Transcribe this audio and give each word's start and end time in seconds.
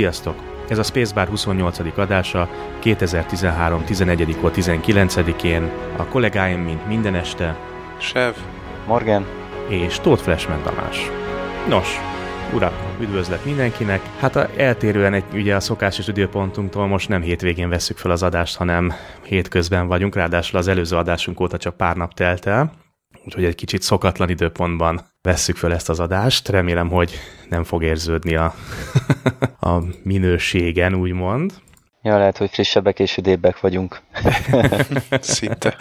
Sziasztok! 0.00 0.34
Ez 0.68 0.78
a 0.78 0.82
Spacebar 0.82 1.28
28. 1.28 1.98
adása 1.98 2.48
2013. 2.78 3.84
11. 3.84 4.36
19-én. 4.42 5.70
A 5.96 6.04
kollégáim, 6.04 6.60
mint 6.60 6.86
minden 6.86 7.14
este, 7.14 7.56
Sev, 7.98 8.34
Morgan, 8.86 9.26
és 9.68 9.98
Tóth 10.00 10.22
Flashman 10.22 10.62
Tamás. 10.62 11.10
Nos, 11.68 11.88
urak, 12.54 12.72
üdvözlet 13.00 13.44
mindenkinek. 13.44 14.00
Hát 14.18 14.36
a, 14.36 14.48
eltérően 14.56 15.14
egy, 15.14 15.24
ugye 15.32 15.54
a 15.54 15.60
szokásos 15.60 16.08
időpontunktól 16.08 16.86
most 16.86 17.08
nem 17.08 17.22
hétvégén 17.22 17.68
vesszük 17.68 17.96
fel 17.96 18.10
az 18.10 18.22
adást, 18.22 18.56
hanem 18.56 18.92
hétközben 19.22 19.86
vagyunk, 19.86 20.14
ráadásul 20.14 20.58
az 20.58 20.68
előző 20.68 20.96
adásunk 20.96 21.40
óta 21.40 21.56
csak 21.56 21.76
pár 21.76 21.96
nap 21.96 22.14
telt 22.14 22.46
el, 22.46 22.72
úgyhogy 23.24 23.44
egy 23.44 23.54
kicsit 23.54 23.82
szokatlan 23.82 24.28
időpontban 24.28 25.00
vesszük 25.22 25.56
fel 25.56 25.72
ezt 25.72 25.88
az 25.88 26.00
adást. 26.00 26.48
Remélem, 26.48 26.88
hogy 26.88 27.14
nem 27.48 27.64
fog 27.64 27.82
érződni 27.82 28.34
a, 28.34 28.54
a 29.70 29.82
minőségen, 30.02 30.94
úgymond. 30.94 31.52
Ja, 32.02 32.18
lehet, 32.18 32.36
hogy 32.36 32.50
frissebbek 32.50 32.98
és 32.98 33.16
üdébbek 33.16 33.60
vagyunk. 33.60 34.00
szinte. 35.20 35.76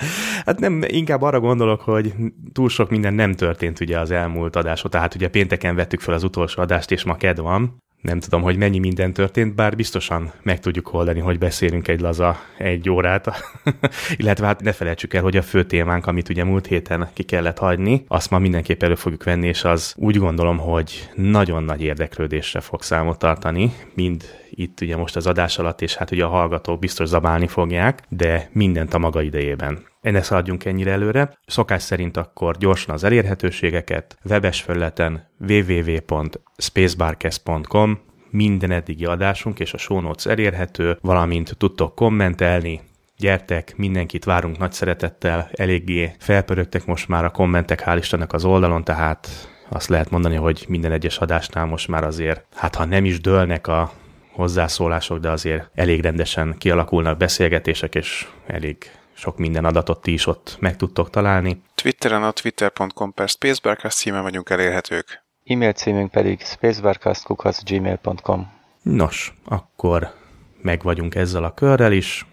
Hát 0.45 0.59
nem, 0.59 0.83
inkább 0.87 1.21
arra 1.21 1.39
gondolok, 1.39 1.81
hogy 1.81 2.13
túl 2.53 2.69
sok 2.69 2.89
minden 2.89 3.13
nem 3.13 3.33
történt 3.33 3.79
ugye 3.79 3.99
az 3.99 4.11
elmúlt 4.11 4.55
adásot, 4.55 4.91
tehát 4.91 5.15
ugye 5.15 5.29
pénteken 5.29 5.75
vettük 5.75 5.99
fel 5.99 6.13
az 6.13 6.23
utolsó 6.23 6.61
adást, 6.61 6.91
és 6.91 7.03
ma 7.03 7.15
ked 7.15 7.39
van. 7.39 7.83
Nem 8.01 8.19
tudom, 8.19 8.41
hogy 8.41 8.57
mennyi 8.57 8.79
minden 8.79 9.13
történt, 9.13 9.55
bár 9.55 9.75
biztosan 9.75 10.31
meg 10.43 10.59
tudjuk 10.59 10.93
oldani, 10.93 11.19
hogy 11.19 11.37
beszélünk 11.37 11.87
egy 11.87 11.99
laza 11.99 12.39
egy 12.57 12.89
órát. 12.89 13.27
Illetve 14.17 14.45
hát 14.45 14.61
ne 14.61 14.71
felejtsük 14.71 15.13
el, 15.13 15.21
hogy 15.21 15.37
a 15.37 15.41
fő 15.41 15.63
témánk, 15.63 16.05
amit 16.05 16.29
ugye 16.29 16.43
múlt 16.43 16.67
héten 16.67 17.09
ki 17.13 17.23
kellett 17.23 17.57
hagyni, 17.57 18.03
azt 18.07 18.29
ma 18.29 18.39
mindenképp 18.39 18.83
elő 18.83 18.95
fogjuk 18.95 19.23
venni, 19.23 19.47
és 19.47 19.63
az 19.63 19.93
úgy 19.97 20.17
gondolom, 20.17 20.57
hogy 20.57 21.09
nagyon 21.15 21.63
nagy 21.63 21.81
érdeklődésre 21.81 22.59
fog 22.59 22.81
számot 22.81 23.19
tartani, 23.19 23.73
mind 23.93 24.23
itt 24.51 24.81
ugye 24.81 24.97
most 24.97 25.15
az 25.15 25.27
adás 25.27 25.59
alatt, 25.59 25.81
és 25.81 25.95
hát 25.95 26.11
ugye 26.11 26.23
a 26.23 26.29
hallgatók 26.29 26.79
biztos 26.79 27.07
zabálni 27.07 27.47
fogják, 27.47 28.03
de 28.09 28.49
mindent 28.53 28.93
a 28.93 28.99
maga 28.99 29.21
idejében. 29.21 29.87
Ennek 30.01 30.23
szaladjunk 30.23 30.65
ennyire 30.65 30.91
előre. 30.91 31.37
Szokás 31.45 31.81
szerint 31.81 32.17
akkor 32.17 32.57
gyorsan 32.57 32.93
az 32.93 33.03
elérhetőségeket, 33.03 34.17
webes 34.23 34.61
felületen 34.61 35.27
www.spacebarcast.com 35.39 37.99
minden 38.31 38.71
eddigi 38.71 39.05
adásunk 39.05 39.59
és 39.59 39.73
a 39.73 39.77
show 39.77 39.99
notes 39.99 40.25
elérhető, 40.25 40.97
valamint 41.01 41.55
tudtok 41.57 41.95
kommentelni, 41.95 42.81
gyertek, 43.17 43.73
mindenkit 43.77 44.25
várunk 44.25 44.57
nagy 44.57 44.71
szeretettel, 44.71 45.49
eléggé 45.51 46.11
felpörögtek 46.19 46.85
most 46.85 47.07
már 47.07 47.25
a 47.25 47.29
kommentek, 47.29 47.83
hál' 47.85 47.97
Istennek 47.99 48.33
az 48.33 48.45
oldalon, 48.45 48.83
tehát 48.83 49.27
azt 49.69 49.89
lehet 49.89 50.09
mondani, 50.09 50.35
hogy 50.35 50.65
minden 50.67 50.91
egyes 50.91 51.17
adásnál 51.17 51.65
most 51.65 51.87
már 51.87 52.03
azért, 52.03 52.45
hát 52.55 52.75
ha 52.75 52.85
nem 52.85 53.05
is 53.05 53.21
dőlnek 53.21 53.67
a 53.67 53.91
hozzászólások, 54.31 55.19
de 55.19 55.29
azért 55.29 55.69
elég 55.75 56.01
rendesen 56.01 56.55
kialakulnak 56.57 57.17
beszélgetések, 57.17 57.95
és 57.95 58.27
elég 58.47 58.91
sok 59.13 59.37
minden 59.37 59.65
adatot 59.65 60.01
ti 60.01 60.13
is 60.13 60.27
ott 60.27 60.57
meg 60.59 60.75
tudtok 60.75 61.09
találni. 61.09 61.61
Twitteren 61.75 62.23
a 62.23 62.31
twitter.com 62.31 63.13
per 63.13 63.29
Spacebarcast 63.29 63.97
címen 63.97 64.21
vagyunk 64.21 64.49
elérhetők. 64.49 65.23
E-mail 65.45 65.73
címünk 65.73 66.11
pedig 66.11 66.41
spacebarcast.gmail.com 66.41 68.51
Nos, 68.81 69.33
akkor 69.45 70.13
meg 70.61 70.83
vagyunk 70.83 71.15
ezzel 71.15 71.43
a 71.43 71.53
körrel 71.53 71.91
is. 71.91 72.25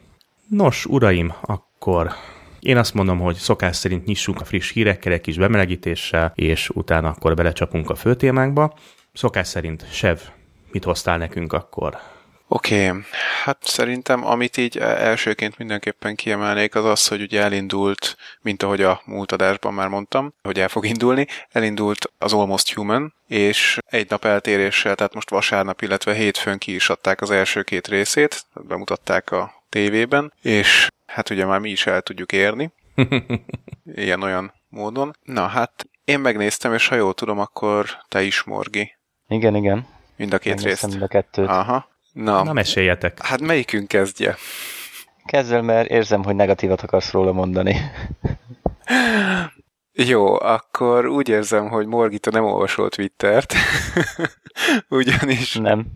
Nos, 0.49 0.85
uraim, 0.85 1.33
akkor 1.41 2.11
én 2.61 2.77
azt 2.77 2.95
mondom, 2.95 3.19
hogy 3.19 3.37
szokás 3.37 3.77
szerint 3.77 4.05
nyissunk 4.05 4.41
a 4.41 4.45
friss 4.45 4.73
hírekkel 4.73 5.13
egy 5.13 5.21
kis 5.21 5.37
bemelegítéssel, 5.37 6.33
és 6.35 6.69
utána 6.69 7.09
akkor 7.09 7.35
belecsapunk 7.35 7.91
a 7.91 7.95
fő 7.95 8.15
témánkba. 8.15 8.75
Szokás 9.13 9.49
szerint, 9.49 9.93
Sev, 9.93 10.19
mit 10.71 10.85
hoztál 10.85 11.19
nekünk 11.19 11.53
akkor? 11.53 11.99
Oké, 12.49 12.89
okay. 12.89 13.01
hát 13.45 13.59
szerintem 13.61 14.27
amit 14.27 14.57
így 14.57 14.79
elsőként 14.79 15.59
mindenképpen 15.59 16.15
kiemelnék 16.15 16.75
az 16.75 16.85
az, 16.85 17.07
hogy 17.07 17.21
ugye 17.21 17.43
elindult, 17.43 18.17
mint 18.43 18.63
ahogy 18.63 18.83
a 18.83 19.01
múlt 19.05 19.33
adásban 19.33 19.75
már 19.75 19.89
mondtam, 19.89 20.35
hogy 20.43 20.61
el 20.61 20.69
fog 20.69 20.87
indulni, 20.87 21.27
elindult 21.51 22.13
az 22.19 22.33
Almost 22.33 22.75
Human, 22.75 23.15
és 23.27 23.79
egy 23.91 24.11
nap 24.11 24.25
eltéréssel, 24.25 24.95
tehát 24.95 25.15
most 25.15 25.31
vasárnap, 25.31 25.83
illetve 25.83 26.15
hétfőn 26.15 26.59
ki 26.59 26.75
is 26.75 26.89
adták 26.89 27.21
az 27.21 27.31
első 27.31 27.63
két 27.63 27.89
részét, 27.89 28.47
bemutatták 28.55 29.31
a 29.31 29.65
tévében, 29.69 30.33
és 30.43 30.87
hát 31.07 31.31
ugye 31.31 31.45
már 31.45 31.61
mi 31.61 31.71
is 31.71 31.87
el 31.87 32.01
tudjuk 32.01 32.33
érni, 32.33 32.73
ilyen-olyan 33.85 34.53
módon. 34.69 35.17
Na 35.23 35.47
hát 35.47 35.87
én 36.05 36.19
megnéztem, 36.19 36.75
és 36.75 36.89
ha 36.89 36.95
jól 36.95 37.15
tudom, 37.15 37.39
akkor 37.39 37.87
te 38.09 38.23
is, 38.23 38.43
Morgi. 38.43 38.97
Igen, 39.29 39.55
igen. 39.55 39.87
Mind 40.17 40.33
a 40.33 40.39
két 40.39 40.61
részt. 40.63 40.87
mind 40.87 41.03
a 41.03 41.07
kettőt. 41.07 41.49
Aha. 41.49 41.89
Na, 42.13 42.43
Na, 42.43 42.53
meséljetek. 42.53 43.23
hát 43.23 43.41
melyikünk 43.41 43.89
kezdje? 43.89 44.37
Kezdvel, 45.25 45.63
mert 45.63 45.91
érzem, 45.91 46.25
hogy 46.25 46.35
negatívat 46.35 46.81
akarsz 46.83 47.11
róla 47.11 47.33
mondani. 47.33 47.77
Jó, 49.93 50.41
akkor 50.41 51.07
úgy 51.07 51.29
érzem, 51.29 51.69
hogy 51.69 51.87
Morgita 51.87 52.31
nem 52.31 52.45
olvasol 52.45 52.89
Twittert, 52.89 53.55
ugyanis 54.89 55.55
Nem. 55.55 55.87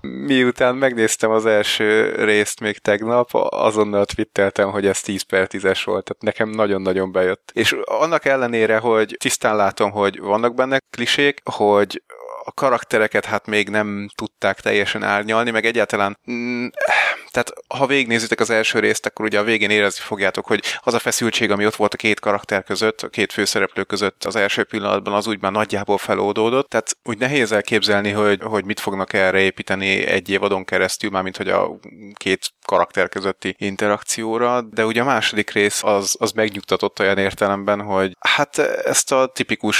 miután 0.00 0.74
megnéztem 0.74 1.30
az 1.30 1.46
első 1.46 2.14
részt 2.24 2.60
még 2.60 2.78
tegnap, 2.78 3.28
azonnal 3.48 4.04
twitteltem, 4.04 4.70
hogy 4.70 4.86
ez 4.86 5.00
10 5.00 5.22
per 5.22 5.46
10-es 5.50 5.82
volt, 5.84 6.04
tehát 6.04 6.22
nekem 6.22 6.48
nagyon-nagyon 6.48 7.12
bejött. 7.12 7.50
És 7.54 7.76
annak 7.84 8.24
ellenére, 8.24 8.78
hogy 8.78 9.16
tisztán 9.18 9.56
látom, 9.56 9.90
hogy 9.90 10.20
vannak 10.20 10.54
benne 10.54 10.78
klisék, 10.90 11.40
hogy 11.44 12.02
a 12.48 12.52
karaktereket 12.52 13.24
hát 13.24 13.46
még 13.46 13.68
nem 13.68 14.08
tudták 14.14 14.60
teljesen 14.60 15.02
árnyalni, 15.02 15.50
meg 15.50 15.64
egyáltalán, 15.64 16.18
mm, 16.30 16.66
tehát 17.30 17.52
ha 17.78 17.86
végignézitek 17.86 18.40
az 18.40 18.50
első 18.50 18.78
részt, 18.78 19.06
akkor 19.06 19.24
ugye 19.24 19.38
a 19.38 19.44
végén 19.44 19.70
érezni 19.70 20.04
fogjátok, 20.04 20.46
hogy 20.46 20.62
az 20.80 20.94
a 20.94 20.98
feszültség, 20.98 21.50
ami 21.50 21.66
ott 21.66 21.76
volt 21.76 21.94
a 21.94 21.96
két 21.96 22.20
karakter 22.20 22.64
között, 22.64 23.00
a 23.00 23.08
két 23.08 23.32
főszereplő 23.32 23.84
között 23.84 24.24
az 24.24 24.36
első 24.36 24.64
pillanatban, 24.64 25.14
az 25.14 25.26
úgy 25.26 25.40
már 25.40 25.52
nagyjából 25.52 25.98
feloldódott, 25.98 26.68
tehát 26.68 26.96
úgy 27.04 27.18
nehéz 27.18 27.52
elképzelni, 27.52 28.10
hogy, 28.10 28.40
hogy 28.42 28.64
mit 28.64 28.80
fognak 28.80 29.12
erre 29.12 29.38
építeni 29.38 30.06
egy 30.06 30.30
évadon 30.30 30.64
keresztül, 30.64 31.10
mármint 31.10 31.36
hogy 31.36 31.48
a 31.48 31.70
két 32.14 32.52
karakter 32.66 33.08
közötti 33.08 33.54
interakcióra, 33.58 34.62
de 34.62 34.84
ugye 34.86 35.00
a 35.00 35.04
második 35.04 35.50
rész 35.50 35.82
az, 35.82 36.16
az 36.18 36.32
megnyugtatott 36.32 37.00
olyan 37.00 37.18
értelemben, 37.18 37.80
hogy 37.80 38.16
hát 38.20 38.58
ezt 38.58 39.12
a 39.12 39.26
tipikus 39.26 39.76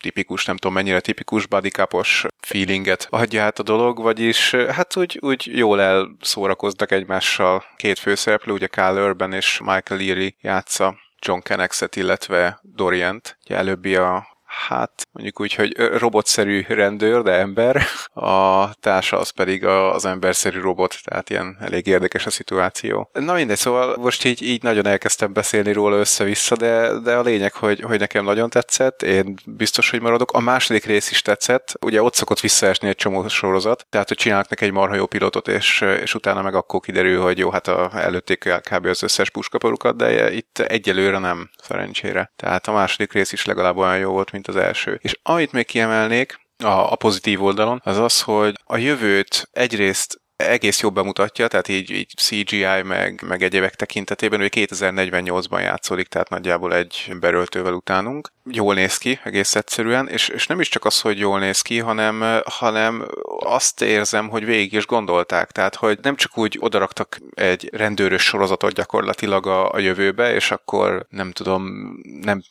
tipikus, 0.00 0.44
nem 0.44 0.56
tudom 0.56 0.76
mennyire 0.76 1.00
tipikus 1.00 1.46
bodycapos 1.46 2.26
feelinget 2.40 3.06
adja 3.10 3.42
át 3.42 3.58
a 3.58 3.62
dolog, 3.62 4.02
vagyis 4.02 4.50
hát 4.50 4.96
úgy, 4.96 5.18
úgy 5.20 5.50
jól 5.56 5.80
elszórakoznak 5.80 6.92
egymással 6.92 7.64
két 7.76 7.98
főszereplő, 7.98 8.52
ugye 8.52 8.66
Kyle 8.66 9.04
Urban 9.04 9.32
és 9.32 9.58
Michael 9.58 10.00
Leary 10.00 10.36
játsza 10.40 10.96
John 11.18 11.40
Connexet, 11.42 11.96
illetve 11.96 12.60
Dorient. 12.62 13.38
Ugye 13.44 13.56
előbbi 13.56 13.96
a 13.96 14.35
hát 14.56 15.06
mondjuk 15.12 15.40
úgy, 15.40 15.54
hogy 15.54 15.76
robotszerű 15.76 16.64
rendőr, 16.68 17.22
de 17.22 17.32
ember, 17.32 17.82
a 18.14 18.74
társa 18.74 19.18
az 19.18 19.30
pedig 19.30 19.64
az 19.64 20.04
emberszerű 20.04 20.60
robot, 20.60 20.96
tehát 21.04 21.30
ilyen 21.30 21.56
elég 21.60 21.86
érdekes 21.86 22.26
a 22.26 22.30
szituáció. 22.30 23.10
Na 23.12 23.32
mindegy, 23.32 23.56
szóval 23.56 23.96
most 23.96 24.24
így, 24.24 24.42
így 24.42 24.62
nagyon 24.62 24.86
elkezdtem 24.86 25.32
beszélni 25.32 25.72
róla 25.72 25.96
össze-vissza, 25.96 26.56
de, 26.56 26.98
de 27.00 27.16
a 27.16 27.22
lényeg, 27.22 27.52
hogy, 27.52 27.80
hogy 27.80 27.98
nekem 27.98 28.24
nagyon 28.24 28.50
tetszett, 28.50 29.02
én 29.02 29.34
biztos, 29.46 29.90
hogy 29.90 30.00
maradok. 30.00 30.32
A 30.32 30.40
második 30.40 30.84
rész 30.84 31.10
is 31.10 31.22
tetszett, 31.22 31.74
ugye 31.80 32.02
ott 32.02 32.14
szokott 32.14 32.40
visszaesni 32.40 32.88
egy 32.88 32.96
csomó 32.96 33.28
sorozat, 33.28 33.86
tehát 33.90 34.08
hogy 34.08 34.16
csinálnak 34.16 34.48
neki 34.48 34.64
egy 34.64 34.72
marha 34.72 34.94
jó 34.94 35.06
pilotot, 35.06 35.48
és, 35.48 35.80
és 35.80 36.14
utána 36.14 36.42
meg 36.42 36.54
akkor 36.54 36.80
kiderül, 36.80 37.22
hogy 37.22 37.38
jó, 37.38 37.50
hát 37.50 37.68
a, 37.68 37.90
előtték 37.94 38.48
kb. 38.70 38.86
az 38.86 39.02
összes 39.02 39.30
puskaparukat, 39.30 39.96
de 39.96 40.32
itt 40.32 40.58
egyelőre 40.58 41.18
nem, 41.18 41.50
szerencsére. 41.62 42.32
Tehát 42.36 42.66
a 42.66 42.72
második 42.72 43.12
rész 43.12 43.32
is 43.32 43.44
legalább 43.44 43.76
olyan 43.76 43.98
jó 43.98 44.10
volt, 44.10 44.32
mint 44.32 44.45
az 44.48 44.56
első. 44.56 44.98
És 45.02 45.18
amit 45.22 45.52
még 45.52 45.66
kiemelnék, 45.66 46.44
a, 46.64 46.92
a 46.92 46.96
pozitív 46.96 47.42
oldalon, 47.42 47.80
az 47.84 47.98
az, 47.98 48.22
hogy 48.22 48.54
a 48.64 48.76
jövőt 48.76 49.48
egyrészt 49.52 50.20
egész 50.36 50.80
jól 50.80 50.90
bemutatja, 50.90 51.48
tehát 51.48 51.68
így, 51.68 51.90
így 51.90 52.12
CGI 52.16 52.82
meg, 52.84 53.22
meg 53.26 53.42
egyébek 53.42 53.74
tekintetében, 53.74 54.40
hogy 54.40 54.52
2048-ban 54.54 55.60
játszódik, 55.60 56.06
tehát 56.08 56.28
nagyjából 56.28 56.74
egy 56.74 57.12
beröltővel 57.20 57.72
utánunk. 57.72 58.32
Jól 58.50 58.74
néz 58.74 58.96
ki, 58.96 59.20
egész 59.24 59.54
egyszerűen, 59.54 60.08
és, 60.08 60.28
és 60.28 60.46
nem 60.46 60.60
is 60.60 60.68
csak 60.68 60.84
az, 60.84 61.00
hogy 61.00 61.18
jól 61.18 61.38
néz 61.38 61.60
ki, 61.60 61.78
hanem, 61.78 62.40
hanem 62.44 63.06
azt 63.38 63.82
érzem, 63.82 64.28
hogy 64.28 64.44
végig 64.44 64.72
is 64.72 64.86
gondolták, 64.86 65.50
tehát 65.50 65.74
hogy 65.74 65.98
nem 66.02 66.16
csak 66.16 66.38
úgy 66.38 66.56
odaraktak 66.60 67.18
egy 67.34 67.68
rendőrös 67.72 68.22
sorozatot 68.22 68.72
gyakorlatilag 68.72 69.46
a, 69.46 69.70
a 69.70 69.78
jövőbe, 69.78 70.34
és 70.34 70.50
akkor 70.50 71.06
nem 71.10 71.32
tudom, 71.32 71.92
nem 72.22 72.42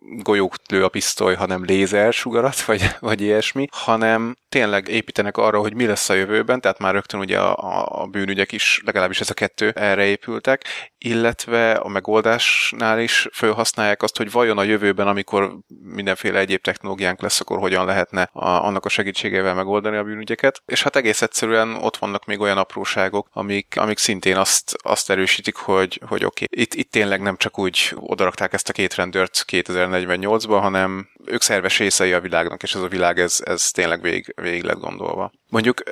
golyót 0.00 0.70
lő 0.70 0.84
a 0.84 0.88
pisztoly, 0.88 1.34
hanem 1.34 1.64
lézer 1.64 2.12
sugarat, 2.12 2.60
vagy, 2.66 2.82
vagy 3.00 3.20
ilyesmi, 3.20 3.66
hanem 3.72 4.36
tényleg 4.48 4.88
építenek 4.88 5.36
arra, 5.36 5.60
hogy 5.60 5.74
mi 5.74 5.86
lesz 5.86 6.08
a 6.08 6.14
jövőben, 6.14 6.60
tehát 6.60 6.78
már 6.78 6.94
rögtön 6.94 7.20
ugye 7.20 7.38
a, 7.38 8.02
a 8.02 8.06
bűnügyek 8.06 8.52
is, 8.52 8.82
legalábbis 8.84 9.20
ez 9.20 9.30
a 9.30 9.34
kettő 9.34 9.70
erre 9.70 10.04
épültek, 10.04 10.64
illetve 11.02 11.72
a 11.72 11.88
megoldásnál 11.88 13.00
is 13.00 13.28
felhasználják 13.32 14.02
azt, 14.02 14.16
hogy 14.16 14.30
vajon 14.30 14.58
a 14.58 14.62
jövőben, 14.62 15.06
amikor 15.06 15.58
mindenféle 15.82 16.38
egyéb 16.38 16.60
technológiánk 16.60 17.20
lesz, 17.20 17.40
akkor 17.40 17.58
hogyan 17.58 17.86
lehetne 17.86 18.22
a, 18.32 18.48
annak 18.48 18.84
a 18.84 18.88
segítségével 18.88 19.54
megoldani 19.54 19.96
a 19.96 20.02
bűnügyeket. 20.02 20.62
És 20.66 20.82
hát 20.82 20.96
egész 20.96 21.22
egyszerűen 21.22 21.74
ott 21.74 21.96
vannak 21.96 22.24
még 22.24 22.40
olyan 22.40 22.58
apróságok, 22.58 23.28
amik, 23.32 23.74
amik 23.76 23.98
szintén 23.98 24.36
azt, 24.36 24.76
azt 24.82 25.10
erősítik, 25.10 25.56
hogy, 25.56 26.00
hogy 26.06 26.24
oké, 26.24 26.44
okay, 26.44 26.62
itt, 26.62 26.74
itt 26.74 26.90
tényleg 26.90 27.20
nem 27.20 27.36
csak 27.36 27.58
úgy 27.58 27.94
odarakták 27.96 28.52
ezt 28.52 28.68
a 28.68 28.72
két 28.72 28.94
rendőrt 28.94 29.44
2048-ba, 29.48 30.58
hanem 30.60 31.08
ők 31.24 31.42
szerves 31.42 31.78
részei 31.78 32.12
a 32.12 32.20
világnak, 32.20 32.62
és 32.62 32.74
ez 32.74 32.80
a 32.80 32.88
világ, 32.88 33.18
ez, 33.18 33.40
ez 33.44 33.70
tényleg 33.70 34.02
végig, 34.02 34.32
végig 34.36 34.62
lett 34.62 34.80
gondolva. 34.80 35.32
Mondjuk 35.48 35.82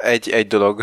egy, 0.00 0.30
egy 0.30 0.46
dolog, 0.46 0.82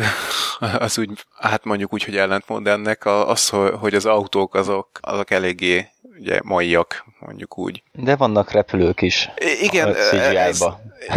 az 0.79 0.97
úgy, 0.97 1.25
hát 1.39 1.63
mondjuk 1.63 1.93
úgy, 1.93 2.03
hogy 2.03 2.17
ellentmond 2.17 2.67
ennek, 2.67 3.05
az, 3.05 3.49
hogy 3.79 3.95
az 3.95 4.05
autók 4.05 4.55
azok, 4.55 4.89
azok 5.01 5.31
eléggé 5.31 5.89
ugye 6.19 6.39
maiak, 6.43 7.05
mondjuk 7.19 7.57
úgy. 7.57 7.83
De 7.91 8.15
vannak 8.15 8.51
repülők 8.51 9.01
is. 9.01 9.29
Igen, 9.61 9.95
ez, 9.95 10.13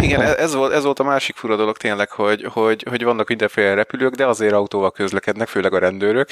igen 0.01 0.21
ez, 0.21 0.53
volt, 0.53 0.73
ez 0.73 0.83
volt 0.83 0.99
a 0.99 1.03
másik 1.03 1.35
fura 1.35 1.55
dolog 1.55 1.77
tényleg, 1.77 2.09
hogy, 2.09 2.43
hogy, 2.43 2.85
hogy 2.89 3.03
vannak 3.03 3.27
mindenféle 3.27 3.73
repülők, 3.73 4.15
de 4.15 4.27
azért 4.27 4.53
autóval 4.53 4.91
közlekednek, 4.91 5.47
főleg 5.47 5.73
a 5.73 5.79
rendőrök, 5.79 6.29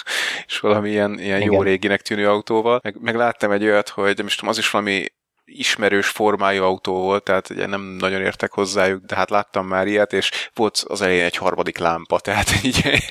és 0.46 0.58
valami 0.58 0.90
ilyen, 0.90 1.18
ilyen 1.18 1.42
jó 1.42 1.62
réginek 1.62 2.02
tűnő 2.02 2.28
autóval. 2.28 2.80
Meg, 2.82 2.96
meg 3.00 3.14
láttam 3.14 3.50
egy 3.50 3.64
olyat, 3.64 3.88
hogy 3.88 4.22
most 4.22 4.42
az 4.46 4.58
is 4.58 4.70
valami 4.70 5.04
ismerős 5.52 6.08
formájú 6.08 6.62
autó 6.62 6.92
volt, 6.92 7.24
tehát 7.24 7.50
ugye 7.50 7.66
nem 7.66 7.80
nagyon 7.80 8.20
értek 8.20 8.52
hozzájuk, 8.52 9.04
de 9.04 9.16
hát 9.16 9.30
láttam 9.30 9.66
már 9.66 9.86
ilyet, 9.86 10.12
és 10.12 10.30
volt 10.54 10.84
az 10.88 11.02
elején 11.02 11.24
egy 11.24 11.36
harmadik 11.36 11.78
lámpa, 11.78 12.20
tehát 12.20 12.46
így 12.64 13.02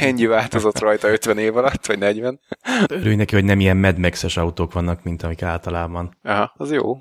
ennyi 0.00 0.26
változott 0.26 0.78
rajta 0.78 1.08
50 1.08 1.38
év 1.38 1.56
alatt, 1.56 1.86
vagy 1.86 1.98
40. 1.98 2.40
Örülj 2.88 3.14
neki, 3.14 3.34
hogy 3.34 3.44
nem 3.44 3.60
ilyen 3.60 3.76
Mad 3.76 3.98
max 3.98 4.36
autók 4.36 4.72
vannak, 4.72 5.02
mint 5.02 5.22
amik 5.22 5.42
általában. 5.42 6.16
Aha, 6.22 6.52
az 6.56 6.72
jó. 6.72 6.98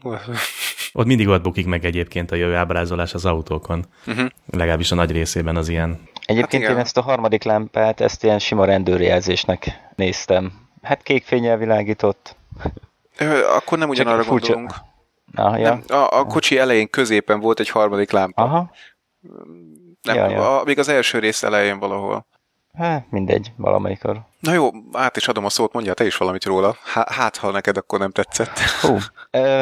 Ott 0.94 1.06
mindig 1.06 1.28
ott 1.28 1.42
bukik 1.42 1.66
meg 1.66 1.86
egyébként 1.86 2.32
a 2.32 2.36
jövő 2.36 2.56
ábrázolás 2.56 3.14
az 3.14 3.26
autókon. 3.26 3.86
Uh-huh. 4.08 4.28
Legalábbis 4.52 4.92
a 4.92 4.96
nagy 4.96 5.12
részében 5.12 5.56
az 5.56 5.70
ilyen. 5.70 6.00
Egyébként 6.26 6.64
hát 6.64 6.72
én 6.72 6.78
ezt 6.78 6.98
a 6.98 7.02
harmadik 7.02 7.44
lámpát, 7.44 8.02
ezt 8.02 8.24
ilyen 8.24 8.40
sima 8.40 8.66
rendőrjelzésnek 8.66 9.80
néztem. 9.96 10.52
Hát 10.82 11.04
kék 11.04 11.24
fényel 11.24 11.58
világított. 11.58 12.36
Akkor 13.56 13.78
nem 13.78 13.90
ugyanarra 13.90 14.22
Csak 14.22 14.30
gondolunk. 14.30 14.74
Ah, 15.36 15.60
ja. 15.60 15.70
nem, 15.70 15.84
a, 16.00 16.20
a 16.20 16.26
kocsi 16.26 16.58
elején 16.58 16.90
középen 16.90 17.40
volt 17.40 17.60
egy 17.60 17.70
harmadik 17.70 18.12
lámpa. 18.12 18.44
Aha. 18.44 18.72
Nem, 20.02 20.16
ja, 20.16 20.30
ja. 20.30 20.60
A, 20.60 20.64
még 20.64 20.80
az 20.80 20.88
első 20.88 21.20
rész 21.20 21.44
elején 21.44 21.80
valahol. 21.80 22.26
Hát, 22.74 23.06
mindegy, 23.10 23.52
valamelyikor. 23.56 24.22
Na 24.40 24.54
jó, 24.54 24.70
át 24.92 25.18
is 25.18 25.28
adom 25.28 25.46
a 25.46 25.50
szót, 25.50 25.74
mondja 25.74 25.94
te 25.94 26.06
is 26.06 26.18
valamit 26.18 26.46
róla. 26.46 26.76
Hát, 27.06 27.38
ha 27.38 27.52
neked 27.52 27.78
akkor 27.78 28.00
nem 28.00 28.12
tetszett. 28.12 28.60
Hú, 28.60 28.98
ö, 29.32 29.62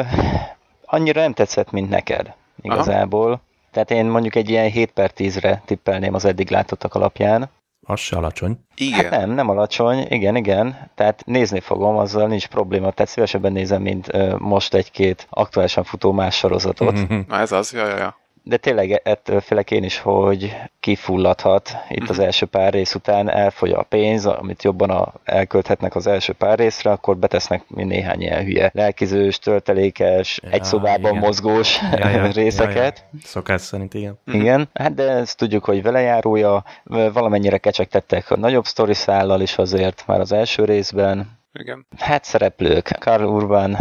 annyira 0.84 1.20
nem 1.20 1.32
tetszett, 1.32 1.70
mint 1.70 1.90
neked, 1.90 2.34
igazából. 2.62 3.26
Aha. 3.26 3.40
Tehát 3.72 3.90
én 3.90 4.06
mondjuk 4.06 4.34
egy 4.34 4.50
ilyen 4.50 4.70
7 4.70 4.90
per 4.90 5.10
10-re 5.16 5.62
tippelném 5.64 6.14
az 6.14 6.24
eddig 6.24 6.50
látottak 6.50 6.94
alapján. 6.94 7.50
Az 7.86 8.00
se 8.00 8.16
alacsony. 8.16 8.58
Igen. 8.74 8.98
Hát 8.98 9.10
nem, 9.10 9.30
nem 9.30 9.48
alacsony, 9.48 10.06
igen, 10.08 10.36
igen. 10.36 10.90
Tehát 10.94 11.22
nézni 11.26 11.60
fogom, 11.60 11.96
azzal 11.96 12.26
nincs 12.26 12.46
probléma. 12.46 12.90
Tehát 12.90 13.12
szívesebben 13.12 13.52
nézem, 13.52 13.82
mint 13.82 14.12
uh, 14.12 14.38
most 14.38 14.74
egy-két 14.74 15.26
aktuálisan 15.30 15.84
futó 15.84 16.12
más 16.12 16.36
sorozatot. 16.36 17.26
Na 17.28 17.38
ez 17.38 17.52
az, 17.52 17.72
ja, 17.72 17.86
ja, 17.86 17.96
ja 17.96 18.24
de 18.48 18.56
tényleg 18.56 19.00
ettől 19.04 19.40
félek 19.40 19.70
én 19.70 19.84
is, 19.84 19.98
hogy 19.98 20.56
kifulladhat 20.80 21.76
itt 21.88 22.08
az 22.08 22.16
mhm. 22.16 22.24
első 22.24 22.46
pár 22.46 22.72
rész 22.72 22.94
után, 22.94 23.30
elfogy 23.30 23.70
a 23.70 23.82
pénz, 23.82 24.26
amit 24.26 24.62
jobban 24.62 24.90
a, 24.90 25.12
elkölthetnek 25.24 25.94
az 25.94 26.06
első 26.06 26.32
pár 26.32 26.58
részre, 26.58 26.90
akkor 26.90 27.16
betesznek 27.16 27.62
néhány 27.68 28.20
ilyen 28.20 28.44
hülye 28.44 28.70
lelkizős, 28.74 29.38
töltelékes, 29.38 30.40
ja, 30.42 30.50
egy 30.50 30.64
szobában 30.64 31.10
igen. 31.10 31.22
mozgós 31.22 31.78
ja, 31.98 32.08
ja, 32.08 32.26
részeket. 32.26 32.98
Ja, 32.98 33.04
ja. 33.12 33.18
Szokás 33.24 33.60
szerint, 33.60 33.94
igen. 33.94 34.18
Mhm. 34.24 34.40
Igen, 34.40 34.68
hát 34.74 34.94
de 34.94 35.10
ezt 35.10 35.36
tudjuk, 35.36 35.64
hogy 35.64 35.82
velejárója, 35.82 36.64
valamennyire 37.12 37.58
kecsegtettek 37.58 38.30
a 38.30 38.36
nagyobb 38.36 38.64
sztori 38.64 38.94
szállal 38.94 39.40
is 39.40 39.58
azért 39.58 40.04
már 40.06 40.20
az 40.20 40.32
első 40.32 40.64
részben. 40.64 41.38
Igen. 41.52 41.86
Hát 41.98 42.24
szereplők, 42.24 42.96
Karl 42.98 43.24
Urban, 43.24 43.76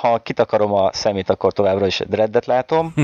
ha 0.00 0.18
kitakarom 0.18 0.72
a 0.72 0.92
szemét, 0.92 1.30
akkor 1.30 1.52
továbbra 1.52 1.86
is 1.86 2.02
Dreddet 2.06 2.46
látom. 2.46 2.94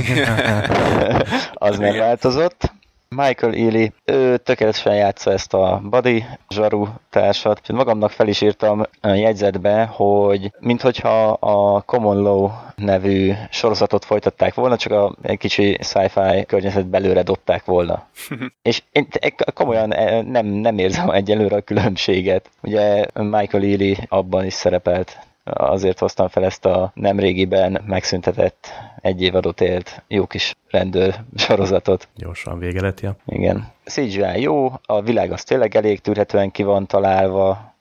az 1.53 1.79
nem 1.79 1.97
változott. 1.97 2.73
Michael 3.09 3.55
Ealy, 3.55 3.93
ő 4.05 4.37
tökéletesen 4.37 4.95
játsza 4.95 5.33
ezt 5.33 5.55
a 5.55 5.81
Buddy 5.85 6.25
zsaru 6.49 6.87
társat, 7.11 7.61
és 7.63 7.69
magamnak 7.69 8.11
fel 8.11 8.29
is 8.29 8.41
írtam 8.41 8.83
a 9.01 9.09
jegyzetbe, 9.09 9.85
hogy 9.85 10.53
minthogyha 10.59 11.29
a 11.31 11.81
Common 11.81 12.23
Law 12.23 12.51
nevű 12.77 13.33
sorozatot 13.51 14.05
folytatták 14.05 14.55
volna, 14.55 14.77
csak 14.77 14.93
a 14.93 15.15
egy 15.23 15.39
kicsi 15.39 15.79
sci-fi 15.81 16.45
környezet 16.47 16.87
belőle 16.87 17.23
dobták 17.23 17.65
volna. 17.65 18.07
és 18.63 18.83
én 18.93 19.07
komolyan 19.55 19.95
e, 19.95 20.23
nem, 20.23 20.47
nem 20.47 20.79
érzem 20.79 21.11
egyelőre 21.11 21.57
a 21.57 21.61
különbséget. 21.61 22.51
Ugye 22.63 23.07
Michael 23.15 23.63
Ealy 23.63 23.97
abban 24.09 24.45
is 24.45 24.55
szerepelt 24.55 25.19
azért 25.53 25.99
hoztam 25.99 26.29
fel 26.29 26.45
ezt 26.45 26.65
a 26.65 26.91
nemrégiben 26.95 27.83
megszüntetett 27.87 28.69
egy 29.01 29.23
évadot 29.23 29.61
élt 29.61 30.03
jó 30.09 30.27
kis 30.27 30.55
rendőr 30.71 31.15
sorozatot. 31.37 32.09
Gyorsan 32.17 32.59
vége 32.59 32.81
lett, 32.81 33.01
ja. 33.01 33.17
Igen. 33.27 33.73
CGI 33.85 34.41
jó, 34.41 34.73
a 34.83 35.03
világ 35.03 35.33
az 35.33 35.45
tényleg 35.45 35.77
elég 35.77 36.01
tűrhetően 36.01 36.51
ki 36.51 36.63
van 36.63 36.87
találva, 36.87 37.75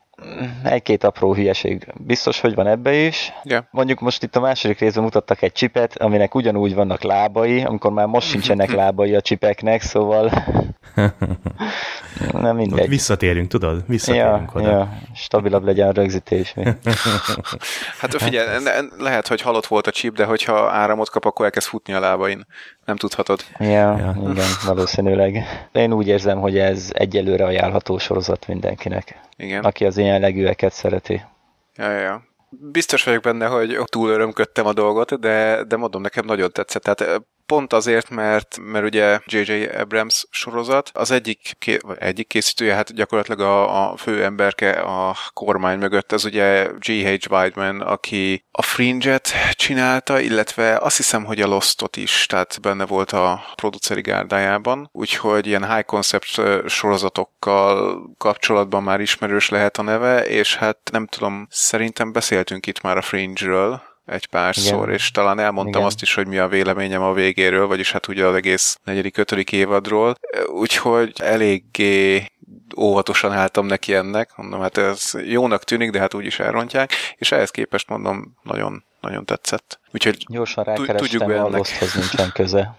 egy-két 0.64 1.04
apró 1.04 1.34
hülyeség 1.34 1.88
biztos, 1.98 2.40
hogy 2.40 2.56
van 2.56 2.68
ebbe 2.68 2.94
is. 2.94 3.34
Yeah. 3.44 3.64
Mondjuk 3.72 4.00
most 4.00 4.24
itt 4.24 4.36
a 4.36 4.40
második 4.40 4.80
részben 4.80 5.04
mutattak 5.04 5.42
egy 5.42 5.52
csipet, 5.52 5.98
aminek 5.98 6.36
ugyanúgy 6.36 6.76
vannak 6.76 7.02
lábai, 7.02 7.64
amikor 7.64 7.92
már 7.92 8.06
most 8.06 8.28
sincsenek 8.28 8.72
lábai 8.82 9.16
a 9.16 9.22
csipeknek, 9.22 9.82
szóval 9.82 10.32
nem 12.32 12.56
mindegy. 12.56 12.80
Ott 12.80 12.88
visszatérünk, 12.88 13.48
tudod? 13.48 13.84
Visszatérünk 13.88 14.52
ja, 14.54 14.60
oda. 14.60 14.70
Ja, 14.70 14.98
stabilabb 15.16 15.64
legyen 15.64 15.88
a 15.88 15.92
rögzítés. 15.92 16.54
hát 18.00 18.22
figyelj, 18.22 18.64
lehet, 18.98 19.28
hogy 19.28 19.42
halott 19.42 19.66
volt 19.66 19.88
a 19.88 19.92
chip, 19.92 20.16
de 20.16 20.26
hogyha 20.26 20.70
áramot 20.70 21.10
kap, 21.10 21.26
akkor 21.26 21.46
elkezd 21.46 21.68
futni 21.68 21.94
a 21.94 22.00
lábain. 22.00 22.46
Nem 22.86 22.96
tudhatod. 22.96 23.40
Ja, 23.60 23.68
ja. 23.68 24.16
igen, 24.30 24.46
valószínűleg. 24.66 25.44
Én 25.72 25.94
úgy 25.94 26.08
érzem, 26.08 26.40
hogy 26.40 26.58
ez 26.58 26.90
egyelőre 26.94 27.46
ajánlható 27.46 27.98
sorozat 27.98 28.48
mindenkinek. 28.48 29.20
Igen. 29.38 29.64
Aki 29.64 29.86
az 29.86 29.98
ilyen 29.98 30.12
jellegűeket 30.12 30.74
szereti. 30.74 31.22
Ja, 31.76 31.92
ja, 31.92 32.00
ja. 32.00 32.24
Biztos 32.50 33.04
vagyok 33.04 33.22
benne, 33.22 33.46
hogy 33.46 33.80
túl 33.86 34.10
örömködtem 34.10 34.66
a 34.66 34.74
dolgot, 34.74 35.20
de, 35.20 35.64
de 35.64 35.76
mondom, 35.76 36.02
nekem 36.02 36.26
nagyon 36.26 36.52
tetszett. 36.52 36.84
Tehát 36.84 37.22
Pont 37.46 37.74
azért, 37.74 38.10
mert, 38.10 38.58
mert 38.62 38.86
ugye 38.86 39.20
J.J. 39.26 39.66
Abrams 39.66 40.26
sorozat, 40.30 40.92
az 40.94 41.12
egyik, 41.12 41.54
ké, 41.60 41.78
egyik 42.00 42.28
készítője, 42.28 42.74
hát 42.74 42.94
gyakorlatilag 42.94 43.40
a, 43.40 43.92
a 43.92 43.98
fő 43.98 44.24
emberke 44.24 44.72
a 44.72 45.16
kormány 45.34 45.78
mögött, 45.78 46.12
az 46.12 46.26
ugye 46.26 46.70
G.H. 46.80 47.32
Weidman, 47.32 47.82
aki 47.82 48.46
a 48.52 48.62
Fringe-et 48.62 49.34
csinálta, 49.52 50.20
illetve 50.20 50.78
azt 50.78 50.98
hiszem, 50.98 51.24
hogy 51.24 51.42
a 51.42 51.48
Lostot 51.48 51.98
is, 51.98 52.26
tehát 52.26 52.62
benne 52.62 52.86
volt 52.86 53.12
a 53.12 53.46
produceri 53.56 54.02
gárdájában, 54.02 54.90
úgyhogy 54.92 55.48
ilyen 55.48 55.74
high 55.74 55.86
concept 55.86 56.42
sorozatokkal 56.68 58.00
kapcsolatban 58.18 58.84
már 58.84 59.00
ismerős 59.00 59.50
lehet 59.50 59.78
a 59.78 59.82
neve, 59.82 60.26
és 60.26 60.56
hát 60.56 60.78
nem 60.92 61.08
tudom, 61.08 61.48
szerintem 61.50 62.12
beszéltünk 62.12 62.68
itt 62.68 62.82
már 62.82 62.98
a 62.98 63.02
Fringe-ről, 63.02 63.82
egy 64.06 64.26
párszor, 64.26 64.84
Igen. 64.84 64.94
és 64.94 65.12
talán 65.12 65.40
elmondtam 65.40 65.74
Igen. 65.74 65.86
azt 65.86 66.02
is, 66.02 66.14
hogy 66.14 66.28
mi 66.28 66.38
a 66.38 66.48
véleményem 66.48 67.02
a 67.02 67.14
végéről, 67.14 67.68
vagyis 67.68 67.92
hát 67.92 68.08
ugye 68.08 68.26
az 68.26 68.36
egész 68.36 68.80
negyedik, 68.84 69.18
ötödik 69.18 69.52
évadról, 69.52 70.16
úgyhogy 70.48 71.14
eléggé 71.16 72.32
óvatosan 72.78 73.32
álltam 73.32 73.66
neki 73.66 73.96
ennek, 73.96 74.36
mondom, 74.36 74.62
hát 74.62 74.78
ez 74.78 75.12
jónak 75.26 75.64
tűnik, 75.64 75.90
de 75.90 76.00
hát 76.00 76.14
úgyis 76.14 76.40
elrontják, 76.40 76.92
és 77.18 77.32
ehhez 77.32 77.52
képest 77.52 77.90
mondom, 77.90 78.38
nagyon, 78.44 78.84
nagyon 79.02 79.26
tetszett. 79.26 79.80
Úgyhogy 79.94 80.26
Gyorsan 80.28 80.64
rákerestem, 80.64 81.30
a 81.30 81.50
Losthoz 81.50 81.94
nincsen 81.94 82.32
köze. 82.34 82.78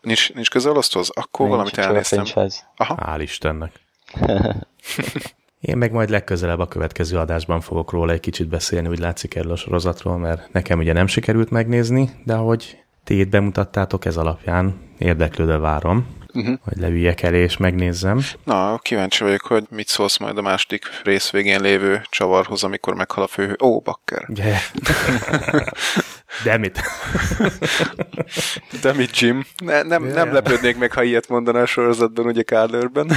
Nincs, 0.00 0.32
nincs 0.32 0.50
köze 0.50 0.70
a 0.70 0.72
Losthoz? 0.72 1.10
Akkor 1.14 1.48
nincs, 1.48 1.50
valamit 1.50 1.78
elnéztem. 1.78 2.50
Aha. 2.76 2.98
Hál' 3.00 3.20
Istennek. 3.20 3.72
Én 5.60 5.76
meg 5.76 5.92
majd 5.92 6.10
legközelebb 6.10 6.58
a 6.58 6.68
következő 6.68 7.18
adásban 7.18 7.60
fogok 7.60 7.90
róla 7.90 8.12
egy 8.12 8.20
kicsit 8.20 8.48
beszélni, 8.48 8.88
úgy 8.88 8.98
látszik 8.98 9.34
erről 9.34 9.52
a 9.52 9.56
sorozatról, 9.56 10.18
mert 10.18 10.52
nekem 10.52 10.78
ugye 10.78 10.92
nem 10.92 11.06
sikerült 11.06 11.50
megnézni, 11.50 12.10
de 12.24 12.34
ahogy 12.34 12.84
ti 13.04 13.24
bemutattátok, 13.24 14.04
ez 14.04 14.16
alapján 14.16 14.80
érdeklődve 14.98 15.58
várom, 15.58 16.06
uh-huh. 16.32 16.58
hogy 16.62 16.76
leüljek 16.78 17.22
elé 17.22 17.42
és 17.42 17.56
megnézzem. 17.56 18.20
Na, 18.44 18.78
kíváncsi 18.78 19.24
vagyok, 19.24 19.40
hogy 19.40 19.64
mit 19.70 19.88
szólsz 19.88 20.18
majd 20.18 20.38
a 20.38 20.42
második 20.42 20.84
rész 21.04 21.30
végén 21.30 21.60
lévő 21.60 22.02
csavarhoz, 22.08 22.64
amikor 22.64 22.94
meghal 22.94 23.24
a 23.24 23.26
fő... 23.26 23.56
Ó, 23.62 23.80
bakker! 23.80 24.28
Yeah. 24.34 24.58
De 26.44 26.56
mit? 26.56 26.80
De 28.82 28.92
mit, 28.92 29.18
Jim? 29.18 29.44
Ne, 29.56 29.82
nem, 29.82 30.06
ja, 30.06 30.14
nem 30.14 30.32
lepődnék 30.32 30.78
meg, 30.78 30.92
ha 30.92 31.02
ilyet 31.02 31.28
mondaná 31.28 31.60
a 31.60 31.66
sorozatban, 31.66 32.26
ugye 32.26 32.42
Kádlőrben. 32.42 33.10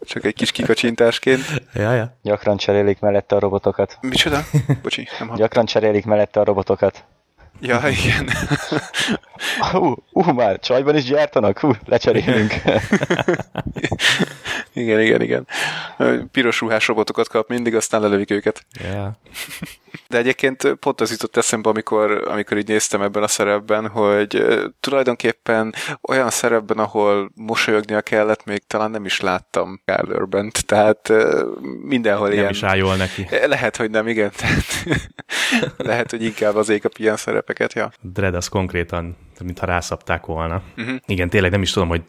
Csak 0.00 0.24
egy 0.24 0.34
kis 0.34 0.50
kikacsintásként. 0.50 1.44
Ja, 1.74 1.92
ja. 1.92 2.18
Gyakran 2.22 2.56
cserélik 2.56 3.00
mellette 3.00 3.36
a 3.36 3.38
robotokat. 3.38 3.98
Micsoda? 4.00 4.44
Bocsi, 4.82 5.08
nem 5.18 5.34
Gyakran 5.34 5.66
cserélik 5.66 6.04
mellette 6.04 6.40
a 6.40 6.44
robotokat. 6.44 7.04
Ja, 7.60 7.80
igen. 7.88 8.28
Uh, 9.72 9.96
uh, 10.12 10.32
már 10.32 10.58
csajban 10.58 10.96
is 10.96 11.04
gyártanak? 11.04 11.58
Hú, 11.58 11.68
uh, 11.68 11.76
lecserélünk. 11.84 12.54
igen, 14.72 15.00
igen, 15.00 15.22
igen. 15.22 15.46
Piros 16.32 16.60
ruhás 16.60 16.86
robotokat 16.86 17.28
kap 17.28 17.48
mindig, 17.48 17.74
aztán 17.74 18.00
lelövik 18.00 18.30
őket. 18.30 18.66
Yeah. 18.80 19.12
De 20.08 20.18
egyébként 20.18 20.74
pont 20.74 21.00
az 21.00 21.10
jutott 21.10 21.36
eszembe, 21.36 21.68
amikor, 21.68 22.10
amikor 22.28 22.56
így 22.56 22.68
néztem 22.68 23.02
ebben 23.02 23.22
a 23.22 23.28
szerepben, 23.28 23.88
hogy 23.88 24.44
tulajdonképpen 24.80 25.74
olyan 26.02 26.30
szerepben, 26.30 26.78
ahol 26.78 27.30
mosolyognia 27.34 28.00
kellett, 28.00 28.44
még 28.44 28.62
talán 28.66 28.90
nem 28.90 29.04
is 29.04 29.20
láttam 29.20 29.80
Kylerben, 29.84 30.52
tehát 30.66 31.12
mindenhol 31.82 32.26
nem 32.28 32.32
ilyen... 32.32 32.44
Nem 32.44 32.52
is 32.52 32.62
áll 32.62 32.96
neki. 32.96 33.28
Lehet, 33.46 33.76
hogy 33.76 33.90
nem, 33.90 34.08
igen. 34.08 34.30
Tehát 34.36 34.64
lehet, 35.76 36.10
hogy 36.10 36.22
inkább 36.22 36.56
az 36.56 36.68
a 36.68 36.78
ilyen 36.96 37.16
szerepeket, 37.16 37.72
ja. 37.72 37.90
Dread 38.00 38.34
az 38.34 38.48
konkrétan, 38.48 39.16
mintha 39.44 39.66
rászapták 39.66 40.26
volna. 40.26 40.62
Uh-huh. 40.76 40.96
Igen, 41.06 41.30
tényleg 41.30 41.50
nem 41.50 41.62
is 41.62 41.70
tudom, 41.72 41.88
hogy 41.88 42.02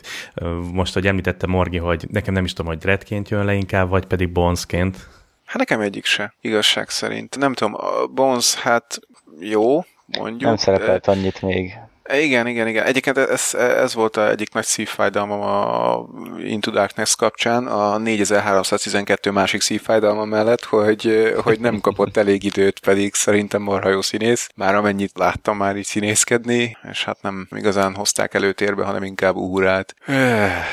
most, 0.74 0.94
hogy 0.94 1.08
említette 1.08 1.48
Morgi, 1.48 1.78
hogy 1.78 2.06
nekem 2.12 2.34
nem 2.34 2.44
is 2.44 2.54
tudom, 2.54 2.72
hogy 2.72 2.82
Dreadként 2.82 3.30
jön 3.30 3.46
le 3.46 3.54
inkább, 3.54 3.90
vagy 3.90 4.06
pedig 4.06 4.32
Bonesként 4.32 5.08
Hát 5.50 5.58
nekem 5.58 5.82
egyik 5.82 6.06
se, 6.06 6.34
igazság 6.42 6.90
szerint. 6.90 7.38
Nem 7.38 7.54
tudom, 7.54 7.74
a 7.74 8.08
Bones, 8.08 8.56
hát 8.56 9.00
jó, 9.40 9.86
mondjuk. 10.06 10.42
Nem 10.42 10.56
szerepelt 10.56 11.06
de... 11.06 11.12
annyit 11.12 11.42
még. 11.42 11.78
Igen, 12.12 12.48
igen, 12.48 12.68
igen. 12.68 12.86
Egyébként 12.86 13.18
ez, 13.18 13.54
ez 13.54 13.94
volt 13.94 14.18
a 14.18 14.30
egyik 14.30 14.54
nagy 14.54 14.66
szívfájdalmam 14.66 15.42
a 15.42 16.06
Into 16.44 16.72
Darkness 16.72 17.16
kapcsán, 17.16 17.68
a 17.68 17.98
4312 17.98 19.32
másik 19.32 19.62
szívfájdalma 19.62 20.26
mellett, 20.26 20.64
hogy, 20.64 21.34
hogy 21.44 21.60
nem 21.60 21.80
kapott 21.80 22.18
elég 22.18 22.44
időt, 22.44 22.80
pedig 22.80 23.14
szerintem 23.14 23.62
marha 23.62 23.90
jó 23.90 24.02
színész. 24.02 24.50
Már 24.56 24.76
amennyit 24.76 25.18
láttam 25.18 25.58
már 25.58 25.78
így 25.78 25.86
színészkedni, 25.86 26.78
és 26.92 27.04
hát 27.04 27.22
nem 27.22 27.48
igazán 27.56 27.96
hozták 27.96 28.34
előtérbe, 28.34 28.84
hanem 28.84 29.04
inkább 29.04 29.36
úrát. 29.36 29.96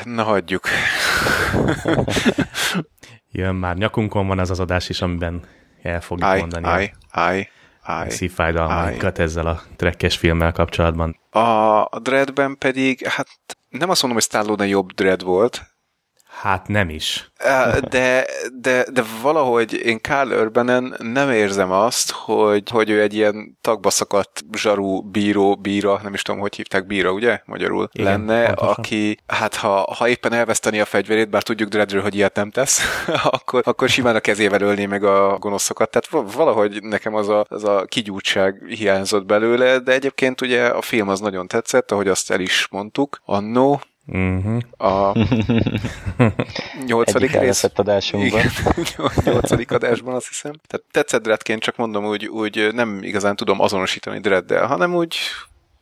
Na 0.03 0.23
hagyjuk. 0.23 0.67
jön 3.31 3.55
már. 3.55 3.75
Nyakunkon 3.75 4.27
van 4.27 4.39
az 4.39 4.49
az 4.49 4.59
adás 4.59 4.89
is, 4.89 5.01
amiben 5.01 5.41
el 5.81 6.01
fogjuk 6.01 6.35
I, 6.35 6.39
mondani 6.39 6.83
I, 6.83 6.93
I, 7.37 7.49
I, 8.07 8.09
szívfájdalmainkat 8.09 9.19
ezzel 9.19 9.47
a 9.47 9.61
trekkes 9.75 10.17
filmmel 10.17 10.51
kapcsolatban. 10.51 11.19
A, 11.29 11.39
a 11.81 11.99
Dreadben 12.01 12.57
pedig, 12.57 13.07
hát 13.07 13.27
nem 13.69 13.89
azt 13.89 14.01
mondom, 14.01 14.19
hogy 14.19 14.29
Stallone 14.29 14.67
jobb 14.67 14.91
Dread 14.91 15.23
volt, 15.23 15.76
Hát 16.41 16.67
nem 16.67 16.89
is. 16.89 17.31
De, 17.89 18.25
de, 18.61 18.85
de 18.91 19.03
valahogy 19.21 19.73
én 19.73 19.99
Carl 20.01 20.31
Urbanen 20.31 20.95
nem 20.97 21.31
érzem 21.31 21.71
azt, 21.71 22.11
hogy, 22.11 22.69
hogy 22.69 22.89
ő 22.89 23.01
egy 23.01 23.13
ilyen 23.13 23.57
tagba 23.61 23.89
szakadt 23.89 24.43
zsarú 24.51 25.01
bíró, 25.01 25.55
bíra, 25.55 25.99
nem 26.03 26.13
is 26.13 26.21
tudom, 26.21 26.39
hogy 26.39 26.55
hívták 26.55 26.85
bíra, 26.85 27.11
ugye? 27.11 27.41
Magyarul 27.45 27.89
Igen, 27.91 28.05
lenne, 28.05 28.45
pontosan. 28.45 28.73
aki, 28.73 29.17
hát 29.27 29.55
ha, 29.55 29.93
ha 29.97 30.07
éppen 30.07 30.33
elveszteni 30.33 30.79
a 30.79 30.85
fegyverét, 30.85 31.29
bár 31.29 31.43
tudjuk 31.43 31.69
Dreadről, 31.69 32.01
hogy 32.01 32.15
ilyet 32.15 32.35
nem 32.35 32.51
tesz, 32.51 32.81
akkor, 33.23 33.61
akkor 33.65 33.89
simán 33.89 34.15
a 34.15 34.19
kezével 34.19 34.61
ölné 34.61 34.85
meg 34.85 35.03
a 35.03 35.37
gonoszokat. 35.37 35.89
Tehát 35.89 36.33
valahogy 36.33 36.83
nekem 36.83 37.15
az 37.15 37.29
a, 37.29 37.45
az 37.49 37.63
a 37.63 37.85
kigyújtság 37.85 38.63
hiányzott 38.67 39.25
belőle, 39.25 39.79
de 39.79 39.91
egyébként 39.91 40.41
ugye 40.41 40.65
a 40.65 40.81
film 40.81 41.09
az 41.09 41.19
nagyon 41.19 41.47
tetszett, 41.47 41.91
ahogy 41.91 42.07
azt 42.07 42.31
el 42.31 42.39
is 42.39 42.67
mondtuk 42.71 43.21
annó, 43.25 43.81
Uh-huh. 44.07 44.61
A 44.91 45.17
nyolcadik 46.85 47.31
rész. 47.31 47.63
adásunkban. 47.75 48.41
nyolcadik 49.23 49.71
adásban 49.71 50.15
azt 50.15 50.27
hiszem. 50.27 50.53
Tehát 50.67 50.85
tetszett 50.91 51.23
Dreadként, 51.23 51.61
csak 51.61 51.75
mondom 51.75 52.05
úgy, 52.05 52.25
úgy 52.25 52.73
nem 52.73 52.99
igazán 53.03 53.35
tudom 53.35 53.61
azonosítani 53.61 54.19
Dreaddel, 54.19 54.65
hanem 54.65 54.95
úgy 54.95 55.17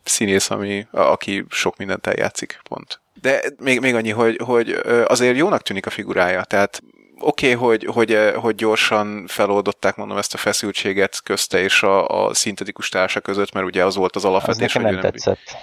színész, 0.04 0.50
ami, 0.50 0.88
aki 0.92 1.46
sok 1.50 1.78
mindent 1.78 2.08
eljátszik, 2.08 2.60
pont. 2.70 3.00
De 3.22 3.42
még, 3.60 3.80
még 3.80 3.96
annyi, 3.96 4.12
hogy, 4.12 4.40
hogy 4.44 4.82
azért 5.06 5.38
jónak 5.38 5.62
tűnik 5.62 5.86
a 5.86 5.90
figurája, 5.90 6.44
tehát 6.44 6.84
oké, 7.20 7.54
okay, 7.54 7.68
hogy, 7.68 7.86
hogy, 7.86 8.32
hogy 8.36 8.56
gyorsan 8.56 9.28
feloldották, 9.28 9.96
mondom, 9.96 10.18
ezt 10.18 10.34
a 10.34 10.38
feszültséget 10.38 11.24
közte 11.24 11.60
és 11.60 11.84
a, 11.84 12.08
a 12.08 12.34
szintetikus 12.34 12.90
társa 12.90 13.20
között, 13.20 13.52
mert 13.52 13.66
ugye 13.66 13.86
az 13.86 13.96
volt 13.96 14.16
az 14.16 14.26
alapvetés. 14.26 14.76
Az 14.76 14.82
nekem 14.82 14.82
nem 14.82 15.02
hogy 15.02 15.12
tetszett. 15.12 15.58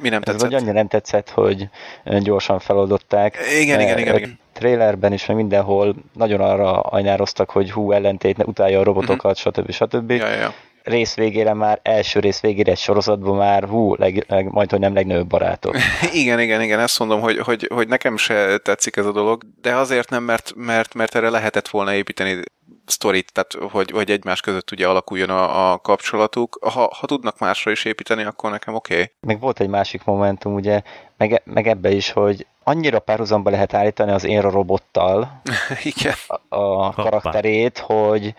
Mi 0.00 0.08
nem 0.08 0.20
tetszett? 0.20 0.42
Ez 0.42 0.50
vagy 0.50 0.54
annyira 0.54 0.72
nem 0.72 0.88
tetszett, 0.88 1.30
hogy 1.30 1.68
gyorsan 2.04 2.58
feloldották. 2.58 3.36
Igen, 3.60 3.80
igen, 3.80 3.98
igen, 3.98 4.16
igen. 4.16 4.38
Trailerben 4.52 5.12
is, 5.12 5.26
meg 5.26 5.36
mindenhol 5.36 5.94
nagyon 6.12 6.40
arra 6.40 6.80
ajnároztak, 6.80 7.50
hogy 7.50 7.70
hú, 7.70 7.92
ellentét, 7.92 8.36
ne 8.36 8.44
utálja 8.44 8.80
a 8.80 8.82
robotokat, 8.82 9.38
uh-huh. 9.38 9.54
stb. 9.54 9.70
stb. 9.70 10.10
Ja, 10.10 10.28
ja, 10.28 10.40
ja. 10.40 10.54
Rész 10.88 11.14
végére 11.14 11.54
már, 11.54 11.80
első 11.82 12.20
rész 12.20 12.40
végére 12.40 12.70
egy 12.70 12.78
sorozatban 12.78 13.36
már, 13.36 13.64
hú, 13.64 13.94
leg, 13.94 14.24
leg, 14.28 14.50
majd, 14.50 14.70
hogy 14.70 14.80
nem 14.80 14.94
legnagyobb 14.94 15.28
barátok. 15.28 15.76
igen, 16.12 16.40
igen, 16.40 16.62
igen, 16.62 16.80
ezt 16.80 16.98
mondom, 16.98 17.20
hogy, 17.20 17.38
hogy, 17.38 17.70
hogy 17.74 17.88
nekem 17.88 18.16
se 18.16 18.58
tetszik 18.58 18.96
ez 18.96 19.06
a 19.06 19.12
dolog, 19.12 19.42
de 19.60 19.74
azért 19.74 20.10
nem, 20.10 20.22
mert, 20.22 20.52
mert, 20.56 20.94
mert 20.94 21.14
erre 21.14 21.30
lehetett 21.30 21.68
volna 21.68 21.94
építeni 21.94 22.40
sztorit, 22.86 23.32
tehát 23.32 23.72
hogy, 23.72 23.90
hogy 23.90 24.10
egymás 24.10 24.40
között 24.40 24.70
ugye 24.70 24.86
alakuljon 24.88 25.30
a, 25.30 25.72
a 25.72 25.78
kapcsolatuk. 25.78 26.58
Ha, 26.72 26.92
ha 27.00 27.06
tudnak 27.06 27.38
másra 27.38 27.70
is 27.70 27.84
építeni, 27.84 28.22
akkor 28.24 28.50
nekem 28.50 28.74
oké. 28.74 28.94
Okay. 28.94 29.10
Meg 29.20 29.40
volt 29.40 29.60
egy 29.60 29.68
másik 29.68 30.04
momentum, 30.04 30.54
ugye, 30.54 30.82
meg, 31.16 31.42
meg 31.44 31.66
ebbe 31.66 31.90
is, 31.90 32.10
hogy 32.10 32.46
annyira 32.62 32.98
párhuzamba 32.98 33.50
lehet 33.50 33.74
állítani 33.74 34.10
az 34.10 34.24
én 34.24 34.40
robottal 34.40 35.40
Igen. 35.82 36.14
a, 36.48 36.56
a 36.56 36.92
karakterét, 36.92 37.78
hogy 37.78 38.34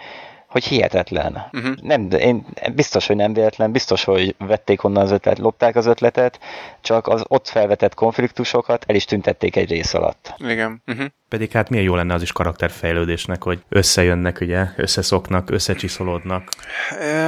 hogy 0.50 0.64
hihetetlen. 0.64 1.50
Uh-huh. 1.52 1.76
Nem, 1.82 2.10
én 2.12 2.46
biztos, 2.76 3.08
hogy 3.08 3.16
nem 3.16 3.34
véletlen, 3.34 3.72
biztos, 3.72 4.04
hogy 4.04 4.36
vették 4.38 4.84
onnan 4.84 5.04
az 5.04 5.12
ötletet, 5.12 5.44
lopták 5.44 5.76
az 5.76 5.86
ötletet, 5.86 6.40
csak 6.82 7.08
az 7.08 7.24
ott 7.28 7.48
felvetett 7.48 7.94
konfliktusokat 7.94 8.84
el 8.88 8.96
is 8.96 9.06
tüntették 9.06 9.56
egy 9.56 9.70
rész 9.70 9.94
alatt. 9.94 10.34
Igen. 10.38 10.82
Uh-huh. 10.88 11.06
Pedig 11.30 11.52
hát 11.52 11.70
milyen 11.70 11.86
jó 11.86 11.96
lenne 11.96 12.14
az 12.14 12.22
is 12.22 12.32
karakterfejlődésnek, 12.32 13.44
hogy 13.44 13.60
összejönnek, 13.70 14.38
ugye, 14.42 14.66
összeszoknak, 14.76 15.50
összecsiszolódnak 15.50 16.50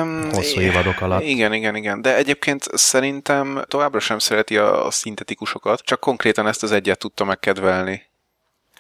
um, 0.02 0.30
hosszú 0.32 0.60
évadok 0.60 1.02
alatt. 1.02 1.24
Igen, 1.24 1.54
igen, 1.54 1.76
igen. 1.76 2.02
De 2.02 2.16
egyébként 2.16 2.64
szerintem 2.74 3.64
továbbra 3.68 4.00
sem 4.00 4.20
szereti 4.20 4.58
a 4.58 4.88
szintetikusokat, 4.90 5.80
csak 5.80 6.00
konkrétan 6.00 6.48
ezt 6.48 6.64
az 6.64 6.72
egyet 6.72 7.00
tudta 7.00 7.24
megkedvelni. 7.24 8.10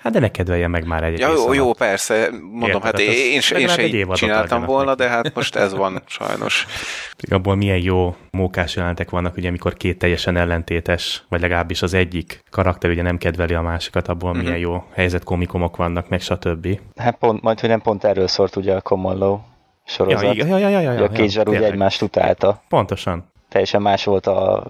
Hát 0.01 0.13
de 0.13 0.19
ne 0.19 0.31
kedvelje 0.31 0.67
meg 0.67 0.85
már 0.85 1.03
egy 1.03 1.19
ja, 1.19 1.31
jó, 1.31 1.53
jó, 1.53 1.73
persze, 1.73 2.29
mondom, 2.31 2.63
Érted, 2.63 2.83
hát 2.83 2.99
én, 2.99 3.09
én, 3.09 3.31
én 3.33 3.41
se 3.41 3.85
így 3.85 4.07
csináltam 4.13 4.65
volna, 4.65 4.89
neki. 4.89 5.01
de 5.01 5.09
hát 5.09 5.35
most 5.35 5.55
ez 5.55 5.73
van, 5.73 6.01
sajnos. 6.19 6.65
Abból 7.29 7.55
milyen 7.55 7.77
jó 7.77 8.15
mókás 8.31 8.75
jelentek 8.75 9.09
vannak, 9.09 9.37
ugye 9.37 9.47
amikor 9.47 9.73
két 9.73 9.97
teljesen 9.97 10.37
ellentétes, 10.37 11.23
vagy 11.29 11.41
legalábbis 11.41 11.81
az 11.81 11.93
egyik 11.93 12.43
karakter 12.49 12.89
ugye 12.89 13.01
nem 13.01 13.17
kedveli 13.17 13.53
a 13.53 13.61
másikat, 13.61 14.07
abból 14.07 14.29
uh-huh. 14.29 14.45
milyen 14.45 14.59
jó 14.59 14.83
helyzetkomikomok 14.93 15.75
vannak, 15.75 16.09
meg 16.09 16.21
stb. 16.21 16.79
Hát 16.95 17.17
pont, 17.17 17.41
majd, 17.41 17.59
hogy 17.59 17.69
nem 17.69 17.81
pont 17.81 18.03
erről 18.03 18.27
szólt 18.27 18.55
ugye 18.55 18.75
a 18.75 18.81
Common 18.81 19.17
Law 19.17 19.39
sorozat. 19.85 20.35
Ja, 20.35 20.45
ja, 20.45 20.57
ja, 20.57 20.67
ja, 20.67 20.79
ja, 20.79 20.91
ja, 20.91 21.03
a 21.03 21.09
két 21.09 21.29
zsar 21.29 21.47
ugye 21.47 21.65
egymást 21.65 22.01
utálta. 22.01 22.61
Pontosan 22.69 23.30
teljesen 23.51 23.81
más 23.81 24.03
volt 24.03 24.27
a 24.27 24.63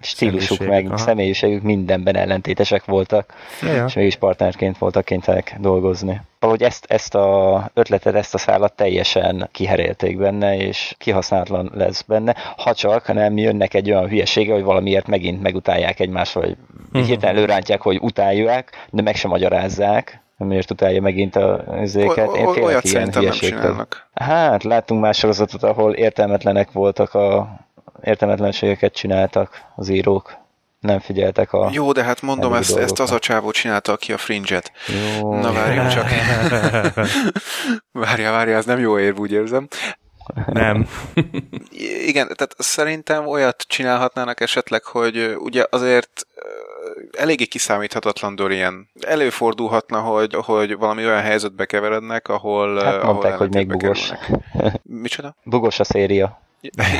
stílusuk, 0.00 0.66
meg 0.66 0.86
aha. 0.86 0.96
személyiségük, 0.96 1.62
mindenben 1.62 2.16
ellentétesek 2.16 2.84
voltak, 2.84 3.32
ja, 3.62 3.84
és 3.84 3.94
mégis 3.94 4.16
partnerként 4.16 4.78
voltak 4.78 5.04
kénytelenek 5.04 5.56
dolgozni. 5.60 6.20
Valahogy 6.38 6.62
ezt, 6.62 6.84
ezt 6.88 7.14
a 7.14 7.70
ötletet, 7.74 8.14
ezt 8.14 8.34
a 8.34 8.38
szállat 8.38 8.72
teljesen 8.72 9.48
kiherélték 9.52 10.18
benne, 10.18 10.56
és 10.56 10.94
kihasználatlan 10.98 11.70
lesz 11.74 12.02
benne, 12.02 12.34
ha 12.56 12.74
csak 12.74 13.12
nem 13.12 13.36
jönnek 13.36 13.74
egy 13.74 13.90
olyan 13.90 14.08
hülyesége, 14.08 14.52
hogy 14.52 14.62
valamiért 14.62 15.06
megint 15.06 15.42
megutálják 15.42 16.00
egymást, 16.00 16.32
vagy 16.32 16.56
uh-huh. 16.86 17.08
hirtelen 17.08 17.36
előrántják, 17.36 17.80
hogy 17.80 17.98
utálják, 18.00 18.86
de 18.90 19.02
meg 19.02 19.16
sem 19.16 19.30
magyarázzák, 19.30 20.22
miért 20.36 20.70
utálja 20.70 21.00
megint 21.00 21.36
a 21.36 21.64
zéket. 21.84 22.36
Én 22.36 22.52
félek 22.52 22.84
ilyen 22.84 23.12
hülyeségtől. 23.12 23.86
Hát, 24.14 24.62
láttunk 24.62 25.00
más 25.00 25.18
sorozatot, 25.18 25.62
ahol 25.62 25.92
értelmetlenek 25.92 26.72
voltak 26.72 27.14
a 27.14 27.56
értelmetlenségeket 28.02 28.94
csináltak 28.94 29.62
az 29.76 29.88
írók. 29.88 30.42
Nem 30.80 30.98
figyeltek 30.98 31.52
a... 31.52 31.68
Jó, 31.72 31.92
de 31.92 32.02
hát 32.02 32.22
mondom, 32.22 32.52
ezt, 32.52 32.76
ezt 32.76 33.00
az 33.00 33.10
a 33.10 33.18
csávó 33.18 33.50
csinálta, 33.50 33.92
aki 33.92 34.12
a 34.12 34.18
Fringe-et. 34.18 34.72
Jó. 35.18 35.34
Na 35.34 35.52
várjunk 35.52 35.88
csak. 35.94 36.06
várjál, 38.04 38.32
várjál, 38.32 38.58
ez 38.58 38.64
nem 38.64 38.78
jó 38.78 38.98
érv, 38.98 39.18
úgy 39.18 39.32
érzem. 39.32 39.68
Nem. 40.46 40.88
Igen, 42.06 42.24
tehát 42.24 42.54
szerintem 42.58 43.26
olyat 43.26 43.64
csinálhatnának 43.68 44.40
esetleg, 44.40 44.84
hogy 44.84 45.36
ugye 45.38 45.64
azért 45.70 46.26
eléggé 47.12 47.44
kiszámíthatatlan 47.44 48.34
Dorian. 48.34 48.90
Előfordulhatna, 49.00 50.00
hogy, 50.00 50.34
hogy 50.34 50.76
valami 50.76 51.06
olyan 51.06 51.22
helyzetbe 51.22 51.64
keverednek, 51.64 52.28
ahol... 52.28 52.82
Hát 52.82 53.02
mondták, 53.02 53.32
ahol 53.32 53.36
hogy 53.36 53.54
még 53.54 53.66
bugos. 53.66 54.12
Micsoda? 54.82 55.36
Bugos 55.44 55.80
a 55.80 55.84
széria. 55.84 56.42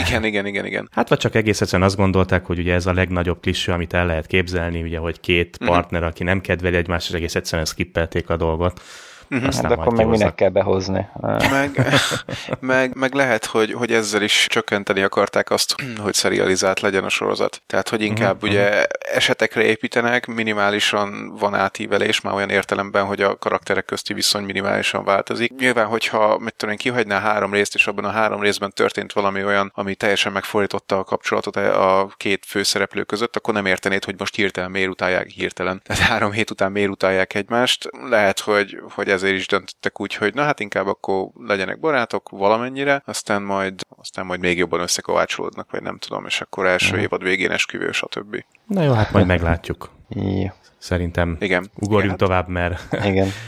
Igen, 0.07 0.25
igen, 0.25 0.47
igen, 0.47 0.67
igen. 0.67 0.89
Hát 0.93 1.09
vagy 1.09 1.19
csak 1.19 1.35
egész 1.35 1.61
egyszerűen 1.61 1.89
azt 1.89 1.97
gondolták, 1.97 2.47
hogy 2.47 2.59
ugye 2.59 2.75
ez 2.75 2.87
a 2.87 2.93
legnagyobb 2.93 3.41
kliső, 3.41 3.73
amit 3.73 3.93
el 3.93 4.07
lehet 4.07 4.27
képzelni, 4.27 4.83
ugye, 4.83 4.99
hogy 4.99 5.21
két 5.21 5.59
Mhm. 5.61 5.69
partner, 5.69 6.03
aki 6.03 6.25
nem 6.25 6.41
kedveli 6.41 6.77
egymást, 6.77 7.09
és 7.09 7.15
egész 7.15 7.35
egyszerűen 7.35 7.67
skippelték 7.67 8.31
a 8.31 8.37
dolgot. 8.37 8.81
Aztán 9.29 9.71
Hát 9.71 9.79
akkor 9.79 9.93
meg 9.95 10.07
minek 10.07 10.35
kell 10.35 10.49
behozni? 10.49 11.09
Meg, 11.51 11.87
meg, 12.61 12.95
meg 12.95 13.15
lehet, 13.15 13.45
hogy, 13.45 13.73
hogy 13.73 13.93
ezzel 13.93 14.23
is 14.23 14.47
csökkenteni 14.51 15.03
akarták 15.03 15.51
azt, 15.51 15.75
hogy 16.03 16.15
serializált 16.15 16.81
legyen 16.81 17.05
a 17.05 17.09
sorozat. 17.09 17.63
Tehát, 17.67 17.89
hogy 17.89 18.03
inkább 18.03 18.43
Mhm, 18.45 18.53
ugye 18.53 18.87
esetekre 19.15 19.63
építenek, 19.63 20.27
minimálisan 20.27 21.37
van 21.39 21.55
átívelés, 21.55 22.21
már 22.21 22.35
olyan 22.35 22.51
értelemben, 22.51 23.05
hogy 23.05 23.21
a 23.23 23.37
karakterek 23.37 23.85
közti 23.85 24.15
viszony 24.15 24.45
minimálisan 24.45 25.05
változik. 25.05 25.53
Nyilván, 25.59 25.87
hogyha 25.87 26.39
mit 26.39 26.55
tudom 26.57 26.77
kihagyná 26.77 27.21
három 27.21 27.53
részt, 27.53 27.75
és 27.75 27.87
abban 27.87 28.05
a 28.05 28.11
három 28.11 28.41
részben 28.41 28.71
történt 28.71 29.13
valami 29.13 29.45
olyan, 29.45 29.73
ami 29.75 29.95
teljesen 29.95 30.33
megfordította 30.33 30.99
a 30.99 31.05
kapcsolatot 31.05 31.57
a 31.57 32.09
két 32.17 32.45
főszereplő 32.47 33.03
között, 33.03 33.37
akkor 33.37 33.55
nem 33.55 33.67
értenéd, 33.67 34.05
hogy 34.05 34.15
most 34.19 34.35
hirtelen 34.35 34.71
miért 34.71 34.91
utálják 34.91 35.29
hirtelen. 35.29 35.83
Tehát 35.85 36.03
három 36.03 36.33
hét 36.33 36.51
után 36.51 36.73
miért 36.73 36.91
utálják 36.91 37.35
egymást. 37.35 37.89
Lehet, 38.09 38.41
hogy, 38.41 38.81
hogy 38.91 39.11
ezért 39.15 39.35
is 39.37 39.47
döntöttek 39.47 40.01
úgy, 40.01 40.15
hogy 40.15 40.35
na 40.35 40.43
hát 40.43 40.61
inkább 40.61 40.87
akkor 40.87 41.29
legyenek 41.39 41.81
barátok 41.81 42.29
valamennyire, 42.29 43.03
aztán 43.05 43.43
majd, 43.43 43.81
aztán 43.97 44.27
majd 44.27 44.41
még 44.41 44.59
jobban 44.59 44.81
összekovácsolódnak, 44.81 45.71
vagy 45.71 45.83
nem 45.83 45.99
tudom, 45.99 46.27
és 46.27 46.41
akkor 46.41 46.67
első 46.67 46.99
évad 46.99 47.23
végén 47.23 47.51
esküvő, 47.51 47.93
stb. 47.93 48.45
Na 48.67 48.83
jó, 48.83 48.93
hát 48.93 49.13
majd 49.13 49.27
meglátjuk. 49.27 49.91
Jó, 50.09 50.51
Szerintem 50.79 51.37
Igen. 51.41 51.71
ugorjunk 51.75 52.05
Igen, 52.05 52.17
tovább, 52.17 52.49
mert 52.49 53.05
igen. 53.05 53.29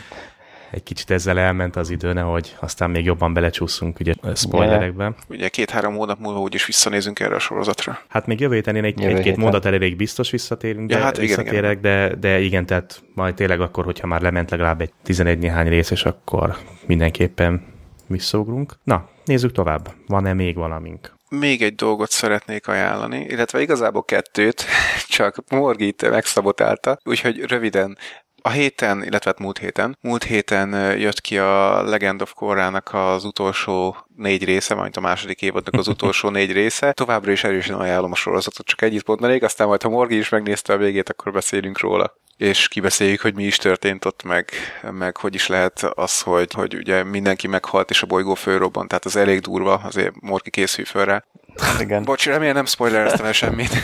egy 0.70 0.82
kicsit 0.82 1.11
ezzel 1.11 1.38
elment 1.38 1.76
az 1.76 1.90
idő, 1.90 2.12
nehogy 2.12 2.56
aztán 2.61 2.90
még 2.90 3.04
jobban 3.04 3.32
belecsúszunk 3.32 4.00
ugye 4.00 4.12
a 4.20 4.35
spoilerekbe. 4.35 5.14
Ugye 5.28 5.49
két-három 5.49 5.94
hónap 5.96 6.18
múlva 6.18 6.40
úgyis 6.40 6.66
visszanézünk 6.66 7.20
erre 7.20 7.35
a 7.35 7.38
sorozatra. 7.38 7.99
Hát 8.08 8.26
még 8.26 8.40
jövő 8.40 8.54
héten 8.54 8.76
én 8.76 8.85
egy, 8.85 8.99
Jövő 8.99 9.11
egy-két 9.11 9.25
héten. 9.25 9.40
mondat 9.40 9.64
elég 9.64 9.96
biztos 9.96 10.30
visszatérünk, 10.30 10.88
de 10.88 10.96
Ja, 10.96 11.02
hát 11.02 11.18
igen, 11.18 11.26
visszatérek, 11.26 11.80
de, 11.80 12.14
de 12.14 12.40
igen, 12.40 12.66
tehát 12.66 13.02
majd 13.14 13.35
tényleg 13.35 13.61
akkor, 13.61 13.85
hogyha 13.85 14.06
már 14.06 14.20
lement 14.20 14.50
legalább 14.50 14.80
egy 14.80 14.92
11 15.02 15.38
néhány 15.38 15.68
rész, 15.68 15.90
és 15.90 16.04
akkor 16.04 16.56
mindenképpen 16.87 17.75
visszaugrunk. 18.06 18.75
Na, 18.85 19.08
nézzük 19.25 19.52
tovább. 19.52 19.94
Van-e 20.06 20.32
még 20.32 20.54
valamink? 20.56 21.14
Még 21.28 21.62
egy 21.62 21.75
dolgot 21.75 22.11
szeretnék 22.11 22.68
ajánlani, 22.68 23.26
illetve 23.28 23.61
igazából 23.61 24.04
kettőt, 24.04 24.64
csak 25.08 25.37
Morgi 25.50 25.87
itt 25.87 26.11
megszabotálta, 26.11 26.99
úgyhogy 27.04 27.40
röviden. 27.40 27.99
A 28.47 28.50
héten, 28.50 29.05
illetve 29.05 29.31
hát 29.31 29.38
múlt 29.38 29.59
héten, 29.59 29.99
múlt 30.00 30.25
héten 30.25 30.99
jött 30.99 31.21
ki 31.21 31.38
a 31.38 31.83
Legend 31.83 32.23
of 32.23 32.33
Korra-nak 32.33 32.95
az 32.95 33.25
utolsó 33.25 33.97
négy 34.17 34.45
része, 34.45 34.75
majd 34.75 34.97
a 34.97 35.00
második 35.00 35.43
évadnak 35.43 35.75
az 35.75 35.88
utolsó 35.88 36.29
négy 36.29 36.53
része. 36.53 36.93
Továbbra 36.93 37.33
is 37.33 37.45
erősen 37.45 37.76
ajánlom 37.76 38.12
a 38.12 38.15
sorozatot, 38.15 38.67
csak 38.67 38.83
egyet 38.83 39.07
mondanék, 39.07 39.43
aztán 39.43 39.67
majd 39.67 39.83
ha 39.83 39.88
Morgi 39.88 40.17
is 40.17 40.29
megnézte 40.29 40.73
a 40.73 40.76
végét, 40.76 41.09
akkor 41.09 41.33
beszélünk 41.33 41.81
róla 41.81 42.15
és 42.37 42.69
kibeszéljük, 42.69 43.21
hogy 43.21 43.35
mi 43.35 43.45
is 43.45 43.57
történt 43.57 44.05
ott, 44.05 44.23
meg, 44.23 44.50
meg 44.91 45.17
hogy 45.17 45.35
is 45.35 45.47
lehet 45.47 45.83
az, 45.83 46.21
hogy, 46.21 46.53
hogy 46.53 46.75
ugye 46.75 47.05
mindenki 47.05 47.47
meghalt, 47.47 47.91
és 47.91 48.03
a 48.03 48.07
bolygó 48.07 48.35
fölrobbant, 48.35 48.88
tehát 48.88 49.05
az 49.05 49.17
elég 49.17 49.41
durva, 49.41 49.75
azért 49.75 50.21
Morki 50.21 50.50
készül 50.50 50.85
föl 50.85 51.05
rá. 51.05 51.25
Igen. 51.81 52.03
Bocs, 52.03 52.26
remélem 52.26 52.55
nem 52.55 52.67
spoilereztem 52.67 53.26
el 53.26 53.33
semmit. 53.33 53.71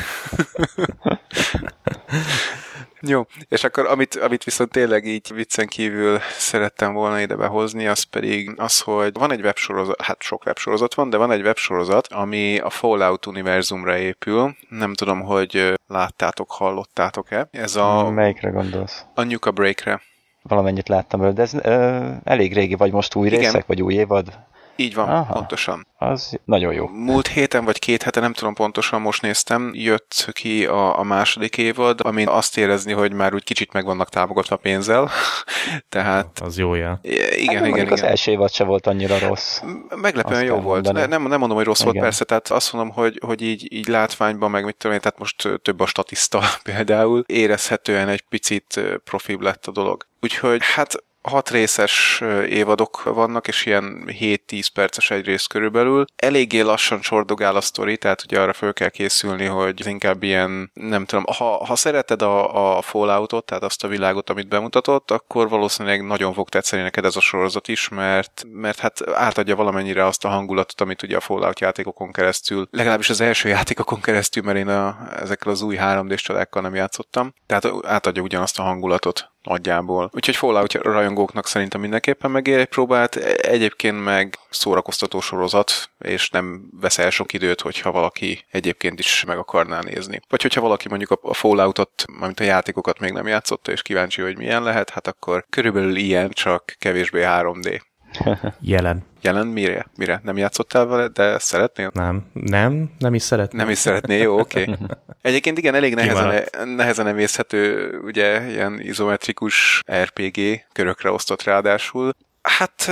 Jó, 3.07 3.27
és 3.49 3.65
akkor 3.65 3.87
amit, 3.87 4.15
amit 4.15 4.45
viszont 4.45 4.71
tényleg 4.71 5.07
így 5.07 5.35
viccen 5.35 5.67
kívül 5.67 6.19
szerettem 6.39 6.93
volna 6.93 7.21
ide 7.21 7.37
behozni, 7.37 7.87
az 7.87 8.03
pedig 8.03 8.53
az, 8.57 8.81
hogy 8.81 9.13
van 9.13 9.33
egy 9.33 9.41
websorozat, 9.41 10.03
hát 10.03 10.23
sok 10.23 10.47
websorozat 10.47 10.95
van, 10.95 11.11
de 11.11 11.17
van 11.17 11.31
egy 11.31 11.43
websorozat, 11.43 12.07
ami 12.07 12.59
a 12.59 12.71
Fallout 12.71 13.27
univerzumra 13.27 13.97
épül. 13.97 14.57
Nem 14.69 14.95
tudom, 14.95 15.21
hogy 15.21 15.75
láttátok, 15.87 16.51
hallottátok-e. 16.51 17.49
Ez 17.51 17.77
a, 17.77 18.11
Melyikre 18.11 18.51
gondolsz? 18.51 19.05
a 19.15 19.23
Nuka 19.23 19.51
Break-re. 19.51 20.01
Valamennyit 20.43 20.89
láttam 20.89 21.21
belőle, 21.21 21.37
de 21.37 21.43
ez 21.43 21.55
ö, 21.55 22.09
elég 22.25 22.55
régi, 22.55 22.75
vagy 22.75 22.93
most 22.93 23.15
új 23.15 23.27
Igen. 23.27 23.41
részek, 23.41 23.67
vagy 23.67 23.83
új 23.83 23.95
évad? 23.95 24.39
Így 24.77 24.95
van, 24.95 25.09
Aha. 25.09 25.33
pontosan. 25.33 25.87
Az 25.99 26.39
nagyon 26.45 26.73
jó. 26.73 26.87
Múlt 26.89 27.27
héten 27.27 27.65
vagy 27.65 27.79
két 27.79 28.03
hete, 28.03 28.21
nem 28.21 28.33
tudom 28.33 28.55
pontosan, 28.55 29.01
most 29.01 29.23
néztem, 29.23 29.71
jött 29.75 30.29
ki 30.33 30.67
a, 30.67 30.99
a 30.99 31.03
második 31.03 31.59
évad, 31.59 32.01
amin 32.03 32.29
azt 32.29 32.59
érezni, 32.59 32.93
hogy 32.93 33.13
már 33.13 33.35
úgy 33.35 33.45
kicsit 33.45 33.73
meg 33.73 33.85
vannak 33.85 34.09
támogatva 34.09 34.57
pénzzel. 34.57 35.11
Tehát 35.89 36.41
Az 36.41 36.59
jó 36.59 36.75
jel. 36.75 36.99
igen, 37.03 37.23
Hát 37.57 37.67
igen, 37.67 37.67
igen. 37.67 37.93
Az 37.93 38.03
első 38.03 38.31
évad 38.31 38.51
se 38.53 38.65
volt 38.65 38.87
annyira 38.87 39.19
rossz. 39.19 39.61
Meglepően 39.97 40.41
Azt 40.41 40.49
jó 40.49 40.55
volt. 40.61 40.85
mondani. 40.85 40.99
Ne, 41.01 41.07
nem, 41.07 41.23
nem 41.29 41.39
mondom, 41.39 41.57
hogy 41.57 41.67
rossz 41.67 41.83
volt 41.83 41.95
Igen. 41.95 42.07
persze, 42.07 42.25
tehát 42.25 42.49
azt 42.51 42.73
mondom, 42.73 42.93
hogy, 42.95 43.21
hogy 43.27 43.43
így, 43.43 43.73
így 43.73 43.89
látványban, 43.89 44.51
meg 44.51 44.65
mit 44.65 44.77
tudom 44.77 44.97
én, 44.97 45.03
tehát 45.03 45.19
most 45.19 45.49
több 45.63 45.81
a 45.81 45.87
statiszta 45.87 46.41
például, 46.63 47.25
érezhetően 47.27 48.09
egy 48.09 48.23
picit 48.23 48.81
profibb 49.05 49.41
lett 49.41 49.67
a 49.67 49.71
dolog. 49.71 50.07
Úgyhogy 50.21 50.61
hát 50.75 51.05
hat 51.23 51.51
részes 51.51 52.23
évadok 52.49 53.03
vannak, 53.03 53.49
és 53.49 53.67
ilyen 53.67 54.05
7-10 54.07 54.67
perces 54.75 55.11
egy 55.11 55.25
rész 55.25 55.47
körülbelül. 55.47 56.05
Eléggé 56.17 56.61
lassan 56.61 57.01
csordogál 57.01 57.57
a 57.57 57.61
sztori, 57.61 57.97
tehát 57.97 58.23
ugye 58.23 58.41
arra 58.41 58.53
föl 58.53 58.73
kell 58.73 58.89
készülni, 58.89 59.45
hogy 59.45 59.87
inkább 59.87 60.23
ilyen, 60.23 60.71
nem 60.75 61.05
tudom, 61.05 61.25
ha, 61.37 61.65
ha 61.65 61.77
szereted 61.77 62.23
a, 62.23 62.77
a 62.77 62.83
Falloutot, 62.83 63.45
tehát 63.45 63.63
azt 63.63 63.85
a 63.85 63.89
világot, 63.89 64.31
amit 64.31 64.49
bemutatott, 64.49 65.11
akkor 65.11 65.49
valószínűleg 65.49 66.07
nagyon 66.07 66.33
fog 66.33 66.49
tetszeni 66.49 66.83
neked 66.83 67.05
ez 67.05 67.17
a 67.17 67.21
sorozat 67.21 67.69
is, 67.69 67.89
mert, 67.89 68.45
mert 68.53 68.79
hát 68.79 69.09
átadja 69.11 69.57
valamennyire 69.57 70.07
azt 70.07 70.25
a 70.25 70.29
hangulatot, 70.29 70.81
amit 70.81 71.03
ugye 71.03 71.17
a 71.17 71.21
Fallout 71.21 71.61
játékokon 71.61 72.13
keresztül, 72.13 72.69
legalábbis 72.71 73.11
az 73.11 73.21
első 73.21 73.49
játékokon 73.49 74.01
keresztül, 74.01 74.43
mert 74.43 74.59
én 74.59 74.69
a, 74.69 74.97
ezekkel 75.21 75.53
az 75.53 75.63
új 75.63 75.77
3D-s 75.81 76.23
csodákkal 76.23 76.63
nem 76.63 76.75
játszottam, 76.75 77.35
tehát 77.47 77.87
átadja 77.87 78.23
ugyanazt 78.23 78.59
a 78.59 78.63
hangulatot 78.63 79.32
nagyjából. 79.43 80.11
Úgyhogy 80.13 80.37
Fallout 80.37 80.73
rajongóknak 80.73 81.47
szerintem 81.47 81.81
mindenképpen 81.81 82.31
megér 82.31 82.59
egy 82.59 82.67
próbát, 82.67 83.17
egyébként 83.37 84.05
meg 84.05 84.39
szórakoztató 84.51 85.21
sorozat, 85.21 85.91
és 85.99 86.31
nem 86.31 86.69
vesz 86.81 86.99
el 86.99 87.11
sok 87.11 87.33
időt, 87.33 87.61
hogyha 87.61 87.93
valaki 87.93 88.45
egyébként 88.51 88.99
is 88.99 89.25
meg 89.25 89.39
akarná 89.39 89.81
nézni. 89.81 90.21
Vagy 90.29 90.43
hogyha 90.43 90.61
valaki 90.61 90.89
mondjuk 90.89 91.11
a- 91.11 91.29
a 91.29 91.35
Falloutot, 91.35 92.05
mint 92.21 92.41
a 92.41 92.45
játékokat 92.45 92.99
még 92.99 93.13
nem 93.13 93.27
játszotta, 93.27 93.73
és 93.73 93.83
kíváncsi, 93.83 94.23
hogy 94.23 94.37
milyen 94.37 94.63
lehet, 94.63 94.91
hát 94.91 95.07
akkor 95.07 95.45
körülbelül 95.51 95.97
ilyen, 95.97 96.31
csak 96.31 96.75
kevésbé 96.79 97.23
3D. 97.23 97.81
Jelen. 98.61 99.05
Jelen 99.21 99.47
mire? 99.47 99.87
Mire? 99.97 100.21
Nem 100.25 100.37
játszottál 100.37 100.87
vele, 100.87 101.09
de 101.09 101.39
szeretnél? 101.39 101.91
Nem, 101.95 102.27
nem, 102.33 102.91
nem 102.99 103.15
is 103.15 103.23
szeretném. 103.23 103.61
Nem 103.61 103.71
is 103.71 103.79
szeretné, 103.79 104.19
jó, 104.19 104.39
oké. 104.39 104.63
Okay. 104.63 104.77
Egyébként 105.23 105.59
igen, 105.59 105.75
elég 105.75 105.95
nehezen, 105.95 106.17
Kimaradt. 106.17 106.77
nehezen 106.77 107.07
emészhető, 107.07 107.91
ugye, 108.05 108.51
ilyen 108.51 108.81
izometrikus 108.81 109.83
RPG, 110.03 110.65
körökre 110.73 111.11
osztott 111.11 111.43
ráadásul. 111.43 112.13
Hát, 112.43 112.91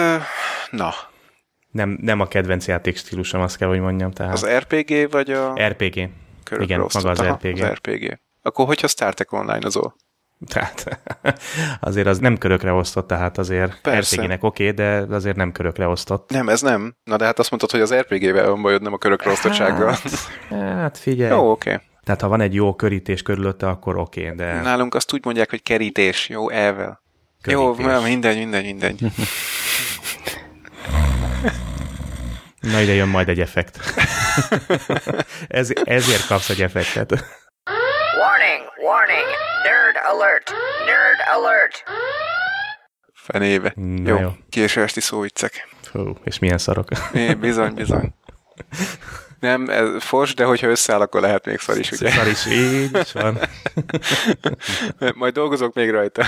na, 0.70 0.92
Nem, 1.70 1.98
nem 2.00 2.20
a 2.20 2.26
kedvenc 2.26 2.66
játék 2.66 2.96
stílusom, 2.96 3.40
azt 3.40 3.56
kell, 3.56 3.68
hogy 3.68 3.80
mondjam. 3.80 4.10
Tehát 4.10 4.32
az 4.32 4.46
RPG 4.46 5.10
vagy 5.10 5.30
a 5.30 5.54
RPG. 5.68 6.08
körökre 6.44 6.64
igen, 6.64 6.80
osztott? 6.80 7.02
maga 7.02 7.10
az 7.10 7.26
Aha, 7.26 7.34
RPG. 7.34 7.62
az 7.62 7.68
RPG. 7.68 8.18
Akkor 8.42 8.66
hogyha 8.66 8.86
Star 8.86 9.14
Trek 9.14 9.32
online 9.32 9.66
azol. 9.66 9.94
Tehát 10.52 11.00
azért 11.80 12.06
az 12.06 12.18
nem 12.18 12.38
körökre 12.38 12.72
osztott, 12.72 13.06
tehát 13.06 13.38
azért 13.38 13.80
Persze. 13.80 14.16
RPG-nek 14.16 14.44
oké, 14.44 14.70
okay, 14.70 14.74
de 14.74 15.14
azért 15.14 15.36
nem 15.36 15.52
körökre 15.52 15.86
osztott. 15.86 16.30
Nem, 16.30 16.48
ez 16.48 16.60
nem. 16.60 16.96
Na 17.04 17.16
de 17.16 17.24
hát 17.24 17.38
azt 17.38 17.50
mondtad, 17.50 17.70
hogy 17.70 17.80
az 17.80 17.94
RPG-vel 17.94 18.48
van 18.48 18.62
bajod, 18.62 18.82
nem 18.82 18.92
a 18.92 18.98
körökre 18.98 19.30
osztottsággal. 19.30 19.96
Hát 20.48 20.98
figyelj. 20.98 21.30
Jó, 21.30 21.50
oké. 21.50 21.72
Okay. 21.72 21.86
Tehát 22.04 22.20
ha 22.20 22.28
van 22.28 22.40
egy 22.40 22.54
jó 22.54 22.74
körítés 22.74 23.22
körülötte, 23.22 23.68
akkor 23.68 23.98
oké, 23.98 24.24
okay, 24.24 24.36
de 24.36 24.60
Nálunk 24.60 24.94
azt 24.94 25.12
úgy 25.12 25.24
mondják, 25.24 25.50
hogy 25.50 25.62
kerítés. 25.62 26.28
Jó, 26.28 26.50
elvel. 26.50 27.00
Jó, 27.44 27.74
Körítés. 27.74 28.02
mindegy, 28.02 28.36
mindegy, 28.36 28.64
mindegy. 28.64 29.00
na 32.72 32.80
ide 32.80 32.92
jön 32.92 33.08
majd 33.08 33.28
egy 33.28 33.40
effekt. 33.40 33.78
Ez, 35.48 35.70
ezért 35.84 36.26
kapsz 36.26 36.48
egy 36.48 36.62
effektet. 36.62 37.24
Warning, 38.90 39.30
nerd 39.64 39.96
alert, 40.12 40.52
nerd 40.86 41.20
alert. 41.36 41.84
Fenébe. 43.14 43.72
Na 43.76 44.08
jó. 44.08 44.18
jó. 44.18 44.30
Késő 44.48 44.82
esti 44.82 45.00
szóviccek. 45.00 45.68
Fú, 45.82 46.14
és 46.24 46.38
milyen 46.38 46.58
szarok. 46.58 46.88
É, 47.12 47.34
bizony, 47.34 47.74
bizony. 47.74 48.14
Nem, 49.40 49.68
ez 49.68 50.02
fos, 50.02 50.34
de 50.34 50.44
hogyha 50.44 50.66
összeáll, 50.66 51.00
akkor 51.00 51.20
lehet 51.20 51.46
még 51.46 51.58
szar 51.58 51.78
is, 51.78 51.90
ugye? 51.90 52.10
Szar 52.10 52.26
is, 52.26 52.46
így 52.46 52.96
is 52.96 53.12
van. 53.12 53.38
Majd 55.14 55.34
dolgozok 55.34 55.74
még 55.74 55.90
rajta. 55.90 56.24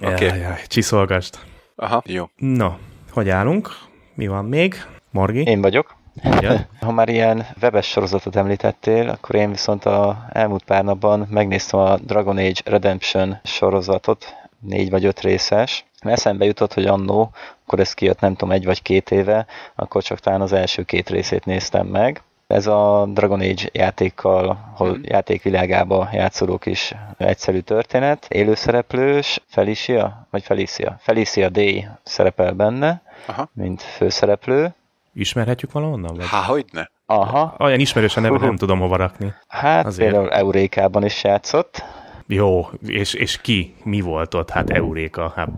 Oké. 0.00 0.26
Okay. 0.26 0.38
Jaj, 0.38 0.62
csiszolgast. 0.66 1.38
Aha, 1.76 2.02
jó. 2.06 2.30
No, 2.36 2.70
hogy 3.10 3.28
állunk? 3.28 3.76
Mi 4.14 4.26
van 4.26 4.44
még? 4.44 4.84
Morgi? 5.10 5.42
Én 5.42 5.60
vagyok. 5.60 5.94
Ugye? 6.22 6.58
Ha 6.80 6.92
már 6.92 7.08
ilyen 7.08 7.46
webes 7.62 7.86
sorozatot 7.86 8.36
említettél, 8.36 9.08
akkor 9.08 9.34
én 9.34 9.50
viszont 9.50 9.84
a 9.84 10.26
elmúlt 10.32 10.64
pár 10.64 10.84
napban 10.84 11.26
megnéztem 11.30 11.80
a 11.80 11.96
Dragon 11.96 12.36
Age 12.36 12.60
Redemption 12.64 13.38
sorozatot, 13.42 14.34
négy 14.60 14.90
vagy 14.90 15.04
öt 15.04 15.20
részes. 15.20 15.84
Eszembe 15.98 16.44
jutott, 16.44 16.72
hogy 16.72 16.86
annó, 16.86 17.30
akkor 17.64 17.80
ez 17.80 17.94
kijött 17.94 18.20
nem 18.20 18.34
tudom, 18.34 18.54
egy 18.54 18.64
vagy 18.64 18.82
két 18.82 19.10
éve, 19.10 19.46
akkor 19.74 20.02
csak 20.02 20.18
talán 20.18 20.40
az 20.40 20.52
első 20.52 20.82
két 20.82 21.10
részét 21.10 21.44
néztem 21.44 21.86
meg. 21.86 22.22
Ez 22.46 22.66
a 22.66 23.06
Dragon 23.12 23.40
Age 23.40 23.68
játékkal, 23.72 24.72
hol 24.76 24.98
játékvilágába 25.02 26.08
játszolók 26.12 26.66
is 26.66 26.94
egyszerű 27.16 27.58
történet. 27.58 28.26
Élőszereplős, 28.28 29.40
Felicia, 29.46 30.26
vagy 30.30 30.42
Felicia? 30.42 30.96
Felicia 31.00 31.48
Day 31.48 31.88
szerepel 32.02 32.52
benne, 32.52 33.02
Aha. 33.26 33.48
mint 33.52 33.82
főszereplő. 33.82 34.74
Ismerhetjük 35.14 35.72
valahonnan? 35.72 36.16
Vagy? 36.16 36.26
Há, 36.26 36.42
hogy 36.42 36.64
ne? 36.72 36.82
Aha, 37.06 37.54
Olyan 37.58 37.80
ismerős 37.80 38.16
a 38.16 38.20
neve, 38.20 38.38
nem 38.38 38.56
tudom 38.56 38.78
hova 38.78 38.96
rakni. 38.96 39.32
hát 39.48 39.86
Azért. 39.86 40.10
például 40.10 40.32
Eurékában 40.32 41.04
is 41.04 41.24
játszott. 41.24 41.84
Jó, 42.26 42.66
és, 42.86 43.14
és 43.14 43.40
ki? 43.40 43.74
Mi 43.82 44.00
volt 44.00 44.34
ott? 44.34 44.50
Hát 44.50 44.70
Euréka. 44.70 45.32
Hát, 45.36 45.48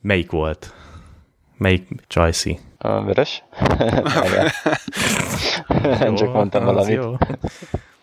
melyik 0.00 0.30
volt? 0.30 0.74
Melyik 1.56 1.88
Csajci? 2.06 2.58
A 2.78 3.02
vörös? 3.02 3.42
Nem 5.98 6.14
csak 6.14 6.32
mondtam 6.32 6.64
valamit. 6.64 6.94
Jó. 6.96 7.14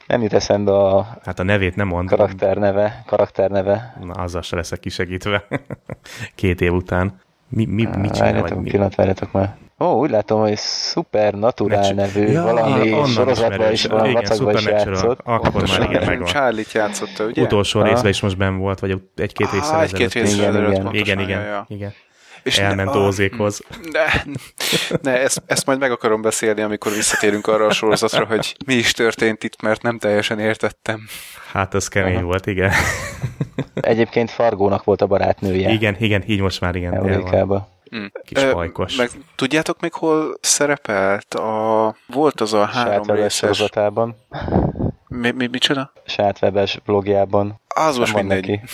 Nem 0.07 0.21
jut 0.21 0.33
eszembe 0.33 0.71
a 0.77 1.17
Hát 1.23 1.39
a 1.39 1.43
nevét 1.43 1.75
nem 1.75 1.87
mondom. 1.87 2.17
karakterneve. 2.17 3.03
Karakterneve. 3.05 3.97
Na, 4.03 4.13
azzal 4.13 4.41
se 4.41 4.55
leszek 4.55 4.79
kisegítve. 4.79 5.47
Két 6.35 6.61
év 6.61 6.73
után. 6.73 7.19
Mi, 7.49 7.65
mi, 7.65 7.85
mit 7.85 8.11
csinál? 8.11 8.31
Várjátok, 8.31 8.49
Vagy 8.49 8.57
mi? 8.63 8.69
pillanat, 8.69 8.95
várjátok 8.95 9.31
már. 9.31 9.55
Ó, 9.79 9.85
úgy 9.85 10.09
látom, 10.09 10.39
hogy 10.39 10.57
Supernatural 10.57 11.79
Megcsi- 11.79 11.95
nevű 11.95 12.31
Ja, 12.31 12.43
valami 12.43 12.91
onnan 12.93 13.07
sorozatban 13.07 13.71
is 13.71 13.85
van, 13.85 13.99
Igen, 14.05 14.13
vacakban 14.13 14.53
is 14.55 14.65
játszott. 14.65 15.19
Akkor 15.23 15.51
már 15.67 15.89
igen, 15.89 16.05
megvan. 16.05 16.27
Charlie-t 16.27 16.71
játszotta, 16.71 17.23
ugye? 17.25 17.41
Utolsó 17.41 17.79
Aha. 17.79 17.89
részben 17.89 18.11
is 18.11 18.21
most 18.21 18.37
benn 18.37 18.57
volt, 18.57 18.79
vagy 18.79 19.01
egy-két 19.15 19.47
Ah, 19.47 19.81
egy-két 19.81 20.05
ezelőtt. 20.05 20.13
részre 20.13 20.49
Igen, 20.49 20.71
igen. 20.71 20.93
Igen, 20.93 21.19
igen, 21.19 21.41
ja, 21.41 21.47
ja. 21.47 21.65
igen. 21.67 21.93
És 22.43 22.59
Elment 22.59 22.93
ne- 22.93 22.99
ah, 22.99 23.05
Ózékhoz. 23.05 23.61
Ne, 23.91 24.05
ne 25.01 25.19
ezt, 25.21 25.43
ezt 25.45 25.65
majd 25.65 25.79
meg 25.79 25.91
akarom 25.91 26.21
beszélni, 26.21 26.61
amikor 26.61 26.91
visszatérünk 26.91 27.47
arra 27.47 27.65
a 27.65 27.71
sorozatra, 27.71 28.25
hogy 28.25 28.55
mi 28.65 28.73
is 28.73 28.91
történt 28.91 29.43
itt, 29.43 29.61
mert 29.61 29.81
nem 29.81 29.97
teljesen 29.97 30.39
értettem. 30.39 30.99
Hát 31.51 31.73
az 31.73 31.87
kemény 31.87 32.15
Aha. 32.15 32.23
volt, 32.25 32.45
igen. 32.45 32.71
Egyébként 33.73 34.31
Fargónak 34.31 34.83
volt 34.83 35.01
a 35.01 35.05
barátnője. 35.07 35.69
Igen, 35.69 35.95
igen, 35.99 36.23
így 36.27 36.41
most 36.41 36.61
már 36.61 36.75
igen. 36.75 36.93
el 36.93 37.63
Hm. 37.95 38.05
Kis 38.25 38.43
Ö, 38.43 38.51
pajkos. 38.51 38.95
Meg 38.95 39.09
tudjátok 39.35 39.79
még 39.79 39.93
hol 39.93 40.37
szerepelt? 40.41 41.33
A, 41.33 41.95
volt 42.07 42.41
az 42.41 42.53
a 42.53 42.65
három 42.65 43.09
részes... 43.09 43.33
sorozatában. 43.33 44.15
Mi, 45.07 45.31
mi, 45.31 45.47
micsoda? 45.47 45.91
Saját 46.05 46.41
webes 46.41 46.79
blogjában. 46.85 47.61
Az 47.67 47.97
most 47.97 48.13
mindegy. 48.13 48.47
neki. 48.47 48.61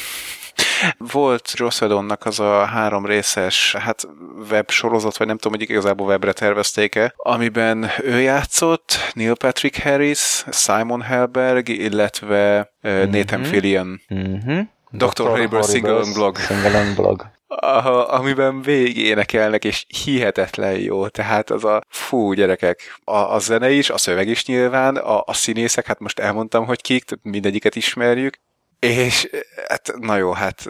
Volt 1.14 1.52
Joss 1.54 1.80
Whedonnak 1.82 2.26
az 2.26 2.40
a 2.40 2.66
három 2.66 3.06
részes 3.06 3.76
hát 3.80 4.08
web 4.50 4.70
sorozat, 4.70 5.18
vagy 5.18 5.28
nem 5.28 5.38
tudom, 5.38 5.58
hogy 5.60 5.70
igazából 5.70 6.08
webre 6.08 6.34
tervezték-e, 6.34 7.14
amiben 7.18 7.90
ő 8.04 8.20
játszott, 8.20 8.98
Neil 9.14 9.36
Patrick 9.36 9.84
Harris, 9.84 10.46
Simon 10.52 11.02
Helberg, 11.02 11.70
illetve 11.70 12.72
uh, 12.84 13.06
Nathan 13.06 13.44
Fillion. 13.44 14.02
Mhm. 14.08 14.60
Dr. 14.92 15.28
Horrible 15.28 15.62
Singalong 15.62 16.14
Blog. 16.14 16.38
Singalong 16.38 16.96
blog. 16.96 17.26
Aha, 17.56 18.02
amiben 18.02 18.62
végig 18.62 18.98
énekelnek, 18.98 19.64
és 19.64 19.86
hihetetlen 20.04 20.80
jó. 20.80 21.08
Tehát 21.08 21.50
az 21.50 21.64
a 21.64 21.84
fú, 21.90 22.34
gyerekek, 22.34 23.00
a, 23.04 23.16
a 23.16 23.40
zene 23.40 23.72
is, 23.72 23.90
a 23.90 23.98
szöveg 23.98 24.28
is 24.28 24.46
nyilván, 24.46 24.96
a, 24.96 25.24
a 25.26 25.34
színészek, 25.34 25.86
hát 25.86 26.00
most 26.00 26.20
elmondtam, 26.20 26.66
hogy 26.66 26.82
kik, 26.82 27.04
mindegyiket 27.22 27.76
ismerjük, 27.76 28.40
és 28.80 29.30
hát, 29.68 29.94
na 30.00 30.18
jó, 30.18 30.32
hát 30.32 30.68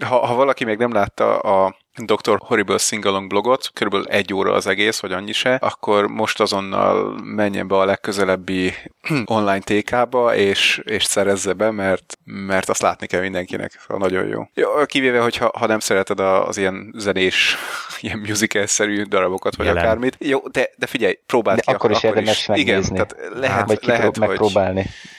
ha, 0.00 0.26
ha 0.26 0.34
valaki 0.34 0.64
még 0.64 0.78
nem 0.78 0.92
látta 0.92 1.38
a 1.38 1.76
Dr. 2.06 2.38
Horrible 2.38 2.78
Singalong 2.78 3.28
blogot, 3.28 3.70
körülbelül 3.74 4.06
egy 4.06 4.34
óra 4.34 4.52
az 4.52 4.66
egész, 4.66 5.00
vagy 5.00 5.12
annyi 5.12 5.32
se, 5.32 5.54
akkor 5.54 6.06
most 6.08 6.40
azonnal 6.40 7.20
menjen 7.24 7.68
be 7.68 7.74
a 7.76 7.84
legközelebbi 7.84 8.74
online 9.24 9.58
TK-ba, 9.58 10.34
és, 10.34 10.80
és 10.84 11.04
szerezze 11.04 11.52
be, 11.52 11.70
mert, 11.70 12.18
mert 12.24 12.68
azt 12.68 12.82
látni 12.82 13.06
kell 13.06 13.20
mindenkinek, 13.20 13.78
szóval 13.80 14.08
nagyon 14.08 14.26
jó. 14.28 14.42
jó 14.54 14.68
kivéve, 14.86 15.20
hogy 15.20 15.36
ha, 15.36 15.50
ha 15.58 15.66
nem 15.66 15.78
szereted 15.78 16.20
a- 16.20 16.46
az 16.48 16.56
ilyen 16.56 16.94
zenés, 16.96 17.56
ilyen 18.00 18.18
musical-szerű 18.18 19.02
darabokat, 19.02 19.56
vagy 19.56 19.66
Jelen. 19.66 19.84
akármit. 19.84 20.16
Jó, 20.20 20.38
de, 20.52 20.68
de 20.76 20.86
figyelj, 20.86 21.18
próbáld 21.26 21.56
De 21.56 21.62
ki. 21.66 21.72
akkor 21.72 21.90
is 21.90 22.02
érdemes 22.02 22.48
Igen, 22.48 22.56
megnézni. 22.74 22.94
tehát 22.94 23.16
lehet, 23.34 23.66
Vagy 23.66 23.78
lehet, 23.82 24.16
hogy, 24.16 24.28
megpróbálni. 24.28 24.80
Ja. 24.80 25.18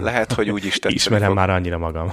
Lehet, 0.00 0.32
hogy 0.32 0.50
úgy 0.50 0.64
is 0.64 0.72
tetszeni 0.72 0.94
Ismerem 0.94 1.26
fog. 1.26 1.36
már 1.36 1.50
annyira 1.50 1.78
magam. 1.78 2.12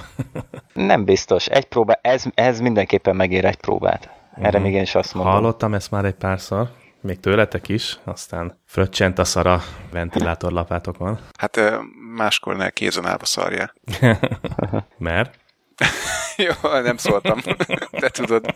Nem 0.72 1.04
biztos. 1.04 1.46
Egy 1.46 1.64
próbá, 1.64 1.98
ez, 2.02 2.24
ez 2.34 2.60
mindenképpen 2.60 3.16
megér 3.16 3.44
egy 3.44 3.56
próbát. 3.56 4.10
Erre 4.36 4.58
Mhm. 4.58 4.62
még 4.66 4.74
én 4.76 4.82
is 4.82 4.94
azt 4.94 5.14
mondom. 5.14 5.32
Hallottam 5.32 5.74
ezt 5.74 5.90
már 5.90 6.04
egy 6.04 6.14
párszor, 6.14 6.68
még 7.00 7.20
tőletek 7.20 7.68
is, 7.68 7.98
aztán 8.04 8.58
fröccsent 8.66 9.18
a 9.18 9.24
szara 9.24 9.62
ventilátorlapátokon. 9.92 11.18
Hát 11.38 11.60
máskor 12.16 12.56
ne 12.56 12.70
kézen 12.70 13.06
állva 13.06 13.24
szarja. 13.24 13.72
Mert? 14.98 15.38
Jó, 16.62 16.80
nem 16.82 16.96
szóltam. 16.96 17.38
De 18.00 18.08
tudod. 18.08 18.54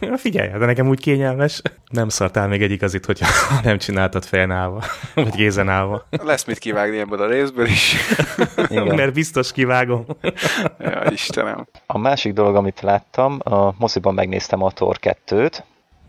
Na 0.00 0.16
figyelj, 0.16 0.48
de 0.48 0.66
nekem 0.66 0.88
úgy 0.88 1.00
kényelmes. 1.00 1.62
Nem 1.90 2.08
szartál 2.08 2.48
még 2.48 2.62
egy 2.62 2.70
igazit, 2.70 3.06
hogyha 3.06 3.26
nem 3.62 3.78
csináltad 3.78 4.24
fejnálva, 4.24 4.82
vagy 5.14 5.34
kézen 5.34 5.68
állva. 5.68 6.06
Lesz 6.10 6.44
mit 6.44 6.58
kivágni 6.58 6.98
ebből 6.98 7.22
a 7.22 7.26
részből 7.26 7.66
is. 7.66 7.96
Igen. 8.68 8.94
Mert 8.94 9.12
biztos 9.12 9.52
kivágom. 9.52 10.04
Ja, 10.78 11.02
Istenem. 11.10 11.66
A 11.86 11.98
másik 11.98 12.32
dolog, 12.32 12.56
amit 12.56 12.80
láttam, 12.80 13.38
a 13.44 13.74
moziban 13.78 14.14
megnéztem 14.14 14.62
a 14.62 14.70
Thor 14.70 14.96
2-t, 15.00 15.62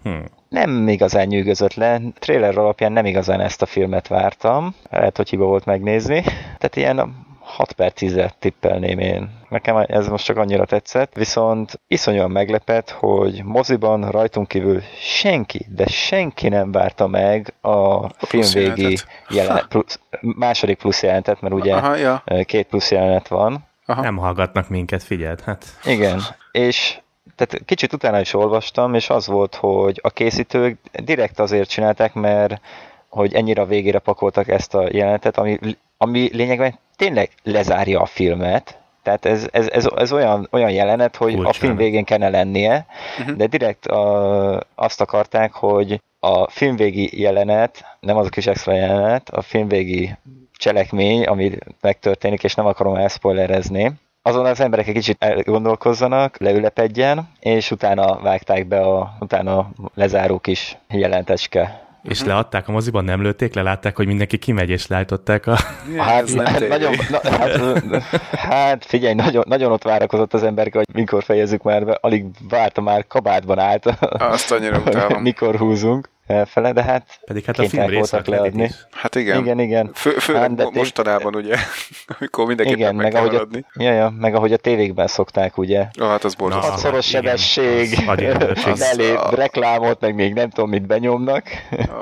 Hm. 0.04 0.10
nem 0.50 0.88
igazán 0.88 1.28
nyűgözött 1.28 1.74
le, 1.74 2.02
trailer 2.20 2.58
alapján 2.58 2.92
nem 2.92 3.06
igazán 3.06 3.40
ezt 3.40 3.62
a 3.62 3.66
filmet 3.66 4.08
vártam, 4.08 4.76
lehet, 4.90 5.18
hogy 5.18 5.30
hiba 5.30 5.46
volt 5.46 5.66
megnézni, 5.66 6.22
tehát 6.58 6.76
ilyen 6.76 7.27
6 7.48 7.72
per 7.72 7.92
10-et 7.96 8.32
tippelném 8.40 9.00
én. 9.00 9.30
Nekem 9.50 9.78
ez 9.78 10.08
most 10.08 10.26
csak 10.26 10.38
annyira 10.38 10.66
tetszett, 10.66 11.14
viszont 11.14 11.80
iszonyúan 11.88 12.32
meglepett, 12.32 12.90
hogy 12.90 13.44
moziban 13.44 14.10
rajtunk 14.10 14.48
kívül 14.48 14.82
senki, 15.00 15.66
de 15.70 15.86
senki 15.86 16.48
nem 16.50 16.72
várta 16.72 17.08
meg 17.08 17.54
a 17.62 18.10
film 18.10 18.44
végi 18.54 18.82
jelenetet. 18.82 19.06
jelen, 19.30 19.66
plusz, 19.70 20.00
második 20.22 20.78
plusz 20.78 21.04
jelentet, 21.04 21.42
mert 21.42 21.54
ugye 21.54 21.76
Aha, 21.76 21.96
ja. 21.96 22.24
két 22.46 22.68
plusz 22.68 22.92
jelenet 22.92 23.28
van, 23.28 23.66
Aha. 23.86 24.02
Nem 24.02 24.18
hallgatnak 24.18 24.70
minket, 24.70 25.04
figyeld. 25.04 25.42
Hát 25.42 25.66
igen, 25.86 26.22
és 26.52 27.00
tehát 27.36 27.66
kicsit 27.66 27.94
utána 27.94 28.20
is 28.20 28.34
olvastam, 28.34 28.94
és 28.94 29.10
az 29.10 29.28
volt, 29.28 29.56
hogy 29.56 30.00
a 30.04 30.10
készítők 30.10 30.80
direkt 31.04 31.40
azért 31.40 31.70
csinálták, 31.70 32.14
mert 32.14 32.62
hogy 33.10 33.34
ennyire 33.34 33.62
a 33.62 33.66
végére 33.66 34.00
pakoltak 34.00 34.48
ezt 34.48 34.76
a 34.76 34.88
jelenetet, 34.92 35.38
ami, 35.38 35.60
ami 35.98 36.30
lényegben 36.34 36.80
tényleg 36.98 37.30
lezárja 37.44 38.02
a 38.02 38.06
filmet, 38.06 38.78
tehát 39.04 39.26
ez, 39.26 39.48
ez, 39.52 39.68
ez, 39.68 39.88
ez 39.96 40.12
olyan, 40.12 40.48
olyan 40.52 40.72
jelenet, 40.72 41.16
hogy 41.16 41.40
a 41.44 41.54
film 41.54 41.76
végén 41.76 42.04
kellene 42.04 42.38
lennie, 42.38 42.86
de 43.36 43.48
direkt 43.48 43.86
a, 43.86 44.64
azt 44.76 45.02
akarták, 45.02 45.54
hogy 45.54 46.02
a 46.20 46.50
filmvégi 46.50 47.22
jelenet, 47.22 47.86
nem 48.00 48.18
az 48.18 48.26
a 48.26 48.30
kis 48.30 48.48
extra 48.48 48.74
jelenet, 48.74 49.30
a 49.30 49.42
filmvégi 49.42 50.16
cselekmény, 50.58 51.24
ami 51.24 51.52
megtörténik, 51.82 52.44
és 52.44 52.56
nem 52.56 52.66
akarom 52.66 52.96
elspoilerezni, 52.96 53.92
azon 54.22 54.46
az 54.46 54.60
emberek 54.60 54.88
egy 54.88 54.94
kicsit 54.94 55.24
elgondolkozzanak, 55.24 56.38
leülepedjen, 56.40 57.30
és 57.40 57.72
utána 57.72 58.20
vágták 58.20 58.68
be 58.68 58.80
a 58.80 59.18
utána 59.20 59.70
lezáró 59.94 60.40
kis 60.40 60.78
jelentecske. 60.90 61.87
És 62.08 62.24
leadták 62.24 62.68
a 62.68 62.72
moziban, 62.72 63.04
nem 63.04 63.22
lőtték 63.22 63.54
le, 63.54 63.62
látták, 63.62 63.96
hogy 63.96 64.08
mindenki 64.08 64.38
kimegy, 64.38 64.70
és 64.70 64.88
leállították 64.88 65.48
a... 65.48 65.56
Hát, 65.98 66.32
hát, 66.32 66.68
nagyon, 66.68 66.96
na, 67.10 67.20
hát, 67.24 68.04
hát 68.32 68.86
figyelj, 68.86 69.14
nagyon, 69.14 69.44
nagyon 69.48 69.72
ott 69.72 69.84
várakozott 69.84 70.34
az 70.34 70.44
ember, 70.44 70.70
hogy 70.72 70.86
mikor 70.94 71.24
fejezzük 71.24 71.64
már 71.64 71.86
be, 71.86 71.98
alig 72.02 72.26
várta 72.50 72.82
már 72.82 73.08
kabátban 73.08 73.60
állt, 73.60 73.86
Azt 74.10 74.52
annyira 74.52 74.78
utálom. 74.78 75.22
mikor 75.30 75.56
húzunk 75.56 76.10
elfele, 76.28 76.72
de 76.72 76.84
hát 76.84 77.20
Pedig 77.26 77.46
hát 77.46 77.60
a 77.60 77.70
film 77.70 77.92
voltak 77.92 78.26
leadni. 78.28 78.64
is. 78.64 78.72
Hát 78.92 79.16
igen. 79.16 79.40
Igen, 79.40 79.60
igen. 79.60 79.92
Fő, 79.94 80.10
főleg 80.12 80.42
Hát, 80.42 80.56
de 80.56 80.68
mostanában, 80.74 81.36
ugye, 81.36 81.56
amikor 82.20 82.46
mindenképpen 82.46 82.80
Igen, 82.82 82.96
meg, 82.96 83.04
meg 83.04 83.14
kell 83.14 83.38
ahogy, 83.38 83.66
a, 83.76 83.82
ja, 83.84 83.92
ja, 83.92 84.14
meg 84.20 84.36
ahogy 84.36 84.54
a 84.54 84.58
tévékben 84.58 85.08
szokták, 85.08 85.58
ugye. 85.58 85.86
Ó, 86.02 86.06
hát 86.06 86.24
az 86.24 86.36
borzasztó. 86.36 86.70
Hatszoros 86.72 87.06
sebesség, 87.08 87.98
Az 88.66 88.98
a- 89.16 89.30
reklámot, 89.36 90.00
meg 90.00 90.16
még 90.16 90.34
nem 90.34 90.50
tudom, 90.50 90.70
mit 90.70 90.86
benyomnak. 90.88 91.44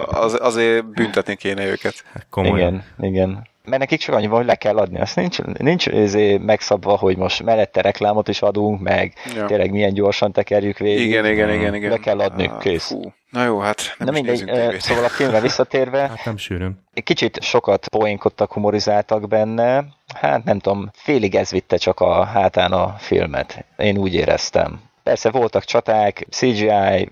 Az, 0.08 0.38
azért 0.42 0.86
büntetni 0.86 1.36
kéne 1.36 1.66
őket. 1.66 2.04
Hát 2.14 2.26
komolyan. 2.30 2.84
Igen, 2.98 3.12
igen. 3.12 3.48
Mert 3.66 3.80
nekik 3.80 4.00
csak 4.00 4.16
annyi 4.16 4.28
van, 4.28 4.38
hogy 4.38 4.46
le 4.48 4.56
kell 4.56 4.78
adni. 4.78 5.00
Azt 5.00 5.16
nincs, 5.16 5.42
nincs 5.42 5.88
ezé 5.88 6.38
megszabva, 6.38 6.98
hogy 6.98 7.18
most 7.18 7.44
mellette 7.44 7.82
reklámot 7.82 8.28
is 8.28 8.42
adunk, 8.42 8.82
meg 8.82 9.14
Ja. 9.36 9.46
tényleg 9.46 9.72
milyen 9.72 9.94
gyorsan 9.94 10.32
tekerjük 10.32 10.78
végig. 10.78 11.08
Igen, 11.08 11.26
igen, 11.26 11.54
igen, 11.54 11.76
igen. 11.76 11.90
Le 11.90 11.98
kell 11.98 12.20
adni, 12.20 12.48
Ah, 12.48 12.58
kész. 12.60 12.88
Fú. 12.88 13.02
Na 13.30 13.44
jó, 13.44 13.60
hát 13.60 13.96
nem 13.98 14.08
Na 14.14 14.20
is 14.20 14.22
mindegy, 14.24 14.46
tévét. 14.46 14.82
szóval 14.82 15.04
a 15.04 15.10
filmre 15.10 15.40
visszatérve, 15.50 16.00
Hát 16.00 16.26
nem 16.26 16.38
sűrűn. 16.38 16.84
egy 16.94 17.04
kicsit 17.04 17.42
sokat 17.42 17.88
poénkodtak, 17.88 18.54
humorizáltak 18.54 19.28
benne. 19.28 19.84
Hát 20.16 20.44
nem 20.44 20.60
tudom, 20.60 20.90
félig 20.94 21.36
ez 21.36 21.52
vitte 21.52 21.78
csak 21.78 22.00
a 22.00 22.24
hátán 22.24 22.72
a 22.72 22.96
filmet. 22.98 23.66
Én 23.78 23.98
úgy 23.98 24.14
éreztem. 24.14 24.82
Persze 25.04 25.30
voltak 25.32 25.64
csaták, 25.64 26.26
CGI, 26.30 27.12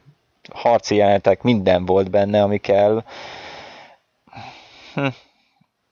harci 0.53 0.95
jelenetek, 0.95 1.41
minden 1.41 1.85
volt 1.85 2.09
benne, 2.09 2.41
ami 2.41 2.57
kell. 2.57 3.03
Hm. 4.93 5.05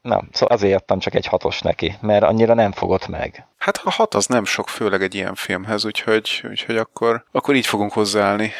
Na, 0.02 0.24
szóval 0.32 0.56
azért 0.58 0.82
adtam 0.82 1.00
csak 1.00 1.16
egy 1.16 1.26
hatos 1.26 1.62
neki, 1.62 1.98
mert 2.02 2.24
annyira 2.24 2.54
nem 2.54 2.72
fogott 2.72 3.08
meg. 3.08 3.46
Hát 3.58 3.82
a 3.84 3.92
hat 3.92 4.14
az 4.14 4.26
nem 4.26 4.46
sok, 4.46 4.70
főleg 4.70 5.02
egy 5.02 5.16
ilyen 5.16 5.36
filmhez, 5.36 5.86
úgyhogy, 5.86 6.44
úgyhogy 6.50 6.78
akkor, 6.78 7.26
akkor 7.32 7.56
így 7.56 7.66
fogunk 7.66 7.92
hozzáállni. 7.92 8.52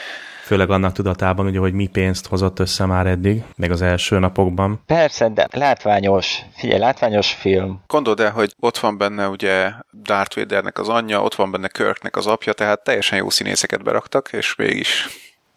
Főleg 0.44 0.70
annak 0.70 0.94
tudatában, 0.94 1.46
ugye, 1.46 1.60
hogy 1.60 1.74
mi 1.74 1.88
pénzt 1.88 2.28
hozott 2.28 2.60
össze 2.60 2.86
már 2.86 3.08
eddig, 3.08 3.44
meg 3.56 3.72
az 3.72 3.82
első 3.82 4.20
napokban. 4.20 4.82
Persze, 4.86 5.30
de 5.30 5.48
látványos, 5.52 6.40
figyelj, 6.56 6.80
látványos 6.80 7.34
film. 7.34 7.84
Gondold 7.88 8.20
el, 8.20 8.32
hogy 8.32 8.54
ott 8.60 8.78
van 8.78 8.98
benne 8.98 9.28
ugye 9.28 9.72
Darth 10.04 10.36
Vadernek 10.36 10.80
az 10.80 10.90
anyja, 10.90 11.22
ott 11.22 11.36
van 11.36 11.52
benne 11.52 11.68
Kirknek 11.68 12.16
az 12.16 12.28
apja, 12.28 12.54
tehát 12.54 12.84
teljesen 12.84 13.18
jó 13.18 13.30
színészeket 13.30 13.84
beraktak, 13.84 14.30
és 14.32 14.56
mégis 14.56 15.08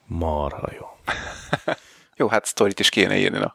Marha 0.07 0.69
jó. 0.79 0.87
jó, 2.17 2.29
hát 2.29 2.45
sztorit 2.45 2.81
is 2.81 2.89
kéne 2.89 3.17
írni, 3.17 3.39
na. 3.39 3.55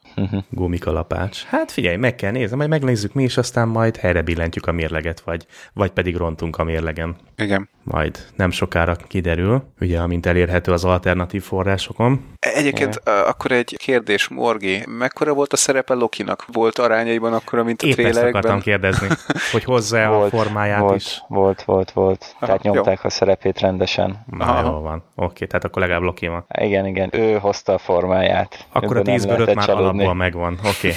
Gumikalapács. 0.50 1.44
Hát 1.44 1.72
figyelj, 1.72 1.96
meg 1.96 2.16
kell 2.16 2.32
nézni, 2.32 2.56
majd 2.56 2.70
megnézzük 2.70 3.14
mi 3.14 3.24
is, 3.24 3.38
aztán 3.38 3.68
majd 3.68 3.98
helyre 3.98 4.22
billentjük 4.22 4.66
a 4.68 4.72
mérleget, 4.72 5.20
vagy, 5.20 5.46
vagy 5.74 5.92
pedig 5.92 6.16
rontunk 6.16 6.58
a 6.58 6.64
mérlegen. 6.64 7.16
Igen. 7.38 7.70
Majd 7.84 8.26
nem 8.36 8.52
sokára 8.52 8.96
kiderül, 9.08 9.64
ugye, 9.82 10.00
amint 10.00 10.26
elérhető 10.26 10.72
az 10.72 10.86
alternatív 10.86 11.44
forrásokon. 11.44 12.26
Egyébként 12.40 13.02
uh, 13.06 13.28
akkor 13.28 13.52
egy 13.52 13.76
kérdés, 13.78 14.28
Morgi, 14.28 14.84
mekkora 14.88 15.34
volt 15.34 15.54
a 15.54 15.58
szerepe 15.58 15.94
Lokinak? 15.94 16.46
Volt 16.52 16.80
arányaiban 16.80 17.34
akkora, 17.34 17.64
mint 17.64 17.82
a 17.82 17.88
Épp 17.88 17.98
ezt 18.00 18.18
akartam 18.18 18.32
trélerekben? 18.32 18.60
kérdezni, 18.60 19.08
hogy 19.52 19.64
hozza 19.64 20.22
a 20.24 20.30
formáját 20.30 20.80
volt, 20.80 20.96
is. 20.96 21.22
Volt, 21.28 21.64
volt, 21.64 21.92
volt. 21.92 22.36
Aha, 22.36 22.46
Tehát 22.46 22.62
nyomták 22.62 23.04
a 23.04 23.10
szerepét 23.10 23.60
rendesen. 23.60 24.24
Na, 24.26 24.46
Aha. 24.46 24.70
jó 24.70 24.80
van. 24.80 25.04
Oké, 25.16 25.46
tehát 25.46 25.64
akkor 25.64 25.82
legalább 25.82 26.04
Loki 26.04 26.28
van. 26.28 26.46
Igen, 26.60 26.86
igen, 26.86 27.10
ő 27.14 27.38
hozta 27.38 27.74
a 27.74 27.78
formáját. 27.78 28.49
Akkor 28.72 28.98
a 28.98 29.00
Ebből 29.00 29.02
nem 29.04 29.14
10 29.16 29.26
ből 29.26 29.34
5 29.34 29.40
lehetett 29.40 29.56
már 29.56 29.66
csalódni. 29.66 29.88
alapból 29.88 30.14
megvan. 30.14 30.60
Oké. 30.66 30.94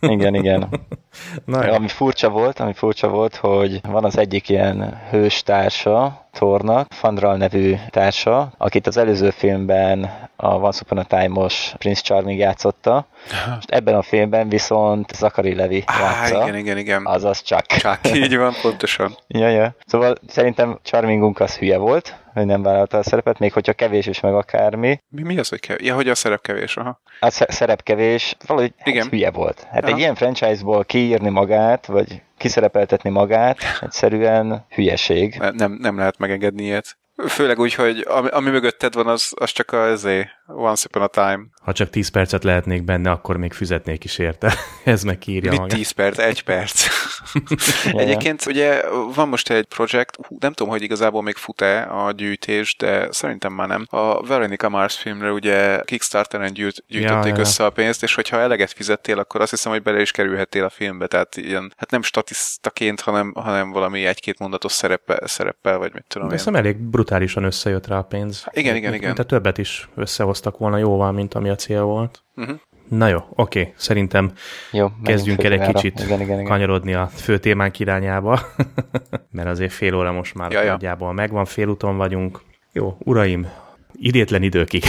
Igen, 0.14 0.34
igen. 0.34 0.68
Na. 1.44 1.58
Ami 1.58 1.88
furcsa 1.88 2.28
volt, 2.28 2.60
ami 2.60 2.72
furcsa 2.72 3.08
volt, 3.08 3.36
hogy 3.36 3.80
van 3.88 4.04
az 4.04 4.18
egyik 4.18 4.48
ilyen 4.48 5.00
hős 5.10 5.42
társa, 5.42 6.26
Thornak, 6.32 6.86
Fandral 6.92 7.36
nevű 7.36 7.74
társa, 7.90 8.52
akit 8.58 8.86
az 8.86 8.96
előző 8.96 9.30
filmben 9.30 10.10
a 10.36 10.54
Once 10.54 10.80
Upon 10.84 10.98
a 10.98 11.04
Time-os 11.04 11.74
Prince 11.78 12.00
Charming 12.02 12.38
játszotta. 12.38 13.06
Most 13.54 13.70
ebben 13.70 13.94
a 13.94 14.02
filmben 14.02 14.48
viszont 14.48 15.12
Zachary 15.14 15.54
Levi 15.54 15.82
Á, 15.86 16.00
játsza. 16.00 16.42
igen, 16.42 16.56
igen, 16.56 16.78
igen. 16.78 17.06
Azaz 17.06 17.42
csak. 17.42 17.66
Csak 17.66 17.98
így 18.14 18.36
van, 18.36 18.52
pontosan. 18.62 19.16
Ja, 19.28 19.48
ja. 19.48 19.74
Szóval 19.86 20.14
szerintem 20.26 20.78
Charmingunk 20.82 21.40
az 21.40 21.56
hülye 21.56 21.76
volt, 21.76 22.16
hogy 22.34 22.46
nem 22.46 22.62
vállalta 22.62 22.98
a 22.98 23.02
szerepet, 23.02 23.38
még 23.38 23.52
hogyha 23.52 23.72
kevés 23.72 24.06
is 24.06 24.20
meg 24.20 24.34
akármi. 24.34 25.02
Mi, 25.08 25.22
mi 25.22 25.38
az, 25.38 25.48
hogy 25.48 25.60
kevés? 25.60 25.86
Ja, 25.86 25.94
hogy 25.94 26.08
a 26.08 26.14
szerep 26.14 26.40
kevés, 26.40 26.76
aha. 26.76 27.00
A 27.20 27.30
sze- 27.30 27.50
szerep 27.50 27.82
kevés, 27.82 28.36
valahogy 28.46 28.72
Igen. 28.84 29.02
hát 29.02 29.10
hülye 29.10 29.30
volt. 29.30 29.66
Hát 29.70 29.82
Aha. 29.84 29.92
egy 29.92 29.98
ilyen 29.98 30.14
franchise-ból 30.14 30.84
kiírni 30.84 31.28
magát, 31.28 31.86
vagy 31.86 32.22
kiszerepeltetni 32.36 33.10
magát, 33.10 33.58
egyszerűen 33.80 34.66
hülyeség. 34.68 35.36
Ne- 35.38 35.50
Nem, 35.50 35.72
nem 35.72 35.98
lehet 35.98 36.18
megengedni 36.18 36.62
ilyet. 36.64 36.96
Főleg 37.28 37.58
úgy, 37.58 37.74
hogy 37.74 38.04
ami, 38.08 38.28
ami 38.28 38.50
mögötted 38.50 38.94
van, 38.94 39.06
az, 39.06 39.32
az 39.36 39.50
csak 39.50 39.72
a 39.72 39.86
ezé, 39.86 40.28
Once 40.46 40.86
Upon 40.88 41.02
a 41.02 41.06
Time. 41.06 41.44
Ha 41.64 41.72
csak 41.72 41.90
10 41.90 42.08
percet 42.08 42.44
lehetnék 42.44 42.82
benne, 42.82 43.10
akkor 43.10 43.36
még 43.36 43.52
fizetnék 43.52 44.04
is 44.04 44.18
érte. 44.18 44.54
Ez 44.84 45.02
meg 45.02 45.18
kiírja 45.18 45.50
Mit 45.50 45.60
magát. 45.60 45.76
10 45.76 45.90
perc? 45.90 46.18
Egy 46.18 46.42
perc. 46.42 46.86
Egyébként 47.92 48.46
ugye 48.46 48.82
van 49.14 49.28
most 49.28 49.50
egy 49.50 49.64
projekt, 49.64 50.16
nem 50.38 50.52
tudom, 50.52 50.72
hogy 50.72 50.82
igazából 50.82 51.22
még 51.22 51.36
fut-e 51.36 51.82
a 51.82 52.12
gyűjtés, 52.12 52.76
de 52.76 53.12
szerintem 53.12 53.52
már 53.52 53.68
nem. 53.68 53.86
A 53.90 54.26
Veronica 54.26 54.68
Mars 54.68 54.96
filmre 54.96 55.32
ugye 55.32 55.80
Kickstarteren 55.84 56.52
gyűjt, 56.52 56.84
gyűjtötték 56.88 57.30
Ja, 57.30 57.34
ja. 57.34 57.40
össze 57.40 57.64
a 57.64 57.70
pénzt, 57.70 58.02
és 58.02 58.14
hogyha 58.14 58.40
eleget 58.40 58.72
fizettél, 58.72 59.18
akkor 59.18 59.40
azt 59.40 59.50
hiszem, 59.50 59.72
hogy 59.72 59.82
bele 59.82 60.00
is 60.00 60.10
kerülhettél 60.10 60.64
a 60.64 60.70
filmbe, 60.70 61.06
tehát 61.06 61.36
ilyen, 61.36 61.72
hát 61.76 61.90
nem 61.90 62.02
statisztaként, 62.02 63.00
hanem, 63.00 63.32
hanem 63.34 63.70
valami 63.70 64.04
egy-két 64.04 64.38
mondatos 64.38 64.72
szereppel, 64.72 65.26
szereppel 65.26 65.78
vagy 65.78 65.92
mit 65.92 66.04
tudom 66.08 66.28
De 66.28 66.34
hiszem 66.34 66.54
elég 66.54 66.76
brutálisan 66.76 67.44
összejött 67.44 67.86
rá 67.86 67.98
a 67.98 68.02
pénz. 68.02 68.46
Igen, 68.50 68.76
igen, 68.76 68.94
igen. 68.94 69.12
Tehát 69.12 69.26
többet 69.26 69.58
is 69.58 69.88
összehoztak 69.94 70.58
volna 70.58 70.76
jóval, 70.76 71.12
mint 71.12 71.34
ami 71.34 71.50
a 71.54 71.56
cél 71.56 71.82
volt. 71.82 72.22
Uh-huh. 72.36 72.58
Na 72.88 73.08
jó, 73.08 73.18
oké, 73.34 73.72
szerintem 73.76 74.32
Jó, 74.72 74.90
kezdjünk 75.04 75.42
el 75.44 75.52
egy 75.52 75.58
főtémára. 75.58 75.78
kicsit 75.80 76.00
Igen, 76.06 76.20
igen, 76.20 76.34
igen. 76.38 76.44
kanyarodni 76.50 76.94
a 76.94 77.06
fő 77.06 77.38
témánk 77.38 77.78
irányába, 77.78 78.40
mert 79.30 79.48
azért 79.48 79.72
fél 79.72 79.94
óra 79.94 80.12
most 80.12 80.34
már 80.34 80.52
Ja, 80.52 80.62
ja. 80.62 80.70
nagyjából 80.70 81.12
megvan, 81.12 81.44
félúton 81.44 81.96
vagyunk. 81.96 82.40
Jó, 82.72 82.96
uraim, 82.98 83.46
idétlen 83.92 84.42
időkig. 84.42 84.84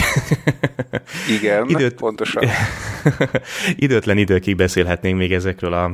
Igen, 1.40 1.68
Időt- 1.68 1.94
pontosan. 1.94 2.42
Időtlen 3.76 4.16
időkig 4.18 4.56
beszélhetnénk 4.56 5.16
még 5.18 5.32
ezekről 5.32 5.72
a 5.72 5.90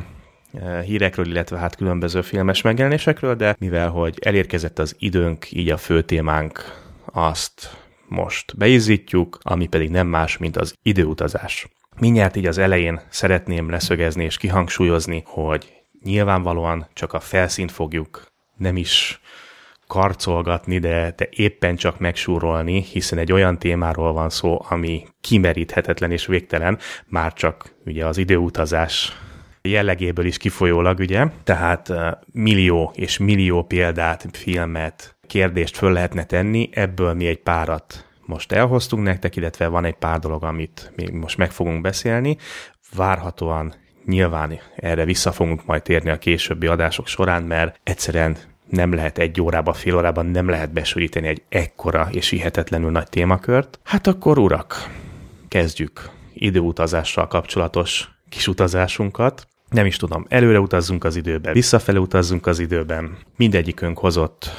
e, 0.63 0.81
hírekről, 0.81 1.27
illetve 1.27 1.59
hát 1.59 1.77
különböző 1.77 2.21
filmes 2.21 2.63
megjelenésekről, 2.63 3.35
de 3.35 3.57
mivel 3.59 3.89
hogy 3.89 4.19
elérkezett 4.21 4.79
az 4.79 4.97
időnk, 4.99 5.47
így 5.53 5.71
a 5.71 5.77
fő 5.77 6.03
témánk 6.03 6.81
azt 7.05 7.77
most 8.13 8.57
beizítjuk, 8.57 9.39
ami 9.43 9.67
pedig 9.67 9.91
nem 9.91 10.07
más, 10.07 10.39
mint 10.39 10.57
az 10.57 10.75
időutazás. 10.83 11.69
Mindjárt 11.99 12.37
így 12.37 12.47
az 12.47 12.59
elején 12.59 13.01
szeretném 13.09 13.71
leszögezni 13.71 14.25
és 14.25 14.37
kihangsúlyozni, 14.37 15.23
hogy 15.27 15.73
nyilvánvalóan 16.03 16.87
csak 16.93 17.13
a 17.13 17.21
felszínt 17.21 17.73
fogjuk 17.73 18.27
nem 18.57 18.77
is 18.77 19.21
karcolgatni, 19.87 20.79
de, 20.79 21.15
de 21.17 21.29
éppen 21.31 21.77
csak 21.77 21.99
megsúrolni, 21.99 22.83
hiszen 22.83 23.19
egy 23.19 23.33
olyan 23.33 23.59
témáról 23.59 24.13
van 24.13 24.31
szó, 24.31 24.59
ami 24.69 25.07
kimeríthetetlen 25.21 26.11
és 26.11 26.27
végtelen, 26.27 26.79
már 27.07 27.33
csak 27.33 27.75
ugye 27.85 28.07
az 28.07 28.19
időutazás 28.19 29.13
jellegéből 29.63 30.27
is 30.27 30.37
kifolyólag, 30.37 30.99
ugye? 30.99 31.27
Tehát 31.45 31.89
uh, 31.89 32.11
millió 32.33 32.93
és 32.95 33.19
millió 33.19 33.63
példát, 33.63 34.27
filmet, 34.33 35.12
kérdést 35.27 35.77
föl 35.77 35.93
lehetne 35.93 36.25
tenni, 36.25 36.69
ebből 36.73 37.15
mi 37.15 37.27
egy 37.27 37.41
párat 37.43 38.07
most 38.27 38.53
elhoztunk 38.53 39.03
nektek, 39.03 39.37
illetve 39.37 39.67
van 39.67 39.85
egy 39.85 39.95
pár 39.95 40.19
dolog, 40.19 40.45
amit 40.45 40.93
még 40.97 41.11
most 41.11 41.37
meg 41.37 41.51
fogunk 41.51 41.81
beszélni. 41.81 42.37
Várhatóan 42.97 43.75
nyilván 44.05 44.59
erre 44.77 45.05
vissza 45.05 45.33
fogunk 45.33 45.67
majd 45.67 45.83
térni 45.83 46.11
a 46.11 46.19
későbbi 46.19 46.67
adások 46.67 47.07
során, 47.07 47.43
mert 47.43 47.81
egyszerűen 47.83 48.37
nem 48.69 48.93
lehet 48.93 49.19
egy 49.19 49.41
órában, 49.41 49.75
fél 49.75 49.97
órában 49.97 50.27
nem 50.27 50.49
lehet 50.49 50.73
besűríteni 50.73 51.29
egy 51.29 51.43
ekkora 51.49 52.09
és 52.11 52.29
hihetetlenül 52.29 52.91
nagy 52.91 53.09
témakört. 53.09 53.79
Hát 53.85 54.07
akkor 54.07 54.39
urak, 54.39 54.91
kezdjük 55.49 56.11
időutazással 56.35 57.27
kapcsolatos 57.27 58.11
kis 58.29 58.47
utazásunkat. 58.47 59.47
Nem 59.69 59.87
is 59.87 59.97
tudom, 59.97 60.27
előre 60.29 60.61
utazzunk 60.61 61.05
az 61.05 61.17
időben, 61.17 61.53
visszafele 61.53 61.99
utazzunk 61.99 62.47
az 62.47 62.59
időben. 62.59 63.17
Mindegyikünk 63.37 63.99
hozott 63.99 64.51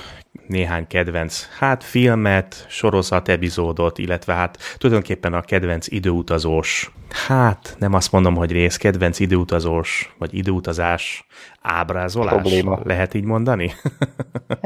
néhány 0.48 0.88
kedvenc, 0.88 1.48
hát 1.60 1.84
filmet, 1.84 2.66
sorozat, 2.70 3.28
epizódot, 3.28 3.98
illetve 3.98 4.34
hát 4.34 4.58
tulajdonképpen 4.78 5.34
a 5.34 5.42
kedvenc 5.42 5.88
időutazós, 5.88 6.92
hát 7.28 7.76
nem 7.80 7.94
azt 7.94 8.12
mondom, 8.12 8.36
hogy 8.36 8.52
rész, 8.52 8.78
kedvenc 8.78 9.20
időutazós, 9.20 10.14
vagy 10.18 10.34
időutazás 10.34 11.26
ábrázolás, 11.62 12.34
Probléma. 12.34 12.80
lehet 12.84 13.14
így 13.14 13.24
mondani? 13.24 13.74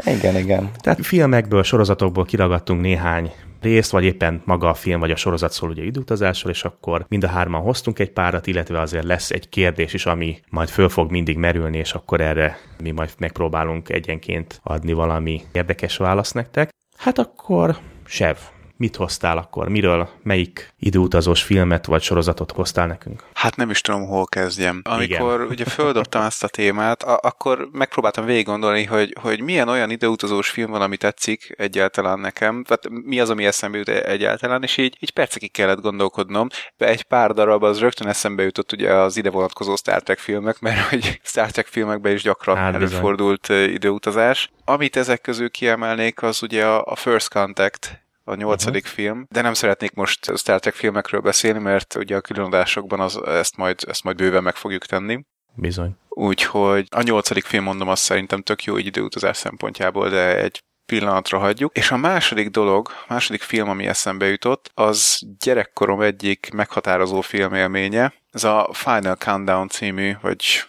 Igen, 0.05 0.35
igen. 0.35 0.71
Tehát 0.83 1.05
filmekből, 1.05 1.63
sorozatokból 1.63 2.25
kiragadtunk 2.25 2.81
néhány 2.81 3.31
részt, 3.61 3.91
vagy 3.91 4.03
éppen 4.03 4.41
maga 4.45 4.69
a 4.69 4.73
film, 4.73 4.99
vagy 4.99 5.11
a 5.11 5.15
sorozat 5.15 5.51
szól 5.51 5.69
ugye 5.69 5.83
időutazásról, 5.83 6.51
és 6.51 6.63
akkor 6.63 7.05
mind 7.07 7.23
a 7.23 7.27
hárman 7.27 7.61
hoztunk 7.61 7.99
egy 7.99 8.11
párat, 8.11 8.47
illetve 8.47 8.79
azért 8.79 9.05
lesz 9.05 9.31
egy 9.31 9.49
kérdés 9.49 9.93
is, 9.93 10.05
ami 10.05 10.39
majd 10.49 10.69
föl 10.69 10.89
fog 10.89 11.11
mindig 11.11 11.37
merülni, 11.37 11.77
és 11.77 11.93
akkor 11.93 12.21
erre 12.21 12.57
mi 12.81 12.91
majd 12.91 13.09
megpróbálunk 13.17 13.89
egyenként 13.89 14.59
adni 14.63 14.93
valami 14.93 15.41
érdekes 15.51 15.97
választ 15.97 16.33
nektek. 16.33 16.69
Hát 16.97 17.17
akkor, 17.17 17.77
Sev, 18.05 18.37
mit 18.77 18.95
hoztál 18.95 19.37
akkor? 19.37 19.69
Miről, 19.69 20.09
melyik 20.23 20.73
időutazós 20.79 21.43
filmet 21.43 21.85
vagy 21.85 22.01
sorozatot 22.01 22.51
hoztál 22.51 22.87
nekünk? 22.87 23.23
Hát 23.33 23.55
nem 23.55 23.69
is 23.69 23.81
tudom, 23.81 24.05
hol 24.07 24.25
kezdjem. 24.25 24.81
Amikor 24.83 25.33
Igen. 25.33 25.47
ugye 25.47 25.65
földobtam 25.65 26.21
ezt 26.21 26.43
a 26.43 26.47
témát, 26.47 27.03
a- 27.03 27.19
akkor 27.21 27.69
megpróbáltam 27.71 28.25
végig 28.25 28.45
gondolni, 28.45 28.83
hogy, 28.83 29.15
hogy 29.21 29.41
milyen 29.41 29.67
olyan 29.67 29.89
időutazós 29.89 30.49
film 30.49 30.71
van, 30.71 30.81
ami 30.81 30.97
tetszik 30.97 31.53
egyáltalán 31.57 32.19
nekem, 32.19 32.63
tehát 32.63 32.89
mi 33.05 33.19
az, 33.19 33.29
ami 33.29 33.45
eszembe 33.45 33.77
jut 33.77 33.89
egyáltalán, 33.89 34.63
és 34.63 34.77
így, 34.77 34.97
így 34.99 35.11
percekig 35.11 35.51
kellett 35.51 35.81
gondolkodnom. 35.81 36.47
Egy 36.77 37.03
pár 37.03 37.31
darab 37.33 37.63
az 37.63 37.79
rögtön 37.79 38.07
eszembe 38.07 38.43
jutott 38.43 38.71
ugye 38.71 38.93
az 38.93 39.17
ide 39.17 39.29
vonatkozó 39.29 39.75
Star 39.75 40.01
Trek 40.03 40.19
filmek, 40.19 40.59
mert 40.59 40.79
hogy 40.89 41.19
Star 41.23 41.51
Trek 41.51 41.65
filmekben 41.67 42.13
is 42.13 42.21
gyakran 42.21 42.55
hát, 42.57 42.73
előfordult 42.73 43.49
időutazás. 43.49 44.49
Amit 44.65 44.95
ezek 44.95 45.21
közül 45.21 45.49
kiemelnék, 45.49 46.21
az 46.21 46.43
ugye 46.43 46.65
a 46.65 46.95
First 46.95 47.29
Contact, 47.29 48.05
a 48.27 48.35
nyolcadik 48.35 48.83
uh-huh. 48.83 48.97
film, 48.97 49.25
de 49.29 49.41
nem 49.41 49.53
szeretnék 49.53 49.93
most 49.93 50.37
Star 50.37 50.59
Trek 50.59 50.73
filmekről 50.73 51.21
beszélni, 51.21 51.59
mert 51.59 51.95
ugye 51.95 52.15
a 52.15 52.21
különadásokban 52.21 52.99
az, 52.99 53.21
ezt, 53.25 53.57
majd, 53.57 53.79
ezt 53.87 54.03
majd 54.03 54.17
bőven 54.17 54.43
meg 54.43 54.55
fogjuk 54.55 54.85
tenni. 54.85 55.25
Bizony. 55.53 55.95
Úgyhogy 56.09 56.87
a 56.89 57.01
nyolcadik 57.01 57.45
film, 57.45 57.63
mondom, 57.63 57.87
azt 57.87 58.03
szerintem 58.03 58.41
tök 58.41 58.63
jó 58.63 58.75
egy 58.75 58.85
időutazás 58.85 59.37
szempontjából, 59.37 60.09
de 60.09 60.37
egy 60.37 60.63
pillanatra 60.85 61.37
hagyjuk. 61.37 61.77
És 61.77 61.91
a 61.91 61.97
második 61.97 62.49
dolog, 62.49 62.89
második 63.07 63.41
film, 63.41 63.69
ami 63.69 63.87
eszembe 63.87 64.25
jutott, 64.27 64.71
az 64.73 65.21
gyerekkorom 65.39 66.01
egyik 66.01 66.49
meghatározó 66.53 67.21
filmélménye. 67.21 68.13
Ez 68.31 68.43
a 68.43 68.69
Final 68.73 69.15
Countdown 69.15 69.67
című, 69.67 70.13
vagy 70.21 70.65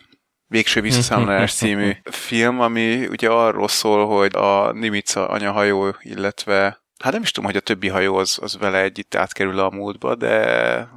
Végső 0.50 0.80
visszaszámolás 0.80 1.54
című 1.60 1.92
film, 2.10 2.60
ami 2.60 3.06
ugye 3.06 3.28
arról 3.30 3.68
szól, 3.68 4.06
hogy 4.06 4.34
a 4.34 4.72
Nimica 4.72 5.28
anyahajó, 5.28 5.96
illetve 6.00 6.82
hát 6.98 7.12
nem 7.12 7.22
is 7.22 7.30
tudom, 7.30 7.50
hogy 7.50 7.58
a 7.58 7.64
többi 7.64 7.88
hajó 7.88 8.16
az, 8.16 8.38
az 8.42 8.58
vele 8.58 8.80
együtt 8.80 9.14
átkerül 9.14 9.58
a 9.58 9.70
múltba, 9.70 10.14
de 10.14 10.96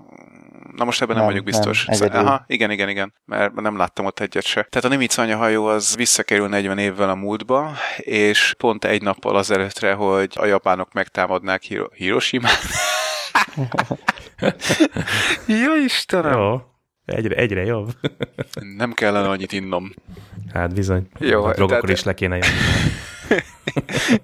Na 0.75 0.83
most 0.83 1.01
ebben 1.01 1.15
nem, 1.15 1.23
nem 1.25 1.33
vagyok 1.33 1.47
biztos. 1.47 1.85
Nem, 1.85 2.15
Aha, 2.25 2.43
igen, 2.47 2.71
igen, 2.71 2.89
igen, 2.89 3.13
mert 3.25 3.53
nem 3.53 3.77
láttam 3.77 4.05
ott 4.05 4.19
egyet 4.19 4.45
se. 4.45 4.67
Tehát 4.69 4.85
a 4.85 4.89
Nimica 4.89 5.21
anyahajó 5.21 5.65
az 5.65 5.95
visszakerül 5.95 6.47
40 6.47 6.77
évvel 6.77 7.09
a 7.09 7.15
múltba, 7.15 7.71
és 7.97 8.53
pont 8.57 8.85
egy 8.85 9.01
nappal 9.01 9.35
azelőttre, 9.35 9.93
hogy 9.93 10.33
a 10.35 10.45
japánok 10.45 10.93
megtámadnák 10.93 11.63
Hiro- 11.63 11.93
Hiroshima. 11.93 12.49
ja 15.47 15.75
Istenem! 15.83 16.39
Jó. 16.39 16.70
Egyre, 17.15 17.35
egyre 17.35 17.63
jobb. 17.63 17.91
nem 18.77 18.93
kellene 18.93 19.29
annyit 19.29 19.51
innom. 19.51 19.93
Hát 20.53 20.73
bizony. 20.73 21.07
Jó, 21.19 21.43
a 21.43 21.53
drogokról 21.53 21.81
tehát... 21.81 21.97
is 21.97 22.03
le 22.03 22.13
kéne 22.13 22.35
jönni. 22.37 23.41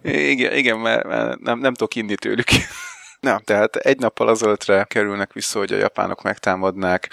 igen, 0.32 0.56
igen 0.56 0.78
mert, 0.78 1.08
mert 1.08 1.40
nem, 1.40 1.60
nem 1.60 1.74
tudok 1.74 1.96
inni 1.96 2.16
tőlük. 2.16 2.48
Na, 3.20 3.40
tehát 3.44 3.76
egy 3.76 4.00
nappal 4.00 4.28
azöltre 4.28 4.84
kerülnek 4.84 5.34
vissza, 5.34 5.60
hogy 5.60 5.74
a 5.74 5.78
japánok 5.78 6.22
megtámadnák 6.22 7.10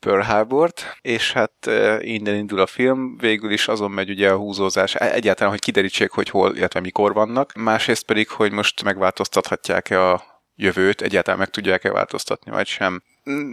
Pearl 0.00 0.20
Harbor-t, 0.20 0.98
és 1.02 1.32
hát 1.32 1.70
innen 2.00 2.34
indul 2.34 2.60
a 2.60 2.66
film, 2.66 3.16
végül 3.18 3.50
is 3.50 3.68
azon 3.68 3.90
megy 3.90 4.10
ugye 4.10 4.30
a 4.30 4.36
húzózás, 4.36 4.94
e, 4.94 5.12
egyáltalán, 5.12 5.50
hogy 5.50 5.60
kiderítsék, 5.60 6.10
hogy 6.10 6.28
hol, 6.28 6.56
illetve 6.56 6.80
mikor 6.80 7.12
vannak, 7.12 7.52
másrészt 7.52 8.04
pedig, 8.04 8.28
hogy 8.28 8.52
most 8.52 8.82
megváltoztathatják-e 8.82 10.10
a 10.10 10.22
jövőt, 10.56 11.00
egyáltalán 11.00 11.38
meg 11.38 11.50
tudják-e 11.50 11.90
változtatni, 11.90 12.50
vagy 12.50 12.66
sem. 12.66 13.02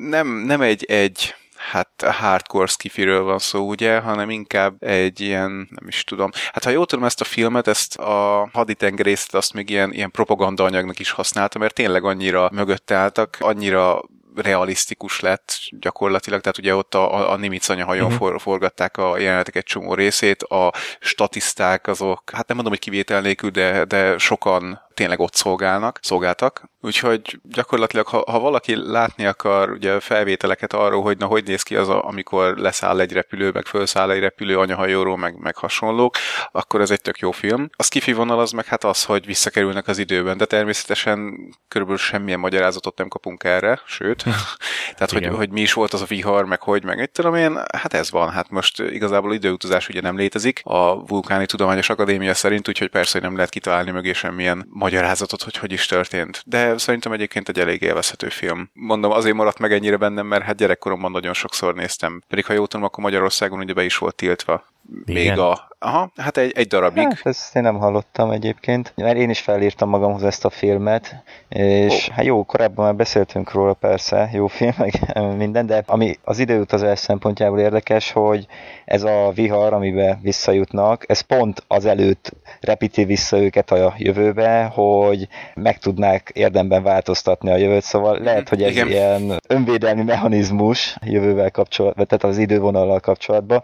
Nem, 0.09 0.27
nem 0.27 0.61
egy, 0.61 0.83
egy 0.83 1.35
hát 1.71 1.89
hardcore 2.01 2.65
skifiről 2.65 3.23
van 3.23 3.39
szó, 3.39 3.67
ugye, 3.67 3.99
hanem 3.99 4.29
inkább 4.29 4.83
egy 4.83 5.19
ilyen, 5.19 5.51
nem 5.51 5.87
is 5.87 6.03
tudom. 6.03 6.29
Hát 6.51 6.63
ha 6.63 6.69
jól 6.69 6.85
tudom 6.85 7.05
ezt 7.05 7.21
a 7.21 7.25
filmet, 7.25 7.67
ezt 7.67 7.97
a 7.97 8.49
haditengerészet 8.53 9.33
azt 9.33 9.53
még 9.53 9.69
ilyen, 9.69 9.93
ilyen 9.93 10.11
propaganda 10.11 10.63
anyagnak 10.63 10.99
is 10.99 11.11
használta, 11.11 11.59
mert 11.59 11.73
tényleg 11.73 12.03
annyira 12.03 12.49
mögött 12.53 12.91
álltak, 12.91 13.37
annyira 13.39 14.01
realisztikus 14.35 15.19
lett 15.19 15.53
gyakorlatilag, 15.69 16.41
tehát 16.41 16.57
ugye 16.57 16.75
ott 16.75 16.95
a, 16.95 17.31
a 17.31 17.37
Nimitz 17.37 17.69
anyahajón 17.69 18.05
uh-huh. 18.05 18.19
for, 18.19 18.41
forgatták 18.41 18.97
a 18.97 19.17
jelenetek 19.17 19.55
egy 19.55 19.63
csomó 19.63 19.93
részét, 19.93 20.43
a 20.43 20.73
statiszták 20.99 21.87
azok, 21.87 22.29
hát 22.33 22.47
nem 22.47 22.55
mondom, 22.55 22.73
hogy 22.73 22.83
kivétel 22.83 23.21
nélkül, 23.21 23.49
de, 23.49 23.85
de 23.85 24.17
sokan 24.17 24.81
tényleg 24.93 25.19
ott 25.19 25.35
szolgálnak, 25.35 25.99
szolgáltak. 26.01 26.71
Úgyhogy 26.81 27.39
gyakorlatilag, 27.43 28.07
ha, 28.07 28.23
ha 28.31 28.39
valaki 28.39 28.75
látni 28.75 29.25
akar 29.25 29.69
ugye 29.69 29.99
felvételeket 29.99 30.73
arról, 30.73 31.01
hogy 31.01 31.17
na 31.17 31.25
hogy 31.25 31.43
néz 31.43 31.63
ki 31.63 31.75
az, 31.75 31.89
a, 31.89 32.07
amikor 32.07 32.57
leszáll 32.57 32.99
egy 32.99 33.13
repülő, 33.13 33.51
meg 33.51 33.65
felszáll 33.65 34.11
egy 34.11 34.19
repülő 34.19 34.57
anyahajóról, 34.57 35.17
meg, 35.17 35.37
meg 35.39 35.55
hasonlók, 35.55 36.15
akkor 36.51 36.81
ez 36.81 36.91
egy 36.91 37.01
tök 37.01 37.19
jó 37.19 37.31
film. 37.31 37.69
A 37.71 37.83
skifi 37.83 38.13
vonal 38.13 38.39
az 38.39 38.51
meg 38.51 38.65
hát 38.65 38.83
az, 38.83 39.03
hogy 39.03 39.25
visszakerülnek 39.25 39.87
az 39.87 39.97
időben, 39.97 40.37
de 40.37 40.45
természetesen 40.45 41.37
körülbelül 41.67 42.01
semmilyen 42.01 42.39
magyarázatot 42.39 42.97
nem 42.97 43.07
kapunk 43.07 43.43
erre, 43.43 43.81
sőt, 43.85 44.23
tehát 44.95 45.11
hogy, 45.11 45.25
hogy 45.25 45.49
mi 45.49 45.61
is 45.61 45.73
volt 45.73 45.93
az 45.93 46.01
a 46.01 46.05
vihar, 46.05 46.45
meg 46.45 46.61
hogy, 46.61 46.83
meg 46.83 46.99
egy 46.99 47.11
tudom 47.11 47.35
én, 47.35 47.59
hát 47.77 47.93
ez 47.93 48.11
van, 48.11 48.29
hát 48.31 48.49
most 48.49 48.79
igazából 48.79 49.33
időutazás 49.33 49.89
ugye 49.89 50.01
nem 50.01 50.17
létezik 50.17 50.61
a 50.63 51.05
Vulkáni 51.05 51.45
Tudományos 51.45 51.89
Akadémia 51.89 52.33
szerint, 52.33 52.67
úgyhogy 52.67 52.89
persze, 52.89 53.11
hogy 53.11 53.21
nem 53.21 53.35
lehet 53.35 53.49
kitalálni 53.49 53.91
mögé 53.91 54.13
semmilyen 54.13 54.67
magyarázatot, 54.83 55.43
hogy 55.43 55.57
hogy 55.57 55.71
is 55.71 55.85
történt. 55.85 56.43
De 56.45 56.77
szerintem 56.77 57.11
egyébként 57.11 57.49
egy 57.49 57.59
elég 57.59 57.81
élvezhető 57.81 58.29
film. 58.29 58.69
Mondom, 58.73 59.11
azért 59.11 59.35
maradt 59.35 59.59
meg 59.59 59.73
ennyire 59.73 59.97
bennem, 59.97 60.25
mert 60.25 60.43
hát 60.43 60.55
gyerekkoromban 60.55 61.11
nagyon 61.11 61.33
sokszor 61.33 61.73
néztem. 61.75 62.23
Pedig 62.27 62.45
ha 62.45 62.53
jól 62.53 62.67
tudom, 62.67 62.85
akkor 62.85 63.03
Magyarországon 63.03 63.59
ugye 63.59 63.73
be 63.73 63.83
is 63.83 63.97
volt 63.97 64.15
tiltva. 64.15 64.72
Igen. 65.05 65.23
Még 65.23 65.39
a... 65.39 65.71
Aha, 65.79 66.11
hát 66.15 66.37
egy, 66.37 66.51
egy 66.55 66.67
darabig. 66.67 67.03
Hát, 67.03 67.19
ezt 67.23 67.55
én 67.55 67.61
nem 67.61 67.77
hallottam 67.77 68.31
egyébként, 68.31 68.93
mert 68.95 69.17
én 69.17 69.29
is 69.29 69.39
felírtam 69.39 69.89
magamhoz 69.89 70.23
ezt 70.23 70.45
a 70.45 70.49
filmet, 70.49 71.23
és 71.49 72.07
oh. 72.07 72.15
hát 72.15 72.25
jó, 72.25 72.43
korábban 72.43 72.85
már 72.85 72.95
beszéltünk 72.95 73.51
róla 73.51 73.73
persze, 73.73 74.29
jó 74.33 74.47
film, 74.47 74.73
meg 74.83 74.93
minden, 75.37 75.65
de 75.65 75.83
ami 75.85 76.15
az 76.23 76.39
időutazás 76.39 76.99
szempontjából 76.99 77.59
érdekes, 77.59 78.11
hogy 78.11 78.47
ez 78.85 79.03
a 79.03 79.31
vihar, 79.35 79.73
amiben 79.73 80.19
visszajutnak, 80.21 81.03
ez 81.09 81.19
pont 81.19 81.63
az 81.67 81.85
előtt 81.85 82.31
repíti 82.61 83.05
vissza 83.05 83.37
őket 83.37 83.71
a 83.71 83.93
jövőbe, 83.97 84.63
hogy 84.73 85.27
meg 85.53 85.77
tudnák 85.77 86.31
érdemben 86.33 86.83
változtatni 86.83 87.51
a 87.51 87.57
jövőt, 87.57 87.83
szóval 87.83 88.19
lehet, 88.19 88.49
hogy 88.49 88.63
ez 88.63 88.71
Igen. 88.71 88.87
ilyen 88.87 89.39
önvédelmi 89.47 90.03
mechanizmus 90.03 90.97
jövővel 91.01 91.51
kapcsolatban, 91.51 92.07
tehát 92.07 92.23
az 92.23 92.37
idővonallal 92.37 92.99
kapcsolatban, 92.99 93.63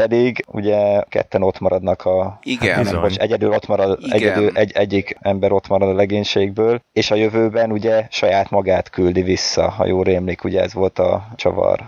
pedig 0.00 0.44
ugye 0.46 1.02
ketten 1.08 1.42
ott 1.42 1.58
maradnak 1.58 2.04
a... 2.04 2.38
Igen. 2.42 2.74
Hát, 2.74 2.84
nem, 2.84 3.00
bocs, 3.00 3.16
egyedül 3.16 3.52
ott 3.52 3.66
marad, 3.66 3.98
Igen. 4.00 4.16
egyedül 4.16 4.50
egy, 4.54 4.72
egyik 4.72 5.16
ember 5.20 5.52
ott 5.52 5.68
marad 5.68 5.88
a 5.88 5.94
legénységből, 5.94 6.80
és 6.92 7.10
a 7.10 7.14
jövőben 7.14 7.72
ugye 7.72 8.06
saját 8.10 8.50
magát 8.50 8.90
küldi 8.90 9.22
vissza, 9.22 9.70
ha 9.70 9.86
jól 9.86 10.04
rémlik, 10.04 10.44
ugye 10.44 10.62
ez 10.62 10.72
volt 10.72 10.98
a 10.98 11.28
csavar. 11.36 11.80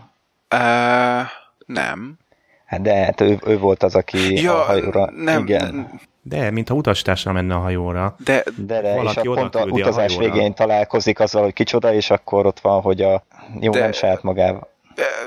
Uh, 0.54 1.26
nem. 1.66 2.18
Hát 2.64 2.82
de 2.82 2.94
hát 2.94 3.20
ő, 3.20 3.38
ő 3.46 3.58
volt 3.58 3.82
az, 3.82 3.94
aki 3.94 4.42
ja, 4.42 4.60
a 4.60 4.64
hajóra... 4.64 5.10
Nem, 5.16 5.42
igen. 5.42 5.90
De, 6.22 6.50
mintha 6.50 6.74
utastársra 6.74 7.32
menne 7.32 7.54
a 7.54 7.58
hajóra. 7.58 8.16
De, 8.24 8.42
de, 8.56 8.80
de 8.80 9.02
és 9.02 9.16
a 9.16 9.20
pont 9.20 9.54
a 9.54 9.64
utazás 9.64 10.16
a 10.16 10.18
végén 10.18 10.54
találkozik 10.54 11.20
azzal, 11.20 11.42
hogy 11.42 11.52
kicsoda, 11.52 11.94
és 11.94 12.10
akkor 12.10 12.46
ott 12.46 12.60
van, 12.60 12.80
hogy 12.80 13.02
a 13.02 13.22
jó, 13.60 13.72
de, 13.72 13.78
nem 13.78 13.92
saját 13.92 14.22
magával 14.22 14.70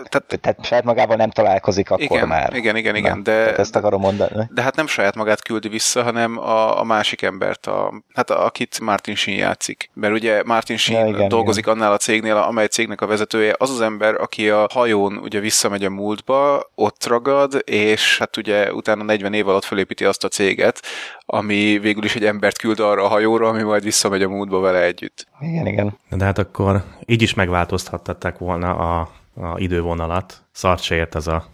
tehát, 0.09 0.39
tehát 0.41 0.65
saját 0.65 0.83
magával 0.83 1.15
nem 1.15 1.29
találkozik 1.29 1.91
akkor 1.91 2.03
igen, 2.03 2.27
már. 2.27 2.55
Igen, 2.55 2.75
igen, 2.75 2.95
igen. 2.95 3.15
Na, 3.15 3.21
de, 3.23 3.55
ezt 3.55 3.75
akarom 3.75 4.01
mondani. 4.01 4.47
De 4.53 4.61
hát 4.61 4.75
nem 4.75 4.87
saját 4.87 5.15
magát 5.15 5.41
küldi 5.41 5.67
vissza, 5.67 6.03
hanem 6.03 6.37
a, 6.37 6.79
a 6.79 6.83
másik 6.83 7.21
embert, 7.21 7.65
a, 7.67 7.93
hát 8.13 8.29
a, 8.29 8.45
akit 8.45 8.79
Martin 8.79 9.15
Sheen 9.15 9.37
játszik. 9.37 9.89
Mert 9.93 10.13
ugye 10.13 10.43
Martin 10.45 10.77
Sheen 10.77 11.07
ja, 11.07 11.15
igen, 11.15 11.27
dolgozik 11.27 11.63
igen. 11.63 11.75
annál 11.77 11.91
a 11.91 11.97
cégnél, 11.97 12.35
amely 12.35 12.67
cégnek 12.67 13.01
a 13.01 13.07
vezetője, 13.07 13.55
az 13.57 13.69
az 13.69 13.81
ember, 13.81 14.13
aki 14.21 14.49
a 14.49 14.67
hajón 14.73 15.17
ugye 15.17 15.39
visszamegy 15.39 15.85
a 15.85 15.89
múltba, 15.89 16.71
ott 16.75 17.05
ragad, 17.05 17.61
és 17.65 18.17
hát 18.17 18.37
ugye 18.37 18.73
utána 18.73 19.03
40 19.03 19.33
év 19.33 19.47
alatt 19.47 19.63
fölépíti 19.63 20.05
azt 20.05 20.23
a 20.23 20.27
céget, 20.27 20.81
ami 21.25 21.79
végül 21.79 22.03
is 22.03 22.15
egy 22.15 22.25
embert 22.25 22.57
küld 22.57 22.79
arra 22.79 23.03
a 23.03 23.07
hajóra, 23.07 23.47
ami 23.47 23.61
majd 23.61 23.83
visszamegy 23.83 24.21
a 24.21 24.29
múltba 24.29 24.59
vele 24.59 24.81
együtt. 24.81 25.27
Igen, 25.39 25.67
igen. 25.67 25.97
De 26.09 26.25
hát 26.25 26.37
akkor 26.37 26.83
így 27.05 27.21
is 27.21 27.33
megváltoztatták 27.33 28.37
volna 28.37 28.75
a 28.75 29.09
a 29.35 29.59
idővonalat. 29.59 30.43
Szart 30.51 30.81
se 30.81 30.95
ért 30.95 31.15
az 31.15 31.27
a 31.27 31.45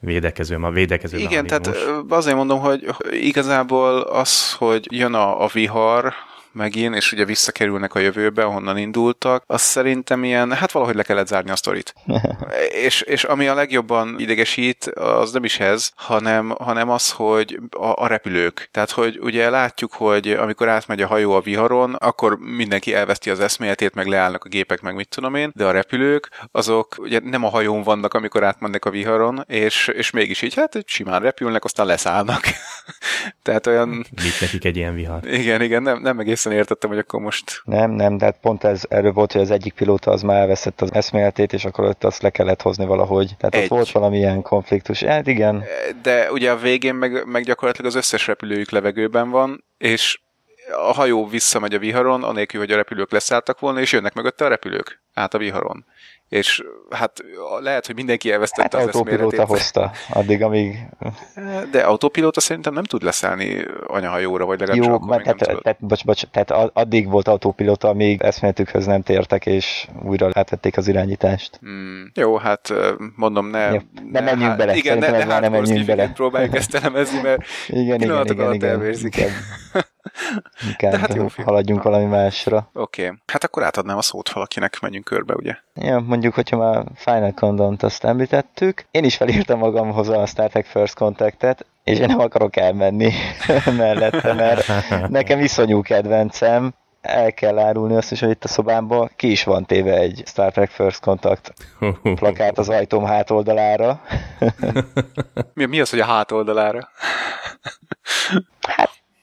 védekező, 0.00 0.56
a 0.56 0.70
védekező 0.70 1.18
Igen, 1.18 1.46
tehát 1.46 1.70
azért 2.08 2.36
mondom, 2.36 2.60
hogy 2.60 2.94
igazából 3.10 4.00
az, 4.00 4.54
hogy 4.54 4.86
jön 4.90 5.14
a, 5.14 5.44
a 5.44 5.48
vihar, 5.52 6.14
megint, 6.52 6.94
és 6.94 7.12
ugye 7.12 7.24
visszakerülnek 7.24 7.94
a 7.94 7.98
jövőbe, 7.98 8.44
ahonnan 8.44 8.78
indultak, 8.78 9.42
az 9.46 9.60
szerintem 9.60 10.24
ilyen, 10.24 10.52
hát 10.52 10.72
valahogy 10.72 10.94
le 10.94 11.02
kellett 11.02 11.26
zárni 11.26 11.50
a 11.50 11.56
sztorit. 11.56 11.94
és, 12.86 13.00
és 13.00 13.24
ami 13.24 13.46
a 13.46 13.54
legjobban 13.54 14.14
idegesít, 14.18 14.84
az 14.84 15.32
nem 15.32 15.44
is 15.44 15.60
ez, 15.60 15.90
hanem, 15.94 16.54
hanem 16.58 16.90
az, 16.90 17.10
hogy 17.10 17.58
a, 17.70 18.02
a 18.02 18.06
repülők. 18.06 18.68
Tehát, 18.70 18.90
hogy 18.90 19.18
ugye 19.20 19.50
látjuk, 19.50 19.92
hogy 19.92 20.30
amikor 20.30 20.68
átmegy 20.68 21.02
a 21.02 21.06
hajó 21.06 21.32
a 21.32 21.40
viharon, 21.40 21.94
akkor 21.94 22.38
mindenki 22.38 22.94
elveszti 22.94 23.30
az 23.30 23.40
eszméletét, 23.40 23.94
meg 23.94 24.06
leállnak 24.06 24.44
a 24.44 24.48
gépek, 24.48 24.80
meg 24.80 24.94
mit 24.94 25.08
tudom 25.08 25.34
én, 25.34 25.52
de 25.54 25.64
a 25.64 25.70
repülők, 25.70 26.28
azok 26.52 26.94
ugye 26.98 27.20
nem 27.22 27.44
a 27.44 27.48
hajón 27.48 27.82
vannak, 27.82 28.14
amikor 28.14 28.44
átmennek 28.44 28.84
a 28.84 28.90
viharon, 28.90 29.44
és, 29.48 29.88
és 29.88 30.10
mégis 30.10 30.42
így, 30.42 30.54
hát 30.54 30.78
simán 30.86 31.20
repülnek, 31.20 31.64
aztán 31.64 31.86
leszállnak. 31.86 32.42
Tehát 33.42 33.66
olyan... 33.66 33.88
Mit 33.88 34.40
nekik 34.40 34.64
egy 34.64 34.76
ilyen 34.76 34.94
vihar? 34.94 35.26
Igen, 35.32 35.62
igen, 35.62 35.82
nem, 35.82 36.00
nem 36.00 36.18
egész 36.18 36.39
egészen 36.40 36.58
értettem, 36.62 36.90
hogy 36.90 36.98
akkor 36.98 37.20
most... 37.20 37.62
Nem, 37.64 37.90
nem, 37.90 38.18
de 38.18 38.24
hát 38.24 38.38
pont 38.40 38.64
ez 38.64 38.82
erről 38.88 39.12
volt, 39.12 39.32
hogy 39.32 39.40
az 39.40 39.50
egyik 39.50 39.72
pilóta 39.72 40.10
az 40.10 40.22
már 40.22 40.40
elveszett 40.40 40.80
az 40.80 40.94
eszméletét, 40.94 41.52
és 41.52 41.64
akkor 41.64 41.84
ott 41.84 42.04
azt 42.04 42.22
le 42.22 42.30
kellett 42.30 42.62
hozni 42.62 42.86
valahogy. 42.86 43.36
Tehát 43.38 43.54
Egy. 43.54 43.62
ott 43.62 43.68
volt 43.68 43.90
valamilyen 43.90 44.42
konfliktus. 44.42 45.02
Hát 45.02 45.26
igen, 45.26 45.64
De 46.02 46.32
ugye 46.32 46.50
a 46.50 46.56
végén 46.56 46.94
meg, 46.94 47.26
meg 47.26 47.44
gyakorlatilag 47.44 47.90
az 47.90 47.96
összes 47.96 48.26
repülőjük 48.26 48.70
levegőben 48.70 49.30
van, 49.30 49.64
és 49.78 50.20
a 50.72 50.92
hajó 50.92 51.28
visszamegy 51.28 51.74
a 51.74 51.78
viharon, 51.78 52.22
anélkül, 52.22 52.60
hogy 52.60 52.70
a 52.70 52.76
repülők 52.76 53.12
leszálltak 53.12 53.58
volna, 53.60 53.80
és 53.80 53.92
jönnek 53.92 54.14
mögötte 54.14 54.44
a 54.44 54.48
repülők 54.48 55.02
át 55.14 55.34
a 55.34 55.38
viharon. 55.38 55.84
És 56.30 56.62
hát 56.90 57.24
lehet, 57.60 57.86
hogy 57.86 57.94
mindenki 57.94 58.32
elvesztette 58.32 58.78
hát 58.78 58.88
az 58.88 58.94
autópilóta 58.94 59.24
eszméletét. 59.24 59.46
hozta, 59.46 59.90
addig, 60.08 60.42
amíg 60.42 60.86
De 61.70 61.80
autópilóta 61.80 62.40
szerintem 62.40 62.72
nem 62.72 62.84
tud 62.84 63.02
leszállni 63.02 63.64
anyahajóra, 63.86 64.44
vagy 64.44 64.60
legalábbis 64.60 64.86
Jó, 64.88 64.94
akkor 64.94 65.22
tehát, 65.22 65.38
tudott. 65.38 65.62
tehát, 65.62 65.78
bocs, 65.80 66.04
bocs, 66.04 66.22
tehát 66.30 66.70
addig 66.72 67.08
volt 67.08 67.28
autópilóta, 67.28 67.88
amíg 67.88 68.22
eszméletükhöz 68.22 68.86
nem 68.86 69.02
tértek, 69.02 69.46
és 69.46 69.86
újra 70.02 70.28
átvették 70.32 70.76
az 70.76 70.88
irányítást. 70.88 71.56
Hmm. 71.60 72.10
Jó, 72.14 72.36
hát 72.36 72.72
mondom, 73.16 73.46
ne... 73.46 73.70
Jó, 73.70 73.78
ne 74.10 74.20
menjünk 74.20 74.56
bele, 74.56 74.74
Igen, 74.74 74.98
ne, 74.98 75.04
szerintem 75.04 75.28
ne 75.28 75.38
nem 75.38 75.52
hardcore 75.52 75.74
menjünk 75.74 75.86
bele. 75.86 76.08
próbáljuk 76.08 76.56
ezt 76.56 76.74
elemezni, 76.74 77.20
mert 77.20 77.42
Igen, 77.68 77.82
igen, 77.82 77.98
Pillanatok 77.98 78.36
igen, 78.36 78.46
alatt 78.46 79.02
igen. 79.02 79.30
Inkább, 80.68 80.94
hát 80.94 81.14
jó 81.14 81.28
film. 81.28 81.46
haladjunk 81.46 81.82
valami 81.82 82.04
másra. 82.04 82.70
oké. 82.72 83.04
Okay. 83.04 83.18
Hát 83.26 83.44
akkor 83.44 83.62
átadnám 83.62 83.96
a 83.96 84.02
szót 84.02 84.32
valakinek, 84.32 84.80
menjünk 84.80 85.04
körbe, 85.04 85.34
ugye? 85.34 85.56
Ja, 85.74 85.98
mondjuk, 85.98 86.34
hogyha 86.34 86.56
már 86.56 86.84
Final 86.94 87.32
Countdown-t 87.32 87.82
azt 87.82 88.04
említettük, 88.04 88.84
én 88.90 89.04
is 89.04 89.16
felírtam 89.16 89.58
magamhoz 89.58 90.08
a 90.08 90.26
Star 90.26 90.48
Trek 90.48 90.66
First 90.66 90.94
Contact-et, 90.94 91.66
és 91.84 91.98
én 91.98 92.06
nem 92.06 92.20
akarok 92.20 92.56
elmenni 92.56 93.12
mellette, 93.76 94.32
mert 94.32 94.66
nekem 95.08 95.40
iszonyú 95.40 95.82
kedvencem, 95.82 96.74
el 97.00 97.32
kell 97.32 97.58
árulni 97.58 97.94
azt 97.94 98.12
is, 98.12 98.20
hogy 98.20 98.30
itt 98.30 98.44
a 98.44 98.48
szobámban 98.48 99.10
ki 99.16 99.30
is 99.30 99.44
van 99.44 99.66
téve 99.66 99.94
egy 99.94 100.22
Star 100.26 100.52
Trek 100.52 100.70
First 100.70 101.00
Contact 101.00 101.54
plakát 102.02 102.58
az 102.58 102.68
ajtóm 102.68 103.04
hátoldalára. 103.04 104.00
Mi, 105.54 105.64
mi 105.64 105.80
az, 105.80 105.90
hogy 105.90 106.00
a 106.00 106.04
hátoldalára? 106.04 106.88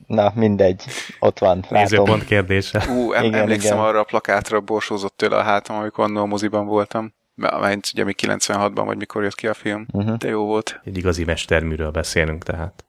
Na, 0.08 0.32
mindegy, 0.36 0.84
ott 1.20 1.40
van. 1.40 1.66
Nézőpont 1.70 2.26
kérdése. 2.26 2.84
Ú, 2.90 3.12
em, 3.14 3.24
Igen, 3.24 3.40
emlékszem 3.40 3.74
igen. 3.78 3.88
arra 3.88 4.00
a 4.00 4.04
plakátra, 4.04 4.60
borsózott 4.62 5.18
tőle 5.18 5.38
a 5.38 5.42
hátam, 5.42 5.76
amikor 5.78 6.04
annól 6.04 6.22
a 6.22 6.26
moziban 6.26 6.66
voltam. 6.66 7.14
Mert 7.36 7.90
ugye 7.94 8.04
még 8.04 8.16
96-ban, 8.22 8.84
vagy 8.86 8.98
mikor 8.98 9.24
jött 9.24 9.36
ki 9.36 9.48
a 9.48 9.54
film. 9.54 9.86
Mhm. 9.92 10.14
De 10.18 10.28
jó 10.28 10.46
volt. 10.46 10.80
Egy 10.84 10.98
igazi 10.98 11.24
mesterműről 11.24 11.92
beszélünk 11.92 12.44
tehát. 12.44 12.86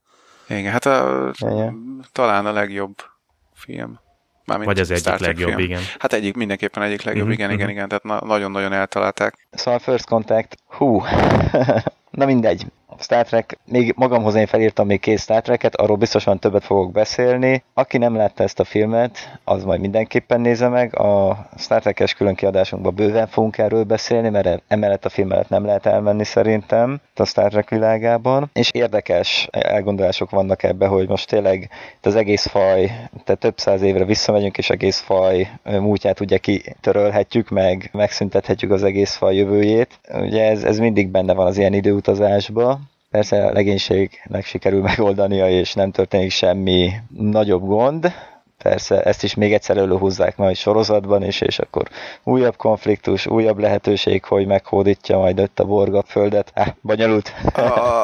Igen, 0.49 0.73
hát 0.73 0.87
a, 0.87 1.31
Igen. 1.39 2.05
talán 2.12 2.47
a 2.47 2.53
legjobb 2.53 2.95
film. 3.55 4.01
Mármint 4.45 4.71
Vagy 4.71 4.81
az 4.81 4.91
egyik 4.91 5.03
Star 5.03 5.16
Trek 5.19 5.29
legjobb, 5.31 5.49
film. 5.49 5.61
igen. 5.71 5.81
Hát 5.99 6.12
egyik, 6.12 6.35
mindenképpen 6.37 6.83
egyik 6.83 7.03
legjobb, 7.03 7.25
Mhm, 7.25 7.33
igen, 7.33 7.51
igen, 7.51 7.62
mhm. 7.66 7.71
igen, 7.75 7.89
tehát 7.89 8.05
na- 8.05 8.25
nagyon-nagyon 8.27 8.73
eltalálták. 8.73 9.47
Szóval 9.51 9.79
First 9.79 10.07
Contact, 10.07 10.57
hú, 10.66 11.03
na 12.11 12.25
mindegy. 12.27 12.66
Star 13.01 13.24
Trek, 13.26 13.59
még 13.64 13.94
magamhoz 13.96 14.34
én 14.34 14.46
felírtam 14.46 14.86
még 14.86 15.01
két 15.01 15.18
Star 15.18 15.42
Trek-et, 15.42 15.76
arról 15.76 15.96
biztosan 15.96 16.38
többet 16.38 16.64
fogok 16.64 16.92
beszélni. 16.92 17.62
Aki 17.74 17.99
nem 17.99 18.16
látta 18.16 18.42
ezt 18.42 18.61
a 18.61 18.64
filmet, 18.64 19.38
az 19.44 19.64
majd 19.64 19.80
mindenképpen 19.80 20.40
nézze 20.40 20.68
meg. 20.68 20.99
A 20.99 21.49
Star 21.57 21.80
Trek-es 21.80 22.14
külön 22.14 22.34
kiadásunkban 22.34 22.94
bőven 22.94 23.26
fogunk 23.26 23.59
erről 23.59 23.84
beszélni, 23.84 24.28
mert 24.28 24.62
emellett 24.68 25.05
a 25.05 25.09
film 25.09 25.28
mellett 25.28 25.49
nem 25.49 25.64
lehet 25.64 25.86
elmenni 25.86 26.24
szerintem 26.24 27.01
a 27.14 27.24
Star 27.24 27.51
Trek 27.51 27.70
világában. 27.70 28.51
És 28.53 28.70
érdekes 28.72 29.49
elgondolások 29.51 30.30
vannak 30.30 30.62
ebbe, 30.62 30.86
hogy 30.86 31.09
most 31.09 31.28
tényleg 31.28 31.70
az 32.03 32.16
egész 32.16 32.46
faj, 32.46 32.84
tehát 33.24 33.40
több 33.40 33.59
száz 33.59 33.82
évre 33.82 34.05
visszamegyünk, 34.05 34.59
és 34.59 34.70
egész 34.70 34.99
faj 34.99 35.51
múltját 35.64 36.20
ugye 36.20 36.38
kitörölhetjük, 36.38 37.49
meg 37.49 37.88
megszüntethetjük 37.92 38.70
az 38.70 38.82
egész 38.82 39.14
faj 39.14 39.34
jövőjét. 39.34 39.99
Ugye 40.14 40.51
ez, 40.51 40.64
ez 40.64 40.78
mindig 40.78 41.09
benne 41.09 41.32
van 41.32 41.46
az 41.46 41.59
ilyen 41.59 41.72
időutazásban. 41.72 42.88
Persze 43.11 43.44
a 43.46 43.52
legénységnek 43.52 44.44
sikerül 44.44 44.82
megoldania, 44.82 45.48
és 45.48 45.74
nem 45.74 45.90
történik 45.90 46.30
semmi 46.30 46.92
nagyobb 47.16 47.66
gond. 47.66 48.12
Persze 48.62 49.02
ezt 49.02 49.22
is 49.24 49.34
még 49.34 49.52
egyszer 49.52 49.76
előhúzzák 49.76 50.36
majd 50.36 50.56
sorozatban 50.56 51.24
is, 51.24 51.40
és 51.40 51.59
akkor 51.59 51.88
újabb 52.24 52.56
konfliktus, 52.56 53.26
újabb 53.26 53.59
lehetőség, 53.59 54.24
hogy 54.24 54.46
meghódítja 54.46 55.18
majd 55.18 55.40
ott 55.40 55.59
a 55.59 55.64
borga 55.64 56.02
földet. 56.06 56.52
Ah, 56.54 56.66
bonyolult. 56.80 57.32
A, 57.54 57.61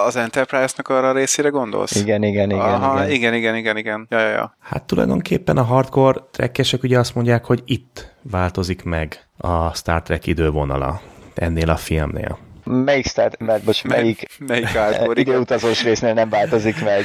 az 0.06 0.16
Enterprise-nak 0.16 0.88
arra 0.88 1.08
a 1.08 1.12
részére 1.12 1.48
gondolsz? 1.48 1.94
igen, 1.94 2.22
igen, 2.22 2.50
igen, 2.50 2.60
Aha, 2.60 2.94
igen. 2.98 3.10
igen, 3.10 3.34
igen, 3.34 3.56
igen, 3.56 3.76
igen. 3.76 4.06
Ja, 4.10 4.18
ja, 4.18 4.28
ja. 4.28 4.56
Hát 4.60 4.82
tulajdonképpen 4.82 5.56
a 5.56 5.62
hardcore 5.62 6.20
trekkesek 6.30 6.82
ugye 6.82 6.98
azt 6.98 7.14
mondják, 7.14 7.44
hogy 7.44 7.62
itt 7.64 8.14
változik 8.22 8.82
meg 8.82 9.26
a 9.36 9.74
Star 9.74 10.02
Trek 10.02 10.26
idővonala 10.26 11.00
ennél 11.34 11.70
a 11.70 11.76
filmnél. 11.76 12.38
Melyik 12.64 13.06
Star, 13.06 13.30
mert 13.38 13.64
most 13.64 13.84
melyik 13.84 14.26
Melyik 14.38 14.68
hardcore, 14.68 15.20
igen. 15.20 15.34
időutazós 15.34 15.82
résznél 15.82 16.12
nem 16.12 16.28
változik 16.28 16.82
meg? 16.82 17.04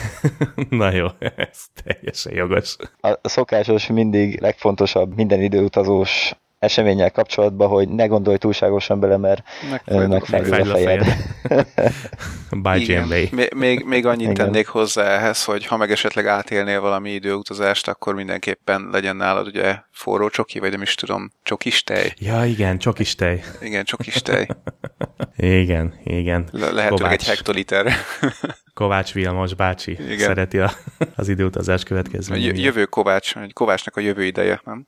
Na 0.80 0.92
jó, 0.92 1.06
ez 1.36 1.58
teljesen 1.84 2.34
jogos. 2.34 2.76
A 3.00 3.28
szokásos 3.28 3.86
mindig 3.86 4.40
legfontosabb 4.40 5.14
minden 5.14 5.42
időutazós 5.42 6.32
eseménnyel 6.62 7.10
kapcsolatban, 7.10 7.68
hogy 7.68 7.88
ne 7.88 8.06
gondolj 8.06 8.36
túlságosan 8.36 9.00
bele, 9.00 9.16
mert 9.16 9.42
ö, 9.84 10.06
megfejlőd 10.06 10.68
a 10.68 10.76
fejed. 10.76 11.06
By 12.62 12.80
Igen. 12.80 13.08
Még, 13.08 13.52
még, 13.54 13.84
még 13.84 14.06
annyit 14.06 14.20
Igen. 14.30 14.34
tennék 14.34 14.66
hozzá 14.66 15.04
ehhez, 15.04 15.44
hogy 15.44 15.66
ha 15.66 15.76
meg 15.76 15.90
esetleg 15.90 16.26
átélnél 16.26 16.80
valami 16.80 17.10
időutazást, 17.10 17.88
akkor 17.88 18.14
mindenképpen 18.14 18.88
legyen 18.92 19.16
nálad 19.16 19.46
ugye 19.46 19.78
forró 19.90 20.28
csoki, 20.28 20.58
vagy 20.58 20.70
nem 20.70 20.82
is 20.82 20.94
tudom, 20.94 21.32
csokis 21.42 21.82
tej. 21.82 22.12
Ja, 22.18 22.44
igen, 22.44 22.78
csokis 22.78 23.14
tej. 23.14 23.42
Igen, 23.60 23.84
csokis 23.84 24.22
tej. 24.22 24.46
Igen, 25.36 25.94
igen. 26.04 26.48
Le- 26.52 26.70
lehetőleg 26.70 26.90
egy 26.90 26.98
Kovács, 26.98 27.26
hektoliter. 27.26 27.92
Kovács 28.74 29.12
Vilmos 29.12 29.54
bácsi 29.54 29.90
Igen. 29.90 30.18
szereti 30.18 30.58
a, 30.58 30.70
az 31.14 31.28
időutazás 31.28 31.82
következményeit. 31.82 32.58
jövő 32.58 32.84
Kovács, 32.84 33.32
Kovácsnak 33.52 33.96
a 33.96 34.00
jövő 34.00 34.24
ideje, 34.24 34.60
nem? 34.64 34.86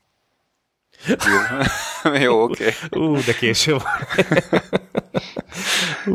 Jó, 1.07 2.13
Jó 2.21 2.43
oké. 2.43 2.65
Ú, 2.91 3.15
de 3.15 3.33
késő 3.33 3.73
van. 3.73 3.83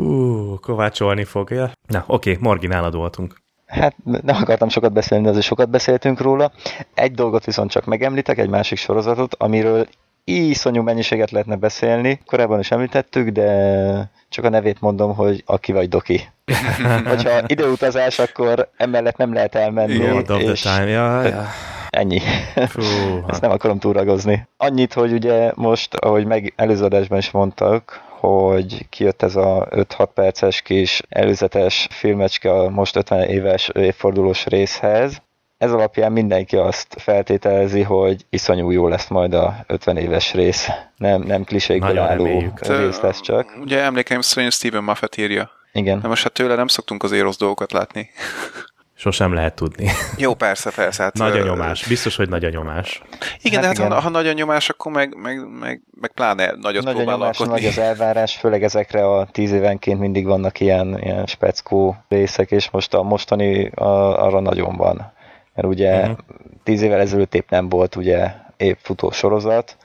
Ú, 0.00 0.54
kovácsolni 0.58 1.24
fogja. 1.24 1.70
Na, 1.86 2.04
oké, 2.06 2.36
Morgi, 2.40 2.66
nálad 2.66 2.94
voltunk. 2.94 3.34
Hát 3.66 3.94
nem 4.04 4.36
akartam 4.36 4.68
sokat 4.68 4.92
beszélni, 4.92 5.24
de 5.24 5.30
azért 5.30 5.44
sokat 5.44 5.70
beszéltünk 5.70 6.20
róla. 6.20 6.52
Egy 6.94 7.12
dolgot 7.12 7.44
viszont 7.44 7.70
csak 7.70 7.84
megemlítek, 7.84 8.38
egy 8.38 8.48
másik 8.48 8.78
sorozatot, 8.78 9.34
amiről 9.34 9.86
iszonyú 10.24 10.82
mennyiséget 10.82 11.30
lehetne 11.30 11.56
beszélni. 11.56 12.20
Korábban 12.26 12.58
is 12.58 12.70
említettük, 12.70 13.28
de 13.28 14.10
csak 14.28 14.44
a 14.44 14.48
nevét 14.48 14.80
mondom, 14.80 15.14
hogy 15.14 15.42
aki 15.46 15.72
vagy 15.72 15.88
Doki. 15.88 16.28
Hogyha 17.04 17.40
időutazás, 17.46 18.18
akkor 18.18 18.68
emellett 18.76 19.16
nem 19.16 19.32
lehet 19.32 19.54
elmenni. 19.54 20.22
The 20.22 20.36
és 20.36 20.60
Time, 20.60 20.86
ja, 20.86 21.22
ja. 21.22 21.46
Ennyi. 21.90 22.20
Fú, 22.54 22.80
Ezt 23.16 23.30
hát, 23.30 23.40
nem 23.40 23.50
akarom 23.50 23.78
túragozni. 23.78 24.48
Annyit, 24.56 24.92
hogy 24.92 25.12
ugye 25.12 25.52
most, 25.54 25.94
ahogy 25.94 26.26
meg 26.26 26.52
előző 26.56 26.84
adásban 26.84 27.18
is 27.18 27.30
mondtak, 27.30 28.00
hogy 28.20 28.88
kijött 28.88 29.22
ez 29.22 29.36
a 29.36 29.68
5-6 29.70 30.08
perces 30.14 30.62
kis 30.62 31.02
előzetes 31.08 31.86
filmecske 31.90 32.52
a 32.52 32.68
most 32.68 32.96
50 32.96 33.22
éves 33.22 33.68
évfordulós 33.68 34.46
részhez. 34.46 35.22
Ez 35.60 35.72
alapján 35.72 36.12
mindenki 36.12 36.56
azt 36.56 36.96
feltételezi, 36.98 37.82
hogy 37.82 38.26
iszonyú 38.30 38.70
jó 38.70 38.88
lesz 38.88 39.08
majd 39.08 39.34
a 39.34 39.64
50 39.66 39.96
éves 39.96 40.32
rész. 40.32 40.68
Nem, 40.96 41.22
nem 41.22 41.44
klisékből 41.44 41.98
álló 41.98 42.24
reméljük. 42.24 42.66
rész 42.66 43.00
lesz 43.00 43.20
csak. 43.20 43.56
Ugye 43.60 43.82
emlékeim 43.82 44.20
szerint 44.20 44.52
Steven 44.52 44.84
Moffat 44.84 45.16
írja. 45.16 45.50
Igen. 45.72 46.00
De 46.00 46.08
most 46.08 46.22
hát 46.22 46.32
tőle 46.32 46.54
nem 46.54 46.66
szoktunk 46.66 47.02
azért 47.02 47.22
rossz 47.22 47.36
dolgokat 47.36 47.72
látni. 47.72 48.10
sosem 48.94 49.34
lehet 49.34 49.54
tudni. 49.54 49.90
Jó, 50.16 50.34
persze, 50.34 50.70
persze. 50.70 51.02
Hát, 51.02 51.14
Nagy 51.14 51.38
a 51.38 51.44
nyomás. 51.44 51.86
Biztos, 51.86 52.16
hogy 52.16 52.28
nagy 52.28 52.44
a 52.44 52.48
nyomás. 52.50 53.02
Igen, 53.42 53.52
Hát 53.52 53.60
de 53.62 53.66
hát 53.66 53.76
igen. 53.76 53.90
Ha, 53.92 54.00
ha 54.00 54.08
nagy 54.08 54.26
a 54.28 54.32
nyomás, 54.32 54.68
akkor 54.68 54.92
meg, 54.92 55.14
meg, 55.16 55.58
meg, 55.60 55.82
meg 56.00 56.12
pláne 56.12 56.54
nagyot 56.60 56.84
Nagy 56.84 56.92
a 56.94 56.96
próbál 56.96 57.14
nyomás, 57.16 57.38
alkotni. 57.38 57.60
nagy 57.60 57.70
az 57.70 57.78
elvárás, 57.78 58.36
főleg 58.36 58.62
ezekre 58.62 59.06
a 59.06 59.26
tíz 59.32 59.52
évenként 59.52 60.00
mindig 60.00 60.26
vannak 60.26 60.60
ilyen, 60.60 60.98
ilyen 61.02 61.26
speckó 61.26 61.96
részek, 62.08 62.50
és 62.50 62.70
most 62.70 62.94
a 62.94 63.02
mostani 63.02 63.66
a, 63.68 64.22
arra 64.24 64.40
nagyon 64.40 64.76
van. 64.76 65.12
Mert 65.54 65.68
ugye 65.68 66.00
uh-huh. 66.00 66.16
tíz 66.62 66.82
évvel 66.82 67.00
ezelőtt 67.00 67.34
épp 67.34 67.50
nem 67.50 67.68
volt 67.68 67.96
ugye 67.96 68.32
épp 68.56 68.76
futó 68.82 69.10
sorozat, 69.10 69.76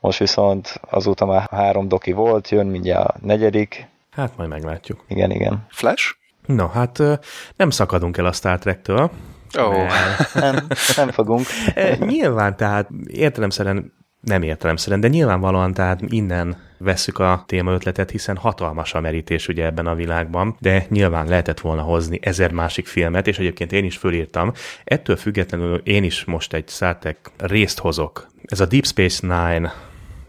most 0.00 0.18
viszont 0.18 0.80
azóta 0.90 1.26
már 1.26 1.48
három 1.50 1.88
doki 1.88 2.12
volt, 2.12 2.48
jön 2.48 2.66
mindjárt 2.66 3.08
a 3.08 3.14
negyedik, 3.22 3.88
Hát 4.10 4.36
majd 4.36 4.48
meglátjuk. 4.50 5.04
igen, 5.08 5.30
igen. 5.30 5.66
Flash? 5.68 6.14
No, 6.46 6.66
hát 6.68 6.98
nem 7.56 7.70
szakadunk 7.70 8.16
el 8.16 8.26
a 8.26 8.32
Star 8.32 8.58
Trek-től. 8.58 9.10
Mert- 9.54 10.34
Nem, 10.34 10.66
nem 10.96 11.10
fogunk. 11.10 11.46
Nyilván, 12.06 12.56
tehát 12.56 12.88
értelemszerűen 13.06 13.92
nem 14.20 14.42
értelemszerűen, 14.42 15.00
de 15.00 15.08
nyilvánvalóan 15.08 15.74
tehát 15.74 16.00
innen 16.06 16.56
vesszük 16.78 17.18
a 17.18 17.44
témaötletet, 17.46 18.10
hiszen 18.10 18.36
hatalmas 18.36 18.94
a 18.94 19.00
merítés 19.00 19.48
ugye 19.48 19.64
ebben 19.64 19.86
a 19.86 19.94
világban, 19.94 20.56
de 20.58 20.86
nyilván 20.88 21.26
lehetett 21.26 21.60
volna 21.60 21.82
hozni 21.82 22.18
ezer 22.22 22.52
másik 22.52 22.86
filmet, 22.86 23.26
és 23.26 23.38
egyébként 23.38 23.72
én 23.72 23.84
is 23.84 23.96
fölírtam. 23.96 24.52
Ettől 24.84 25.16
függetlenül 25.16 25.80
én 25.84 26.04
is 26.04 26.24
most 26.24 26.52
egy 26.52 26.68
Star 26.68 26.96
Trek 26.96 27.30
részt 27.36 27.78
hozok. 27.78 28.26
Ez 28.44 28.60
a 28.60 28.66
Deep 28.66 28.86
Space 28.86 29.26
Nine 29.26 29.72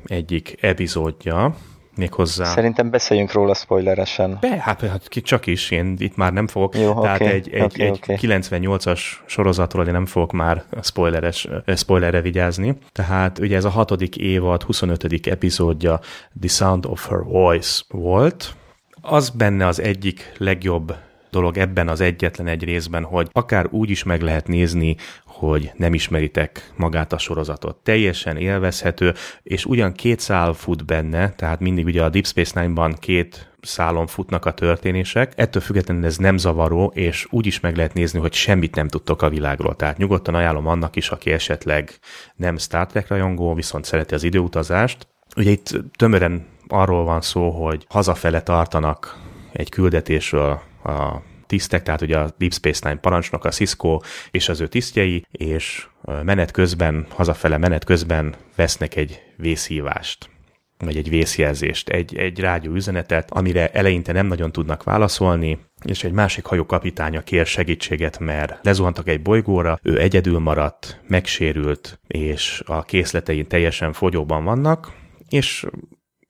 egyik 0.06 0.58
epizódja, 0.62 1.56
méghozzá. 1.96 2.46
Szerintem 2.46 2.89
beszéljünk 2.89 3.32
róla 3.32 3.54
spoileresen. 3.54 4.38
Be, 4.42 4.60
hát, 4.60 4.82
hát 4.82 5.08
csak 5.08 5.48
is, 5.48 5.72
én 5.72 5.96
itt 5.98 6.16
már 6.16 6.34
nem 6.34 6.48
fogok. 6.48 6.78
Jó, 6.78 7.02
Tehát 7.02 7.22
oké, 7.22 7.30
egy, 7.30 7.50
egy, 7.50 7.62
oké, 7.62 7.84
egy 7.84 7.92
oké. 7.92 8.16
98-as 8.22 9.00
sorozatról 9.26 9.86
én 9.86 9.92
nem 9.92 10.06
fogok 10.06 10.32
már 10.32 10.64
spoileres, 10.82 11.48
spoilerre 11.76 12.22
vigyázni. 12.22 12.78
Tehát 12.92 13.39
ugye 13.39 13.56
ez 13.56 13.66
a 13.66 13.70
hatodik 13.70 14.18
évad, 14.18 14.64
25. 14.64 15.28
epizódja 15.28 16.00
The 16.39 16.50
Sound 16.50 16.86
of 16.86 17.08
Her 17.08 17.24
Voice 17.24 17.82
volt. 17.89 18.56
Az 19.02 19.30
benne 19.30 19.68
az 19.68 19.82
egyik 19.82 20.34
legjobb 20.38 20.96
dolog 21.32 21.58
ebben 21.58 21.88
az 21.88 22.02
egyetlen 22.02 22.48
egy 22.48 22.64
részben, 22.64 23.04
hogy 23.04 23.30
akár 23.32 23.68
úgy 23.70 23.89
is 23.89 24.04
meg 24.04 24.22
lehet 24.22 24.48
nézni, 24.48 24.96
hogy 25.42 25.72
nem 25.76 25.94
ismeritek 25.94 26.72
magát 26.76 27.14
a 27.14 27.18
sorozatot. 27.18 27.76
Teljesen 27.76 28.38
élvezhető, 28.38 29.14
és 29.44 29.66
ugyan 29.66 29.94
két 29.94 30.20
szál 30.20 30.54
fut 30.54 30.86
benne, 30.86 31.30
tehát 31.30 31.60
mindig 31.60 31.86
ugye 31.86 32.04
a 32.04 32.10
Deep 32.10 32.26
Space 32.26 32.62
Nine-ban 32.62 32.94
két 32.94 33.52
szálon 33.62 34.08
futnak 34.08 34.46
a 34.46 34.52
történések. 34.52 35.34
Ettől 35.36 35.62
függetlenül 35.62 36.06
ez 36.06 36.18
nem 36.18 36.38
zavaró, 36.38 36.92
és 36.96 37.28
úgy 37.30 37.46
is 37.46 37.60
meg 37.60 37.76
lehet 37.76 37.94
nézni, 37.94 38.20
hogy 38.20 38.34
semmit 38.34 38.76
nem 38.76 38.88
tudtok 38.88 39.22
a 39.22 39.30
világról. 39.30 39.76
Tehát 39.76 39.98
nyugodtan 39.98 40.36
ajánlom 40.36 40.68
annak 40.68 40.96
is, 40.96 41.10
aki 41.10 41.32
esetleg 41.32 42.00
nem 42.36 42.58
Star 42.58 42.88
Trek 42.88 43.08
rajongó, 43.08 43.54
viszont 43.54 43.86
szereti 43.86 44.14
az 44.14 44.24
időutazást. 44.24 45.08
Ugye 45.36 45.50
itt 45.50 45.78
tömören 45.96 46.46
arról 46.68 47.04
van 47.04 47.22
szó, 47.22 47.50
hogy 47.50 47.86
hazafele 47.89 48.42
tartanak 48.42 49.18
egy 49.52 49.70
küldetésről 49.70 50.62
a 50.84 51.30
tisztek, 51.52 51.84
tehát 51.84 52.02
ugye 52.02 52.18
a 52.18 52.34
Deep 52.38 52.54
Space 52.54 52.88
Nine 52.88 52.99
parancsnok, 52.99 53.45
a 53.45 53.49
Cisco 53.49 53.99
és 54.32 54.49
az 54.49 54.62
ő 54.62 54.68
tisztjei, 54.68 55.26
és 55.32 55.88
menet 56.24 56.52
közben, 56.52 57.06
hazafele 57.10 57.58
menet 57.58 57.84
közben 57.84 58.36
vesznek 58.56 58.95
egy 58.95 59.22
vészhívást 59.38 60.30
vagy 60.78 60.97
egy 60.97 61.10
vészjelzést, 61.10 61.89
egy, 61.89 62.16
egy 62.16 62.39
rádió 62.39 62.74
üzenetet, 62.74 63.32
amire 63.32 63.70
eleinte 63.70 64.12
nem 64.12 64.26
nagyon 64.26 64.52
tudnak 64.52 64.84
válaszolni, 64.84 65.60
és 65.86 66.04
egy 66.04 66.12
másik 66.12 66.45
hajó 66.45 66.66
kapitánya 66.66 67.22
kér 67.22 67.45
segítséget, 67.45 68.20
mert 68.20 68.60
lezuhantak 68.62 69.08
egy 69.08 69.22
bolygóra, 69.22 69.80
ő 69.84 69.99
egyedül 69.99 70.39
maradt, 70.39 70.99
megsérült, 71.08 71.99
és 72.08 72.64
a 72.66 72.84
készletein 72.84 73.47
teljesen 73.47 73.93
fogyóban 73.93 74.43
vannak, 74.43 74.91
és 75.30 75.66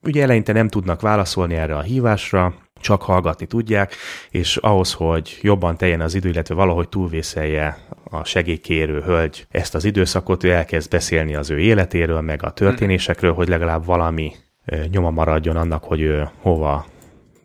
ugye 0.02 0.22
eleinte 0.22 0.54
nem 0.54 0.68
tudnak 0.68 1.02
válaszolni 1.02 1.56
erre 1.56 1.76
a 1.76 1.82
hívásra, 1.82 2.54
csak 2.82 3.02
hallgatni 3.02 3.46
tudják, 3.46 3.96
és 4.30 4.58
ahhoz, 4.58 4.94
hogy 4.94 5.40
jobban 5.42 5.78
teljen 5.78 6.02
az 6.02 6.16
idő, 6.16 6.30
illetve 6.30 6.56
valahogy 6.56 6.90
túlvészelje 6.90 7.78
a 8.04 8.24
segélykérő 8.24 9.02
hölgy 9.02 9.46
ezt 9.50 9.76
az 9.76 9.86
időszakot, 9.86 10.44
ő 10.44 10.52
elkezd 10.52 10.90
beszélni 10.90 11.36
az 11.36 11.50
ő 11.50 11.60
életéről, 11.60 12.22
meg 12.22 12.44
a 12.44 12.52
történésekről, 12.52 13.34
hogy 13.34 13.48
legalább 13.48 13.86
valami 13.86 14.32
nyoma 14.92 15.10
maradjon 15.10 15.56
annak, 15.56 15.84
hogy 15.84 16.02
ő 16.02 16.30
hova 16.42 16.86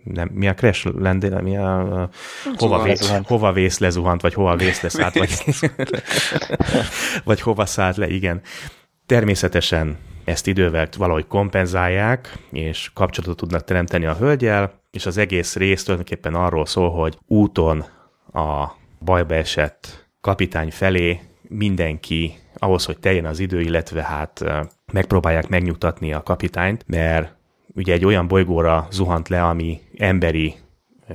nem, 0.03 0.31
mi 0.33 0.49
a 0.49 0.55
crash 0.55 0.87
landing, 0.99 1.43
mi 1.43 1.57
a, 1.57 2.09
hova, 2.57 2.83
vész, 2.83 3.01
lezuhant. 3.01 3.27
hova 3.27 3.53
vész 3.53 3.79
lezuhant, 3.79 4.21
vagy 4.21 4.35
hova 4.35 4.57
vész 4.57 4.81
leszállt, 4.81 5.15
vagy, 5.19 5.45
vagy 7.25 7.41
hova 7.41 7.67
szállt 7.67 7.97
le, 7.97 8.09
igen. 8.09 8.41
Természetesen 9.07 9.99
ezt 10.27 10.47
idővel 10.47 10.89
valahogy 10.97 11.27
kompenzálják, 11.27 12.39
és 12.53 12.91
kapcsolatot 12.95 13.37
tudnak 13.37 13.65
teremteni 13.65 14.07
a 14.07 14.15
hölgyel, 14.15 14.81
és 14.91 15.07
az 15.07 15.17
egész 15.17 15.57
rész 15.57 15.83
tulajdonképpen 15.83 16.35
arról 16.35 16.67
szól, 16.67 16.91
hogy 16.91 17.19
úton 17.27 17.85
a 18.33 18.67
bajba 19.01 19.35
esett 19.35 20.09
kapitány 20.21 20.71
felé 20.71 21.21
mindenki 21.43 22.35
ahhoz, 22.59 22.85
hogy 22.85 22.99
teljen 22.99 23.25
az 23.25 23.39
idő, 23.39 23.61
illetve 23.61 24.03
hát 24.03 24.45
megpróbálják 24.93 25.49
megnyugtatni 25.49 26.13
a 26.13 26.23
kapitányt, 26.23 26.85
mert 26.87 27.35
ugye 27.75 27.93
egy 27.93 28.05
olyan 28.05 28.29
bolygóra 28.29 28.87
zuhant 28.91 29.29
le, 29.29 29.43
ami 29.45 29.81
emberi 29.99 30.55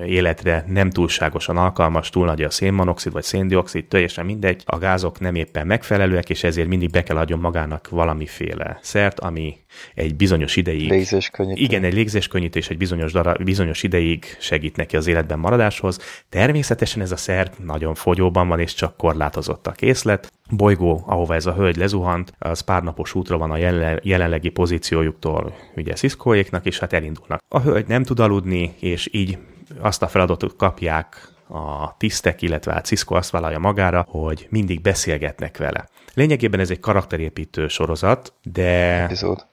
életre 0.06 0.64
nem 0.68 0.90
túlságosan 0.90 1.58
alkalmas, 1.58 2.10
túl 2.10 2.26
nagy 2.26 2.42
a 2.42 2.50
szénmonoxid 2.50 3.12
vagy 3.12 3.24
széndiokszid, 3.24 3.86
teljesen 3.86 4.26
mindegy, 4.26 4.62
a 4.66 4.78
gázok 4.78 5.20
nem 5.20 5.36
éppen 5.36 5.68
megfelelőek, 5.68 6.30
és 6.30 6.44
ezért 6.44 6.68
mindig 6.68 6.90
be 6.90 7.04
kell 7.04 7.18
adjon 7.18 7.40
magának 7.40 7.90
valamiféle 7.90 8.80
szert, 8.82 9.20
ami 9.20 9.58
egy 9.96 10.16
bizonyos 10.16 10.56
ideig 10.56 10.90
Légzéskönnyítő. 10.90 11.62
igen, 11.62 11.84
egy 11.84 11.94
légzéskönnyítés 11.94 12.70
egy 12.70 12.78
bizonyos, 12.78 13.12
darab, 13.12 13.44
bizonyos 13.44 13.84
ideig 13.84 14.26
segít 14.40 14.76
neki 14.76 14.96
az 14.96 15.08
életben 15.08 15.40
maradáshoz. 15.40 16.00
Természetesen 16.30 17.02
ez 17.02 17.12
a 17.12 17.18
szer 17.18 17.52
nagyon 17.64 17.96
fogyóban 17.96 18.48
van, 18.48 18.60
és 18.60 18.74
csak 18.74 18.98
korlátozott 18.98 19.68
a 19.68 19.72
készlet. 19.72 20.32
Bolygó, 20.50 21.04
ahova 21.06 21.36
ez 21.36 21.46
a 21.46 21.54
hölgy 21.54 21.76
lezuhant, 21.76 22.34
az 22.40 22.62
pár 22.62 22.84
napos 22.84 23.16
útra 23.16 23.38
van 23.38 23.52
a 23.52 23.58
jelen- 23.58 24.00
jelenlegi 24.04 24.50
pozíciójuktól 24.50 25.56
ugye 25.76 25.94
Ciscoéknak, 25.94 26.66
és 26.66 26.80
hát 26.80 26.94
elindulnak. 26.94 27.42
A 27.48 27.60
hölgy 27.60 27.88
nem 27.88 28.04
tud 28.04 28.20
aludni, 28.20 28.74
és 28.80 29.10
így 29.12 29.38
azt 29.80 30.02
a 30.02 30.08
feladatot 30.08 30.56
kapják 30.56 31.30
a 31.48 31.98
tisztek, 31.98 32.42
illetve 32.42 32.74
hát 32.74 32.86
Cisco 32.86 33.16
azt 33.16 33.30
vállalja 33.30 33.60
magára, 33.60 34.06
hogy 34.10 34.48
mindig 34.50 34.82
beszélgetnek 34.82 35.58
vele. 35.58 35.90
Lényegében 36.14 36.60
ez 36.60 36.70
egy 36.70 36.80
karakterépítő 36.80 37.68
sorozat, 37.68 38.34
de... 38.44 38.64
Epizód. 39.04 39.46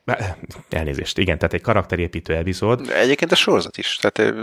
Elnézést, 0.70 1.18
igen, 1.18 1.38
tehát 1.38 1.54
egy 1.54 1.60
karakterépítő 1.60 2.34
epizód, 2.34 2.90
Egyébként 2.90 3.32
a 3.32 3.34
sorozat 3.34 3.76
is. 3.76 3.98
Tehát, 4.00 4.34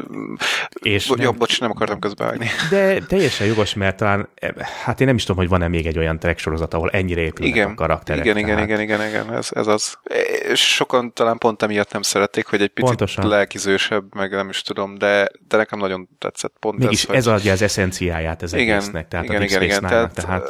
és 0.82 1.08
bo- 1.08 1.18
nem, 1.18 1.36
bocs, 1.38 1.60
nem 1.60 1.72
akartam 1.72 2.00
közbevágni. 2.00 2.48
de 2.70 3.00
teljesen 3.00 3.48
jogos, 3.48 3.74
mert 3.74 3.98
talán, 3.98 4.30
hát 4.84 5.00
én 5.02 5.08
nem 5.08 5.16
is 5.16 5.22
tudom, 5.24 5.38
hogy 5.42 5.50
van-e 5.50 5.68
még 5.68 5.86
egy 5.86 5.98
olyan 5.98 6.20
track 6.20 6.38
sorozat, 6.40 6.74
ahol 6.74 6.90
ennyire 6.90 7.22
épülnek 7.22 7.56
a 7.56 7.58
Igen, 7.58 7.76
karakterek. 7.76 8.26
igen, 8.26 8.38
igen, 8.38 8.50
tehát- 8.50 8.64
igen, 8.70 8.82
igen, 8.82 9.08
igen, 9.08 9.34
ez, 9.34 9.50
ez 9.52 9.68
az. 9.68 9.98
Sokan 10.54 11.14
talán 11.14 11.38
pont 11.38 11.62
emiatt 11.64 11.92
nem 11.92 12.02
szerették, 12.02 12.46
hogy 12.46 12.62
egy 12.62 12.70
picit 12.70 12.88
Pontosan. 12.90 13.28
lelkizősebb, 13.28 14.16
meg 14.16 14.32
nem 14.32 14.50
is 14.50 14.62
tudom, 14.62 14.98
de, 14.98 15.30
de 15.48 15.58
nekem 15.58 15.80
nagyon 15.80 16.10
tetszett 16.20 16.54
pont 16.60 16.78
Mégis 16.80 17.00
ez, 17.02 17.06
hogy- 17.08 17.16
ez 17.16 17.28
adja 17.28 17.52
az 17.52 17.62
eszenciáját 17.62 18.42
az 18.42 18.54
igen, 18.54 18.76
egésznek, 18.78 19.08
tehát 19.08 19.26
igen, 19.26 19.36
a 19.36 19.40
Deep 19.40 19.52
igen, 19.52 19.64
igen, 19.64 19.82
tehát, 19.82 20.14
tehát... 20.14 20.48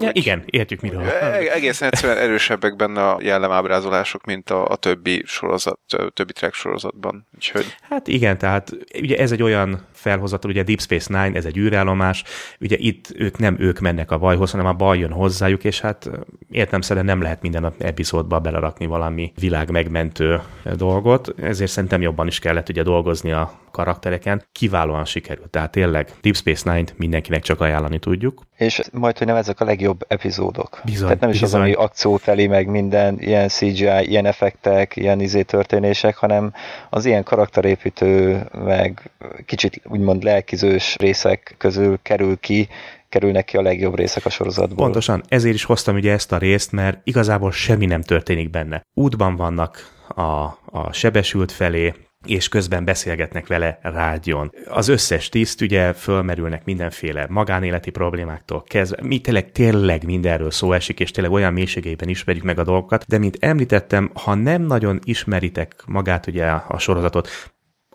Ja, 0.00 0.10
igen, 0.12 0.42
értjük 0.46 0.80
miről. 0.80 1.02
E- 1.02 1.52
Egészen 1.52 1.88
egyszerűen 1.88 2.18
erősebbek 2.18 2.76
benne 2.76 3.08
a 3.08 3.18
jellemábrázolások, 3.22 4.24
mint 4.24 4.50
a, 4.50 4.66
a 4.66 4.76
többi 4.76 5.22
sorozat, 5.26 5.80
többi 6.12 6.32
track 6.32 6.54
sorozatban. 6.54 7.26
Úgyhogy 7.34 7.76
Hát 7.88 8.08
igen, 8.08 8.38
tehát 8.38 8.70
ugye 9.00 9.18
ez 9.18 9.32
egy 9.32 9.42
olyan 9.42 9.86
felhozatal, 10.00 10.50
ugye 10.50 10.62
Deep 10.62 10.80
Space 10.80 11.22
Nine, 11.22 11.38
ez 11.38 11.44
egy 11.44 11.56
űrállomás, 11.56 12.24
ugye 12.60 12.76
itt 12.78 13.12
ők 13.14 13.38
nem 13.38 13.56
ők 13.58 13.78
mennek 13.78 14.10
a 14.10 14.18
bajhoz, 14.18 14.50
hanem 14.50 14.66
a 14.66 14.72
baj 14.72 14.98
jön 14.98 15.12
hozzájuk, 15.12 15.64
és 15.64 15.80
hát 15.80 16.10
értelemszerűen 16.50 17.04
nem 17.04 17.22
lehet 17.22 17.42
minden 17.42 17.72
epizódba 17.78 18.38
belerakni 18.38 18.86
valami 18.86 19.32
világ 19.38 19.70
megmentő 19.70 20.40
dolgot, 20.76 21.34
ezért 21.42 21.70
szerintem 21.70 22.00
jobban 22.00 22.26
is 22.26 22.38
kellett 22.38 22.68
ugye 22.68 22.82
dolgozni 22.82 23.32
a 23.32 23.58
karaktereken. 23.70 24.42
Kiválóan 24.52 25.04
sikerült, 25.04 25.50
tehát 25.50 25.70
tényleg 25.70 26.08
Deep 26.20 26.36
Space 26.36 26.72
Nine-t 26.72 26.94
mindenkinek 26.98 27.42
csak 27.42 27.60
ajánlani 27.60 27.98
tudjuk. 27.98 28.42
És 28.56 28.80
majd, 28.92 29.18
hogy 29.18 29.26
nem 29.26 29.36
ezek 29.36 29.60
a 29.60 29.64
legjobb 29.64 30.04
epizódok. 30.08 30.80
Bizony, 30.84 31.04
Tehát 31.06 31.20
nem 31.20 31.30
is 31.30 31.40
bizony. 31.40 31.60
az, 31.60 31.66
ami 31.66 31.74
akcióteli, 31.74 32.46
meg 32.46 32.68
minden, 32.68 33.20
ilyen 33.20 33.48
CGI, 33.48 34.08
ilyen 34.08 34.26
effektek, 34.26 34.96
ilyen 34.96 35.20
izé 35.20 35.42
történések, 35.42 36.16
hanem 36.16 36.52
az 36.90 37.04
ilyen 37.04 37.22
karakterépítő, 37.22 38.42
meg 38.64 39.10
kicsit 39.46 39.82
úgymond 39.90 40.22
lelkizős 40.22 40.96
részek 40.98 41.54
közül 41.58 41.98
kerül 42.02 42.38
ki, 42.38 42.68
kerülnek 43.08 43.44
ki 43.44 43.56
a 43.56 43.62
legjobb 43.62 43.96
részek 43.96 44.24
a 44.24 44.30
sorozatból. 44.30 44.84
Pontosan, 44.84 45.22
ezért 45.28 45.54
is 45.54 45.64
hoztam 45.64 45.94
ugye 45.94 46.12
ezt 46.12 46.32
a 46.32 46.38
részt, 46.38 46.72
mert 46.72 47.00
igazából 47.04 47.52
semmi 47.52 47.86
nem 47.86 48.02
történik 48.02 48.50
benne. 48.50 48.82
Útban 48.94 49.36
vannak 49.36 49.98
a, 50.08 50.58
a 50.64 50.92
sebesült 50.92 51.52
felé, 51.52 51.94
és 52.26 52.48
közben 52.48 52.84
beszélgetnek 52.84 53.46
vele 53.46 53.78
rádión. 53.82 54.52
Az 54.68 54.88
összes 54.88 55.28
tiszt 55.28 55.60
ugye 55.60 55.92
fölmerülnek 55.92 56.64
mindenféle 56.64 57.26
magánéleti 57.28 57.90
problémáktól 57.90 58.62
kezdve, 58.62 58.98
mi 59.02 59.20
tényleg, 59.20 59.52
tényleg 59.52 60.04
mindenről 60.04 60.50
szó 60.50 60.72
esik, 60.72 61.00
és 61.00 61.10
tényleg 61.10 61.32
olyan 61.32 61.52
mélységeiben 61.52 62.08
ismerjük 62.08 62.44
meg 62.44 62.58
a 62.58 62.64
dolgokat, 62.64 63.04
de 63.08 63.18
mint 63.18 63.36
említettem, 63.40 64.10
ha 64.14 64.34
nem 64.34 64.62
nagyon 64.62 64.98
ismeritek 65.04 65.82
magát 65.86 66.26
ugye 66.26 66.46
a 66.46 66.78
sorozatot, 66.78 67.28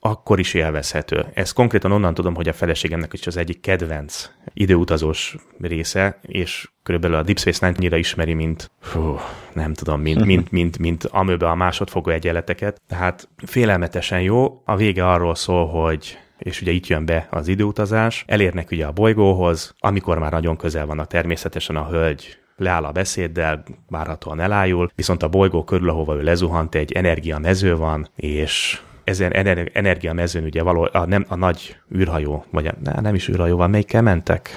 akkor 0.05 0.39
is 0.39 0.53
élvezhető. 0.53 1.25
Ez 1.33 1.51
konkrétan 1.51 1.91
onnan 1.91 2.13
tudom, 2.13 2.35
hogy 2.35 2.47
a 2.47 2.53
feleségemnek 2.53 3.13
is 3.13 3.27
az 3.27 3.37
egyik 3.37 3.61
kedvenc 3.61 4.29
időutazós 4.53 5.35
része, 5.61 6.19
és 6.21 6.69
körülbelül 6.83 7.17
a 7.17 7.23
Deep 7.23 7.39
Space 7.39 7.65
Nine 7.65 7.77
annyira 7.77 7.97
ismeri, 7.97 8.33
mint, 8.33 8.71
hú, 8.91 9.19
nem 9.53 9.73
tudom, 9.73 10.01
mint, 10.01 10.25
mint, 10.31 10.51
mint, 10.51 10.77
mint 10.77 11.03
amőbe 11.03 11.49
a 11.49 11.55
másodfogó 11.55 12.11
egyenleteket. 12.11 12.81
Tehát 12.87 13.29
félelmetesen 13.45 14.21
jó. 14.21 14.61
A 14.65 14.75
vége 14.75 15.09
arról 15.09 15.35
szól, 15.35 15.67
hogy 15.67 16.17
és 16.37 16.61
ugye 16.61 16.71
itt 16.71 16.87
jön 16.87 17.05
be 17.05 17.27
az 17.29 17.47
időutazás, 17.47 18.23
elérnek 18.27 18.71
ugye 18.71 18.85
a 18.85 18.91
bolygóhoz, 18.91 19.75
amikor 19.79 20.19
már 20.19 20.31
nagyon 20.31 20.57
közel 20.57 20.85
vannak 20.85 21.07
természetesen 21.07 21.75
a 21.75 21.87
hölgy 21.87 22.37
leáll 22.57 22.83
a 22.83 22.91
beszéddel, 22.91 23.63
várhatóan 23.89 24.39
elájul, 24.39 24.89
viszont 24.95 25.23
a 25.23 25.27
bolygó 25.27 25.63
körül, 25.63 25.89
ahova 25.89 26.15
ő 26.15 26.21
lezuhant, 26.21 26.75
egy 26.75 26.91
energiamező 26.91 27.75
van, 27.75 28.09
és 28.15 28.81
ezen 29.05 29.31
ener- 29.31 29.69
energiamezőn 29.73 30.43
ugye 30.43 30.63
való, 30.63 30.89
a, 30.91 31.05
nem, 31.05 31.25
a 31.27 31.35
nagy 31.35 31.77
űrhajó, 31.95 32.45
vagy 32.51 32.67
a, 32.67 32.73
ne, 32.83 33.01
nem 33.01 33.15
is 33.15 33.29
űrhajó 33.29 33.57
van, 33.57 33.69
melyikkel 33.69 34.01
mentek? 34.01 34.49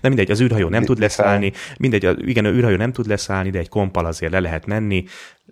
De 0.00 0.08
mindegy, 0.08 0.30
az 0.30 0.40
űrhajó 0.40 0.68
nem 0.68 0.84
tud 0.84 0.98
leszállni, 0.98 1.52
mindegy, 1.78 2.04
a, 2.04 2.14
igen, 2.18 2.44
a 2.44 2.48
űrhajó 2.48 2.76
nem 2.76 2.92
tud 2.92 3.06
leszállni, 3.06 3.50
de 3.50 3.58
egy 3.58 3.68
kompal 3.68 4.04
azért 4.04 4.32
le 4.32 4.40
lehet 4.40 4.66
menni, 4.66 5.04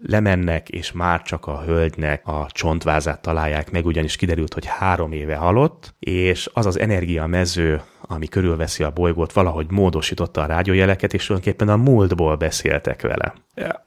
lemennek, 0.03 0.69
és 0.69 0.93
már 0.93 1.23
csak 1.23 1.47
a 1.47 1.63
hölgynek 1.63 2.27
a 2.27 2.47
csontvázát 2.51 3.23
találják 3.23 3.71
meg, 3.71 3.87
ugyanis 3.87 4.17
kiderült, 4.17 4.55
hogy 4.55 4.67
három 4.67 5.13
éve 5.13 5.37
halott, 5.37 5.95
és 5.99 6.51
az 6.53 6.67
az 6.67 6.79
energiamező, 6.79 7.81
ami 8.13 8.27
körülveszi 8.29 8.83
a 8.83 8.91
bolygót, 8.91 9.33
valahogy 9.33 9.67
módosította 9.71 10.43
a 10.43 10.47
rádiójeleket, 10.47 11.15
és 11.15 11.27
tulajdonképpen 11.27 11.69
a 11.69 11.77
múltból 11.77 12.37
beszéltek 12.37 13.03
vele. 13.03 13.35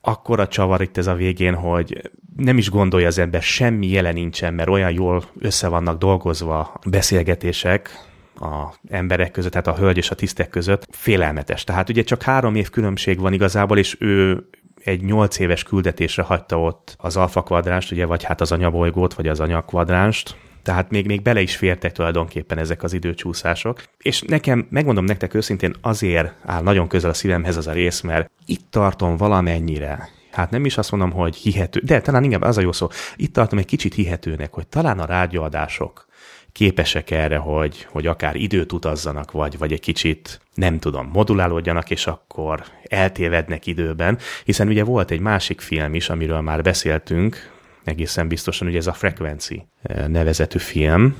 Akkor 0.01 0.39
a 0.39 0.47
csavar 0.47 0.81
itt 0.81 0.97
ez 0.97 1.07
a 1.07 1.13
végén, 1.13 1.53
hogy 1.53 2.11
nem 2.35 2.57
is 2.57 2.69
gondolja 2.69 3.07
az 3.07 3.17
ember, 3.17 3.41
semmi 3.41 3.87
jele 3.87 4.11
nincsen, 4.11 4.53
mert 4.53 4.69
olyan 4.69 4.91
jól 4.91 5.23
össze 5.39 5.67
vannak 5.67 5.97
dolgozva 5.97 6.79
beszélgetések, 6.85 7.89
a 8.35 8.73
emberek 8.89 9.31
között, 9.31 9.51
tehát 9.51 9.67
a 9.67 9.75
hölgy 9.75 9.97
és 9.97 10.09
a 10.09 10.15
tisztek 10.15 10.49
között 10.49 10.87
félelmetes. 10.91 11.63
Tehát 11.63 11.89
ugye 11.89 12.03
csak 12.03 12.21
három 12.21 12.55
év 12.55 12.69
különbség 12.69 13.19
van 13.19 13.33
igazából, 13.33 13.77
és 13.77 13.97
ő 13.99 14.49
egy 14.83 15.03
nyolc 15.03 15.39
éves 15.39 15.63
küldetésre 15.63 16.23
hagyta 16.23 16.61
ott 16.61 16.95
az 16.97 17.17
alfa 17.17 17.41
kvadránst, 17.41 17.91
ugye, 17.91 18.05
vagy 18.05 18.23
hát 18.23 18.41
az 18.41 18.51
anyabolygót, 18.51 19.13
vagy 19.13 19.27
az 19.27 19.39
anyakvadránst, 19.39 20.35
tehát 20.63 20.89
még, 20.89 21.05
még 21.05 21.21
bele 21.21 21.41
is 21.41 21.55
fértek 21.55 21.91
tulajdonképpen 21.91 22.57
ezek 22.57 22.83
az 22.83 22.93
időcsúszások. 22.93 23.83
És 23.97 24.21
nekem, 24.21 24.67
megmondom 24.69 25.05
nektek 25.05 25.33
őszintén, 25.33 25.75
azért 25.81 26.33
áll 26.45 26.61
nagyon 26.61 26.87
közel 26.87 27.09
a 27.09 27.13
szívemhez 27.13 27.57
az 27.57 27.67
a 27.67 27.71
rész, 27.71 28.01
mert 28.01 28.31
itt 28.45 28.65
tartom 28.69 29.17
valamennyire, 29.17 30.09
hát 30.31 30.51
nem 30.51 30.65
is 30.65 30.77
azt 30.77 30.91
mondom, 30.91 31.11
hogy 31.11 31.35
hihető, 31.35 31.79
de 31.83 32.01
talán 32.01 32.23
inkább 32.23 32.41
az 32.41 32.57
a 32.57 32.61
jó 32.61 32.71
szó, 32.71 32.87
itt 33.15 33.33
tartom 33.33 33.59
egy 33.59 33.65
kicsit 33.65 33.93
hihetőnek, 33.93 34.53
hogy 34.53 34.67
talán 34.67 34.99
a 34.99 35.05
rádióadások 35.05 36.07
képesek 36.51 37.11
erre, 37.11 37.37
hogy, 37.37 37.87
hogy 37.89 38.07
akár 38.07 38.35
időt 38.35 38.71
utazzanak, 38.71 39.31
vagy, 39.31 39.57
vagy 39.57 39.71
egy 39.71 39.79
kicsit, 39.79 40.41
nem 40.53 40.79
tudom, 40.79 41.09
modulálódjanak, 41.13 41.89
és 41.89 42.07
akkor 42.07 42.63
eltévednek 42.83 43.65
időben, 43.65 44.17
hiszen 44.43 44.67
ugye 44.67 44.83
volt 44.83 45.11
egy 45.11 45.19
másik 45.19 45.61
film 45.61 45.93
is, 45.93 46.09
amiről 46.09 46.41
már 46.41 46.61
beszéltünk, 46.61 47.52
egészen 47.83 48.27
biztosan, 48.27 48.67
ugye 48.67 48.77
ez 48.77 48.87
a 48.87 48.93
Frequency 48.93 49.67
nevezetű 50.07 50.59
film. 50.59 51.15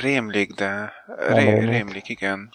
Rémlik, 0.00 0.54
de 0.54 0.92
ré, 1.28 1.58
rémlik, 1.58 2.08
igen. 2.08 2.50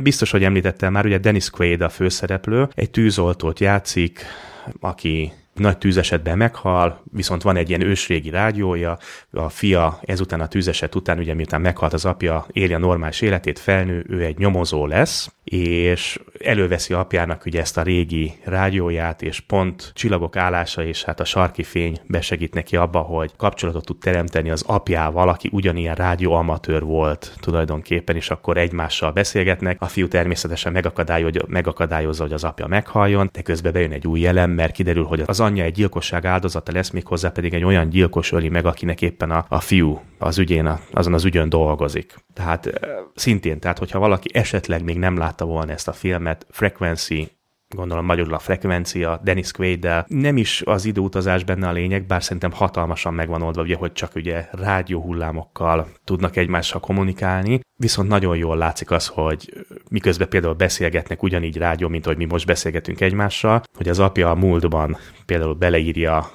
Biztos, 0.00 0.30
hogy 0.30 0.44
említettem 0.44 0.92
már, 0.92 1.04
ugye 1.04 1.18
Dennis 1.18 1.50
Quaid 1.50 1.80
a 1.80 1.88
főszereplő, 1.88 2.68
egy 2.74 2.90
tűzoltót 2.90 3.60
játszik, 3.60 4.24
aki 4.80 5.32
nagy 5.54 5.78
tűzesetben 5.78 6.36
meghal, 6.36 7.02
viszont 7.12 7.42
van 7.42 7.56
egy 7.56 7.68
ilyen 7.68 7.80
ősrégi 7.80 8.30
rádiója, 8.30 8.98
a 9.30 9.48
fia 9.48 10.00
ezután 10.04 10.40
a 10.40 10.48
tűzeset 10.48 10.94
után, 10.94 11.18
ugye 11.18 11.34
miután 11.34 11.60
meghalt 11.60 11.92
az 11.92 12.04
apja, 12.04 12.46
éli 12.52 12.72
a 12.72 12.78
normális 12.78 13.20
életét, 13.20 13.58
felnő, 13.58 14.04
ő 14.08 14.24
egy 14.24 14.38
nyomozó 14.38 14.86
lesz, 14.86 15.32
és 15.44 16.18
előveszi 16.44 16.92
apjának 16.92 17.46
ugye 17.46 17.60
ezt 17.60 17.76
a 17.76 17.82
régi 17.82 18.32
rádióját, 18.44 19.22
és 19.22 19.40
pont 19.40 19.90
csillagok 19.94 20.36
állása 20.36 20.84
és 20.84 21.04
hát 21.04 21.20
a 21.20 21.24
sarki 21.24 21.62
fény 21.62 22.00
besegít 22.06 22.54
neki 22.54 22.76
abba, 22.76 23.00
hogy 23.00 23.30
kapcsolatot 23.36 23.84
tud 23.84 23.98
teremteni 23.98 24.50
az 24.50 24.64
apjával, 24.66 25.28
aki 25.28 25.48
ugyanilyen 25.52 25.94
rádióamatőr 25.94 26.82
volt 26.82 27.36
tulajdonképpen, 27.40 28.16
és 28.16 28.30
akkor 28.30 28.56
egymással 28.56 29.10
beszélgetnek. 29.10 29.76
A 29.80 29.86
fiú 29.86 30.08
természetesen 30.08 30.72
megakadályozza, 31.46 32.22
hogy 32.22 32.32
az 32.32 32.44
apja 32.44 32.66
meghaljon, 32.66 33.28
de 33.32 33.42
közben 33.42 33.72
bejön 33.72 33.92
egy 33.92 34.06
új 34.06 34.20
jelen, 34.20 34.50
mert 34.50 34.72
kiderül, 34.72 35.04
hogy 35.04 35.22
az 35.26 35.40
anyja 35.40 35.64
egy 35.64 35.72
gyilkosság 35.72 36.24
áldozata 36.24 36.72
lesz, 36.72 36.90
még 36.90 37.06
hozzá 37.06 37.28
pedig 37.28 37.54
egy 37.54 37.64
olyan 37.64 37.88
gyilkos 37.88 38.32
öli 38.32 38.48
meg, 38.48 38.66
akinek 38.66 39.02
éppen 39.02 39.30
a, 39.30 39.44
a 39.48 39.60
fiú 39.60 40.00
az 40.18 40.38
ügyén, 40.38 40.78
azon 40.92 41.14
az 41.14 41.24
ügyön 41.24 41.48
dolgozik. 41.48 42.14
Tehát 42.34 42.80
szintén, 43.14 43.60
tehát 43.60 43.78
hogyha 43.78 43.98
valaki 43.98 44.28
esetleg 44.32 44.84
még 44.84 44.98
nem 44.98 45.16
látta 45.16 45.44
volna 45.44 45.72
ezt 45.72 45.88
a 45.88 45.92
filmet, 45.92 46.31
Frequency 46.50 47.30
gondolom 47.74 48.04
magyarul 48.04 48.34
a 48.34 48.38
frekvencia, 48.38 49.20
Dennis 49.24 49.52
quaid 49.52 49.88
Nem 50.06 50.36
is 50.36 50.62
az 50.64 50.84
időutazás 50.84 51.44
benne 51.44 51.68
a 51.68 51.72
lényeg, 51.72 52.06
bár 52.06 52.22
szerintem 52.22 52.52
hatalmasan 52.52 53.14
megvan 53.14 53.42
oldva, 53.42 53.62
ugye, 53.62 53.76
hogy 53.76 53.92
csak 53.92 54.14
ugye 54.14 54.48
rádióhullámokkal 54.50 55.88
tudnak 56.04 56.36
egymással 56.36 56.80
kommunikálni, 56.80 57.60
viszont 57.76 58.08
nagyon 58.08 58.36
jól 58.36 58.56
látszik 58.56 58.90
az, 58.90 59.06
hogy 59.06 59.66
miközben 59.90 60.28
például 60.28 60.54
beszélgetnek 60.54 61.22
ugyanígy 61.22 61.56
rádió, 61.56 61.88
mint 61.88 62.04
hogy 62.04 62.16
mi 62.16 62.24
most 62.24 62.46
beszélgetünk 62.46 63.00
egymással, 63.00 63.62
hogy 63.76 63.88
az 63.88 63.98
apja 63.98 64.30
a 64.30 64.34
múltban 64.34 64.96
például 65.26 65.54
beleírja 65.54 66.30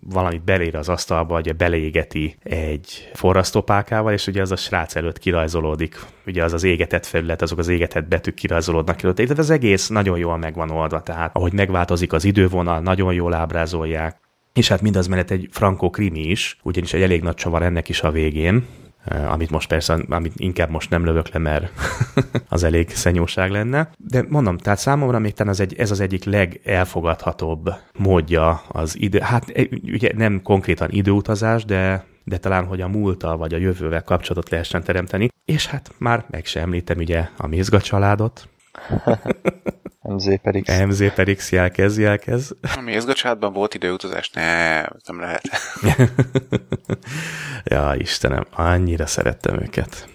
valamit 0.00 0.44
belér 0.44 0.76
az 0.76 0.88
asztalba, 0.88 1.38
ugye 1.38 1.52
beleégeti 1.52 2.36
egy 2.42 3.10
forrasztópálkával, 3.12 4.12
és 4.12 4.26
ugye 4.26 4.40
az 4.40 4.52
a 4.52 4.56
srác 4.56 4.96
előtt 4.96 5.18
kirajzolódik, 5.18 6.00
ugye 6.26 6.44
az 6.44 6.52
az 6.52 6.64
égetett 6.64 7.06
felület, 7.06 7.42
azok 7.42 7.58
az 7.58 7.68
égetett 7.68 8.08
betűk 8.08 8.34
kirajzolódnak 8.34 9.02
előtt. 9.02 9.16
Tehát 9.16 9.38
az 9.38 9.50
egész 9.50 9.88
nagyon 9.88 10.18
jól 10.18 10.36
megvan 10.36 10.70
oldva, 10.70 11.02
tehát 11.02 11.36
ahogy 11.36 11.52
megváltozik 11.52 12.12
az 12.12 12.24
idővonal, 12.24 12.80
nagyon 12.80 13.12
jól 13.12 13.34
ábrázolják, 13.34 14.20
és 14.52 14.68
hát 14.68 14.82
mindaz 14.82 15.06
mellett 15.06 15.30
egy 15.30 15.48
frankó 15.50 15.90
krimi 15.90 16.20
is, 16.20 16.58
ugyanis 16.62 16.92
egy 16.92 17.02
elég 17.02 17.22
nagy 17.22 17.34
csavar 17.34 17.62
ennek 17.62 17.88
is 17.88 18.02
a 18.02 18.10
végén, 18.10 18.66
amit 19.28 19.50
most 19.50 19.68
persze, 19.68 19.98
amit 20.08 20.32
inkább 20.36 20.70
most 20.70 20.90
nem 20.90 21.04
lövök 21.04 21.28
le, 21.28 21.38
mert 21.38 21.72
az 22.48 22.62
elég 22.62 22.90
szenyóság 22.90 23.50
lenne. 23.50 23.90
De 23.96 24.24
mondom, 24.28 24.58
tehát 24.58 24.78
számomra 24.78 25.18
még 25.18 25.32
talán 25.32 25.52
az 25.52 25.60
egy, 25.60 25.74
ez 25.74 25.90
az 25.90 26.00
egyik 26.00 26.24
legelfogadhatóbb 26.24 27.70
módja 27.98 28.62
az 28.68 29.00
idő, 29.00 29.18
hát 29.18 29.48
eh, 29.48 29.64
ugye 29.92 30.10
nem 30.14 30.42
konkrétan 30.42 30.88
időutazás, 30.90 31.64
de 31.64 32.04
de 32.28 32.38
talán, 32.38 32.64
hogy 32.64 32.80
a 32.80 32.88
múltal 32.88 33.36
vagy 33.36 33.54
a 33.54 33.58
jövővel 33.58 34.02
kapcsolatot 34.02 34.50
lehessen 34.50 34.82
teremteni. 34.82 35.28
És 35.44 35.66
hát 35.66 35.92
már 35.98 36.24
meg 36.30 36.44
sem 36.44 36.62
említem 36.62 36.98
ugye 36.98 37.28
a 37.36 37.46
Mézga 37.46 37.80
családot, 37.80 38.48
MZ 40.08 40.40
per 40.42 40.60
X. 40.62 40.80
MZ 40.86 41.14
per 41.14 41.34
X 41.34 41.52
jelkez, 41.52 41.98
jelkez. 41.98 42.56
A 42.76 42.80
mézgacsádban 42.80 43.52
volt 43.52 43.74
időutazás? 43.74 44.30
Ne, 44.30 44.80
nem 44.80 45.20
lehet. 45.20 45.42
ja, 47.64 47.94
Istenem, 47.96 48.46
annyira 48.50 49.06
szerettem 49.06 49.60
őket. 49.60 50.08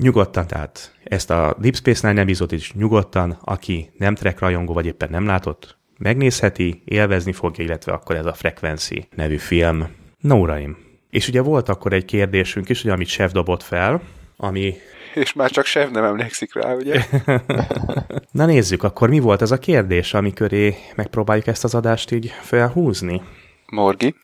Nyugodtan, 0.00 0.46
tehát 0.46 0.94
ezt 1.04 1.30
a 1.30 1.56
Deep 1.60 1.74
Space 1.74 2.08
Nine 2.08 2.20
epizódot 2.20 2.58
is 2.58 2.72
nyugodtan, 2.72 3.38
aki 3.44 3.90
nem 3.98 4.14
trek 4.14 4.38
rajongó, 4.38 4.72
vagy 4.72 4.86
éppen 4.86 5.10
nem 5.10 5.26
látott, 5.26 5.76
megnézheti, 5.98 6.82
élvezni 6.84 7.32
fogja, 7.32 7.64
illetve 7.64 7.92
akkor 7.92 8.16
ez 8.16 8.26
a 8.26 8.32
Frequency 8.32 9.08
nevű 9.16 9.36
film. 9.36 9.88
No, 10.18 10.36
uraim. 10.36 10.76
És 11.10 11.28
ugye 11.28 11.40
volt 11.42 11.68
akkor 11.68 11.92
egy 11.92 12.04
kérdésünk 12.04 12.68
is, 12.68 12.84
ugye, 12.84 12.92
amit 12.92 13.08
Chef 13.08 13.32
dobott 13.32 13.62
fel, 13.62 14.02
ami 14.36 14.74
és 15.14 15.32
már 15.32 15.50
csak 15.50 15.64
sem 15.64 15.90
nem 15.90 16.04
emlékszik 16.04 16.54
rá, 16.54 16.74
ugye? 16.74 17.04
Na 18.30 18.46
nézzük, 18.46 18.82
akkor 18.82 19.08
mi 19.08 19.18
volt 19.18 19.42
ez 19.42 19.50
a 19.50 19.58
kérdés, 19.58 20.14
ami 20.14 20.32
köré 20.32 20.76
megpróbáljuk 20.96 21.46
ezt 21.46 21.64
az 21.64 21.74
adást 21.74 22.10
így 22.10 22.34
felhúzni? 22.40 23.22
Morgi? 23.66 24.14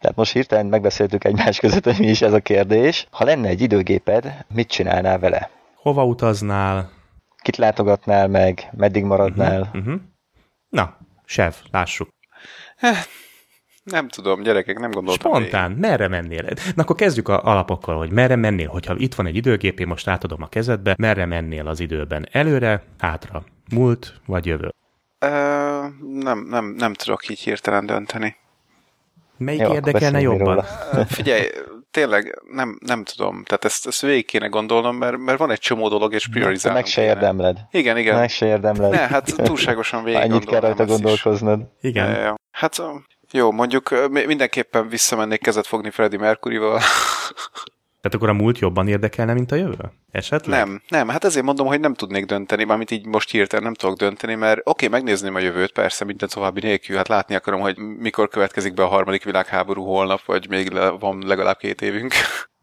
Tehát 0.00 0.16
most 0.16 0.32
hirtelen 0.32 0.66
megbeszéltük 0.66 1.24
egymás 1.24 1.58
között, 1.58 1.84
hogy 1.84 1.98
mi 1.98 2.08
is 2.08 2.22
ez 2.22 2.32
a 2.32 2.40
kérdés. 2.40 3.06
Ha 3.10 3.24
lenne 3.24 3.48
egy 3.48 3.60
időgéped, 3.60 4.44
mit 4.54 4.68
csinálnál 4.68 5.18
vele? 5.18 5.50
Hova 5.74 6.04
utaznál? 6.04 6.90
Kit 7.42 7.56
látogatnál 7.56 8.28
meg? 8.28 8.68
Meddig 8.76 9.04
maradnál? 9.04 9.60
Uh-huh, 9.60 9.80
uh-huh. 9.80 10.00
Na, 10.68 10.96
Sev, 11.24 11.54
lássuk. 11.70 12.08
Nem 13.84 14.08
tudom, 14.08 14.42
gyerekek, 14.42 14.78
nem 14.78 14.90
gondoltam. 14.90 15.32
Spontán, 15.32 15.70
még. 15.70 15.80
merre 15.80 16.08
mennél? 16.08 16.44
Na 16.74 16.82
akkor 16.82 16.96
kezdjük 16.96 17.28
a 17.28 17.42
alapokkal, 17.42 17.96
hogy 17.96 18.10
merre 18.10 18.36
mennél, 18.36 18.68
hogyha 18.68 18.94
itt 18.96 19.14
van 19.14 19.26
egy 19.26 19.36
időgép, 19.36 19.80
én 19.80 19.86
most 19.86 20.08
átadom 20.08 20.42
a 20.42 20.48
kezedbe, 20.48 20.94
merre 20.98 21.26
mennél 21.26 21.66
az 21.66 21.80
időben? 21.80 22.28
Előre, 22.32 22.82
hátra, 22.98 23.44
múlt 23.70 24.20
vagy 24.26 24.46
jövő? 24.46 24.74
Ö, 25.18 25.28
nem, 26.20 26.46
nem, 26.50 26.74
nem 26.78 26.94
tudok 26.94 27.28
így 27.28 27.40
hirtelen 27.40 27.86
dönteni. 27.86 28.36
Melyik 29.36 29.60
Jó, 29.60 29.72
érdekelne 29.72 30.20
jobban? 30.20 30.64
Figyelj, 31.06 31.50
tényleg 31.90 32.42
nem, 32.50 32.78
nem 32.86 33.04
tudom. 33.04 33.44
Tehát 33.44 33.64
ezt, 33.64 33.86
ezt 33.86 34.00
végig 34.00 34.26
kéne 34.26 34.46
gondolnom, 34.46 34.96
mert, 34.96 35.16
mert 35.18 35.38
van 35.38 35.50
egy 35.50 35.58
csomó 35.58 35.88
dolog, 35.88 36.12
és 36.12 36.28
priorizálnom 36.28 36.80
Meg 36.80 36.90
se 36.90 37.02
érdemled. 37.02 37.58
Igen, 37.70 37.96
igen. 37.96 38.18
Meg 38.18 38.30
se 38.30 38.46
érdemled. 38.46 38.90
Ne, 38.90 38.96
hát 38.96 39.34
túlságosan 39.36 40.04
végig 40.04 40.20
Annyit 40.20 40.44
kell 40.44 40.60
rajta 40.60 40.84
gondolkoznod. 40.84 41.60
Is. 41.60 41.90
Igen. 41.90 42.10
Ja, 42.10 42.34
hát 42.50 42.82
jó, 43.36 43.52
mondjuk 43.52 44.10
mindenképpen 44.26 44.88
visszamennék 44.88 45.40
kezet 45.40 45.66
fogni 45.66 45.90
Freddie 45.90 46.18
Mercury-val. 46.18 46.80
Tehát 48.02 48.18
akkor 48.18 48.28
a 48.28 48.32
múlt 48.32 48.58
jobban 48.58 48.88
érdekelne, 48.88 49.32
mint 49.32 49.52
a 49.52 49.56
jövő? 49.56 49.92
Esetleg? 50.10 50.58
Nem, 50.58 50.82
nem, 50.88 51.08
hát 51.08 51.24
ezért 51.24 51.44
mondom, 51.44 51.66
hogy 51.66 51.80
nem 51.80 51.94
tudnék 51.94 52.24
dönteni, 52.24 52.64
mármint 52.64 52.90
így 52.90 53.06
most 53.06 53.30
hirtelen 53.30 53.64
nem 53.64 53.74
tudok 53.74 53.96
dönteni, 53.96 54.34
mert 54.34 54.58
oké, 54.58 54.86
okay, 54.86 54.88
megnézném 54.88 55.34
a 55.34 55.38
jövőt, 55.38 55.72
persze, 55.72 56.04
minden 56.04 56.28
további 56.28 56.60
nélkül, 56.60 56.96
hát 56.96 57.08
látni 57.08 57.34
akarom, 57.34 57.60
hogy 57.60 57.78
mikor 57.78 58.28
következik 58.28 58.74
be 58.74 58.82
a 58.82 58.88
harmadik 58.88 59.24
világháború 59.24 59.84
holnap, 59.84 60.24
vagy 60.24 60.48
még 60.48 60.70
le, 60.70 60.88
van 60.88 61.22
legalább 61.26 61.56
két 61.56 61.82
évünk. 61.82 62.14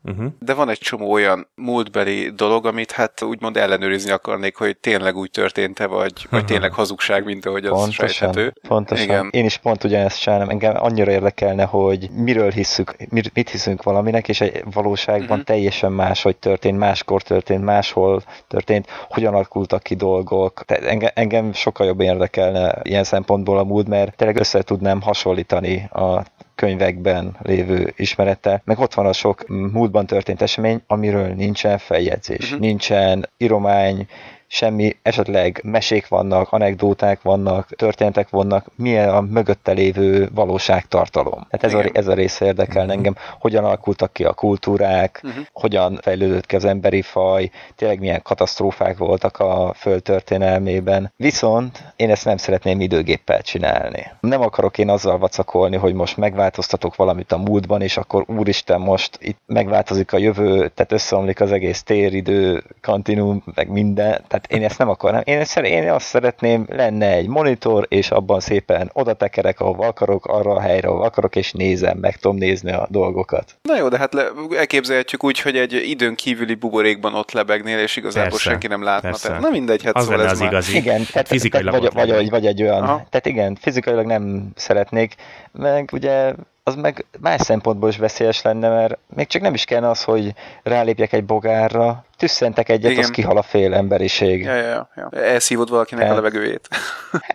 Uh-huh. 0.03 0.31
de 0.39 0.53
van 0.53 0.69
egy 0.69 0.77
csomó 0.77 1.11
olyan 1.11 1.47
múltbeli 1.55 2.29
dolog, 2.29 2.65
amit 2.65 2.91
hát 2.91 3.21
úgymond 3.21 3.57
ellenőrizni 3.57 4.11
akarnék, 4.11 4.55
hogy 4.55 4.77
tényleg 4.77 5.15
úgy 5.15 5.31
történt-e, 5.31 5.85
vagy, 5.85 6.27
vagy 6.29 6.45
tényleg 6.45 6.73
hazugság, 6.73 7.23
mint 7.23 7.45
ahogy 7.45 7.65
az 7.65 7.71
Pontosan, 7.71 8.07
sejthető. 8.07 8.53
pontosan. 8.67 9.05
Igen. 9.05 9.29
Én 9.31 9.45
is 9.45 9.57
pont 9.57 9.83
ugyanezt 9.83 10.21
csinálom. 10.21 10.49
Engem 10.49 10.75
annyira 10.77 11.11
érdekelne, 11.11 11.63
hogy 11.63 12.09
miről 12.11 12.51
hiszük, 12.51 12.95
mit 13.33 13.49
hiszünk 13.49 13.83
valaminek, 13.83 14.29
és 14.29 14.41
egy 14.41 14.63
valóságban 14.73 15.29
uh-huh. 15.29 15.43
teljesen 15.43 15.91
máshogy 15.91 16.37
történt, 16.37 16.77
máskor 16.77 17.21
történt, 17.21 17.63
máshol 17.63 18.21
történt, 18.47 18.87
hogyan 19.09 19.33
alakultak 19.33 19.83
ki 19.83 19.95
dolgok. 19.95 20.63
Tehát 20.65 20.83
engem, 20.83 21.09
engem 21.13 21.53
sokkal 21.53 21.87
jobban 21.87 22.05
érdekelne 22.05 22.79
ilyen 22.83 23.03
szempontból 23.03 23.57
a 23.57 23.63
múlt, 23.63 23.87
mert 23.87 24.15
tényleg 24.15 24.39
össze 24.39 24.61
tudnám 24.61 25.01
hasonlítani 25.01 25.89
a 25.91 26.23
könyvekben 26.61 27.35
lévő 27.41 27.93
ismerete, 27.95 28.61
meg 28.65 28.79
ott 28.79 28.93
van 28.93 29.05
a 29.05 29.13
sok 29.13 29.47
múltban 29.47 30.05
történt 30.05 30.41
esemény, 30.41 30.81
amiről 30.87 31.27
nincsen 31.27 31.77
feljegyzés, 31.77 32.45
uh-huh. 32.45 32.59
nincsen 32.59 33.29
iromány, 33.37 34.07
semmi, 34.53 34.95
esetleg 35.01 35.59
mesék 35.63 36.07
vannak, 36.07 36.51
anekdóták 36.51 37.21
vannak, 37.21 37.67
történetek 37.75 38.29
vannak, 38.29 38.65
milyen 38.75 39.09
a 39.09 39.21
mögötte 39.21 39.71
lévő 39.71 40.29
valóságtartalom. 40.33 41.47
Tehát 41.49 41.63
ez, 41.63 41.73
a, 41.73 41.79
Igen. 41.79 41.91
ez 41.95 42.07
a 42.07 42.13
része 42.13 42.45
érdekel 42.45 42.91
engem, 42.91 43.15
hogyan 43.39 43.63
alakultak 43.63 44.13
ki 44.13 44.23
a 44.23 44.33
kultúrák, 44.33 45.19
Mhm. 45.23 45.31
uh-huh. 45.31 45.45
hogyan 45.53 45.99
fejlődött 46.01 46.45
ki 46.45 46.55
az 46.55 46.65
emberi 46.65 47.01
faj, 47.01 47.49
tényleg 47.75 47.99
milyen 47.99 48.21
katasztrófák 48.21 48.97
voltak 48.97 49.37
a 49.39 49.73
föld 49.77 50.01
történelmében. 50.03 51.13
Viszont 51.15 51.83
én 51.95 52.09
ezt 52.09 52.25
nem 52.25 52.37
szeretném 52.37 52.81
időgéppel 52.81 53.41
csinálni. 53.41 54.05
Nem 54.19 54.41
akarok 54.41 54.77
én 54.77 54.89
azzal 54.89 55.17
vacakolni, 55.17 55.75
hogy 55.77 55.93
most 55.93 56.17
megváltoztatok 56.17 56.95
valamit 56.95 57.31
a 57.31 57.37
múltban, 57.37 57.81
és 57.81 57.97
akkor 57.97 58.23
úristen, 58.27 58.81
most 58.81 59.17
itt 59.21 59.37
megváltozik 59.45 60.13
a 60.13 60.17
jövő, 60.17 60.55
tehát 60.57 60.91
összeomlik 60.91 61.41
az 61.41 61.51
egész 61.51 61.83
téridő, 61.83 62.63
kantinum, 62.81 63.43
meg 63.55 63.69
minden. 63.69 64.21
Tehát 64.27 64.40
én 64.47 64.63
ezt 64.63 64.77
nem 64.77 64.89
akarnám. 64.89 65.21
Én, 65.25 65.39
ezt, 65.39 65.57
én 65.57 65.89
azt 65.91 66.05
szeretném, 66.05 66.65
lenne 66.69 67.11
egy 67.11 67.27
monitor, 67.27 67.85
és 67.89 68.11
abban 68.11 68.39
szépen 68.39 68.89
oda 68.93 69.13
tekerek, 69.13 69.59
ahova 69.59 69.87
akarok, 69.87 70.25
arra 70.25 70.51
a 70.53 70.61
helyre, 70.61 70.87
ahova 70.87 71.05
akarok, 71.05 71.35
és 71.35 71.51
nézem, 71.51 71.97
meg 71.97 72.15
tudom 72.17 72.37
nézni 72.37 72.71
a 72.71 72.87
dolgokat. 72.89 73.55
Na 73.61 73.77
jó, 73.77 73.87
de 73.87 73.97
hát 73.97 74.13
le, 74.13 74.23
elképzelhetjük 74.57 75.23
úgy, 75.23 75.39
hogy 75.39 75.57
egy 75.57 75.73
időn 75.73 76.15
kívüli 76.15 76.53
buborékban 76.55 77.13
ott 77.15 77.31
lebegnél, 77.31 77.79
és 77.79 77.95
igazából 77.95 78.29
Persze, 78.29 78.49
senki 78.49 78.67
nem 78.67 78.83
látna. 78.83 79.09
persze. 79.09 79.27
Tehát, 79.27 79.41
na 79.41 79.49
mindegy, 79.49 79.83
hát 79.83 79.95
Az 79.95 80.03
szóval 80.03 80.23
ez 80.25 80.31
az 80.31 80.39
már... 80.39 80.51
igazi. 80.51 80.75
Igen, 80.75 81.05
tehát, 81.11 81.27
fizikailag 81.27 81.73
tehát 81.73 81.93
vagy, 81.93 82.07
vagy, 82.07 82.15
vagy, 82.15 82.29
vagy 82.29 82.45
egy 82.45 82.61
olyan, 82.61 82.81
Aha. 82.83 83.05
tehát 83.09 83.25
igen, 83.25 83.57
fizikailag 83.61 84.05
nem 84.05 84.49
szeretnék, 84.55 85.15
meg 85.51 85.89
ugye 85.93 86.33
az 86.71 86.81
meg 86.81 87.05
más 87.19 87.41
szempontból 87.41 87.89
is 87.89 87.97
veszélyes 87.97 88.41
lenne, 88.41 88.69
mert 88.69 88.97
még 89.15 89.27
csak 89.27 89.41
nem 89.41 89.53
is 89.53 89.63
kellene 89.65 89.89
az, 89.89 90.03
hogy 90.03 90.33
rálépjek 90.63 91.13
egy 91.13 91.23
bogárra, 91.25 92.05
tüsszentek 92.17 92.69
egyet, 92.69 92.91
Igen. 92.91 93.03
az 93.03 93.09
kihal 93.09 93.37
a 93.37 93.41
fél 93.41 93.73
emberiség. 93.73 94.43
Ja, 94.43 94.55
ja, 94.55 94.89
ja. 94.95 95.09
Elszívod 95.11 95.69
valakinek 95.69 96.03
a 96.03 96.07
Tehát- 96.07 96.23
levegőjét. 96.23 96.67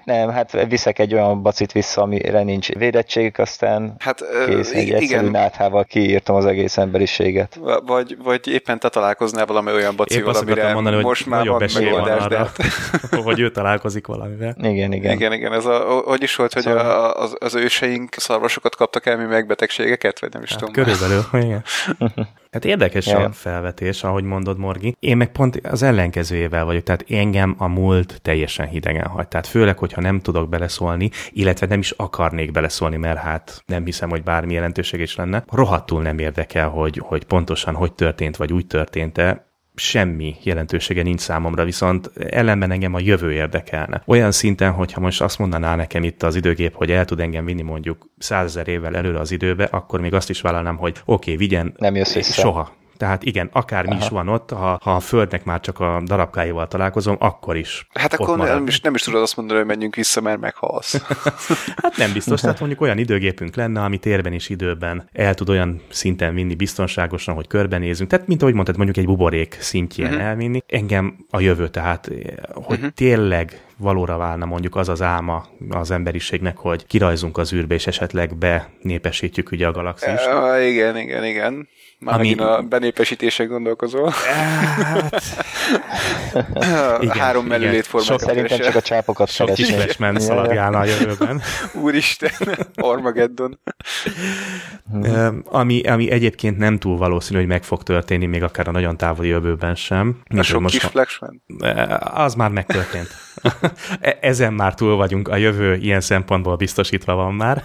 Nem, 0.05 0.31
hát 0.31 0.67
viszek 0.69 0.99
egy 0.99 1.15
olyan 1.15 1.43
bacit 1.43 1.73
vissza, 1.73 2.03
amire 2.03 2.43
nincs 2.43 2.69
védettségük, 2.73 3.39
aztán 3.39 3.95
Hát 3.99 4.25
kész, 4.47 4.73
egy 4.73 4.87
i- 4.89 4.93
egyszerű 4.95 5.05
igen, 5.21 5.25
náthával 5.31 5.85
kiírtam 5.85 6.37
az 6.37 6.47
egész 6.47 6.77
emberiséget. 6.77 7.55
Va- 7.55 7.83
vagy, 7.87 8.17
vagy 8.23 8.49
éppen 8.49 8.79
te 8.79 8.89
találkoznál 8.89 9.47
valami 9.47 9.73
olyan 9.73 9.97
bacival, 9.97 10.35
amire 10.35 10.73
mondani, 10.73 10.97
hogy 10.97 11.05
most 11.05 11.27
már 11.27 11.47
van 11.47 11.63
megoldás, 11.75 12.27
de 12.27 12.37
arra, 12.37 12.37
hát, 12.37 12.57
hogy 13.25 13.41
ő 13.41 13.51
találkozik 13.51 14.07
valamivel. 14.07 14.55
Igen, 14.59 14.71
igen. 14.73 14.93
igen. 14.93 15.13
igen, 15.13 15.33
igen, 15.33 15.53
ez 15.53 15.65
a, 15.65 15.79
hogy 16.05 16.23
is 16.23 16.37
volt, 16.37 16.53
hogy 16.53 16.63
Szóval- 16.63 16.87
a, 16.87 17.21
az, 17.23 17.37
az 17.39 17.55
őseink 17.55 18.15
szarvasokat 18.17 18.77
kaptak 18.77 19.07
elmi 19.07 19.25
megbetegségeket, 19.27 20.21
vagy 20.21 20.33
nem 20.33 20.43
is 20.43 20.51
Hát 20.51 20.59
tudom. 20.59 20.75
körülbelül, 20.75 21.23
igen. 21.45 21.65
Hát 22.51 22.65
érdekes 22.65 23.07
Ja. 23.07 23.19
a 23.19 23.33
felvetés, 23.33 24.03
ahogy 24.05 24.25
mondod, 24.25 24.59
Morgi. 24.59 24.97
Én 25.01 25.17
meg 25.17 25.33
pont 25.33 25.57
az 25.57 25.83
ellenkezőjével 25.83 26.65
vagyok, 26.65 26.83
tehát 26.83 27.05
engem 27.09 27.55
a 27.59 27.67
múlt 27.67 28.19
teljesen 28.23 28.67
hidegen 28.67 29.07
hagy. 29.07 29.29
Tehát 29.29 29.47
főleg, 29.47 29.79
hogyha 29.79 30.01
nem 30.01 30.21
tudok 30.21 30.49
beleszólni, 30.49 31.11
illetve 31.31 31.67
nem 31.67 31.79
is 31.79 31.91
akarnék 31.91 32.51
beleszólni, 32.51 32.97
mert 32.97 33.19
hát 33.19 33.63
nem 33.67 33.85
hiszem, 33.85 34.09
hogy 34.11 34.23
bármi 34.23 34.53
jelentőség 34.53 35.01
is 35.01 35.17
lenne. 35.17 35.45
Rohadtul 35.53 36.03
nem 36.03 36.19
érdekel, 36.19 36.69
hogy, 36.69 37.03
hogy 37.05 37.25
pontosan 37.25 37.75
hogy 37.75 37.93
történt, 37.93 38.37
vagy 38.37 38.53
úgy 38.53 38.67
történt-e 38.67 39.47
semmi 39.77 40.37
jelentősége 40.43 41.03
nincs 41.03 41.21
számomra, 41.21 41.65
viszont 41.65 42.11
ellenben 42.29 42.71
engem 42.71 42.95
a 42.95 43.01
jövő 43.01 43.33
érdekelne. 43.33 44.03
Olyan 44.07 44.33
szinten, 44.33 44.73
hogyha 44.73 45.01
most 45.01 45.21
azt 45.21 45.39
mondaná 45.39 45.75
nekem 45.75 46.05
itt 46.05 46.23
az 46.23 46.35
időgép, 46.35 46.75
hogy 46.75 46.91
el 46.91 47.05
tud 47.05 47.21
engem 47.21 47.45
vinni 47.45 47.63
mondjuk 47.63 48.09
százezer 48.19 48.69
évvel 48.69 48.97
előre 48.97 49.19
az 49.19 49.31
időbe, 49.31 49.65
akkor 49.65 50.01
még 50.01 50.15
azt 50.15 50.31
is 50.31 50.41
vállalnám, 50.41 50.77
hogy 50.77 50.91
oké, 50.91 51.33
okay, 51.33 51.37
vigyen 51.37 51.75
Nem 51.77 51.95
jössz 51.95 52.15
vissza. 52.15 52.41
soha. 52.41 52.73
Tehát 52.97 53.23
igen, 53.23 53.49
akármi 53.53 53.91
Aha. 53.91 54.01
is 54.01 54.09
van 54.09 54.29
ott, 54.29 54.51
ha, 54.51 54.79
ha 54.83 54.95
a 54.95 55.01
Földnek 55.01 55.45
már 55.45 55.61
csak 55.61 55.81
a 55.81 56.03
darabkáival 56.05 56.69
találkozom, 56.69 57.17
akkor 57.19 57.57
is 57.57 57.87
Hát 57.93 58.15
akkor 58.15 58.39
nem 58.39 58.67
is, 58.67 58.81
nem 58.81 58.95
is 58.95 59.03
tudod 59.03 59.23
azt 59.23 59.37
mondani, 59.37 59.59
hogy 59.59 59.69
menjünk 59.69 59.95
vissza, 59.95 60.21
mert 60.21 60.41
meghalsz. 60.41 60.95
Hát 61.83 61.97
nem 61.97 62.13
biztos, 62.13 62.41
tehát 62.41 62.59
mondjuk 62.59 62.81
olyan 62.81 62.99
időgépünk 62.99 63.57
lenne, 63.57 63.83
ami 63.83 63.99
térben 63.99 64.33
és 64.33 64.49
időben 64.49 65.09
el 65.13 65.35
tud 65.35 65.49
olyan 65.49 65.81
szinten 65.89 66.35
vinni 66.35 66.55
biztonságosan, 66.55 67.35
hogy 67.35 67.47
körbenézünk. 67.47 68.11
Tehát, 68.11 68.27
mint 68.27 68.43
ahogy 68.43 68.55
mondtad, 68.55 68.77
mondjuk 68.77 68.97
egy 68.97 69.05
buborék 69.05 69.57
szintjén 69.61 70.07
uh-huh. 70.07 70.25
elvinni. 70.25 70.63
Engem 70.67 71.17
a 71.31 71.41
jövő, 71.41 71.69
tehát, 71.69 72.07
eh, 72.07 72.17
hogy 72.53 72.77
uh-huh. 72.77 72.93
tényleg 72.95 73.61
valóra 73.77 74.17
válna 74.17 74.45
mondjuk 74.45 74.77
az 74.77 74.89
az 74.89 75.03
álma 75.03 75.47
az 75.71 75.91
emberiségnek, 75.91 76.57
hogy 76.57 76.87
kirajzunk 76.87 77.39
az 77.39 77.53
űrbe, 77.53 77.75
és 77.75 77.87
esetleg 77.87 78.37
benépesítjük 78.37 79.51
ugye 79.51 79.67
a 79.67 79.73
galaxist. 79.73 80.27
Uh, 80.27 80.67
igen, 80.67 80.97
igen, 80.97 81.25
igen. 81.25 81.69
Már 81.99 82.15
Ami- 82.15 82.29
megint 82.29 82.41
a 82.49 82.63
benépesítésen 82.63 83.47
gondolkozol. 83.49 84.11
Hát, 84.11 85.23
Igen, 87.01 87.17
Három 87.17 87.47
igen. 87.47 87.59
mellőlét 87.61 87.85
Sok- 88.01 88.21
Szerintem 88.21 88.59
csak 88.59 88.75
a 88.75 88.81
csápokat 88.81 89.29
sok 89.29 89.47
kis 89.55 89.67
keresni. 89.67 89.83
freshmen 89.83 90.21
szaladgálna 90.21 90.79
a 90.79 90.85
jövőben. 90.85 91.43
Úristen, 91.73 92.31
Armageddon. 92.75 93.61
Ö, 95.03 95.29
ami, 95.45 95.81
ami 95.81 96.11
egyébként 96.11 96.59
nem 96.59 96.79
túl 96.79 96.97
valószínű, 96.97 97.39
hogy 97.39 97.49
meg 97.49 97.65
fog 97.65 97.83
történni, 97.83 98.27
még 98.27 98.43
akár 98.43 98.69
a 98.69 98.71
nagyon 98.71 98.97
távoli 98.97 99.29
jövőben 99.29 99.75
sem. 99.75 100.21
A 100.37 100.43
sok 100.43 100.61
most 100.61 100.79
kis 100.79 100.89
flexman. 100.91 101.43
Az 102.01 102.35
már 102.35 102.51
megtörtént. 102.51 103.09
E- 104.01 104.19
Ezen 104.21 104.53
már 104.53 104.75
túl 104.75 104.97
vagyunk, 104.97 105.29
a 105.29 105.37
jövő 105.37 105.75
ilyen 105.75 106.01
szempontból 106.01 106.57
biztosítva 106.57 107.15
van 107.15 107.35
már. 107.35 107.65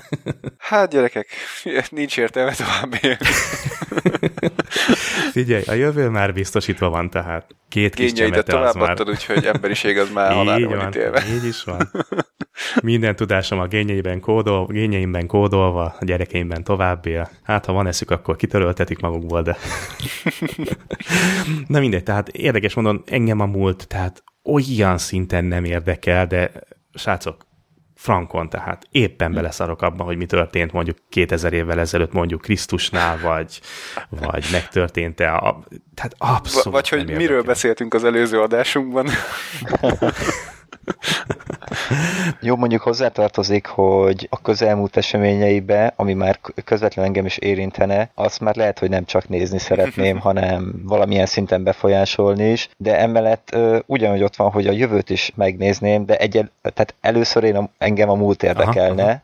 Hát 0.57 0.89
gyerekek, 0.91 1.27
nincs 1.89 2.17
értelme 2.17 2.53
tovább 2.53 2.93
élni. 3.01 3.17
Figyelj, 5.32 5.63
a 5.67 5.74
jövő 5.74 6.09
már 6.09 6.34
biztosítva 6.34 6.89
van, 6.89 7.09
tehát 7.09 7.55
két 7.69 7.95
kis 7.95 8.13
csemete 8.13 8.38
az 8.38 8.43
tovább 8.43 8.76
már. 8.76 8.89
adtad, 8.89 9.09
úgyhogy 9.09 9.45
emberiség 9.45 9.97
az 9.97 10.11
már 10.11 10.34
halálra 10.41 10.67
van 10.67 10.78
van, 10.78 10.88
ítélve. 10.88 11.24
így 11.36 11.45
is 11.45 11.63
van. 11.63 11.91
Minden 12.84 13.15
tudásom 13.15 13.59
a 13.59 13.67
gényeiben, 13.67 14.19
kódol, 14.19 14.65
gényeimben 14.65 15.28
kódolva, 15.28 15.95
a 15.99 16.05
gyerekeimben 16.05 16.63
tovább 16.63 17.05
él. 17.05 17.30
Hát, 17.43 17.65
ha 17.65 17.74
van 17.74 17.88
eszük, 17.88 18.11
akkor 18.11 18.36
kitöröltetik 18.36 18.99
magukból, 18.99 19.41
de... 19.41 19.57
Na 21.67 21.80
mindegy, 21.80 22.03
tehát 22.03 22.30
érdekes 22.30 22.74
mondom, 22.74 23.03
engem 23.05 23.39
a 23.39 23.45
múlt, 23.45 23.88
tehát 23.88 24.24
olyan 24.43 24.97
szinten 24.97 25.45
nem 25.45 25.63
érdekel, 25.63 26.28
de 26.28 26.51
srácok, 26.93 27.45
frankon, 28.01 28.49
tehát 28.49 28.87
éppen 28.91 29.33
beleszarok 29.33 29.81
abba, 29.81 30.03
hogy 30.03 30.17
mi 30.17 30.25
történt 30.25 30.71
mondjuk 30.71 30.97
2000 31.09 31.53
évvel 31.53 31.79
ezelőtt 31.79 32.11
mondjuk 32.11 32.41
Krisztusnál, 32.41 33.19
vagy, 33.19 33.61
vagy 34.09 34.45
megtörtént-e. 34.51 35.33
A, 35.35 35.63
tehát 35.95 36.15
abszolút 36.17 36.67
V- 36.67 36.71
vagy 36.71 36.89
hogy 36.89 37.15
miről 37.15 37.43
beszéltünk 37.43 37.93
az 37.93 38.03
előző 38.03 38.41
adásunkban. 38.41 39.07
Jó, 42.41 42.55
mondjuk 42.55 42.81
hozzátartozik, 42.81 43.65
hogy 43.65 44.27
a 44.29 44.41
közelmúlt 44.41 44.97
eseményeibe, 44.97 45.93
ami 45.95 46.13
már 46.13 46.39
közvetlen 46.63 47.05
engem 47.05 47.25
is 47.25 47.37
érintene, 47.37 48.09
azt 48.15 48.39
már 48.39 48.55
lehet, 48.55 48.79
hogy 48.79 48.89
nem 48.89 49.05
csak 49.05 49.29
nézni 49.29 49.59
szeretném, 49.59 50.19
hanem 50.27 50.73
valamilyen 50.83 51.25
szinten 51.25 51.63
befolyásolni 51.63 52.51
is, 52.51 52.69
de 52.77 52.99
emellett 52.99 53.49
ö, 53.51 53.79
ugyanúgy 53.85 54.23
ott 54.23 54.35
van, 54.35 54.51
hogy 54.51 54.67
a 54.67 54.71
jövőt 54.71 55.09
is 55.09 55.31
megnézném, 55.35 56.05
de 56.05 56.17
egyel, 56.17 56.51
tehát 56.61 56.95
először 57.01 57.43
én 57.43 57.55
a, 57.55 57.69
engem 57.77 58.09
a 58.09 58.15
múlt 58.15 58.43
érdekelne, 58.43 59.03
Aha, 59.03 59.21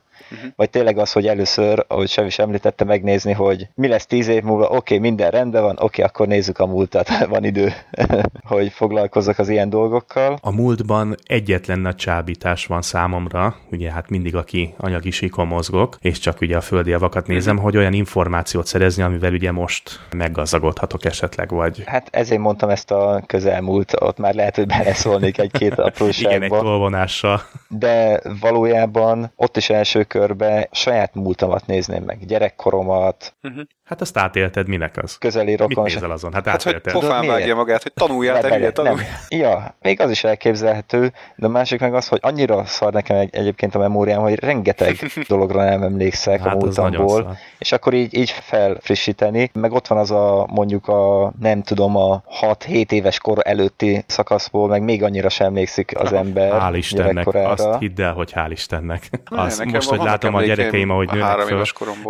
vagy 0.56 0.70
tényleg 0.70 0.98
az, 0.98 1.12
hogy 1.12 1.28
először, 1.28 1.86
ahogy 1.88 2.10
Sem 2.10 2.26
is 2.26 2.40
említette, 2.40 2.84
megnézni, 2.84 3.32
hogy 3.34 3.68
mi 3.76 3.88
lesz 3.88 4.06
tíz 4.06 4.28
év 4.28 4.44
múlva, 4.44 4.66
oké, 4.66 4.76
okay, 4.76 5.00
minden 5.00 5.30
rendben 5.32 5.62
van, 5.62 5.72
oké, 5.72 5.84
okay, 5.84 6.06
akkor 6.06 6.28
nézzük 6.28 6.60
a 6.60 6.66
múltat, 6.66 7.10
van 7.30 7.44
idő, 7.44 7.74
hogy 8.44 8.72
foglalkozzak 8.72 9.40
az 9.40 9.50
ilyen 9.50 9.70
dolgokkal. 9.70 10.38
A 10.42 10.52
múltban 10.52 11.16
egyetlen 11.26 11.80
nagy 11.80 11.96
csábítás 11.96 12.66
van 12.66 12.82
számomra, 12.82 13.56
ugye 13.72 13.92
hát 13.92 14.10
mindig 14.10 14.36
aki 14.36 14.74
anyagi 14.78 15.12
síkon 15.12 15.48
mozgok, 15.48 15.98
és 16.02 16.20
csak 16.20 16.42
ugye 16.42 16.58
a 16.58 16.62
földi 16.62 16.90
javakat 16.90 17.28
nézem, 17.28 17.56
Mhm. 17.56 17.64
hogy 17.64 17.78
olyan 17.78 17.94
információt 17.94 18.66
szerezni, 18.66 19.04
amivel 19.04 19.34
ugye 19.34 19.52
most 19.52 20.00
meggazdagodhatok 20.16 21.06
esetleg, 21.06 21.50
vagy 21.50 21.84
Hát 21.86 22.08
ezért 22.12 22.42
mondtam 22.42 22.70
ezt 22.70 22.92
a 22.92 23.24
közelmúlt, 23.26 23.94
ott 24.02 24.18
már 24.18 24.34
lehet, 24.34 24.56
hogy 24.56 24.66
beleszólnék 24.68 25.38
egy-két 25.38 25.72
igen, 25.74 25.86
egy 25.86 25.92
apróságba, 25.92 26.60
tolvonással. 26.60 27.42
de 27.70 28.22
valójában 28.40 29.32
ott 29.36 29.58
is 29.58 29.70
első 29.70 30.04
körbe 30.18 30.70
saját 30.72 31.14
múltamat 31.14 31.66
nézném 31.66 32.04
meg, 32.04 32.26
gyerekkoromat, 32.26 33.36
Mhm. 33.42 33.62
Hát 33.88 34.02
azt 34.02 34.18
átélted, 34.18 34.68
minek 34.68 34.98
az? 34.98 35.18
közeli 35.18 35.50
Mit 35.50 35.60
rokon. 35.60 35.84
nézel 35.84 36.12
azon? 36.12 36.34
Hát 36.34 36.46
Hát, 36.48 36.64
hogy 36.64 36.74
átélted. 36.74 37.02
pofán 37.02 37.20
miért? 37.20 37.34
vágja 37.38 37.56
magát, 37.56 37.84
hogy 37.84 37.94
tanuljál, 37.94 38.42
te 38.42 38.56
hülye, 38.56 38.72
tanulj. 38.72 38.96
nem. 38.96 39.06
Ja, 39.40 39.76
még 39.82 40.02
az 40.02 40.10
is 40.12 40.24
elképzelhető, 40.24 41.12
de 41.36 41.46
a 41.46 41.50
másik 41.50 41.80
meg 41.80 41.94
az, 41.94 42.08
hogy 42.08 42.20
annyira 42.22 42.66
szar 42.66 42.94
nekem 42.94 43.18
egy, 43.18 43.36
egyébként 43.36 43.76
a 43.76 43.80
memóriám, 43.80 44.20
hogy 44.22 44.40
rengeteg 44.40 44.96
dologra 45.28 45.64
nem 45.64 45.84
emlékszek 45.84 46.40
Hát 46.42 46.54
a 46.54 46.58
múltamból, 46.58 47.38
és 47.60 47.72
akkor 47.72 47.94
így, 47.94 48.14
így 48.18 48.30
felfrissíteni, 48.30 49.50
meg 49.54 49.72
ott 49.72 49.88
van 49.88 49.98
az 49.98 50.12
a 50.12 50.48
mondjuk 50.50 50.88
a 50.88 51.34
nem 51.40 51.62
tudom, 51.64 51.96
a 51.98 52.24
6-7 52.42 52.92
éves 52.92 53.20
kor 53.20 53.38
előtti 53.44 54.04
szakaszból, 54.08 54.68
meg 54.68 54.82
még 54.84 55.04
annyira 55.04 55.30
sem 55.30 55.48
emlékszik 55.48 56.00
az 56.00 56.14
ember 56.14 56.52
Hál' 56.62 56.74
Istennek, 56.76 57.28
azt 57.34 57.68
hidd 57.80 58.02
el, 58.02 58.14
hogy 58.14 58.32
hál' 58.36 58.50
Istennek. 58.52 59.10
Ne, 59.30 59.42
Az, 59.42 59.58
nekem 59.58 59.74
most, 59.74 59.90
hogy 59.90 60.00
látom 60.04 60.36
a 60.36 60.42
gyerekeim, 60.42 60.90
ahogy 60.90 61.10
nőnek 61.12 61.40
föl, 61.40 61.64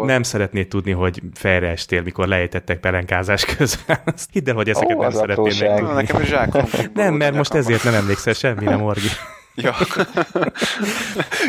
nem 0.06 0.24
szeretnéd 0.24 0.68
tudni, 0.68 0.92
hogy 0.92 1.22
fejre 1.34 1.67
estél, 1.68 2.02
mikor 2.02 2.28
leejtettek 2.28 2.80
pelenkázás 2.80 3.46
közben. 3.46 3.98
Azt 4.16 4.30
Hidd 4.32 4.50
el, 4.50 4.56
hogy 4.56 4.70
ezeket 4.70 4.98
Ó, 5.38 5.48
nem. 5.60 5.84
Na, 5.84 5.94
nekem 5.94 6.22
is. 6.22 6.30
Nem, 6.94 7.14
mert 7.14 7.36
most 7.36 7.54
ezért 7.54 7.84
nem 7.84 7.94
emlékszel 7.94 8.34
semmire, 8.34 8.76
Morgi. 8.76 9.08
Ja. 9.62 9.76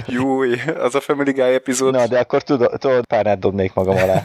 Júj, 0.06 0.60
az 0.78 0.94
a 0.94 1.00
Family 1.00 1.32
Guy 1.32 1.54
epizód. 1.54 1.92
Na, 1.92 2.06
de 2.06 2.18
akkor 2.18 2.42
tudod, 2.42 2.78
tudod 2.78 3.06
párnát 3.06 3.38
dobnék 3.38 3.74
magam 3.74 3.96
alá. 3.96 4.24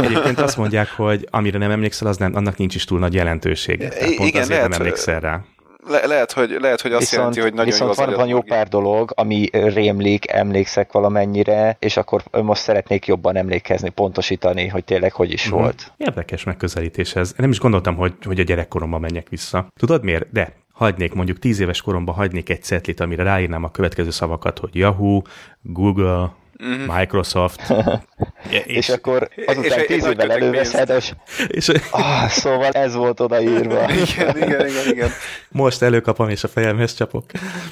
Egyébként 0.00 0.40
azt 0.40 0.56
mondják, 0.56 0.88
hogy 0.96 1.28
amire 1.30 1.58
nem 1.58 1.70
emlékszel, 1.70 2.08
az 2.08 2.16
nem, 2.16 2.34
annak 2.34 2.56
nincs 2.56 2.74
is 2.74 2.84
túl 2.84 2.98
nagy 2.98 3.14
jelentősége. 3.14 3.88
Tehát 3.88 4.14
pont 4.14 4.28
igen, 4.28 4.42
azért 4.42 4.48
lehet, 4.48 4.68
nem 4.68 4.80
emlékszel 4.80 5.20
rá. 5.20 5.40
Le- 5.88 6.06
lehet, 6.06 6.32
hogy, 6.32 6.56
lehet, 6.60 6.80
hogy 6.80 6.92
azt 6.92 7.00
viszont, 7.00 7.16
jelenti, 7.34 7.40
hogy 7.40 7.50
nagyon 7.50 7.64
viszont 7.64 7.96
jó 7.98 8.04
van, 8.04 8.14
van 8.14 8.28
jó 8.28 8.40
pár 8.40 8.68
dolog, 8.68 9.12
ami 9.14 9.48
rémlik, 9.52 10.30
emlékszek 10.30 10.92
valamennyire, 10.92 11.76
és 11.78 11.96
akkor 11.96 12.22
most 12.30 12.62
szeretnék 12.62 13.06
jobban 13.06 13.36
emlékezni, 13.36 13.88
pontosítani, 13.88 14.66
hogy 14.68 14.84
tényleg 14.84 15.12
hogy 15.12 15.32
is 15.32 15.48
Mhm. 15.48 15.54
volt. 15.58 15.92
Érdekes 15.96 16.44
megközelítés 16.44 17.14
ez. 17.14 17.32
Nem 17.36 17.50
is 17.50 17.58
gondoltam, 17.58 17.96
hogy, 17.96 18.14
hogy 18.24 18.40
a 18.40 18.42
gyerekkoromban 18.42 19.00
menjek 19.00 19.28
vissza. 19.28 19.66
Tudod 19.78 20.04
miért? 20.04 20.32
De 20.32 20.52
hagynék, 20.72 21.12
mondjuk 21.14 21.38
tíz 21.38 21.60
éves 21.60 21.82
koromban 21.82 22.14
hagynék 22.14 22.48
egy 22.48 22.62
cetlit, 22.62 23.00
amire 23.00 23.22
ráírnám 23.22 23.64
a 23.64 23.70
következő 23.70 24.10
szavakat, 24.10 24.58
hogy 24.58 24.74
Yahoo, 24.74 25.22
Google, 25.62 26.30
Microsoft. 26.86 27.60
és, 28.50 28.62
És 28.64 28.88
akkor 28.88 29.28
azután 29.46 29.78
egy- 29.78 29.86
tíz 29.86 30.04
évvel 30.06 30.32
előveszed, 30.32 30.88
és 30.90 31.12
és 31.48 31.68
ah, 31.90 32.28
szóval 32.28 32.70
ez 32.72 32.94
volt 32.94 33.20
odaírva. 33.20 33.90
Igen, 34.12 34.36
igen, 34.36 34.66
igen, 34.68 34.86
igen. 34.90 35.08
most 35.48 35.82
előkapom, 35.82 36.28
és 36.28 36.44
a 36.44 36.48
fejemhez 36.48 36.94
csapok. 36.94 37.24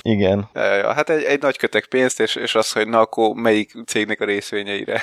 Igen. 0.03 0.49
Ja, 0.55 0.93
hát 0.93 1.11
egy, 1.11 1.23
egy 1.23 1.43
nagy 1.43 1.57
kötek 1.59 1.87
pénzt, 1.87 2.21
és, 2.21 2.35
és 2.37 2.55
az, 2.55 2.73
hogy 2.73 2.89
na 2.89 3.01
akkor 3.01 3.35
melyik 3.35 3.73
cégnek 3.87 4.21
a 4.21 4.25
részvényeire 4.25 5.03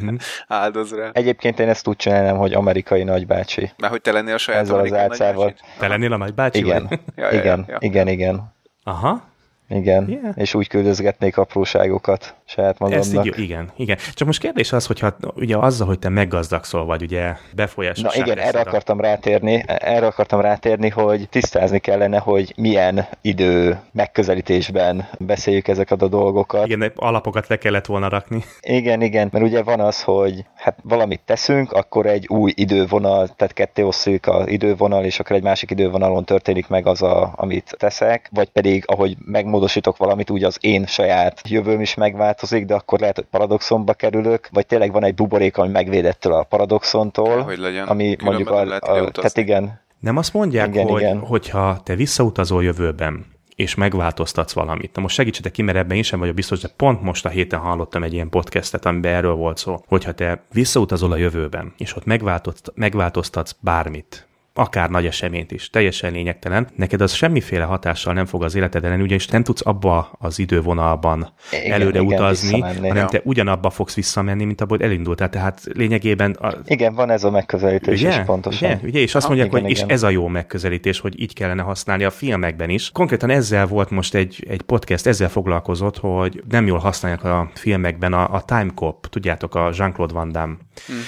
Mhm. 0.00 0.14
áldoz 0.48 0.94
rá. 0.94 1.10
Egyébként 1.12 1.58
én 1.60 1.68
ezt 1.68 1.86
úgy 1.88 1.96
csinálnám, 1.96 2.36
hogy 2.36 2.52
amerikai 2.52 3.02
nagybácsi. 3.02 3.70
Mert 3.76 3.92
hogy 3.92 4.00
te 4.02 4.12
lennél 4.12 4.34
a 4.34 4.38
saját 4.38 4.60
Ezzel 4.62 4.78
az 4.78 4.92
álcával. 4.92 5.54
Te 5.78 5.88
lennél 5.88 6.12
a 6.12 6.16
nagybácsi? 6.16 6.58
Igen? 6.58 6.86
Ja, 7.16 7.32
ja, 7.32 7.38
igen, 7.40 7.64
ja. 7.68 7.76
igen, 7.80 8.08
igen. 8.08 8.54
Aha. 8.84 9.22
Igen, 9.68 10.08
Yeah. 10.08 10.32
és 10.36 10.54
úgy 10.54 10.68
küldözgetnék 10.68 11.36
apróságokat 11.36 12.34
saját 12.48 12.76
Ez 12.80 13.12
magamnak. 13.12 13.26
így, 13.26 13.44
igen, 13.44 13.70
igen. 13.76 13.96
Csak 14.14 14.26
most 14.26 14.40
kérdés 14.40 14.72
az, 14.72 14.86
hogyha 14.86 15.16
ugye 15.34 15.56
azzal, 15.56 15.86
hogy 15.86 15.98
te 15.98 16.08
meggazdagszol 16.08 16.84
vagy, 16.84 17.02
ugye 17.02 17.34
befolyásos. 17.54 18.14
Na 18.14 18.22
igen, 18.22 18.38
erre 18.38 18.60
akartam 18.60 19.00
rátérni, 19.00 19.64
erre 19.66 20.06
akartam 20.06 20.40
rátérni, 20.40 20.88
hogy 20.88 21.28
tisztázni 21.28 21.78
kellene, 21.78 22.18
hogy 22.18 22.52
milyen 22.56 23.06
idő 23.20 23.78
megközelítésben 23.92 25.08
beszéljük 25.18 25.68
ezeket 25.68 26.02
a 26.02 26.08
dolgokat. 26.08 26.66
Igen, 26.66 26.92
alapokat 26.96 27.46
le 27.48 27.56
kellett 27.56 27.86
volna 27.86 28.08
rakni. 28.08 28.44
Igen, 28.60 29.02
igen, 29.02 29.28
mert 29.32 29.44
ugye 29.44 29.62
van 29.62 29.80
az, 29.80 30.02
hogy 30.02 30.44
hát 30.54 30.78
valamit 30.82 31.20
teszünk, 31.24 31.72
akkor 31.72 32.06
egy 32.06 32.26
új 32.28 32.52
idővonal, 32.54 33.28
tehát 33.28 33.54
ketté 33.54 33.82
osszuk 33.82 34.26
az 34.26 34.48
idővonal, 34.48 35.04
és 35.04 35.20
akkor 35.20 35.36
egy 35.36 35.42
másik 35.42 35.70
idővonalon 35.70 36.24
történik 36.24 36.68
meg 36.68 36.86
az, 36.86 37.02
a, 37.02 37.32
amit 37.36 37.74
teszek, 37.78 38.28
vagy 38.32 38.48
pedig 38.48 38.84
ahogy 38.86 39.16
megmódosítok 39.24 39.96
valamit, 39.96 40.30
úgy 40.30 40.44
az 40.44 40.56
én 40.60 40.86
saját 40.86 41.40
jövőm 41.48 41.80
is 41.80 41.94
megváltozik, 42.40 42.64
de 42.66 42.74
akkor 42.74 43.00
lehet, 43.00 43.16
hogy 43.16 43.26
paradoxonba 43.30 43.92
kerülök, 43.92 44.48
vagy 44.52 44.66
tényleg 44.66 44.92
van 44.92 45.04
egy 45.04 45.14
buborék, 45.14 45.56
ami 45.56 45.68
megvédettől 45.68 46.32
a 46.32 46.42
paradoxontól, 46.42 47.42
Hogy 47.42 47.58
legyen. 47.58 47.86
ami 47.86 48.02
Különben 48.02 48.26
mondjuk 48.26 48.48
nem 48.48 48.58
a, 48.58 48.64
lehet 48.64 48.82
a, 48.82 49.10
tehát 49.10 49.36
igen, 49.36 49.80
Nem 50.00 50.16
azt 50.16 50.32
mondják, 50.32 50.68
Igen, 50.68 50.88
hogy, 50.88 51.00
igen. 51.00 51.18
hogyha 51.18 51.80
te 51.84 51.94
visszautazol 51.94 52.62
jövőben, 52.64 53.26
és 53.56 53.74
megváltoztatsz 53.74 54.52
valamit. 54.52 54.94
Na 54.94 55.02
most 55.02 55.14
segítsetek 55.14 55.52
ki, 55.52 55.62
mert 55.62 55.78
ebben 55.78 55.96
én 55.96 56.02
sem 56.02 56.18
vagyok 56.18 56.34
biztos, 56.34 56.60
de 56.60 56.68
pont 56.76 57.02
most 57.02 57.26
a 57.26 57.28
héten 57.28 57.60
hallottam 57.60 58.02
egy 58.02 58.12
ilyen 58.12 58.28
podcastet, 58.28 58.86
amiben 58.86 59.14
erről 59.14 59.34
volt 59.34 59.56
szó, 59.56 59.76
hogyha 59.86 60.12
te 60.12 60.42
visszautazol 60.52 61.12
a 61.12 61.16
jövőben, 61.16 61.72
és 61.78 61.96
ott 61.96 62.04
megváltozt, 62.04 62.72
megváltoztatsz 62.74 63.56
bármit, 63.60 64.27
akár 64.58 64.90
nagy 64.90 65.06
eseményt 65.06 65.50
is, 65.52 65.70
teljesen 65.70 66.12
lényegtelen, 66.12 66.68
neked 66.76 67.00
az 67.00 67.12
semmiféle 67.12 67.64
hatással 67.64 68.12
nem 68.14 68.26
fog 68.26 68.44
az 68.44 68.54
életedre 68.54 68.88
lenni, 68.88 69.02
ugyanis 69.02 69.26
nem 69.26 69.42
tudsz 69.42 69.66
abba 69.66 70.10
az 70.18 70.38
idővonalban 70.38 71.32
Igen, 71.52 71.72
előre 71.72 72.00
igen, 72.00 72.14
utazni, 72.14 72.60
hanem 72.60 72.96
Ja. 72.96 73.06
te 73.06 73.20
ugyanabba 73.24 73.70
fogsz 73.70 73.94
visszamenni, 73.94 74.44
mint 74.44 74.60
abból 74.60 74.78
elindultál. 74.80 75.28
Tehát 75.28 75.60
lényegében 75.72 76.30
a, 76.30 76.54
igen, 76.66 76.94
van 76.94 77.10
ez 77.10 77.24
a 77.24 77.30
megközelítés 77.30 78.00
Ugye? 78.00 78.08
is 78.08 78.24
pontosan. 78.24 78.70
Ugye? 78.70 78.78
Ugye? 78.88 78.98
És 79.00 79.14
azt 79.14 79.24
Ah, 79.24 79.30
mondják, 79.30 79.50
igen, 79.52 79.62
hogy 79.62 79.70
és 79.70 79.78
igen. 79.78 79.90
ez 79.90 80.02
a 80.02 80.08
jó 80.10 80.26
megközelítés, 80.26 81.00
hogy 81.00 81.20
így 81.20 81.34
kellene 81.34 81.62
használni 81.62 82.04
a 82.04 82.10
filmekben 82.10 82.70
is. 82.70 82.90
Konkrétan 82.92 83.30
ezzel 83.30 83.66
volt 83.66 83.90
most 83.90 84.14
egy, 84.14 84.46
egy 84.48 84.62
podcast, 84.62 85.06
ezzel 85.06 85.28
foglalkozott, 85.28 85.98
hogy 85.98 86.42
nem 86.48 86.66
jól 86.66 86.78
használják 86.78 87.24
a 87.24 87.50
filmekben 87.54 88.12
a, 88.12 88.34
a 88.34 88.42
Time 88.42 88.70
Cop, 88.74 89.06
tudjátok, 89.06 89.54
a 89.54 89.70
Jean-Claude 89.76 90.12
Van 90.14 90.32
Damme 90.32 90.54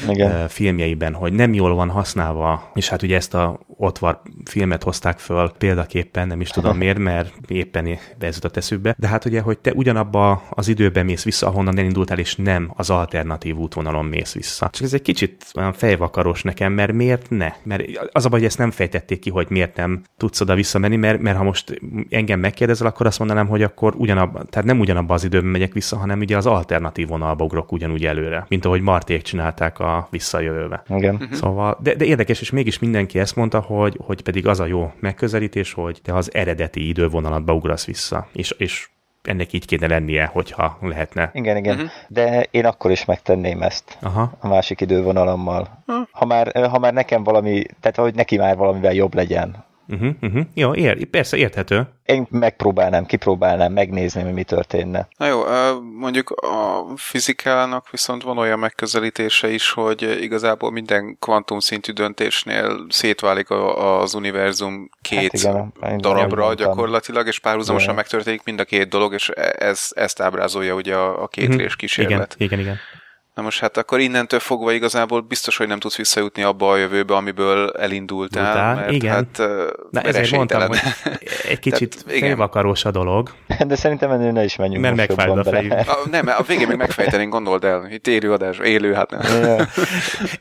Igen. 0.08 0.30
ö, 0.30 0.44
filmjeiben, 0.48 1.14
hogy 1.14 1.32
nem 1.32 1.54
jól 1.54 1.74
van 1.74 1.88
használva, 1.90 2.70
és 2.74 2.88
hát 2.88 3.02
ugye 3.02 3.16
ezt 3.16 3.34
a 3.34 3.39
ott 3.76 3.98
van 3.98 4.18
filmet 4.44 4.82
hozták 4.82 5.18
föl 5.18 5.52
példaképpen, 5.58 6.26
nem 6.26 6.40
is 6.40 6.48
tudom 6.48 6.76
miért, 6.76 6.98
mert 6.98 7.32
éppen 7.48 7.98
ez 8.18 8.34
jutott 8.34 8.56
eszükbe, 8.56 8.94
de 8.98 9.08
hát 9.08 9.24
ugye, 9.24 9.40
hogy 9.40 9.58
te 9.58 9.72
ugyanabba 9.72 10.42
az 10.50 10.68
időben 10.68 11.04
mész 11.04 11.24
vissza, 11.24 11.46
ahonnan 11.46 11.78
elindultál, 11.78 12.18
és 12.18 12.36
nem 12.36 12.72
az 12.76 12.90
alternatív 12.90 13.56
útvonalon 13.56 14.04
mész 14.04 14.34
vissza. 14.34 14.68
Csak 14.72 14.84
ez 14.84 14.94
egy 14.94 15.02
kicsit 15.02 15.44
olyan 15.56 15.72
fejvakaros 15.72 16.42
nekem, 16.42 16.72
mert 16.72 16.92
miért 16.92 17.30
ne? 17.30 17.52
Mert 17.62 17.82
az 18.12 18.24
a 18.24 18.28
baj, 18.28 18.38
hogy 18.38 18.48
ezt 18.48 18.58
nem 18.58 18.70
fejtették 18.70 19.18
ki, 19.18 19.30
hogy 19.30 19.46
miért 19.50 19.76
nem 19.76 20.02
tudsz 20.16 20.40
oda 20.40 20.54
visszamenni, 20.54 20.96
mert, 20.96 21.20
mert 21.20 21.36
ha 21.36 21.42
most 21.42 21.80
engem 22.08 22.40
megkérdezel, 22.40 22.86
akkor 22.86 23.06
azt 23.06 23.18
mondanám, 23.18 23.46
hogy 23.46 23.62
akkor 23.62 23.94
ugyanabba, 23.96 24.42
tehát 24.44 24.66
nem 24.66 24.80
ugyanabba 24.80 25.14
az 25.14 25.24
időben 25.24 25.50
megyek 25.50 25.72
vissza, 25.72 25.96
hanem 25.96 26.20
ugye 26.20 26.36
az 26.36 26.46
alternatív 26.46 27.08
vonalba 27.08 27.44
ugrok 27.44 27.72
ugyanúgy 27.72 28.04
előre, 28.04 28.44
mint 28.48 28.64
ahogy 28.64 28.80
Marték 28.80 29.22
csinálták 29.22 29.78
a 29.78 30.08
visszajövőbe. 30.10 30.82
Igen. 30.88 31.28
Szóval, 31.32 31.78
de, 31.82 31.94
de 31.94 32.04
érdekes, 32.04 32.40
és 32.40 32.50
mégis 32.50 32.78
mindenki 32.78 33.18
ezt 33.18 33.29
mondta, 33.36 33.60
hogy, 33.60 33.98
hogy 34.04 34.22
pedig 34.22 34.46
az 34.46 34.60
a 34.60 34.66
jó 34.66 34.92
megközelítés, 35.00 35.72
hogy 35.72 36.00
te 36.02 36.14
az 36.14 36.34
eredeti 36.34 36.88
idővonalatba 36.88 37.52
ugrasz 37.52 37.86
vissza, 37.86 38.28
és, 38.32 38.50
és 38.50 38.88
ennek 39.22 39.52
így 39.52 39.66
kéne 39.66 39.86
lennie, 39.86 40.24
hogyha 40.24 40.78
lehetne. 40.80 41.30
Igen, 41.32 41.56
igen. 41.56 41.74
Uh-huh. 41.74 41.90
De 42.08 42.46
én 42.50 42.66
akkor 42.66 42.90
is 42.90 43.04
megtenném 43.04 43.62
ezt 43.62 43.98
Aha. 44.00 44.32
a 44.38 44.48
másik 44.48 44.80
idővonalammal. 44.80 45.82
Ha 46.10 46.24
már, 46.24 46.68
ha 46.70 46.78
már 46.78 46.92
nekem 46.92 47.22
valami, 47.22 47.64
tehát 47.80 47.96
hogy 47.96 48.14
neki 48.14 48.36
már 48.36 48.56
valamivel 48.56 48.92
jobb 48.92 49.14
legyen. 49.14 49.64
Uh-huh, 49.90 50.14
uh-huh. 50.20 50.44
Jó, 50.54 50.74
ér, 50.74 51.04
persze 51.04 51.36
érthető. 51.36 51.88
Én 52.04 52.26
megpróbálnám, 52.30 53.06
kipróbálnám, 53.06 53.72
megnézni, 53.72 54.22
hogy 54.22 54.32
mi 54.32 54.42
történne. 54.42 55.08
Na 55.16 55.26
jó, 55.26 55.42
mondjuk 55.98 56.30
a 56.30 56.84
fizikának 56.96 57.90
viszont 57.90 58.22
van 58.22 58.38
olyan 58.38 58.58
megközelítése 58.58 59.50
is, 59.50 59.70
hogy 59.70 60.18
igazából 60.22 60.70
minden 60.70 61.16
kvantum 61.20 61.58
szintű 61.58 61.92
döntésnél 61.92 62.86
szétválik 62.88 63.50
a- 63.50 64.00
az 64.00 64.14
univerzum 64.14 64.90
két 65.02 65.18
Hát 65.18 65.32
igen, 65.32 65.72
darabra 65.98 66.44
mondtam. 66.44 66.66
gyakorlatilag, 66.66 67.26
és 67.26 67.38
párhuzamosan 67.38 67.84
Igen. 67.84 67.96
megtörténik 67.96 68.44
mind 68.44 68.60
a 68.60 68.64
két 68.64 68.88
dolog, 68.88 69.12
és 69.12 69.28
e- 69.34 69.54
ez, 69.58 69.88
ezt 69.94 70.20
ábrázolja 70.20 70.74
ugye 70.74 70.94
a, 70.94 71.22
a 71.22 71.28
két 71.28 71.54
rés 71.54 71.76
kísérlet. 71.76 72.34
Igen, 72.38 72.46
igen, 72.58 72.58
igen. 72.58 72.78
Na 73.40 73.46
most 73.46 73.60
hát 73.60 73.76
akkor 73.76 74.00
innentől 74.00 74.40
fogva 74.40 74.72
igazából 74.72 75.20
biztos, 75.20 75.56
hogy 75.56 75.66
nem 75.66 75.78
tudsz 75.78 75.96
visszajutni 75.96 76.42
abba 76.42 76.70
a 76.70 76.76
jövőbe, 76.76 77.14
amiből 77.14 77.70
elindultál, 77.70 78.44
Bultál, 78.52 78.74
mert 78.74 78.90
igen. 78.90 79.12
hát 79.14 79.38
Na 79.90 80.00
ezért 80.00 80.30
mondtam, 80.30 80.66
hogy 80.66 80.78
egy 81.48 81.58
kicsit 81.58 82.04
fejvakaros 82.06 82.84
a 82.84 82.90
dolog, 82.90 83.30
De 83.66 83.76
szerintem 83.76 84.10
ennél 84.10 84.32
ne 84.32 84.44
is 84.44 84.56
menjünk 84.56 84.82
mert 84.82 84.96
megfájd 84.96 85.38
a. 85.38 85.90
A, 85.90 86.08
nem, 86.10 86.26
a 86.26 86.42
végén 86.42 86.66
még 86.66 86.76
megfejtenénk, 86.76 87.32
gondold 87.32 87.64
el. 87.64 87.86
Itt 87.90 88.06
élő 88.06 88.32
adás, 88.32 88.58
élő, 88.58 88.92
hát 88.92 89.10
nem. 89.10 89.20
Ja, 89.42 89.66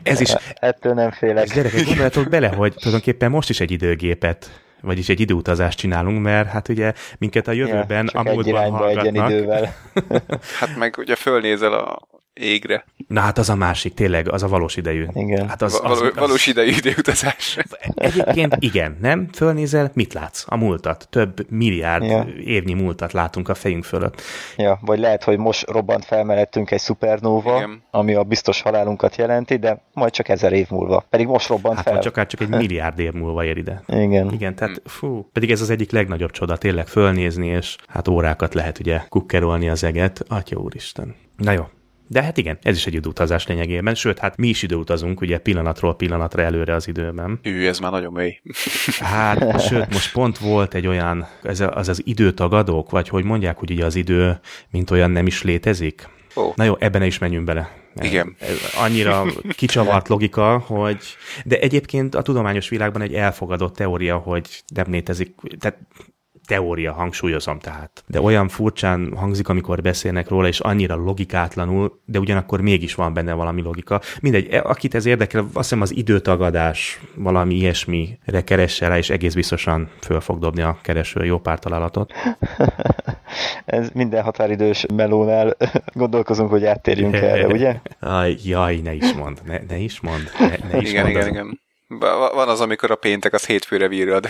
Ez 0.03 0.19
is, 0.19 0.33
Ettől 0.53 0.93
nem 0.93 1.07
ez 1.07 1.17
félek. 1.17 1.53
gyerekek, 1.53 1.85
gondoljatok 1.85 2.29
bele, 2.29 2.47
hogy 2.47 2.73
tulajdonképpen 2.73 3.31
most 3.31 3.49
is 3.49 3.59
egy 3.59 3.71
időgépet 3.71 4.49
vagyis 4.81 5.09
egy 5.09 5.19
időutazást 5.19 5.77
csinálunk, 5.77 6.21
mert 6.21 6.49
hát 6.49 6.69
ugye 6.69 6.93
minket 7.17 7.47
a 7.47 7.51
jövőben, 7.51 8.05
csak 8.05 8.25
a 8.25 8.29
egy 8.29 8.35
múltban 8.35 8.71
hallgatnak. 8.71 9.29
idővel. 9.29 9.75
Hát 10.59 10.75
meg 10.77 10.95
ugye 10.97 11.15
fölnézel 11.15 11.73
a 11.73 12.08
égre. 12.39 12.85
Na 13.07 13.19
hát 13.19 13.37
az 13.37 13.49
a 13.49 13.55
másik, 13.55 13.93
tényleg, 13.93 14.31
az 14.31 14.43
a 14.43 14.47
valós 14.47 14.75
idejű. 14.75 15.05
Igen. 15.13 15.47
Hát 15.47 15.61
az, 15.61 15.73
Az, 15.83 15.91
az, 15.91 16.01
az, 16.01 16.11
valós 16.15 16.47
idejű 16.47 16.71
időutazás. 16.77 17.57
Egyébként 17.95 18.55
igen, 18.59 18.97
nem? 19.01 19.27
Fölnézel, 19.33 19.91
mit 19.93 20.13
látsz? 20.13 20.43
A 20.47 20.55
múltat. 20.55 21.07
Több 21.09 21.49
milliárd 21.49 22.03
Ja. 22.03 22.25
évnyi 22.45 22.73
múltat 22.73 23.11
látunk 23.11 23.49
a 23.49 23.53
fejünk 23.53 23.83
fölött. 23.83 24.21
Ja, 24.57 24.79
vagy 24.81 24.99
lehet, 24.99 25.23
hogy 25.23 25.37
most 25.37 25.69
robbant 25.69 26.05
fel 26.05 26.23
mellettünk 26.23 26.71
egy 26.71 26.79
szupernóva, 26.79 27.55
Igen. 27.57 27.83
ami 27.91 28.13
a 28.13 28.23
biztos 28.23 28.61
halálunkat 28.61 29.15
jelenti, 29.15 29.57
de 29.57 29.81
majd 29.93 30.11
csak 30.11 30.29
ezer 30.29 30.53
év 30.53 30.69
múlva. 30.69 31.05
Pedig 31.09 31.27
most 31.27 31.47
robbant 31.47 31.75
Hát 31.75 31.83
fel. 31.83 31.93
vagy 31.93 32.27
csak, 32.27 32.41
egy 32.41 32.49
milliárd 32.59 32.99
év 32.99 33.11
múlva 33.11 33.43
ér 33.45 33.57
ide. 33.57 33.83
Igen. 33.87 34.31
Igen, 34.33 34.55
tehát 34.55 34.81
fú, 34.85 35.29
pedig 35.33 35.51
ez 35.51 35.61
az 35.61 35.69
egyik 35.69 35.91
legnagyobb 35.91 36.31
csoda, 36.31 36.57
tényleg 36.57 36.87
fölnézni, 36.87 37.47
és 37.47 37.75
hát 37.87 38.07
órákat 38.07 38.53
lehet 38.53 38.79
ugye 38.79 39.01
kukkerolni 39.09 39.69
az 39.69 39.83
eget. 39.83 40.23
Atya 40.27 40.55
úristen. 40.57 41.15
Na 41.37 41.51
jó. 41.51 41.63
De 42.11 42.23
hát 42.23 42.37
igen, 42.37 42.57
ez 42.61 42.75
is 42.75 42.85
egy 42.85 42.93
időutazás 42.93 43.47
lényegében, 43.47 43.95
sőt, 43.95 44.19
hát 44.19 44.37
mi 44.37 44.47
is 44.47 44.63
időutazunk, 44.63 45.21
ugye 45.21 45.37
pillanatról 45.37 45.95
pillanatra 45.95 46.41
előre 46.41 46.73
az 46.73 46.87
időben. 46.87 47.39
Ő, 47.43 47.67
ez 47.67 47.79
már 47.79 47.91
nagyon 47.91 48.13
mély. 48.13 48.39
Hát, 48.99 49.61
sőt, 49.61 49.93
most 49.93 50.11
pont 50.11 50.37
volt 50.37 50.73
egy 50.73 50.87
olyan, 50.87 51.27
ez 51.43 51.59
az 51.59 51.89
az 51.89 52.01
időtagadók, 52.05 52.89
vagy 52.89 53.09
hogy 53.09 53.23
mondják, 53.23 53.57
hogy 53.57 53.71
ugye 53.71 53.85
az 53.85 53.95
idő, 53.95 54.39
mint 54.69 54.91
olyan 54.91 55.11
nem 55.11 55.27
is 55.27 55.43
létezik. 55.43 56.07
Ó. 56.35 56.51
Na 56.55 56.63
jó, 56.63 56.75
ebben 56.79 57.03
is 57.03 57.17
menjünk 57.17 57.45
bele. 57.45 57.69
Igen. 58.01 58.35
Ez 58.39 58.57
annyira 58.77 59.25
kicsavart 59.55 60.07
logika, 60.07 60.57
hogy... 60.57 60.97
De 61.45 61.59
egyébként 61.59 62.15
a 62.15 62.21
tudományos 62.21 62.69
világban 62.69 63.01
egy 63.01 63.13
elfogadott 63.13 63.75
teória, 63.75 64.17
hogy 64.17 64.63
nem 64.75 64.91
létezik, 64.91 65.35
tehát 65.59 65.77
teória, 66.49 66.93
hangsúlyozom 66.93 67.59
tehát. 67.59 68.03
De 68.07 68.21
olyan 68.21 68.47
furcsán 68.47 69.13
hangzik, 69.15 69.49
amikor 69.49 69.81
beszélnek 69.81 70.27
róla, 70.29 70.47
és 70.47 70.59
annyira 70.59 70.95
logikátlanul, 70.95 71.99
de 72.05 72.19
ugyanakkor 72.19 72.61
mégis 72.61 72.95
van 72.95 73.13
benne 73.13 73.33
valami 73.33 73.61
logika. 73.61 74.01
Mindegy, 74.21 74.47
e- 74.51 74.61
akit 74.63 74.95
ez 74.95 75.05
érdekel, 75.05 75.41
azt 75.41 75.53
hiszem 75.69 75.81
az 75.81 75.95
időtagadás 75.95 76.99
valami 77.15 77.55
ilyesmire 77.55 78.43
keresse 78.43 78.87
rá, 78.87 78.97
és 78.97 79.09
egész 79.09 79.33
biztosan 79.33 79.89
föl 80.01 80.19
fog 80.19 80.39
dobni 80.39 80.61
a 80.61 80.77
kereső 80.81 81.25
jó 81.25 81.37
pár 81.39 81.59
találatot. 81.59 82.13
Ez 83.65 83.89
minden 83.93 84.23
határidős 84.23 84.85
melónál 84.95 85.55
gondolkozunk, 86.01 86.49
hogy 86.49 86.65
áttérjünk 86.65 87.15
erre, 87.15 87.47
ugye? 87.47 87.75
Aj, 87.99 88.35
jaj, 88.43 88.77
ne 88.77 88.93
is 88.93 89.13
mond, 89.13 89.41
ne, 89.45 89.59
ne 89.67 89.77
is 89.77 89.99
mond, 90.01 90.31
ne, 90.39 90.47
ne 90.71 90.77
is 90.77 90.89
igen, 90.89 91.01
mond 91.03 91.15
igen, 91.15 91.27
az- 91.27 91.33
igen. 91.33 91.59
Van 92.33 92.49
az, 92.49 92.61
amikor 92.61 92.91
a 92.91 92.95
péntek 92.95 93.33
az 93.33 93.45
hétfőre 93.45 93.87
virrad, 93.87 94.27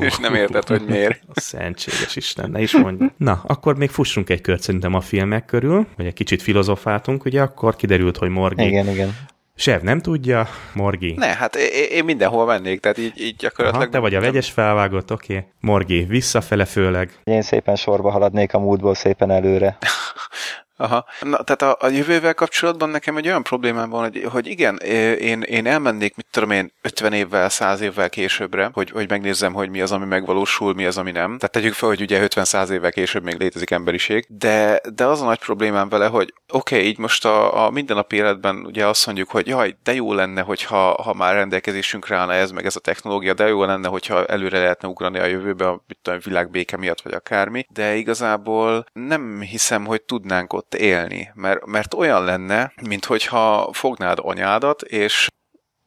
és 0.00 0.16
nem 0.16 0.34
érted, 0.34 0.68
hogy 0.68 0.84
miért. 0.86 1.22
A 1.34 1.40
szentséges 1.40 2.16
Isten, 2.16 2.50
ne 2.50 2.60
is 2.60 2.76
mondj. 2.76 3.04
Na, 3.16 3.42
akkor 3.46 3.76
még 3.76 3.90
fussunk 3.90 4.30
egy 4.30 4.40
kört 4.40 4.62
szerintem 4.62 4.94
a 4.94 5.00
filmek 5.00 5.44
körül, 5.44 5.86
hogy 5.96 6.06
egy 6.06 6.14
kicsit 6.14 6.42
filozofáltunk, 6.42 7.24
ugye 7.24 7.42
akkor 7.42 7.76
kiderült, 7.76 8.16
hogy 8.16 8.28
Morgi. 8.28 8.66
Igen, 8.66 8.88
igen. 8.88 9.16
Sev 9.54 9.82
nem 9.82 10.00
tudja, 10.00 10.48
Morgi. 10.74 11.14
Ne, 11.16 11.26
hát 11.26 11.56
én, 11.56 11.90
én 11.90 12.04
mindenhol 12.04 12.46
mennék, 12.46 12.80
tehát 12.80 12.98
így, 12.98 13.20
így 13.20 13.36
gyakorlatilag... 13.36 13.82
Aha, 13.82 13.92
te 13.92 13.98
vagy 13.98 14.14
a 14.14 14.20
vegyes 14.20 14.50
felvágott, 14.50 15.12
oké. 15.12 15.36
Okay. 15.36 15.48
Morgi, 15.60 16.04
visszafele 16.04 16.64
főleg. 16.64 17.10
Én 17.24 17.42
szépen 17.42 17.76
sorba 17.76 18.10
haladnék 18.10 18.54
a 18.54 18.58
múltból 18.58 18.94
szépen 18.94 19.30
előre. 19.30 19.78
Aha. 20.80 21.04
Na, 21.20 21.42
tehát 21.42 21.62
a, 21.62 21.86
a 21.86 21.88
jövővel 21.88 22.34
kapcsolatban 22.34 22.88
nekem 22.88 23.16
egy 23.16 23.26
olyan 23.26 23.42
problémám 23.42 23.90
van, 23.90 24.02
hogy, 24.02 24.26
hogy 24.32 24.46
igen, 24.46 24.76
én, 25.18 25.42
én 25.42 25.66
elmennék, 25.66 26.16
mit 26.16 26.26
tudom 26.30 26.50
én, 26.50 26.72
50 26.82 27.12
évvel, 27.12 27.48
100 27.48 27.80
évvel 27.80 28.08
későbbre, 28.08 28.70
hogy, 28.72 28.90
hogy 28.90 29.08
megnézzem, 29.08 29.52
hogy 29.52 29.70
mi 29.70 29.80
az, 29.80 29.92
ami 29.92 30.04
megvalósul, 30.04 30.74
mi 30.74 30.84
az, 30.84 30.98
ami 30.98 31.10
nem. 31.10 31.36
Tehát 31.38 31.50
tegyük 31.50 31.72
fel, 31.72 31.88
hogy 31.88 32.00
ugye 32.00 32.26
50-100 32.26 32.68
évvel 32.68 32.92
később 32.92 33.22
még 33.22 33.38
létezik 33.38 33.70
emberiség, 33.70 34.26
de, 34.28 34.80
de 34.94 35.04
az 35.04 35.20
a 35.20 35.24
nagy 35.24 35.38
problémám 35.38 35.88
vele, 35.88 36.06
hogy 36.06 36.34
oké, 36.52 36.74
okay, 36.76 36.88
így 36.88 36.98
most 36.98 37.24
a, 37.24 37.66
a 37.66 37.70
mindennapi 37.70 38.16
életben 38.16 38.56
ugye 38.56 38.86
azt 38.86 39.06
mondjuk, 39.06 39.30
hogy 39.30 39.46
jaj, 39.46 39.76
de 39.82 39.94
jó 39.94 40.12
lenne, 40.12 40.42
hogyha 40.42 41.02
ha 41.02 41.14
már 41.14 41.34
rendelkezésünkre 41.34 42.16
állna 42.16 42.32
ez, 42.32 42.50
meg 42.50 42.66
ez 42.66 42.76
a 42.76 42.80
technológia, 42.80 43.34
de 43.34 43.46
jó 43.46 43.64
lenne, 43.64 43.88
hogyha 43.88 44.26
előre 44.26 44.60
lehetne 44.60 44.88
ugrani 44.88 45.18
a 45.18 45.26
jövőbe, 45.26 45.68
a 45.68 45.82
mit 45.88 45.98
tudom, 46.02 46.18
világbéke 46.24 46.76
miatt, 46.76 47.00
vagy 47.00 47.12
akármi, 47.12 47.66
de 47.68 47.94
igazából 47.94 48.86
nem 48.92 49.40
hiszem, 49.40 49.84
hogy 49.84 50.02
tudnánk 50.02 50.52
ott 50.52 50.67
élni, 50.74 51.30
mert, 51.34 51.66
mert 51.66 51.94
olyan 51.94 52.24
lenne, 52.24 52.72
mint 52.88 53.04
hogyha 53.04 53.68
fognád 53.72 54.18
anyádat, 54.22 54.82
és 54.82 55.28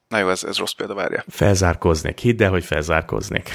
Na 0.07 0.17
jó, 0.17 0.29
ez, 0.29 0.43
ez 0.43 0.57
rossz 0.57 0.71
példa, 0.71 0.93
várja. 0.93 1.23
Felzárkoznék, 1.27 2.17
hidd 2.17 2.43
el, 2.43 2.49
hogy 2.49 2.63
felzárkoznék. 2.63 3.49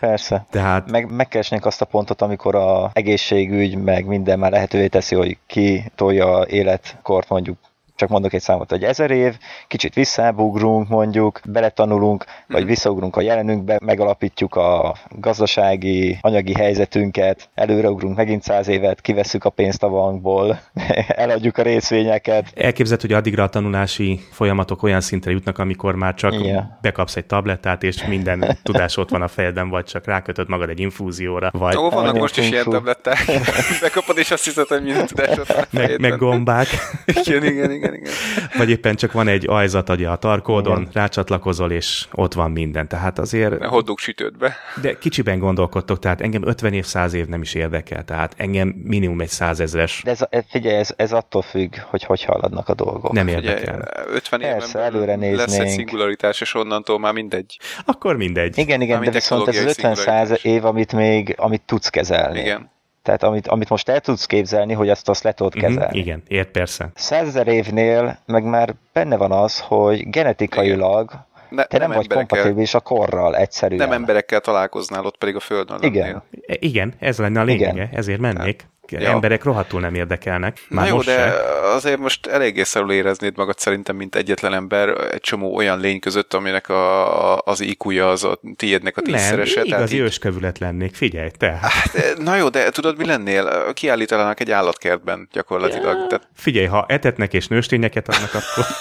Persze. 0.00 0.46
Tehát 0.50 0.90
Meg, 0.90 1.10
megkeresnénk 1.10 1.66
azt 1.66 1.80
a 1.80 1.84
pontot, 1.84 2.22
amikor 2.22 2.54
a 2.54 2.90
egészségügy, 2.92 3.76
meg 3.76 4.06
minden 4.06 4.38
már 4.38 4.50
lehetővé 4.50 4.86
teszi, 4.86 5.14
hogy 5.14 5.38
ki 5.46 5.92
tolja 5.94 6.46
életkort 6.48 7.28
mondjuk 7.28 7.58
csak 8.00 8.08
mondok 8.08 8.32
egy 8.32 8.40
számot, 8.40 8.70
hogy 8.70 8.84
ezer 8.84 9.10
év, 9.10 9.36
kicsit 9.68 9.94
visszábugrunk 9.94 10.88
mondjuk, 10.88 11.40
beletanulunk, 11.44 12.24
vagy 12.48 12.64
visszaugrunk 12.64 13.16
a 13.16 13.20
jelenünkbe, 13.20 13.78
megalapítjuk 13.82 14.54
a 14.54 14.96
gazdasági, 15.08 16.18
anyagi 16.20 16.52
helyzetünket, 16.52 17.48
előreugrunk 17.54 18.16
megint 18.16 18.42
száz 18.42 18.68
évet, 18.68 19.00
kivesszük 19.00 19.44
a 19.44 19.50
pénzt 19.50 19.82
a 19.82 19.88
bankból, 19.88 20.60
eladjuk 21.08 21.58
a 21.58 21.62
részvényeket. 21.62 22.46
elképzeld, 22.54 23.00
hogy 23.00 23.12
addigra 23.12 23.42
a 23.42 23.48
tanulási 23.48 24.20
folyamatok 24.30 24.82
olyan 24.82 25.00
szintre 25.00 25.30
jutnak, 25.30 25.58
amikor 25.58 25.94
már 25.94 26.14
csak 26.14 26.34
Igen. 26.34 26.78
bekapsz 26.80 27.16
egy 27.16 27.26
tablettát, 27.26 27.82
és 27.82 28.06
minden 28.06 28.44
tudás 28.62 28.96
ott 28.96 29.10
van 29.10 29.22
a 29.22 29.28
fejedben, 29.28 29.68
vagy 29.68 29.84
csak 29.84 30.06
rákötöd 30.06 30.48
magad 30.48 30.68
egy 30.68 30.80
infúzióra, 30.80 31.50
vagy 31.52 31.76
Ó, 31.76 31.90
vannak 31.90 32.18
most 32.18 32.38
is 32.38 32.50
ilyen 32.50 32.64
tabletták. 32.64 33.18
Bekapod, 33.80 34.18
és 34.18 34.30
azt 34.30 34.44
hiszed, 34.44 34.66
hogy 34.66 34.82
minden 34.82 35.06
tudásod 35.06 35.46
van 35.46 35.56
a 35.58 35.66
meg, 35.70 36.00
meg 36.00 36.16
gombák. 36.16 36.68
Igen, 37.04 37.44
igen, 37.44 37.70
igen, 37.70 37.89
igen. 37.94 38.12
Vagy 38.56 38.70
éppen 38.70 38.96
csak 38.96 39.12
van 39.12 39.28
egy 39.28 39.44
ajzat 39.48 39.88
ugye 39.88 40.08
a 40.08 40.16
tarkódon, 40.16 40.88
rácsatlakozol, 40.92 41.70
és 41.70 42.06
ott 42.12 42.32
van 42.34 42.50
minden. 42.50 42.88
Tehát 42.88 43.18
azért, 43.18 43.64
hoddog 43.64 43.98
sütődbe. 43.98 44.56
de 44.82 44.98
kicsiben 44.98 45.38
gondolkodtok, 45.38 45.98
tehát 45.98 46.20
engem 46.20 46.42
50 46.46 46.72
év, 46.72 46.84
100 46.84 47.12
év 47.12 47.26
nem 47.26 47.42
is 47.42 47.54
érdekel, 47.54 48.04
tehát 48.04 48.34
engem 48.36 48.68
minimum 48.84 49.20
egy 49.20 49.28
százezres 49.28 50.00
De 50.04 50.10
ez, 50.10 50.20
ez- 50.30 50.44
figyelj, 50.48 50.76
ez, 50.76 50.92
ez 50.96 51.12
attól 51.12 51.42
függ, 51.42 51.74
hogy 51.82 52.02
hogy 52.04 52.24
haladnak 52.24 52.68
a 52.68 52.74
dolgok. 52.74 53.12
nem 53.12 53.26
Ugye, 53.26 53.34
érdekel. 53.36 53.88
50 54.12 54.40
éven 54.40 54.58
Persze, 54.58 54.78
előre 54.78 55.16
lesz 55.16 55.22
egy 55.30 55.36
néznénk. 55.36 55.68
szingularitás, 55.68 56.40
és 56.40 56.54
onnantól 56.54 56.98
már 56.98 57.12
mindegy. 57.12 57.58
Akkor 57.84 58.16
mindegy. 58.16 58.58
Igen, 58.58 58.80
igen, 58.80 58.88
Mármint 58.94 59.12
de 59.12 59.18
viszont 59.18 59.48
ez 59.48 59.56
az 59.56 59.74
technológiai 59.74 59.92
50 60.04 60.26
száz 60.26 60.38
év, 60.44 60.64
amit 60.64 60.92
még, 60.92 61.34
amit 61.38 61.62
tudsz 61.66 61.88
kezelni. 61.88 62.40
Igen. 62.40 62.70
Tehát 63.02 63.22
amit, 63.22 63.46
amit 63.48 63.68
most 63.68 63.88
el 63.88 64.00
tudsz 64.00 64.26
képzelni, 64.26 64.72
hogy 64.72 64.88
azt 64.88 65.08
azt 65.08 65.22
le 65.22 65.32
tudod 65.32 65.54
Mhm, 65.54 65.64
kezelni. 65.64 65.98
igen, 65.98 66.22
ért 66.28 66.48
persze. 66.50 66.88
Százezer 66.94 67.48
évnél 67.48 68.18
meg 68.26 68.44
már 68.44 68.74
benne 68.92 69.16
van 69.16 69.32
az, 69.32 69.60
hogy 69.60 70.10
genetikailag 70.10 71.10
Ne, 71.50 71.64
te 71.64 71.78
nem, 71.78 71.88
nem 71.88 71.96
vagy 71.96 72.06
emberekkel, 72.10 72.16
kompatibilis 72.38 72.74
a 72.74 72.80
korral 72.80 73.36
egyszerűen. 73.36 73.78
nem 73.88 73.92
emberekkel 73.92 74.40
találkoznál, 74.40 75.04
ott 75.04 75.16
pedig 75.18 75.36
a 75.36 75.40
Földön 75.40 75.78
Igen. 75.82 76.02
lennél. 76.02 76.22
E, 76.46 76.54
Igen, 76.58 76.94
ez 76.98 77.18
lenne 77.18 77.40
a 77.40 77.44
lényege, 77.44 77.70
Igen. 77.72 77.88
ezért 77.92 78.20
mennék. 78.20 78.66
Ja. 78.98 79.10
Emberek 79.10 79.44
rohadtul 79.44 79.80
nem 79.80 79.94
érdekelnek. 79.94 80.58
Na 80.68 80.80
Már 80.80 80.88
jó, 80.88 80.94
most 80.94 81.06
de 81.08 81.14
se. 81.16 81.32
azért 81.74 81.98
most 81.98 82.26
eléggé 82.26 82.62
szarul 82.62 82.92
éreznéd 82.92 83.36
magad 83.36 83.58
szerintem, 83.58 83.96
mint 83.96 84.14
egyetlen 84.16 84.54
ember 84.54 84.88
egy 84.88 85.20
csomó 85.20 85.54
olyan 85.56 85.80
lény 85.80 86.00
között, 86.00 86.34
aminek 86.34 86.68
a, 86.68 87.34
a, 87.34 87.42
az 87.44 87.60
IQ-ja 87.60 88.08
az 88.10 88.24
a 88.24 88.40
tiédnek 88.56 88.96
a 88.96 89.00
Nem, 89.04 89.14
tízszerese. 89.14 89.52
tehát 89.54 89.66
igazi 89.66 89.94
így- 89.94 90.00
őskövület 90.00 90.58
lennék, 90.58 90.94
figyelj, 90.94 91.28
te. 91.38 91.58
Hát, 91.62 92.16
Na 92.18 92.36
jó, 92.36 92.48
de 92.48 92.70
tudod, 92.70 92.98
mi 92.98 93.06
lennél? 93.06 93.72
Kiállítanának 93.72 94.40
egy 94.40 94.50
állatkertben 94.50 95.28
gyakorlatilag. 95.32 96.06
Tehát 96.06 96.28
Figyelj, 96.34 96.66
ha 96.66 96.84
etetnek 96.88 97.32
és 97.32 97.46
nőstényeket 97.48 98.08
adnak, 98.08 98.30
akkor 98.34 98.64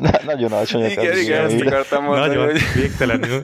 Na, 0.00 0.10
nagyon 0.24 0.52
alacsonyak 0.52 0.90
igen, 0.92 1.16
igen, 1.18 1.44
ezt 1.44 1.60
akartam 1.60 2.04
mondani, 2.04 2.26
nagyon 2.34 2.50
hogy 2.50 2.60
végtelenül. 2.74 3.42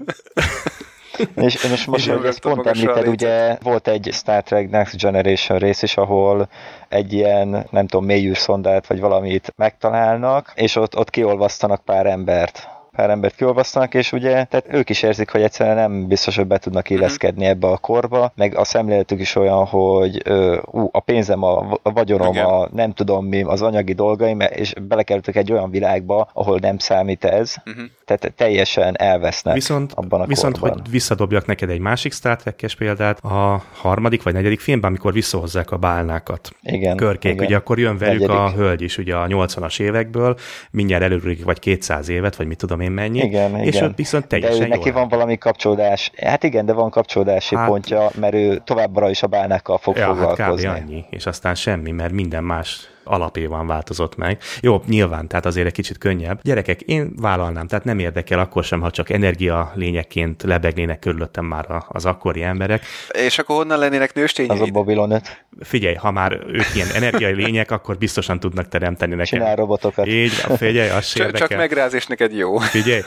És, 1.35 1.65
és 1.65 1.85
most, 1.85 2.11
hogy 2.11 2.25
ezt 2.27 2.41
pont 2.41 2.67
említed, 2.67 3.09
ugye 3.09 3.57
volt 3.63 3.89
egy 3.89 4.09
Star 4.13 4.43
Trek 4.43 4.71
Next 4.71 4.97
Generation 5.01 5.59
rész 5.59 5.83
is, 5.83 5.97
ahol 5.97 6.49
egy 6.89 7.13
ilyen, 7.13 7.67
nem 7.71 7.87
tudom, 7.87 8.05
mélyűrszondát 8.05 8.87
vagy 8.87 9.01
valamit 9.01 9.53
megtalálnak, 9.57 10.53
és 10.55 10.77
ott, 10.77 10.97
ott 10.97 11.11
kiolvasztanak 11.11 11.85
pár 11.85 12.07
embert 12.07 12.69
pár 12.99 13.11
embert 13.11 13.35
kiolvasztanak, 13.35 13.95
és 13.95 14.13
ugye, 14.13 14.31
tehát 14.45 14.65
ők 14.69 14.91
is 14.91 15.03
érzik, 15.03 15.31
hogy 15.31 15.43
egyszerűen 15.43 15.77
nem 15.77 16.07
biztos, 16.07 16.37
hogy 16.37 16.47
be 16.47 16.59
tudnak 16.59 16.91
illeszkedni 16.91 17.45
ebbe 17.45 17.67
a 17.67 17.77
korba, 17.77 18.33
meg 18.35 18.57
a 18.57 18.65
szemléletük 18.65 19.21
is 19.21 19.37
olyan, 19.37 19.65
hogy 19.65 20.23
ú, 20.65 20.89
a 20.93 21.01
pénzem, 21.01 21.43
a, 21.43 21.79
a 21.83 21.93
vagyonom, 21.93 22.33
Igen. 22.33 22.45
a 22.45 22.69
nem 22.73 22.93
tudom 22.93 23.27
mi, 23.27 23.43
az 23.43 23.63
anyagi 23.63 23.93
dolgaim, 23.93 24.41
és 24.41 24.73
belekerültek 24.83 25.37
egy 25.37 25.53
olyan 25.53 25.71
világba, 25.71 26.29
ahol 26.33 26.59
nem 26.59 26.79
számít 26.79 27.25
ez, 27.25 27.55
Mhm. 27.65 27.83
Tehát 28.09 28.33
teljesen 28.37 28.97
elvesznek 28.99 29.55
Viszont, 29.55 29.93
abban 29.95 30.21
a 30.21 30.27
viszont 30.27 30.59
korban. 30.59 30.79
hogy 30.79 30.91
visszadobjak 30.91 31.47
neked 31.47 31.71
egy 31.71 31.79
másik 31.81 32.13
Star 32.13 32.37
Trek-es 32.37 32.75
példát, 32.77 33.19
a 33.25 33.63
harmadik 33.75 34.23
vagy 34.23 34.33
negyedik 34.33 34.61
filmben, 34.61 34.89
amikor 34.91 35.13
visszahozzák 35.13 35.71
a 35.71 35.77
bálnákat. 35.77 36.51
Igen, 36.63 36.97
Körkék, 36.97 37.33
igen. 37.33 37.45
ugye 37.47 37.57
akkor 37.57 37.79
jön 37.79 37.99
velük 37.99 38.21
Negyedik. 38.21 38.37
a 38.43 38.51
hölgy 38.51 38.83
is, 38.83 38.99
ugye 38.99 39.15
a 39.17 39.27
80-as 39.27 39.81
évekből, 39.81 40.37
mindjárt 40.71 41.03
előrük 41.03 41.45
vagy 41.45 41.59
200 41.59 42.09
évet, 42.09 42.37
vagy 42.37 42.47
mit 42.47 42.59
tudom 42.59 42.81
én 42.81 42.91
mennyi, 42.91 43.19
Igen, 43.19 43.57
és 43.59 43.75
igen. 43.75 43.89
ott 43.89 43.97
viszont 43.97 44.27
De 44.27 44.39
teljesen 44.39 44.65
ő 44.65 44.69
neki 44.69 44.91
van 44.91 45.09
valami 45.09 45.39
kapcsolódás. 45.39 46.11
Hát 46.17 46.43
igen, 46.45 46.67
de 46.67 46.73
van 46.73 46.91
kapcsolódási 46.91 47.57
Hát- 47.57 47.69
pontja, 47.69 48.11
mert 48.21 48.35
ő 48.35 48.61
továbbra 48.65 49.11
is 49.11 49.23
a 49.23 49.27
bálnákkal 49.27 49.79
fog 49.79 49.97
Ja, 49.97 50.05
hát 50.07 50.15
kb. 50.15 50.21
foglalkozni. 50.29 50.67
annyi, 50.69 51.05
és 51.11 51.27
aztán 51.27 51.55
semmi, 51.55 51.91
mert 51.91 52.13
minden 52.13 52.45
más 52.45 52.89
alapévan 53.09 53.67
változott 53.67 54.17
meg. 54.17 54.39
Jó, 54.61 54.83
nyilván, 54.87 55.29
tehát 55.29 55.47
azért 55.47 55.67
egy 55.67 55.73
kicsit 55.73 55.99
könnyebb. 55.99 56.41
Gyerekek, 56.43 56.81
én 56.81 57.13
vállalnám, 57.17 57.67
tehát 57.67 57.85
nem 57.85 57.99
érdekel 57.99 58.39
akkor 58.39 58.65
sem, 58.65 58.81
ha 58.81 58.91
csak 58.91 59.11
energia 59.11 59.73
lényekként 59.75 60.43
lebegnének 60.43 60.99
körülöttem 60.99 61.45
már 61.45 61.71
a- 61.71 61.87
az 61.89 62.05
akkori 62.05 62.43
emberek. 62.43 62.85
És 63.09 63.39
akkor 63.39 63.57
honnan 63.57 63.79
lennének 63.79 64.13
Az 64.51 64.61
a? 64.61 64.67
Babylon 64.73 65.11
5. 65.11 65.45
Figyelj, 65.61 65.95
ha 65.95 66.11
már 66.11 66.33
ők 66.47 66.75
ilyen 66.75 66.89
energiai 66.95 67.33
lények, 67.35 67.71
akkor 67.71 67.99
biztosan 67.99 68.41
tudnak 68.41 68.69
teremteni 68.69 69.11
nekem. 69.15 69.39
Csinál 69.39 69.57
robotokat. 69.57 70.07
Így, 70.07 70.33
figyelj, 70.57 70.89
az 70.89 71.07
se 71.07 71.19
Csak, 71.19 71.27
csak 71.27 71.35
érdekel. 71.35 71.59
megráz, 71.59 71.95
és 71.95 72.07
neked 72.07 72.33
jó. 72.33 72.59
Figyelj, 72.59 73.01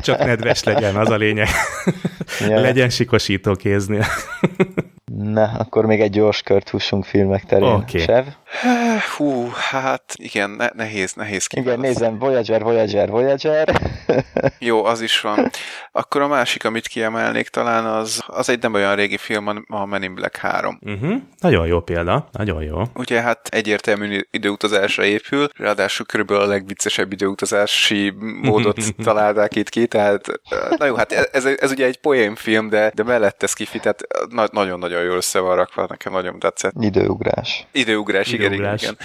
csak 0.00 0.18
nedves 0.18 0.62
legyen, 0.64 0.96
az 0.96 1.10
a 1.10 1.16
lényeg. 1.16 1.48
Ja. 2.48 2.60
legyen 2.60 2.90
sikosító 2.90 3.54
kéznél. 3.54 4.04
Na, 5.32 5.50
akkor 5.58 5.86
még 5.86 6.00
egy 6.00 6.10
gyors 6.10 6.42
kört 6.42 6.68
hússunk 6.68 7.04
filmek 7.04 7.44
terén. 7.44 7.68
Oké. 7.72 7.98
Sev? 7.98 8.24
Hú, 9.16 9.50
hát 9.70 10.02
igen, 10.16 10.50
ne, 10.50 10.68
nehéz, 10.74 11.12
nehéz 11.14 11.46
Igen, 11.50 11.64
kiválasztani. 11.64 11.86
nézem, 11.86 12.18
Voyager, 12.18 12.62
Voyager, 12.62 13.08
Voyager. 13.10 13.80
Jó, 14.58 14.84
az 14.84 15.00
is 15.00 15.20
van. 15.20 15.50
Akkor 15.92 16.20
a 16.20 16.26
másik, 16.28 16.64
amit 16.64 16.86
kiemelnék 16.86 17.48
talán, 17.48 17.84
az, 17.84 18.22
az 18.26 18.48
egy 18.48 18.62
nem 18.62 18.74
olyan 18.74 18.94
régi 18.94 19.16
film, 19.16 19.64
a- 19.66 19.84
Men 19.86 20.02
in 20.02 20.14
Black 20.14 20.36
3. 20.36 20.78
Uh-huh. 20.82 21.14
Nagyon 21.40 21.66
jó 21.66 21.80
példa, 21.80 22.28
nagyon 22.32 22.62
jó. 22.62 22.82
Ugye 22.94 23.20
hát 23.20 23.48
egyértelmű 23.50 24.20
időutazásra 24.30 25.04
épül, 25.04 25.48
ráadásul 25.56 26.06
körülbelül 26.06 26.42
a 26.42 26.46
legviccesebb 26.46 27.12
időutazási 27.12 28.12
módot 28.42 28.78
találták 29.04 29.56
itt 29.56 29.68
ki, 29.68 29.86
tehát 29.86 30.26
na 30.78 30.84
jó, 30.86 30.94
hát 30.94 31.12
ez, 31.12 31.44
ez 31.44 31.70
ugye 31.70 31.86
egy 31.86 32.00
poénfilm, 32.00 32.68
de, 32.68 32.90
de 32.94 33.02
mellette 33.02 33.46
skifi, 33.46 33.78
tehát 33.78 34.00
na- 34.28 34.48
nagyon-nagyon 34.52 35.02
jól 35.14 35.22
össze 35.22 35.38
van 35.38 35.56
rakva, 35.56 35.86
nekem 35.88 36.12
nagyon 36.12 36.38
tetszett. 36.38 36.72
Időugrás. 36.80 37.66
Időugrás, 37.72 38.32
igen, 38.32 38.52
igen, 38.52 38.52
Időugrás. 38.52 38.82
igen. 38.82 38.96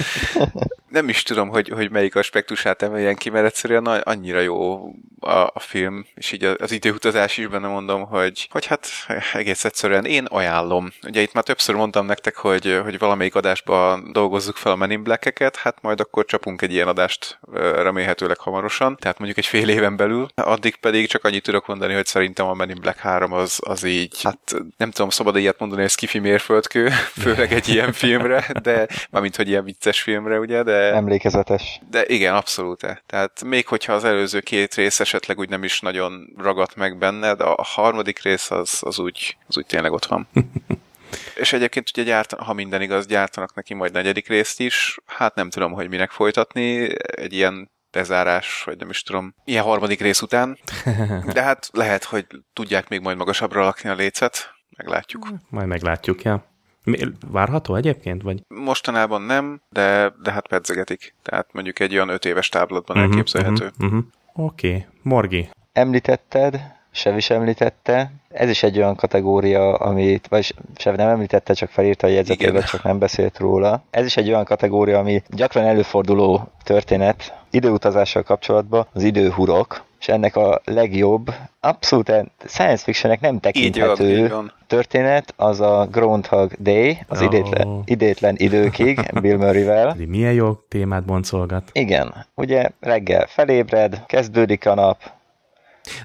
Nem 0.90 1.10
is 1.10 1.24
tudom, 1.24 1.50
hogy, 1.50 1.70
hogy 1.70 1.92
melyik 1.92 2.16
aspektusát 2.16 2.82
emeljen 2.82 3.16
ki, 3.16 3.30
mert 3.30 3.46
egyszerűen 3.46 3.86
annyira 3.86 4.40
jó 4.40 4.90
a, 5.20 5.30
a 5.54 5.60
film, 5.60 6.06
és 6.16 6.32
így 6.32 6.44
az 6.44 6.72
időutazás 6.72 7.38
is 7.38 7.48
benne 7.48 7.68
mondom, 7.68 8.06
hogy, 8.06 8.48
hogy 8.52 8.66
hát 8.66 8.88
egész 9.34 9.66
egyszerűen 9.66 10.06
én 10.06 10.26
ajánlom. 10.26 10.92
Ugye 11.04 11.22
itt 11.22 11.34
már 11.34 11.44
többször 11.44 11.76
mondtam 11.76 12.06
nektek, 12.06 12.36
hogy, 12.36 12.80
hogy 12.84 13.00
valamelyik 13.00 13.36
adásban 13.36 14.12
dolgozzuk 14.12 14.56
fel 14.56 14.72
a 14.72 14.76
Men 14.76 14.92
in 14.92 15.04
Black-eket, 15.04 15.56
hát 15.56 15.82
majd 15.82 16.00
akkor 16.00 16.26
csapunk 16.26 16.62
egy 16.62 16.74
ilyen 16.74 16.88
adást 16.88 17.40
remélhetőleg 17.76 18.38
hamarosan, 18.38 18.98
tehát 18.98 19.18
mondjuk 19.18 19.40
egy 19.40 19.46
fél 19.46 19.70
éven 19.70 19.96
belül. 19.96 20.28
Addig 20.36 20.76
pedig 20.76 21.08
csak 21.08 21.24
annyit 21.24 21.44
tudok 21.44 21.68
mondani, 21.68 21.94
hogy 21.94 22.06
szerintem 22.06 22.48
a 22.48 22.54
Men 22.54 22.70
in 22.70 22.82
Black 22.82 23.00
3 23.00 23.34
az, 23.34 23.60
az 23.66 23.84
így, 23.84 24.22
hát 24.24 24.56
nem 24.78 24.92
tudom, 24.92 25.10
szabad 25.10 25.36
ilyet 25.36 25.60
mondani, 25.60 25.82
hogy 25.82 25.90
skifi 26.00 26.20
mérföldkő, 26.20 26.90
főleg 27.24 27.54
egy 27.54 27.68
ilyen 27.68 27.94
filmre, 27.94 28.48
de 28.62 28.88
mármint, 29.10 29.36
hogy 29.36 29.48
ilyen 29.48 29.64
vicces 29.64 30.02
filmre, 30.02 30.40
ugye, 30.40 30.64
de... 30.64 30.94
Emlékezetes. 30.94 31.80
De 31.90 32.06
igen, 32.06 32.36
abszolút. 32.36 33.02
Tehát 33.06 33.44
még 33.44 33.68
hogyha 33.68 33.94
az 33.94 34.04
előző 34.04 34.40
két 34.40 34.74
rész 34.74 35.00
esetleg 35.00 35.40
úgy 35.40 35.50
nem 35.50 35.64
is 35.64 35.80
nagyon 35.80 36.34
ragadt 36.38 36.76
meg 36.76 36.98
benned, 36.98 37.42
a 37.42 37.56
harmadik 37.64 38.22
rész 38.22 38.52
az, 38.52 38.80
az, 38.82 39.00
úgy, 39.00 39.38
az 39.48 39.58
úgy 39.58 39.66
tényleg 39.66 39.92
ott 39.92 40.06
van. 40.06 40.28
És 41.36 41.54
egyébként 41.54 41.90
ugye 41.94 42.04
gyártan, 42.04 42.40
ha 42.40 42.54
minden 42.54 42.82
igaz, 42.82 43.06
gyártanak 43.06 43.56
neki 43.56 43.74
majd 43.74 43.92
negyedik 43.92 44.28
részt 44.28 44.60
is. 44.60 44.98
Hát 45.06 45.36
nem 45.36 45.50
tudom, 45.50 45.72
hogy 45.72 45.90
minek 45.90 46.12
folytatni. 46.12 46.90
Egy 47.16 47.34
ilyen 47.34 47.72
bezárás, 47.92 48.64
vagy 48.66 48.78
nem 48.78 48.90
is 48.90 49.02
tudom, 49.04 49.36
ilyen 49.46 49.64
harmadik 49.64 50.02
rész 50.02 50.22
után. 50.22 50.58
De 51.34 51.42
hát 51.42 51.70
lehet, 51.74 52.04
hogy 52.04 52.26
tudják 52.54 52.90
még 52.90 53.00
majd 53.00 53.18
magasabbra 53.18 53.64
lakni 53.64 53.90
a 53.90 53.96
lécet. 53.96 54.58
Meglátjuk. 54.84 55.28
Majd 55.50 55.68
meglátjuk, 55.68 56.22
ja. 56.22 56.44
Várható 57.28 57.76
egyébként? 57.76 58.22
Vagy? 58.22 58.42
Mostanában 58.48 59.22
nem, 59.22 59.62
de, 59.70 60.14
de 60.24 60.32
hát 60.32 60.48
pedzegetik. 60.48 61.14
Tehát 61.24 61.48
mondjuk 61.52 61.80
egy 61.80 61.94
olyan 61.94 62.10
öt 62.10 62.26
éves 62.26 62.50
táblatban 62.50 62.98
Mhm, 62.98 63.06
elképzelhető. 63.10 63.72
mhm, 63.78 63.86
mhm. 63.88 63.98
Oké, 64.34 64.68
okay. 64.70 64.86
Morgi. 65.02 65.50
Említetted, 65.74 66.62
Sev 66.92 67.18
is 67.18 67.30
említette. 67.30 68.12
Ez 68.30 68.50
is 68.50 68.64
egy 68.64 68.78
olyan 68.78 68.96
kategória, 68.96 69.74
amit, 69.76 70.28
vagy 70.28 70.56
Sev 70.78 70.96
nem 70.96 71.08
említette, 71.10 71.54
csak 71.54 71.70
felírta 71.70 72.08
a 72.08 72.10
jegyzetébe, 72.10 72.62
csak 72.62 72.84
nem 72.84 73.00
beszélt 73.00 73.38
róla. 73.38 73.84
Ez 73.90 74.06
is 74.06 74.18
egy 74.18 74.28
olyan 74.30 74.44
kategória, 74.46 75.00
ami 75.00 75.22
gyakran 75.28 75.66
előforduló 75.66 76.52
történet 76.64 77.34
időutazással 77.50 78.24
kapcsolatban, 78.24 78.88
az 78.94 79.04
időhurok, 79.04 79.84
és 80.00 80.08
ennek 80.08 80.36
a 80.36 80.62
legjobb, 80.66 81.34
abszolút 81.60 82.12
science 82.48 82.84
fictionnek 82.84 83.20
nem 83.20 83.34
Így 83.34 83.42
van, 83.42 83.52
tekinthető 83.52 84.18
így 84.24 84.30
van. 84.30 84.54
történet, 84.68 85.34
az 85.38 85.60
a 85.62 85.88
Groundhog 85.92 86.52
Day, 86.60 86.98
az 87.08 87.22
Ó. 87.22 87.26
idétlen, 87.26 87.82
idétlen 87.86 88.36
időkig, 88.38 89.00
Bill 89.22 89.38
Murray-vel. 89.38 89.96
Milyen 90.08 90.34
jó 90.34 90.54
témát 90.54 91.06
boncolgat. 91.06 91.70
Igen, 91.72 92.26
ugye 92.36 92.70
reggel 92.80 93.26
felébred, 93.28 94.04
kezdődik 94.06 94.66
a 94.66 94.74
nap, 94.74 94.98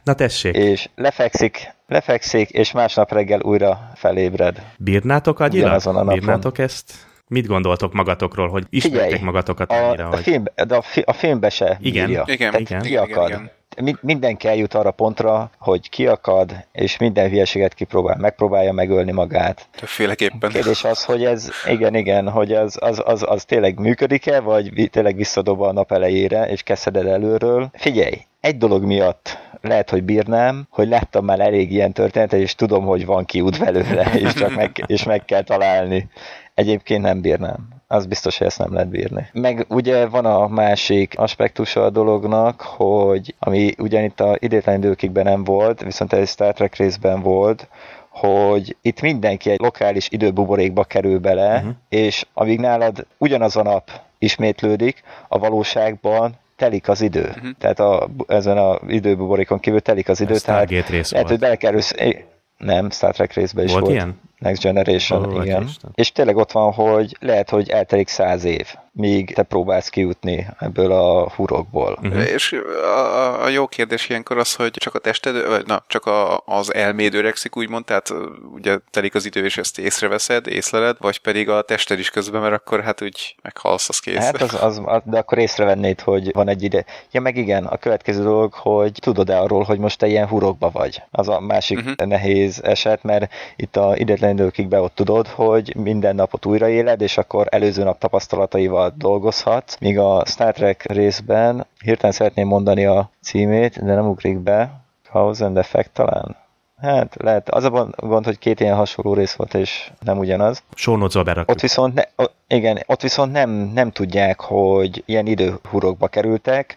Na 0.04 0.14
tessék, 0.14 0.54
és 0.56 0.88
lefekszik, 0.94 1.74
lefekszik, 1.88 2.50
és 2.50 2.72
másnap 2.72 3.12
reggel 3.12 3.40
újra 3.40 3.90
felébred. 3.94 4.62
bírnátok 4.78 5.40
agyilag? 5.40 5.64
Ugyanazon 5.66 5.96
a 5.96 6.02
napon. 6.02 6.18
Bírnátok 6.18 6.58
ezt? 6.58 6.92
Mit 7.28 7.46
gondoltok 7.46 7.92
magatokról, 7.92 8.48
hogy 8.48 8.64
ismertek 8.70 9.02
Figyelj, 9.02 9.22
magatokat 9.22 9.70
A, 9.70 9.74
annyira, 9.88 10.06
a, 10.06 10.08
hogy... 10.08 10.22
film, 10.22 10.42
de 10.66 10.74
a, 10.76 10.82
fi, 10.82 11.00
a 11.06 11.12
filmbe 11.12 11.48
se 11.48 11.78
Igen. 11.80 12.06
bírja. 12.06 12.24
Igen, 12.26 12.50
Tehát 12.50 12.60
igen, 12.68 12.82
kiakad. 12.82 13.28
igen, 13.28 13.40
Mi- 13.40 13.50
Mindenki 14.00 14.48
eljut 14.48 14.74
arra 14.74 14.90
pontra, 14.90 15.50
hogy 15.58 15.88
kiakad, 15.88 16.52
és 16.72 16.96
minden 16.96 17.28
hülyeséget 17.28 17.74
kipróbál, 17.74 18.16
megpróbálja 18.16 18.72
megölni 18.72 19.12
magát. 19.12 19.68
Többféleképpen. 19.76 20.50
Kérdés 20.50 20.84
az, 20.84 21.04
hogy 21.04 21.24
ez, 21.24 21.50
igen, 21.68 21.94
igen, 21.94 22.28
hogy 22.28 22.52
az, 22.52 22.76
az, 22.80 23.02
az, 23.04 23.24
az 23.28 23.44
tényleg 23.44 23.78
működik-e, 23.78 24.40
vagy 24.40 24.88
tényleg 24.90 25.16
visszadob 25.16 25.60
a 25.60 25.72
nap 25.72 25.92
elejére, 25.92 26.48
és 26.48 26.62
kezded 26.62 26.96
előről. 26.96 27.68
Figyelj, 27.72 28.14
egy 28.40 28.56
dolog 28.56 28.84
miatt 28.84 29.38
lehet, 29.60 29.90
hogy 29.90 30.02
bírnám, 30.02 30.66
hogy 30.70 30.88
láttam 30.88 31.24
már 31.24 31.40
elég 31.40 31.72
ilyen 31.72 31.92
történetet, 31.92 32.40
és 32.40 32.54
tudom, 32.54 32.84
hogy 32.84 33.06
van 33.06 33.24
kiút 33.24 33.58
belőle, 33.58 34.10
és 34.14 34.32
csak 34.32 34.54
meg, 34.54 34.84
és 34.86 35.04
meg 35.04 35.24
kell 35.24 35.42
találni. 35.42 36.08
Egyébként 36.54 37.02
nem 37.02 37.20
bírnám. 37.20 37.68
Az 37.94 38.06
biztos, 38.06 38.38
hogy 38.38 38.46
ezt 38.46 38.58
nem 38.58 38.72
lehet 38.72 38.88
bírni. 38.88 39.28
Meg 39.32 39.64
ugye 39.68 40.06
van 40.06 40.24
a 40.24 40.48
másik 40.48 41.14
aspektusa 41.16 41.84
a 41.84 41.90
dolognak, 41.90 42.60
hogy 42.60 43.34
ami 43.38 43.74
ugyanitt 43.78 44.20
a 44.20 44.36
idétlen 44.38 44.76
időkigben 44.76 45.24
nem 45.24 45.44
volt, 45.44 45.82
viszont 45.82 46.12
egy 46.12 46.28
Star 46.28 46.52
Trek 46.52 46.76
részben 46.76 47.20
volt, 47.20 47.68
hogy 48.08 48.76
itt 48.82 49.00
mindenki 49.00 49.50
egy 49.50 49.60
lokális 49.60 50.08
időbuborékba 50.10 50.84
kerül 50.84 51.18
bele, 51.18 51.56
uh-huh. 51.56 51.72
és 51.88 52.26
amíg 52.32 52.60
nálad 52.60 53.06
ugyanaz 53.18 53.56
a 53.56 53.62
nap 53.62 53.90
ismétlődik, 54.18 55.02
a 55.28 55.38
valóságban 55.38 56.34
telik 56.56 56.88
az 56.88 57.00
idő. 57.00 57.24
Uh-huh. 57.24 57.50
Tehát 57.58 57.80
a, 57.80 58.08
ezen 58.26 58.58
a 58.58 58.78
időbuborékon 58.88 59.60
kívül 59.60 59.80
telik 59.80 60.08
az 60.08 60.20
idő, 60.20 60.36
tehát 60.38 60.66
Stargate 60.66 60.90
rész 60.90 61.10
lehet, 61.12 61.28
hogy 61.28 61.38
volt. 61.38 61.40
belekerülsz... 61.40 61.92
é- 61.92 62.24
Nem, 62.58 62.90
Star 62.90 63.14
Trek 63.14 63.32
részben 63.32 63.64
is 63.64 63.70
Volt 63.70 63.84
volt. 63.84 63.94
ilyen? 63.94 64.20
Next 64.44 64.62
Generation, 64.62 65.36
Ó, 65.36 65.42
igen. 65.42 65.62
Isten. 65.62 65.90
És 65.94 66.12
tényleg 66.12 66.36
ott 66.36 66.52
van, 66.52 66.72
hogy 66.72 67.16
lehet, 67.20 67.50
hogy 67.50 67.68
eltelik 67.68 68.08
száz 68.08 68.44
év, 68.44 68.74
míg 68.96 69.34
te 69.34 69.42
próbálsz 69.42 69.88
kijutni 69.88 70.46
ebből 70.58 70.92
a 70.92 71.30
hurokból. 71.30 71.98
Mhm. 72.00 72.18
És 72.18 72.52
a, 72.82 73.44
a, 73.44 73.48
jó 73.48 73.66
kérdés 73.66 74.08
ilyenkor 74.08 74.38
az, 74.38 74.54
hogy 74.54 74.70
csak 74.70 74.94
a 74.94 74.98
tested, 74.98 75.46
vagy 75.46 75.66
na, 75.66 75.84
csak 75.86 76.06
a, 76.06 76.42
az 76.44 76.74
elméd 76.74 77.14
öregszik, 77.14 77.56
úgymond, 77.56 77.84
tehát 77.84 78.14
ugye 78.52 78.78
telik 78.90 79.14
az 79.14 79.26
idő, 79.26 79.44
és 79.44 79.58
ezt 79.58 79.78
észreveszed, 79.78 80.46
észleled, 80.46 80.96
vagy 80.98 81.18
pedig 81.18 81.48
a 81.48 81.62
tested 81.62 81.98
is 81.98 82.10
közben, 82.10 82.40
mert 82.40 82.54
akkor 82.54 82.82
hát 82.82 83.02
úgy 83.02 83.36
meghalsz, 83.42 83.88
az 83.88 83.98
kész. 83.98 84.16
Hát 84.16 84.42
az, 84.42 84.54
az, 84.54 84.80
az, 84.84 85.02
de 85.04 85.18
akkor 85.18 85.38
észrevennéd, 85.38 86.00
hogy 86.00 86.32
van 86.32 86.48
egy 86.48 86.62
ide. 86.62 86.84
Ja, 87.10 87.20
meg 87.20 87.36
igen, 87.36 87.64
a 87.64 87.76
következő 87.76 88.22
dolog, 88.22 88.52
hogy 88.52 88.92
tudod-e 89.00 89.38
arról, 89.38 89.62
hogy 89.62 89.78
most 89.78 89.98
te 89.98 90.06
ilyen 90.06 90.28
hurokba 90.28 90.70
vagy. 90.70 91.02
Az 91.10 91.28
a 91.28 91.40
másik 91.40 91.78
uh-huh. 91.78 92.06
nehéz 92.06 92.62
eset, 92.62 93.02
mert 93.02 93.32
itt 93.56 93.76
a 93.76 93.96
idetlen 93.96 94.30
időkigben 94.30 94.80
ott 94.80 94.94
tudod, 94.94 95.26
hogy 95.26 95.74
minden 95.76 96.14
napot 96.14 96.46
újraéled, 96.46 97.00
és 97.00 97.18
akkor 97.18 97.46
előző 97.50 97.82
nap 97.82 97.98
tapasztalataival 97.98 98.83
dolgozhatsz, 98.96 99.76
míg 99.80 99.98
a 99.98 100.22
Star 100.26 100.52
Trek 100.52 100.82
részben 100.82 101.66
hirtelen 101.82 102.12
szeretném 102.12 102.46
mondani 102.46 102.84
a 102.84 103.10
címét, 103.22 103.84
de 103.84 103.94
nem 103.94 104.08
ugrik 104.08 104.38
be. 104.38 104.70
Cause 105.10 105.44
and 105.44 105.56
Effect 105.56 105.90
talán? 105.92 106.36
Hát 106.80 107.16
lehet, 107.20 107.50
az 107.50 107.64
a 107.64 107.70
gond- 107.96 108.24
hogy 108.24 108.38
két 108.38 108.60
ilyen 108.60 108.76
hasonló 108.76 109.14
rész 109.14 109.32
volt, 109.32 109.54
és 109.54 109.90
nem 110.00 110.18
ugyanaz. 110.18 110.62
Notes-ba 110.84 111.22
berakjuk. 111.22 111.48
Ott 111.48 111.60
viszont, 111.60 111.94
ne, 111.94 112.02
igen, 112.48 112.82
ott 112.86 113.02
viszont 113.02 113.32
nem, 113.32 113.50
nem 113.50 113.90
tudják, 113.90 114.40
hogy 114.40 115.02
ilyen 115.06 115.26
időhurokba 115.26 116.08
kerültek, 116.08 116.76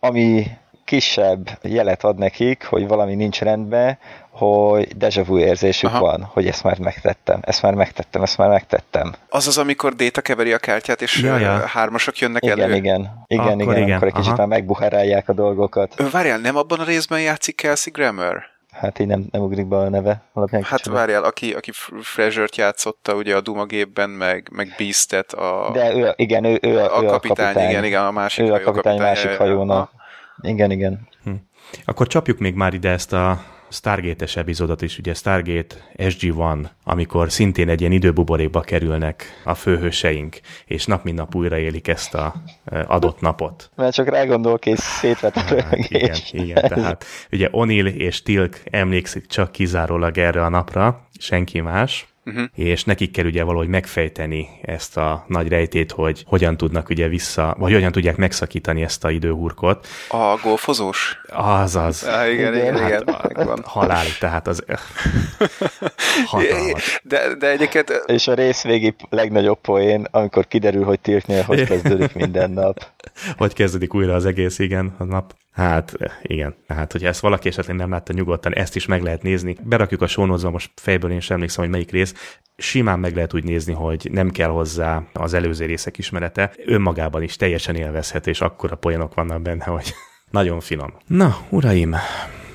ami 0.00 0.46
kisebb 0.84 1.58
jelet 1.62 2.04
ad 2.04 2.18
nekik, 2.18 2.64
hogy 2.64 2.86
valami 2.88 3.14
nincs 3.14 3.40
rendben, 3.40 3.98
hogy 4.30 4.96
deja 4.96 5.24
vu 5.24 5.38
érzésük 5.38 5.88
Aha. 5.90 6.00
van, 6.00 6.22
hogy 6.32 6.46
ezt 6.46 6.62
már 6.64 6.78
megtettem, 6.78 7.38
ezt 7.42 7.62
már 7.62 7.74
megtettem, 7.74 8.22
ezt 8.22 8.38
már 8.38 8.48
megtettem. 8.48 9.14
Az 9.28 9.46
az, 9.46 9.58
amikor 9.58 9.92
Déta 9.94 10.20
keveri 10.20 10.52
a 10.52 10.58
kártyát, 10.58 11.02
és 11.02 11.20
Ja, 11.22 11.38
ja, 11.38 11.66
hármasok 11.66 12.18
jönnek 12.18 12.42
Igen, 12.44 12.60
elő. 12.60 12.74
igen, 12.74 13.24
igen, 13.26 13.46
Akkor 13.46 13.60
igen, 13.60 13.76
igen, 13.76 13.96
akkor 13.96 14.06
egy 14.08 14.14
kicsit 14.14 14.28
aha. 14.28 14.36
már 14.36 14.46
megbuherálják 14.46 15.28
a 15.28 15.32
dolgokat. 15.32 16.10
Várjál, 16.10 16.38
nem 16.38 16.56
abban 16.56 16.78
a 16.78 16.84
részben 16.84 17.20
játszik 17.20 17.56
Kelsey 17.56 17.92
Grammer? 17.92 18.50
Hát 18.70 18.98
így 18.98 19.06
nem, 19.06 19.24
nem 19.30 19.42
ugrik 19.42 19.66
be 19.66 19.76
a 19.76 19.88
neve 19.88 20.22
alapján. 20.32 20.62
Hát 20.62 20.78
kicsit. 20.78 20.92
várjál, 20.92 21.24
aki, 21.24 21.52
aki 21.52 21.70
Frasier-t 22.02 22.56
játszotta 22.56 23.14
ugye 23.14 23.36
a 23.36 23.40
Duma 23.40 23.64
gépben, 23.64 24.10
meg, 24.10 24.48
meg 24.52 24.74
Beastet, 24.78 25.32
a, 25.32 25.70
De 25.72 25.94
ő, 25.94 26.12
igen, 26.16 26.44
ő, 26.44 26.58
ő, 26.62 26.78
a, 26.78 27.02
ő 27.02 27.06
kapitány, 27.06 27.06
a 27.06 27.18
kapitány. 27.18 27.68
igen, 27.70 27.84
igen, 27.84 28.04
a 28.04 28.10
másik 28.10 28.44
ő 28.44 28.48
a 28.48 28.52
hajó 28.52 28.64
kapitány 28.64 28.98
másik 28.98 29.30
hajónak. 29.36 29.90
Igen, 30.42 30.70
igen. 30.70 31.08
Akkor 31.84 32.06
csapjuk 32.06 32.38
még 32.38 32.54
már 32.54 32.74
ide 32.74 32.90
ezt 32.90 33.12
a 33.12 33.44
Stargate-es 33.68 34.36
epizódot 34.36 34.82
is, 34.82 34.98
ugye 34.98 35.14
Stargate 35.14 35.76
SG-1, 35.96 36.68
amikor 36.84 37.32
szintén 37.32 37.68
egy 37.68 37.80
ilyen 37.80 37.92
időbuborékba 37.92 38.60
kerülnek 38.60 39.24
a 39.44 39.54
főhőseink, 39.54 40.40
és 40.64 40.86
nap 40.86 41.04
mint 41.04 41.16
nap 41.16 41.34
újra 41.34 41.58
élik 41.58 41.88
ezt 41.88 42.14
a 42.14 42.34
adott 42.86 43.20
napot. 43.20 43.70
Mert 43.76 43.94
csak 43.94 44.08
rágondolok, 44.08 44.66
és 44.66 44.78
szétvet 44.78 45.36
a 45.36 45.40
Hát, 45.40 45.74
igen, 45.74 46.16
igen, 46.30 46.68
tehát 46.68 47.04
ugye 47.32 47.48
O'Neill 47.52 47.94
és 47.94 48.22
Tilk 48.22 48.62
emlékszik 48.70 49.26
csak 49.26 49.52
kizárólag 49.52 50.18
erre 50.18 50.44
a 50.44 50.48
napra, 50.48 51.08
senki 51.18 51.60
más, 51.60 52.11
uh-huh. 52.24 52.44
és 52.54 52.84
nekik 52.84 53.10
kell 53.10 53.24
ugye 53.24 53.42
valahogy 53.42 53.68
megfejteni 53.68 54.48
ezt 54.62 54.96
a 54.96 55.24
nagy 55.28 55.48
rejtét, 55.48 55.92
hogy 55.92 56.22
hogyan 56.26 56.56
tudnak 56.56 56.88
ugye 56.88 57.08
vissza, 57.08 57.54
vagy 57.58 57.72
hogyan 57.72 57.92
tudják 57.92 58.16
megszakítani 58.16 58.82
ezt 58.82 59.04
a 59.04 59.10
időhurkot. 59.10 59.86
A 60.08 60.38
golfozós? 60.42 61.20
Azaz. 61.28 62.04
Ah, 62.04 62.32
igen, 62.32 62.54
igen, 62.54 62.76
igen, 62.76 63.02
igen, 63.28 63.46
Hát, 63.48 63.66
halál, 63.66 64.06
tehát 64.20 64.46
az 64.46 64.64
hatalmas. 66.26 67.00
De, 67.02 67.34
de 67.34 67.50
egyébként 67.50 68.02
És 68.06 68.28
a 68.28 68.34
rész 68.34 68.62
végi 68.62 68.94
legnagyobb 69.10 69.60
poén, 69.60 70.06
amikor 70.10 70.46
kiderül, 70.46 70.84
hogy 70.84 71.00
Tilknél 71.00 71.42
hogy 71.42 71.64
kezdődik 71.64 72.14
minden 72.14 72.50
nap. 72.50 72.86
Hogy 73.36 73.52
kezdődik 73.52 73.94
újra 73.94 74.14
az 74.14 74.26
egész, 74.26 74.58
igen, 74.58 74.94
a 74.98 75.04
nap. 75.04 75.34
Hát 75.52 75.92
igen, 76.22 76.54
hát 76.68 76.92
hogyha 76.92 77.08
ezt 77.08 77.20
valaki 77.20 77.48
esetleg 77.48 77.76
nem 77.76 77.90
látta 77.90 78.12
nyugodtan, 78.12 78.54
ezt 78.54 78.76
is 78.76 78.86
meg 78.86 79.02
lehet 79.02 79.22
nézni. 79.22 79.56
Berakjuk 79.62 80.02
a 80.02 80.06
sónozva, 80.06 80.50
most 80.50 80.70
fejből 80.74 81.10
én 81.10 81.20
sem 81.20 81.36
emlékszem, 81.36 81.62
hogy 81.64 81.72
melyik 81.72 81.90
rész. 81.90 82.38
Simán 82.56 82.98
meg 82.98 83.14
lehet 83.14 83.34
úgy 83.34 83.44
nézni, 83.44 83.72
hogy 83.72 84.08
nem 84.12 84.30
kell 84.30 84.48
hozzá 84.48 85.02
az 85.12 85.34
előző 85.34 85.66
részek 85.66 85.98
ismerete. 85.98 86.52
Önmagában 86.64 87.22
is 87.22 87.36
teljesen 87.36 87.74
élvezhető, 87.74 88.30
és 88.30 88.40
akkora 88.40 88.76
poénok 88.76 89.14
vannak 89.14 89.42
benne, 89.42 89.64
hogy 89.64 89.94
nagyon 90.30 90.60
finom. 90.60 90.94
Na, 91.06 91.36
uraim, 91.48 91.96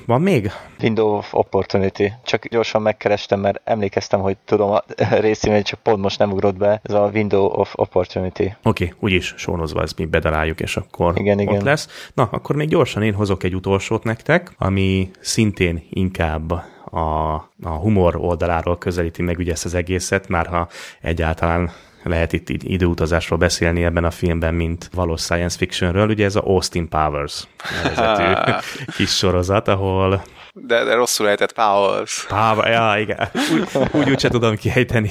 van 0.08 0.20
még? 0.20 0.50
Window 0.82 1.16
of 1.16 1.34
Opportunity. 1.34 2.06
Csak 2.24 2.46
gyorsan 2.46 2.82
megkerestem, 2.82 3.40
mert 3.40 3.60
emlékeztem, 3.64 4.20
hogy 4.20 4.36
tudom 4.44 4.70
a 4.70 4.82
részénél, 5.20 5.62
csak 5.62 5.80
pont 5.80 6.00
most 6.00 6.18
nem 6.18 6.32
ugrott 6.32 6.56
be. 6.56 6.80
Ez 6.82 6.94
a 6.94 7.10
Window 7.14 7.44
of 7.44 7.72
Opportunity. 7.74 8.42
Oké, 8.42 8.54
okay, 8.62 8.92
úgyis 9.00 9.34
sónozva 9.36 9.82
ezt 9.82 9.98
mi 9.98 10.04
bedaráljuk, 10.04 10.60
és 10.60 10.76
akkor 10.76 11.18
Igen, 11.18 11.38
ott 11.38 11.42
igen. 11.42 11.64
lesz. 11.64 12.10
Na, 12.14 12.28
akkor 12.32 12.56
még 12.56 12.68
gyorsan 12.68 13.02
én 13.02 13.14
hozok 13.14 13.42
egy 13.42 13.54
utolsót 13.54 14.04
nektek, 14.04 14.52
ami 14.58 15.10
szintén 15.20 15.82
inkább 15.90 16.50
a, 16.90 17.34
a 17.62 17.68
humor 17.80 18.16
oldaláról 18.16 18.78
közelíti 18.78 19.22
meg 19.22 19.38
ugye 19.38 19.52
ezt 19.52 19.64
az 19.64 19.74
egészet, 19.74 20.28
már 20.28 20.46
ha 20.46 20.68
egyáltalán 21.00 21.70
lehet 22.02 22.32
itt 22.32 22.48
id- 22.48 22.62
időutazásról 22.62 23.38
beszélni 23.38 23.84
ebben 23.84 24.04
a 24.04 24.10
filmben, 24.10 24.54
mint 24.54 24.90
valós 24.94 25.20
science 25.20 25.56
fictionről. 25.56 26.08
Ugye 26.08 26.24
ez 26.24 26.36
a 26.36 26.40
Austin 26.40 26.88
Powers 26.88 27.46
nevezetű 27.82 28.52
kis 28.96 29.16
sorozat, 29.16 29.68
ahol 29.68 30.22
de, 30.66 30.84
de 30.84 30.94
rosszul 30.94 31.24
lehetett 31.24 31.52
Powers. 31.52 32.26
Power, 32.28 32.70
ja, 32.70 33.00
igen. 33.00 33.28
Úgy, 33.52 33.68
úgy, 33.92 34.10
úgy 34.10 34.20
se 34.20 34.28
tudom 34.28 34.56
kiejteni. 34.56 35.10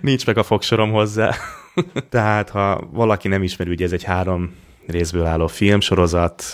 Nincs 0.00 0.26
meg 0.26 0.38
a 0.38 0.42
fogsorom 0.42 0.92
hozzá. 0.92 1.34
Tehát, 2.08 2.50
ha 2.50 2.88
valaki 2.92 3.28
nem 3.28 3.42
ismeri, 3.42 3.70
ugye 3.70 3.84
ez 3.84 3.92
egy 3.92 4.04
három 4.04 4.56
részből 4.86 5.26
álló 5.26 5.46
filmsorozat, 5.46 6.44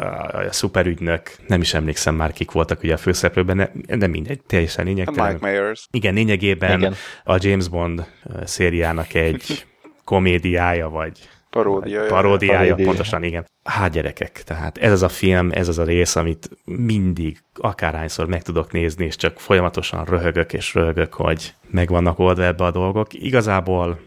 a 0.00 0.52
szuperügynök, 0.52 1.30
nem 1.46 1.60
is 1.60 1.74
emlékszem 1.74 2.14
már 2.14 2.32
kik 2.32 2.50
voltak 2.50 2.82
ugye 2.82 2.92
a 2.92 2.96
főszereplőben, 2.96 3.56
de, 3.56 3.96
de 3.96 4.06
mindegy, 4.06 4.40
teljesen 4.46 4.84
lényegtelen. 4.84 5.32
Mike 5.32 5.50
Myers. 5.50 5.86
Igen, 5.90 6.14
lényegében 6.14 6.78
Igen. 6.78 6.94
a 7.24 7.36
James 7.40 7.68
Bond 7.68 8.06
uh, 8.24 8.44
szériának 8.44 9.14
egy 9.14 9.66
komédiája, 10.04 10.88
vagy 10.88 11.28
Paródia. 11.50 12.06
paródiája, 12.06 12.58
Paródia. 12.58 12.86
pontosan, 12.86 13.22
igen. 13.22 13.46
Hát 13.64 13.92
gyerekek, 13.92 14.42
tehát 14.44 14.78
ez 14.78 14.92
az 14.92 15.02
a 15.02 15.08
film, 15.08 15.50
ez 15.52 15.68
az 15.68 15.78
a 15.78 15.84
rész, 15.84 16.16
amit 16.16 16.50
mindig, 16.64 17.38
akárhányszor 17.54 18.26
meg 18.26 18.42
tudok 18.42 18.72
nézni, 18.72 19.04
és 19.04 19.16
csak 19.16 19.40
folyamatosan 19.40 20.04
röhögök 20.04 20.52
és 20.52 20.74
röhögök, 20.74 21.14
hogy 21.14 21.54
meg 21.70 21.88
vannak 21.88 22.18
oldva 22.18 22.44
ebbe 22.44 22.64
a 22.64 22.70
dolgok. 22.70 23.14
Igazából 23.14 24.00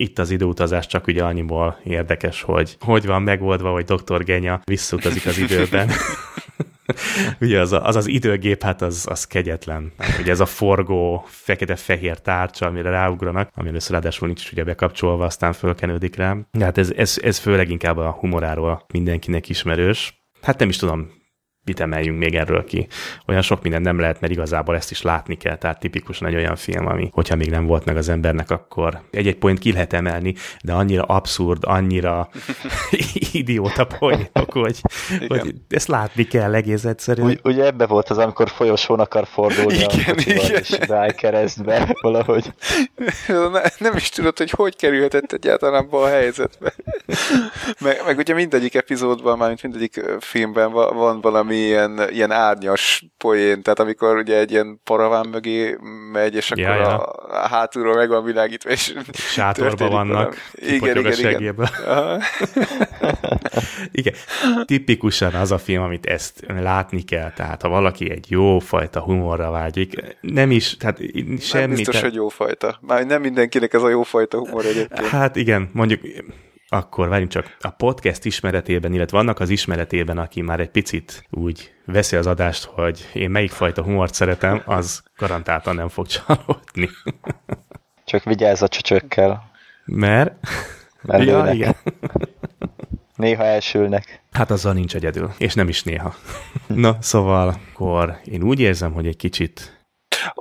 itt 0.00 0.18
az 0.18 0.30
időutazás 0.30 0.86
csak 0.86 1.06
ugye 1.06 1.24
annyiból 1.24 1.80
érdekes, 1.84 2.42
hogy 2.42 2.76
hogy 2.80 3.06
van 3.06 3.22
megoldva, 3.22 3.70
hogy 3.70 3.84
Dr. 3.84 4.24
Genya 4.24 4.60
visszautazik 4.64 5.26
az 5.26 5.38
időben. 5.38 5.90
Ugye 7.40 7.60
az, 7.60 7.72
a, 7.72 7.86
az 7.86 7.96
az 7.96 8.06
időgép, 8.06 8.62
hát 8.62 8.82
az, 8.82 9.06
az 9.10 9.24
kegyetlen. 9.24 9.92
Ugye 10.20 10.30
ez 10.30 10.40
a 10.40 10.46
forgó, 10.46 11.24
fekete-fehér 11.26 12.18
tárcsa, 12.18 12.66
amire 12.66 12.90
ráugranak, 12.90 13.50
ami 13.54 13.68
először 13.68 13.92
ráadásul 13.92 14.26
nincs 14.26 14.42
is 14.42 14.52
ugye 14.52 14.64
bekapcsolva, 14.64 15.24
aztán 15.24 15.52
fölkenődik 15.52 16.16
rá. 16.16 16.36
De 16.50 16.64
hát 16.64 16.78
ez, 16.78 16.92
ez, 16.96 17.18
ez 17.22 17.38
főleg 17.38 17.70
inkább 17.70 17.96
a 17.96 18.10
humoráról 18.10 18.84
mindenkinek 18.92 19.48
ismerős. 19.48 20.22
Hát 20.42 20.58
nem 20.58 20.68
is 20.68 20.76
tudom, 20.76 21.10
mit 21.64 21.80
emeljünk 21.80 22.18
még 22.18 22.34
erről 22.34 22.64
ki. 22.64 22.86
Olyan 23.26 23.42
sok 23.42 23.62
minden 23.62 23.82
nem 23.82 23.98
lehet, 23.98 24.20
mert 24.20 24.32
igazából 24.32 24.76
ezt 24.76 24.90
is 24.90 25.02
látni 25.02 25.36
kell, 25.36 25.56
tehát 25.56 25.80
tipikusan 25.80 26.28
egy 26.28 26.34
olyan 26.34 26.56
film, 26.56 26.86
ami, 26.86 27.08
hogyha 27.12 27.36
még 27.36 27.50
nem 27.50 27.66
volt 27.66 27.84
meg 27.84 27.96
az 27.96 28.08
embernek, 28.08 28.50
akkor 28.50 29.00
egy-egy 29.10 29.36
point 29.36 29.58
ki 29.58 29.72
lehet 29.72 29.92
emelni, 29.92 30.34
de 30.64 30.72
annyira 30.72 31.02
abszurd, 31.02 31.62
annyira 31.66 32.28
idióta 33.32 33.86
poénok, 33.86 34.52
hogy, 34.52 34.80
hogy 35.28 35.54
ezt 35.68 35.88
látni 35.88 36.24
kell 36.24 36.54
egész 36.54 36.84
egyszerűen. 36.84 37.26
Úgy, 37.26 37.40
ugye 37.42 37.64
ebbe 37.64 37.86
volt 37.86 38.08
az, 38.08 38.18
amikor 38.18 38.48
folyosón 38.48 39.00
akar 39.00 39.26
fordulni 39.26 39.74
Igen, 39.74 39.88
a 39.88 40.12
kocsival, 40.12 40.44
igen. 40.44 40.60
és 40.60 40.78
beáll 40.88 41.12
keresztbe 41.12 41.96
valahogy. 42.00 42.52
Ne, 43.26 43.62
nem 43.78 43.96
is 43.96 44.08
tudod, 44.08 44.38
hogy 44.38 44.50
hogy 44.50 44.76
kerülhetett 44.76 45.32
egyáltalán 45.32 45.82
abba 45.82 46.02
a 46.02 46.08
helyzetbe. 46.08 46.72
meg, 47.80 48.02
meg 48.06 48.18
ugye 48.18 48.34
mindegyik 48.34 48.74
epizódban, 48.74 49.38
mármint 49.38 49.62
mindegyik 49.62 50.00
filmben 50.18 50.72
va- 50.72 50.92
van 50.92 51.20
valami 51.20 51.49
ilyen, 51.54 52.00
ilyen 52.10 52.30
árnyas 52.30 53.04
poén, 53.18 53.62
tehát 53.62 53.78
amikor 53.80 54.16
ugye 54.16 54.38
egy 54.38 54.50
ilyen 54.50 54.80
paraván 54.84 55.28
mögé 55.28 55.76
megy, 56.12 56.34
és 56.34 56.50
akkor 56.50 56.62
Ja, 56.64 56.74
ja. 56.74 56.96
A, 56.96 57.48
hátulról 57.48 57.94
meg 57.94 58.08
van 58.08 58.24
világítva, 58.24 58.70
és 58.70 58.94
Sátorban 59.12 59.68
történik 59.76 59.92
vannak, 59.92 60.36
valami. 60.60 60.76
Igen, 60.76 60.96
igen, 60.96 61.40
igen. 61.40 61.68
Igen, 63.92 64.14
tipikusan 64.64 65.34
az 65.34 65.52
a 65.52 65.58
film, 65.58 65.82
amit 65.82 66.06
ezt 66.06 66.44
látni 66.60 67.02
kell, 67.02 67.32
tehát 67.32 67.62
ha 67.62 67.68
valaki 67.68 68.10
egy 68.10 68.26
jó 68.28 68.58
fajta 68.58 69.00
humorra 69.00 69.50
vágyik, 69.50 69.94
nem 70.20 70.50
is, 70.50 70.76
tehát 70.76 70.98
Nem 70.98 71.38
semmi. 71.38 71.74
biztos, 71.74 71.94
tehát- 71.94 72.08
hogy 72.08 72.14
jó 72.18 72.28
fajta. 72.28 72.78
Már 72.80 73.06
nem 73.06 73.20
mindenkinek 73.20 73.72
ez 73.72 73.82
a 73.82 73.88
jó 73.88 74.02
fajta 74.02 74.38
humor 74.38 74.64
egyébként. 74.64 75.06
Hát 75.08 75.36
igen, 75.36 75.70
mondjuk 75.72 76.00
akkor 76.72 77.08
várjunk 77.08 77.30
csak, 77.30 77.56
a 77.60 77.70
podcast 77.70 78.24
ismeretében, 78.24 78.92
illetve 78.92 79.18
annak 79.18 79.40
az 79.40 79.50
ismeretében, 79.50 80.18
aki 80.18 80.40
már 80.40 80.60
egy 80.60 80.70
picit 80.70 81.26
úgy 81.30 81.72
veszi 81.84 82.16
az 82.16 82.26
adást, 82.26 82.64
hogy 82.64 83.08
én 83.12 83.30
melyik 83.30 83.50
fajta 83.50 83.82
humort 83.82 84.14
szeretem, 84.14 84.62
az 84.64 85.02
garantáltan 85.16 85.74
nem 85.74 85.88
fog 85.88 86.06
csalódni. 86.06 86.88
Csak 88.04 88.22
vigyázz 88.24 88.62
a 88.62 88.68
csöcsökkel, 88.68 89.50
Mert... 89.84 90.34
mert 91.02 91.24
Ja, 91.24 91.36
lőnek. 91.36 91.54
igen. 91.54 91.76
Néha 93.16 93.44
elsülnek. 93.44 94.22
Hát 94.30 94.50
azzal 94.50 94.72
nincs 94.72 94.94
egyedül, 94.94 95.32
és 95.38 95.54
nem 95.54 95.68
is 95.68 95.82
néha. 95.82 96.14
Na, 96.66 96.96
szóval, 97.00 97.48
akkor 97.48 98.16
én 98.24 98.42
úgy 98.42 98.60
érzem, 98.60 98.92
hogy 98.92 99.06
egy 99.06 99.16
kicsit... 99.16 99.84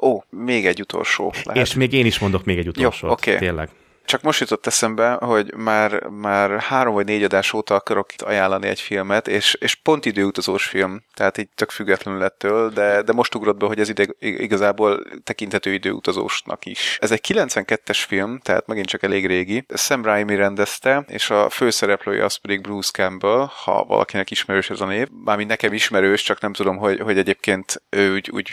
Ó, 0.02 0.20
még 0.30 0.66
egy 0.66 0.80
utolsó. 0.82 1.34
Lehet. 1.44 1.62
És 1.68 1.74
még 1.74 1.94
én 1.94 2.06
is 2.06 2.20
mondok 2.20 2.44
még 2.46 2.58
egy 2.58 2.68
utolsót, 2.68 3.12
oké. 3.12 3.38
tényleg. 3.38 3.70
Csak 4.10 4.22
most 4.22 4.40
jutott 4.40 4.66
eszembe, 4.66 5.12
hogy 5.12 5.54
már, 5.56 6.04
már 6.04 6.60
három 6.60 6.94
vagy 6.94 7.06
négy 7.06 7.24
adás 7.24 7.54
óta 7.54 7.76
akarok 7.76 8.14
itt 8.14 8.22
ajánlani 8.22 8.68
egy 8.68 8.80
filmet, 8.80 9.28
és, 9.28 9.54
és 9.54 9.76
pont 9.76 10.06
időutazós 10.06 10.66
film, 10.66 11.04
tehát 11.14 11.38
így 11.38 11.50
tök 11.56 11.70
függetlenül 11.70 12.24
ettől, 12.24 12.70
de, 12.70 13.02
de 13.02 13.14
most 13.14 13.36
ugrott 13.36 13.58
be, 13.58 13.66
hogy 13.66 13.80
ez 13.80 13.90
ide, 13.90 14.08
igazából 14.20 15.04
tekinthető 15.24 15.74
időutazósnak 15.74 16.66
is. 16.66 16.98
Ez 17.02 17.12
egy 17.12 17.22
92-es 17.28 18.04
film, 18.08 18.40
tehát 18.40 18.68
megint 18.68 18.88
csak 18.88 19.04
elég 19.04 19.26
régi. 19.26 19.66
Sam 19.74 20.04
Raimi 20.04 20.36
rendezte, 20.36 21.04
és 21.08 21.30
a 21.30 21.50
főszereplője 21.50 22.24
az 22.24 22.36
pedig 22.36 22.62
Bruce 22.62 22.92
Campbell, 22.92 23.48
ha 23.64 23.84
valakinek 23.84 24.32
ismerős 24.32 24.70
ez 24.70 24.82
a 24.82 24.86
név. 24.86 25.08
Mármint 25.24 25.50
nekem 25.50 25.74
ismerős, 25.74 26.24
csak 26.24 26.42
nem 26.42 26.54
tudom, 26.54 26.78
hogy, 26.78 27.00
hogy 27.00 27.18
egyébként 27.18 27.82
ő 27.90 28.14
úgy, 28.14 28.30
úgy 28.34 28.50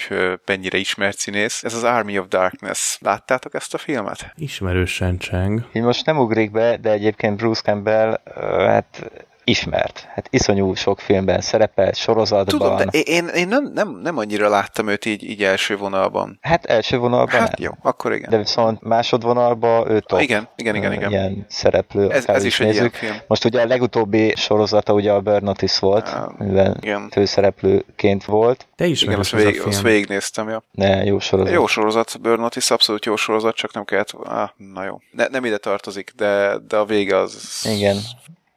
mennyire 0.46 0.78
ismert 0.78 1.18
színész. 1.18 1.64
Ez 1.64 1.74
az 1.74 1.84
Army 1.84 2.18
of 2.18 2.28
Darkness. 2.28 2.96
Láttátok 3.00 3.54
ezt 3.54 3.74
a 3.74 3.78
filmet? 3.78 4.32
Ismerősen 4.36 5.18
cseng. 5.46 5.68
Így 5.72 5.82
most 5.82 6.06
nem 6.06 6.18
ugrik 6.18 6.50
be, 6.50 6.76
de 6.76 6.90
egyébként 6.90 7.36
Bruce 7.36 7.60
Campbell, 7.60 8.20
hát 8.66 9.10
ismert. 9.48 10.06
Hát 10.14 10.26
iszonyú 10.30 10.74
sok 10.74 11.00
filmben 11.00 11.40
szerepelt, 11.40 11.96
sorozatban. 11.96 12.58
Tudom, 12.58 12.76
de 12.76 12.98
én, 12.98 13.26
én 13.26 13.48
nem, 13.48 13.70
nem, 13.74 13.98
nem 14.02 14.18
annyira 14.18 14.48
láttam 14.48 14.88
őt 14.88 15.04
így, 15.04 15.22
így 15.30 15.42
első 15.44 15.76
vonalban. 15.76 16.38
Hát 16.42 16.64
első 16.64 16.98
vonalban 16.98 17.40
Hát 17.40 17.58
nem. 17.58 17.70
jó, 17.70 17.70
akkor 17.82 18.12
igen. 18.12 18.30
De 18.30 18.36
viszont 18.36 18.82
másodvonalban 18.82 19.90
ő 19.90 20.00
top. 20.00 20.20
igen, 20.20 20.48
igen, 20.56 20.74
igen, 20.74 20.92
igen. 20.92 21.10
Ilyen 21.10 21.46
szereplő. 21.48 22.10
Ez, 22.10 22.26
ez 22.28 22.44
is 22.44 22.60
egy 22.60 22.72
ilyen 22.72 22.76
nézzük. 22.84 22.94
film. 22.94 23.16
Most 23.26 23.44
ugye 23.44 23.60
a 23.60 23.66
legutóbbi 23.66 24.32
sorozata 24.36 24.92
ugye 24.92 25.12
a 25.12 25.20
Burn 25.20 25.44
Notice 25.44 25.78
volt, 25.80 26.08
Ah, 26.08 26.38
mivel 26.38 26.76
Igen, 26.80 27.08
főszereplőként 27.10 28.24
volt, 28.24 28.66
Te 28.76 28.84
igen 28.84 28.96
ismered 28.96 29.18
azt, 29.20 29.32
az 29.32 29.40
a 29.40 29.44
végig, 29.44 29.60
azt 29.66 29.82
végignéztem, 29.82 30.48
ja. 30.48 30.62
de 30.72 31.04
jó 31.04 31.18
sorozat. 31.18 31.52
Jó 31.52 31.66
sorozat, 31.66 32.20
Burn 32.20 32.40
Notice, 32.40 32.74
abszolút 32.74 33.04
jó 33.04 33.16
sorozat, 33.16 33.54
csak 33.54 33.72
nem 33.74 33.84
kellett... 33.84 34.10
Ah, 34.24 34.48
na 34.56 34.84
jó. 34.84 35.00
Ne, 35.10 35.26
nem 35.26 35.44
ide 35.44 35.56
tartozik, 35.58 36.12
de, 36.16 36.56
de 36.68 36.76
a 36.76 36.84
vége 36.84 37.16
az... 37.16 37.66
Igen. 37.76 37.96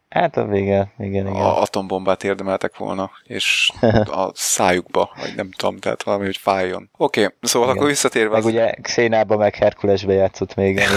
Hát 0.10 0.38
a 0.38 0.45
vége, 0.45 0.91
igen, 0.98 1.27
igen. 1.27 1.41
A 1.41 1.61
atombombát 1.61 2.23
érdemeltek 2.23 2.77
volna, 2.77 3.11
és 3.23 3.72
a 4.22 4.31
szájukba, 4.34 5.10
vagy 5.22 5.34
nem 5.36 5.52
tudom, 5.52 5.77
tehát 5.77 6.03
valami, 6.03 6.26
hogy 6.26 6.38
fájjon. 6.38 6.90
Oké, 6.98 7.23
okay, 7.23 7.36
szóval 7.41 7.68
Igen. 7.68 7.77
akkor 7.80 7.90
visszatérve... 7.90 8.30
Meg 8.30 8.40
az- 8.40 8.45
ugye 8.45 8.72
Xénába 8.81 9.38
meg 9.38 9.56
Herkulesbe 9.56 10.14
játszott 10.14 10.56
még. 10.56 10.81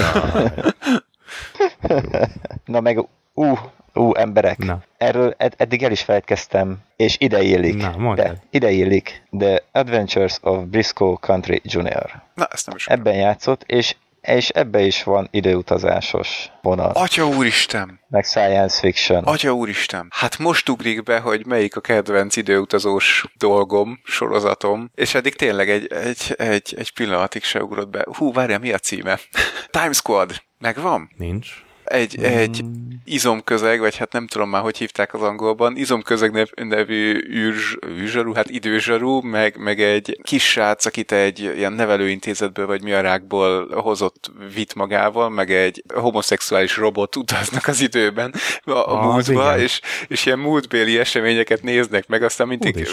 Na 2.65 2.81
meg, 2.81 2.99
ú, 3.35 3.59
ú, 3.95 4.15
emberek. 4.15 4.59
Na. 4.59 4.83
Erről 4.99 5.35
ed- 5.37 5.55
eddig 5.57 5.83
el 5.83 5.91
is 5.91 6.03
felejtkeztem, 6.03 6.79
és 6.97 7.17
ide 7.19 7.43
illik. 7.43 7.77
Na, 7.77 7.95
mondd 7.97 8.21
el. 8.21 8.33
de, 8.33 8.43
ide 8.51 8.71
illik. 8.71 9.23
The 9.39 9.63
Adventures 9.73 10.39
of 10.43 10.65
Briscoe 10.65 11.17
Country 11.21 11.61
Jr. 11.65 12.23
Na, 12.35 12.47
ezt 12.53 12.67
nem 12.67 12.77
is 12.77 12.87
Ebben 12.87 13.15
játszott, 13.15 13.63
és, 13.67 13.97
és 14.23 14.49
ebbe 14.49 14.81
is 14.81 15.03
van 15.03 15.29
időutazásos 15.31 16.51
vonal, 16.63 16.91
Atya 16.91 17.27
úristen! 17.27 18.01
meg 18.09 18.25
science 18.25 18.79
fiction. 18.79 19.25
Atya 19.25 19.53
úristen! 19.53 20.09
Hát 20.11 20.39
most 20.39 20.69
ugrik 20.69 21.03
be, 21.03 21.19
hogy 21.19 21.47
melyik 21.47 21.77
a 21.77 21.81
kedvenc 21.81 22.37
időutazós 22.37 23.25
dolgom, 23.39 24.01
sorozatom, 24.05 24.91
és 24.95 25.15
eddig 25.15 25.35
tényleg 25.35 25.71
egy, 25.71 25.93
egy, 25.93 26.35
egy, 26.37 26.75
egy 26.79 26.93
pillanatig 26.93 27.43
se 27.43 27.63
ugrott 27.63 27.89
be. 27.89 28.07
Hú, 28.17 28.33
várjál, 28.33 28.59
mi 28.59 28.73
a 28.73 28.79
címe? 28.79 29.19
Time 29.71 29.93
Squad! 29.93 30.43
Megvan? 30.59 31.11
Nincs. 31.17 31.65
Egy, 31.85 32.23
egy 32.23 32.65
izomközeg, 33.05 33.81
vagy 33.81 33.97
hát 33.97 34.13
nem 34.13 34.27
tudom 34.27 34.49
már, 34.49 34.63
hogy 34.63 34.79
hívták 34.79 35.15
az 35.15 35.23
angolban, 35.23 35.77
izomközeg 35.77 36.33
nev, 36.33 36.47
nevű 36.55 37.23
űrzs, 37.31 37.77
űrzsarú, 37.87 38.33
hát 38.33 38.51
időzsarú, 38.51 39.21
meg, 39.21 39.57
meg 39.57 39.81
egy 39.81 40.19
kis 40.23 40.51
srác, 40.51 40.87
akit 40.87 41.13
egy 41.13 41.39
ilyen 41.39 41.73
nevelőintézetből, 41.73 42.67
vagy 42.67 42.83
mi 42.83 42.93
a 42.93 43.01
rákból 43.01 43.69
hozott 43.81 44.31
vitt 44.55 44.75
magával, 44.75 45.31
meg 45.31 45.53
egy 45.53 45.85
homoszexuális 45.95 46.77
robot 46.77 47.17
utaznak 47.17 47.67
az 47.67 47.81
időben 47.81 48.35
a, 48.65 48.71
a 48.71 49.15
Az 49.15 49.29
múltba, 49.29 49.51
igen. 49.51 49.61
és, 49.61 49.81
és 50.09 50.27
ilyen 50.27 50.39
múltbéli 50.39 50.99
eseményeket 50.99 51.63
néznek 51.63 52.07
meg, 52.07 52.23
aztán 52.23 52.47
mindig 52.47 52.89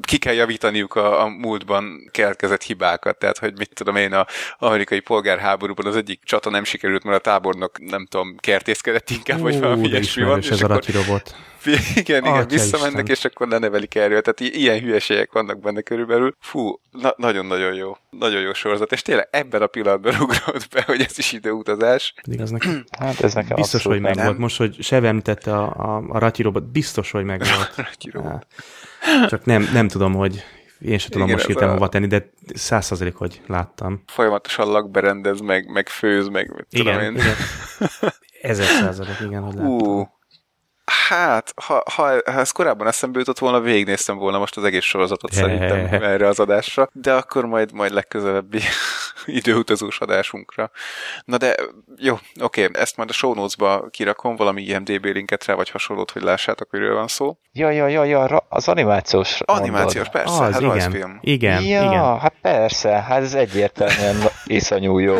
ki 0.00 0.18
kell 0.18 0.34
javítaniuk 0.34 0.94
a, 0.94 1.22
a 1.22 1.28
múltban 1.28 2.08
keletkezett 2.10 2.62
hibákat, 2.62 3.18
tehát 3.18 3.38
hogy 3.38 3.58
mit 3.58 3.70
tudom 3.74 3.96
én, 3.96 4.12
a 4.12 4.26
amerikai 4.58 5.00
polgárháborúban 5.00 5.86
az 5.86 5.96
egyik 5.96 6.20
csata 6.24 6.50
nem 6.50 6.64
sikerült, 6.64 7.04
mert 7.04 7.16
a 7.16 7.30
tábornok 7.30 7.78
nem 7.78 7.99
tudom, 8.06 8.36
kertészkedett 8.38 9.10
inkább, 9.10 9.40
vagy 9.40 9.58
valami 9.60 9.88
ilyesmi 9.88 10.22
van, 10.24 10.38
ez 10.38 10.44
és 10.44 10.50
a 10.50 10.54
akkor 10.54 10.68
Rati 10.68 10.92
robot. 10.92 11.34
igen, 11.94 12.22
igen, 12.22 12.24
Atya 12.24 12.46
visszamennek, 12.46 13.08
Isten. 13.08 13.14
és 13.16 13.24
akkor 13.24 13.48
lenevelik 13.48 13.94
erről, 13.94 14.20
tehát 14.20 14.40
i- 14.40 14.60
ilyen 14.60 14.80
hülyeségek 14.80 15.32
vannak 15.32 15.60
benne 15.60 15.80
körülbelül. 15.80 16.34
Fú, 16.40 16.80
na- 16.90 17.14
nagyon-nagyon 17.16 17.74
jó. 17.74 17.96
Nagyon 18.10 18.40
jó 18.40 18.52
sorozat, 18.52 18.92
és 18.92 19.02
tényleg 19.02 19.28
ebben 19.30 19.62
a 19.62 19.66
pillanatban 19.66 20.14
ugrott 20.22 20.68
be, 20.74 20.82
hogy 20.86 21.00
ez 21.00 21.18
is 21.18 21.32
időutazás. 21.32 22.14
Pedig 22.22 22.40
az 22.40 22.50
nekem 22.50 22.84
Hát 23.00 23.20
ez 23.20 23.34
nekem 23.34 23.56
biztos, 23.56 23.82
hogy 23.82 24.00
meg 24.00 24.14
nem. 24.14 24.24
volt. 24.24 24.38
Most, 24.38 24.56
hogy 24.56 24.76
Sev 24.82 25.04
említette 25.04 25.56
a, 25.56 25.96
a, 25.96 26.04
a 26.08 26.18
Rati 26.18 26.42
robot, 26.42 26.70
biztos, 26.70 27.10
hogy 27.10 27.24
meg 27.24 27.42
volt. 27.54 27.74
Csak 29.28 29.44
nem, 29.44 29.68
nem 29.72 29.88
tudom, 29.88 30.14
hogy 30.14 30.44
én 30.80 30.98
sem 30.98 31.10
tudom 31.10 31.22
Igen, 31.26 31.34
most 31.36 31.46
hirtelen 31.46 31.70
a- 31.70 31.72
hova 31.72 31.88
tenni, 31.88 32.06
de 32.06 32.30
száz 32.54 32.84
százalék, 32.86 33.14
hogy 33.14 33.40
láttam. 33.46 34.02
Folyamatosan 34.06 34.68
lakberendez, 34.70 35.40
meg, 35.40 35.70
meg 35.72 35.88
főz, 35.88 36.28
meg 36.28 36.52
mit 36.56 36.66
tudom 36.70 36.92
Igen, 36.92 37.04
én. 37.04 37.14
igen. 37.14 37.34
Ezer 38.42 38.66
százalék, 38.66 39.20
igen, 39.26 39.42
hogy 39.42 39.54
láttam. 39.54 40.10
Hát, 41.08 41.52
ha, 41.56 41.82
ha, 41.90 42.02
ha 42.24 42.38
ez 42.38 42.50
korábban 42.50 42.86
eszembe 42.86 43.18
jutott 43.18 43.38
volna, 43.38 43.60
végignéztem 43.60 44.16
volna 44.16 44.38
most 44.38 44.56
az 44.56 44.64
egész 44.64 44.84
sorozatot 44.84 45.32
szerintem 45.32 45.86
erre 46.10 46.26
az 46.26 46.40
adásra, 46.40 46.88
de 46.92 47.12
akkor 47.12 47.44
majd, 47.44 47.72
majd 47.72 47.92
legközelebbi 47.92 48.60
időutazós 49.40 49.98
adásunkra. 49.98 50.70
Na 51.24 51.36
de 51.36 51.54
jó, 51.96 52.18
oké, 52.40 52.68
ezt 52.72 52.96
majd 52.96 53.10
a 53.10 53.12
show 53.12 53.34
notes-ba 53.34 53.88
kirakom, 53.90 54.36
valami 54.36 54.62
IMDB 54.62 55.04
linket 55.04 55.44
rá, 55.44 55.54
vagy 55.54 55.70
hasonlót, 55.70 56.10
hogy 56.10 56.22
lássátok, 56.22 56.70
miről 56.70 56.94
van 56.94 57.08
szó. 57.08 57.36
Ja, 57.52 57.70
ja, 57.70 57.88
ja, 57.88 58.04
ja, 58.04 58.24
az 58.48 58.68
animációs 58.68 59.40
Animációs, 59.44 59.94
mondod. 59.94 60.12
persze, 60.12 60.44
az, 60.44 60.52
hát 60.52 60.60
igen. 60.60 60.70
rajzfilm. 60.70 61.18
Igen, 61.20 61.62
ja, 61.62 61.82
igen. 61.82 62.18
hát 62.18 62.34
persze, 62.42 62.88
hát 62.88 63.22
ez 63.22 63.34
egyértelműen 63.34 64.16
iszonyú 64.44 64.98
jó. 64.98 65.16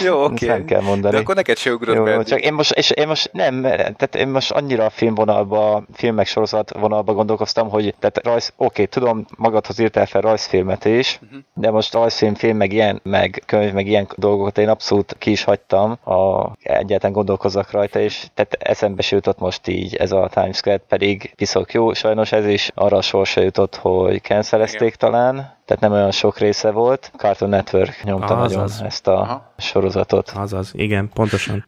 Jó, 0.00 0.24
oké. 0.24 0.46
Nem 0.46 0.64
kell 0.64 0.80
mondani. 0.80 1.14
De 1.14 1.20
akkor 1.20 1.34
neked 1.34 1.56
se 1.56 1.72
ugrott 1.72 1.96
Jó, 1.96 2.04
be. 2.04 2.22
csak 2.22 2.40
én 2.40 2.52
most, 2.52 2.72
és 2.72 2.90
én 2.90 3.06
most 3.06 3.32
nem, 3.32 3.62
tehát 3.62 4.14
én 4.14 4.28
most 4.34 4.50
annyira 4.50 4.84
a 4.84 4.90
filmvonalba, 4.90 5.84
filmek 5.92 6.26
sorozat 6.26 6.72
vonalba 6.78 7.12
gondolkoztam, 7.14 7.68
hogy 7.68 7.94
tehát 7.98 8.20
rajz, 8.22 8.52
oké, 8.56 8.84
tudom, 8.84 9.24
magadhoz 9.36 9.78
írtál 9.78 10.06
fel 10.06 10.20
rajzfilmet 10.20 10.84
is, 10.84 11.18
Mhm. 11.30 11.38
de 11.54 11.70
most 11.70 11.92
rajzfilm, 11.94 12.34
film, 12.34 12.56
meg 12.56 12.72
ilyen, 12.72 13.00
meg 13.02 13.42
könyv, 13.46 13.72
meg 13.72 13.86
ilyen 13.86 14.08
dolgokat 14.16 14.58
én 14.58 14.68
abszolút 14.68 15.16
ki 15.18 15.30
is 15.30 15.44
hagytam, 15.44 15.90
a, 16.04 16.50
egyáltalán 16.62 17.12
gondolkozzak 17.12 17.70
rajta, 17.70 17.98
és 18.00 18.26
tehát 18.34 18.52
eszembe 18.58 19.02
se 19.02 19.14
jutott 19.14 19.38
most 19.38 19.68
így 19.68 19.94
ez 19.94 20.12
a 20.12 20.28
Times 20.34 20.56
Square, 20.56 20.78
pedig 20.88 21.32
piszok 21.36 21.72
jó, 21.72 21.92
sajnos 21.92 22.32
ez 22.32 22.46
is 22.46 22.70
arra 22.74 22.96
a 22.96 23.02
sorsa 23.02 23.40
jutott, 23.40 23.76
hogy 23.76 24.22
cancelezték 24.22 24.94
talán, 24.94 25.34
tehát 25.64 25.82
nem 25.82 25.92
olyan 25.92 26.10
sok 26.10 26.38
része 26.38 26.70
volt. 26.70 27.10
Cartoon 27.16 27.50
Network 27.50 28.02
nyomta 28.02 28.36
Azaz. 28.36 28.52
nagyon 28.52 28.86
ezt 28.86 29.06
a 29.06 29.20
Aha. 29.20 29.52
sorozatot. 29.56 30.32
Azaz, 30.36 30.70
igen, 30.74 31.10
pontosan. 31.14 31.66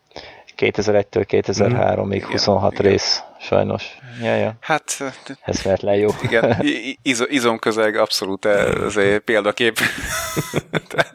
2001-től 0.57 1.25
2003-ig 1.29 2.15
Igen, 2.15 2.29
26 2.31 2.73
igen. 2.73 2.91
rész, 2.91 3.21
sajnos. 3.41 3.85
Ja, 4.23 4.35
ja. 4.37 4.55
Hát, 4.61 5.03
Eszméletlen 5.43 5.95
jó. 5.95 6.09
igen, 6.23 6.57
iz- 7.03 7.27
izomközeg 7.29 7.97
abszolút 7.97 8.45
ez 8.45 8.97
egy 8.97 9.19
példakép. 9.19 9.79
Tehát, 10.89 11.13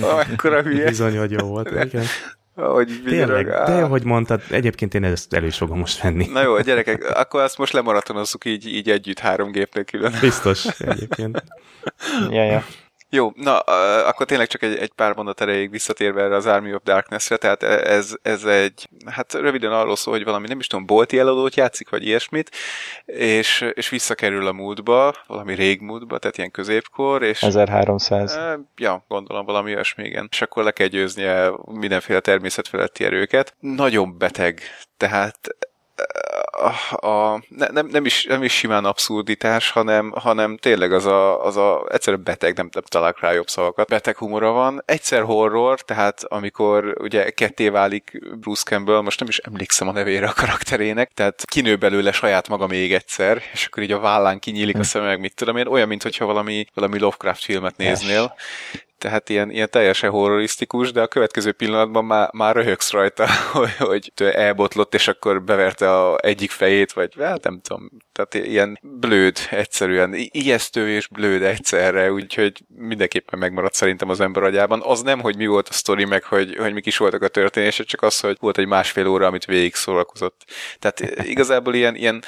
akkora 0.00 0.62
hülye, 0.62 0.88
Bizony, 0.88 1.18
hogy 1.18 1.30
jó 1.30 1.46
volt. 1.46 1.70
Igen. 1.70 2.04
hogy 2.54 3.02
Tényleg, 3.06 3.46
de 3.46 3.82
hogy 3.82 4.04
mondtad, 4.04 4.42
egyébként 4.50 4.94
én 4.94 5.04
ezt 5.04 5.32
elő 5.34 5.46
is 5.46 5.56
fogom 5.56 5.78
most 5.78 6.02
venni. 6.02 6.26
Na 6.32 6.42
jó, 6.42 6.60
gyerekek, 6.60 7.10
akkor 7.18 7.42
ezt 7.42 7.58
most 7.58 7.72
lemaratonozzuk 7.72 8.44
így, 8.44 8.66
így 8.66 8.90
együtt 8.90 9.18
három 9.18 9.50
gépnél 9.50 9.84
külön. 9.84 10.14
Biztos 10.20 10.66
egyébként. 10.80 11.42
Ja, 12.30 12.44
ja. 12.44 12.64
Jó, 13.12 13.32
na, 13.36 13.58
akkor 13.58 14.26
tényleg 14.26 14.46
csak 14.46 14.62
egy, 14.62 14.76
egy 14.76 14.92
pár 14.92 15.14
mondat 15.14 15.40
erejéig 15.40 15.70
visszatérve 15.70 16.22
erre 16.22 16.36
az 16.36 16.46
Army 16.46 16.74
of 16.74 16.82
Darkness-re, 16.82 17.36
tehát 17.36 17.62
ez, 17.62 18.14
ez 18.22 18.44
egy, 18.44 18.88
hát 19.06 19.32
röviden 19.32 19.72
arról 19.72 19.96
szól, 19.96 20.14
hogy 20.14 20.24
valami, 20.24 20.48
nem 20.48 20.58
is 20.58 20.66
tudom, 20.66 20.86
bolti 20.86 21.18
eladót 21.18 21.54
játszik, 21.54 21.90
vagy 21.90 22.06
ilyesmit, 22.06 22.50
és, 23.04 23.70
és 23.74 23.88
visszakerül 23.88 24.46
a 24.46 24.52
múltba, 24.52 25.14
valami 25.26 25.54
régmúltba, 25.54 26.18
tehát 26.18 26.38
ilyen 26.38 26.50
középkor, 26.50 27.22
és 27.22 27.42
1300. 27.42 28.32
Eh, 28.32 28.54
Ja, 28.76 29.04
gondolom 29.08 29.44
valami 29.44 29.74
olyasmi, 29.74 30.04
igen. 30.04 30.28
És 30.30 30.42
akkor 30.42 30.64
le 30.64 30.70
kell 30.70 30.86
győznie 30.86 31.50
mindenféle 31.64 32.20
természetfeletti 32.20 33.04
erőket. 33.04 33.54
Nagyon 33.60 34.18
beteg, 34.18 34.60
tehát 34.96 35.38
eh, 35.94 36.39
a, 36.90 37.42
ne, 37.48 37.66
nem, 37.66 37.86
nem, 37.86 38.04
is, 38.04 38.24
nem 38.24 38.42
is 38.42 38.52
simán 38.52 38.84
abszurditás, 38.84 39.70
hanem, 39.70 40.10
hanem 40.10 40.56
tényleg 40.56 40.92
az 40.92 41.06
a, 41.06 41.44
az 41.44 41.56
a 41.56 41.86
egyszerűen 41.88 42.22
beteg, 42.22 42.56
nem, 42.56 42.68
nem 42.72 42.82
találok 42.88 43.20
rá 43.20 43.32
jobb 43.32 43.48
szavakat, 43.48 43.88
beteg 43.88 44.16
humora 44.16 44.50
van. 44.50 44.82
Egyszer 44.84 45.22
horror, 45.22 45.80
tehát 45.80 46.24
amikor 46.24 46.96
ugye 47.00 47.30
ketté 47.30 47.68
válik 47.68 48.18
Bruce 48.40 48.62
Campbell, 48.62 49.00
most 49.00 49.20
nem 49.20 49.28
is 49.28 49.38
emlékszem 49.38 49.88
a 49.88 49.92
nevére 49.92 50.26
a 50.26 50.32
karakterének, 50.32 51.10
tehát 51.14 51.42
kinő 51.44 51.76
belőle 51.76 52.12
saját 52.12 52.48
maga 52.48 52.66
még 52.66 52.92
egyszer, 52.94 53.42
és 53.52 53.66
akkor 53.66 53.82
így 53.82 53.92
a 53.92 54.00
vállán 54.00 54.38
kinyílik 54.38 54.78
a 54.78 54.82
szeme, 54.82 55.06
meg 55.06 55.20
mit 55.20 55.34
tudom 55.34 55.56
én, 55.56 55.66
olyan, 55.66 55.88
mintha 55.88 56.24
valami, 56.24 56.66
valami 56.74 56.98
Lovecraft 56.98 57.42
filmet 57.42 57.76
néznél. 57.76 58.34
Tehát 59.00 59.28
ilyen, 59.28 59.50
ilyen 59.50 59.70
teljesen 59.70 60.10
horrorisztikus, 60.10 60.92
de 60.92 61.02
a 61.02 61.06
következő 61.06 61.52
pillanatban 61.52 62.04
már, 62.04 62.28
már 62.32 62.54
röhögsz 62.54 62.90
rajta, 62.90 63.26
hogy, 63.52 63.76
hogy 63.76 64.12
elbotlott, 64.16 64.94
és 64.94 65.08
akkor 65.08 65.42
beverte 65.42 65.98
a 65.98 66.18
egyik 66.22 66.50
fejét, 66.50 66.92
vagy 66.92 67.14
hát 67.18 67.44
nem 67.44 67.60
tudom. 67.60 67.90
Tehát 68.12 68.46
ilyen 68.46 68.78
blőd 68.82 69.38
egyszerűen, 69.50 70.14
ijesztő 70.14 70.88
és 70.88 71.08
blőd 71.08 71.42
egyszerre, 71.42 72.12
úgyhogy 72.12 72.64
mindenképpen 72.68 73.38
megmaradt 73.38 73.74
szerintem 73.74 74.08
az 74.08 74.20
ember 74.20 74.42
agyában. 74.42 74.82
Az 74.84 75.02
nem, 75.02 75.20
hogy 75.20 75.36
mi 75.36 75.46
volt 75.46 75.68
a 75.68 75.72
sztori, 75.72 76.04
meg 76.04 76.24
hogy, 76.24 76.56
hogy 76.56 76.72
mik 76.72 76.86
is 76.86 76.96
voltak 76.96 77.22
a 77.22 77.28
történések, 77.28 77.86
csak 77.86 78.02
az, 78.02 78.20
hogy 78.20 78.36
volt 78.40 78.58
egy 78.58 78.66
másfél 78.66 79.06
óra, 79.06 79.26
amit 79.26 79.44
végig 79.44 79.74
szórakozott. 79.74 80.44
Tehát 80.78 81.00
igazából 81.26 81.74
ilyen, 81.74 81.94
ilyen 81.94 82.22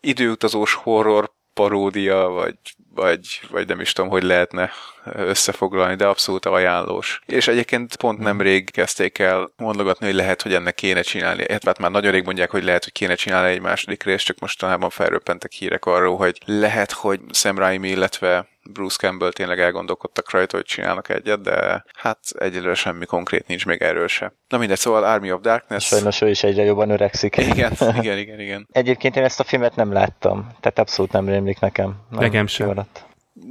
időutazós 0.00 0.74
horror 0.74 1.36
paródia, 1.54 2.28
vagy, 2.28 2.56
vagy, 2.98 3.40
vagy 3.50 3.66
nem 3.66 3.80
is 3.80 3.92
tudom, 3.92 4.10
hogy 4.10 4.22
lehetne 4.22 4.70
összefoglalni, 5.14 5.94
de 5.94 6.06
abszolút 6.06 6.46
ajánlós. 6.46 7.20
És 7.26 7.48
egyébként 7.48 7.96
pont 7.96 8.18
nemrég 8.18 8.70
kezdték 8.70 9.18
el 9.18 9.50
mondogatni, 9.56 10.06
hogy 10.06 10.14
lehet, 10.14 10.42
hogy 10.42 10.54
ennek 10.54 10.74
kéne 10.74 11.02
csinálni. 11.02 11.44
Hát 11.64 11.78
már 11.78 11.90
nagyon 11.90 12.12
rég 12.12 12.24
mondják, 12.24 12.50
hogy 12.50 12.64
lehet, 12.64 12.84
hogy 12.84 12.92
kéne 12.92 13.14
csinálni 13.14 13.50
egy 13.50 13.60
második 13.60 14.02
részt, 14.02 14.24
csak 14.24 14.38
mostanában 14.38 14.90
felröppentek 14.90 15.52
hírek 15.52 15.84
arról, 15.84 16.16
hogy 16.16 16.38
lehet, 16.44 16.92
hogy 16.92 17.20
Sam 17.32 17.58
Raimi, 17.58 17.88
illetve 17.88 18.48
Bruce 18.72 18.96
Campbell 18.96 19.32
tényleg 19.32 19.60
elgondolkodtak 19.60 20.30
rajta, 20.30 20.56
hogy 20.56 20.64
csinálnak 20.64 21.08
egyet, 21.08 21.40
de 21.40 21.84
hát 21.98 22.18
egyelőre 22.38 22.74
semmi 22.74 23.04
konkrét 23.04 23.46
nincs 23.46 23.66
még 23.66 23.82
erről 23.82 24.08
se. 24.08 24.32
Na 24.48 24.58
mindegy, 24.58 24.78
szóval 24.78 25.04
Army 25.04 25.32
of 25.32 25.40
Darkness. 25.40 25.86
Sajnos 25.86 26.20
ő 26.20 26.28
is 26.28 26.42
egyre 26.42 26.62
jobban 26.62 26.90
öregszik. 26.90 27.36
Igen, 27.36 27.72
igen, 28.00 28.18
igen, 28.18 28.40
igen. 28.40 28.68
Egyébként 28.72 29.16
én 29.16 29.24
ezt 29.24 29.40
a 29.40 29.44
filmet 29.44 29.76
nem 29.76 29.92
láttam, 29.92 30.48
tehát 30.60 30.78
abszolút 30.78 31.12
nem 31.12 31.28
rémlik 31.28 31.60
nekem. 31.60 31.96
Nem 32.10 32.20
Nekem 32.20 32.46
sem. 32.46 32.87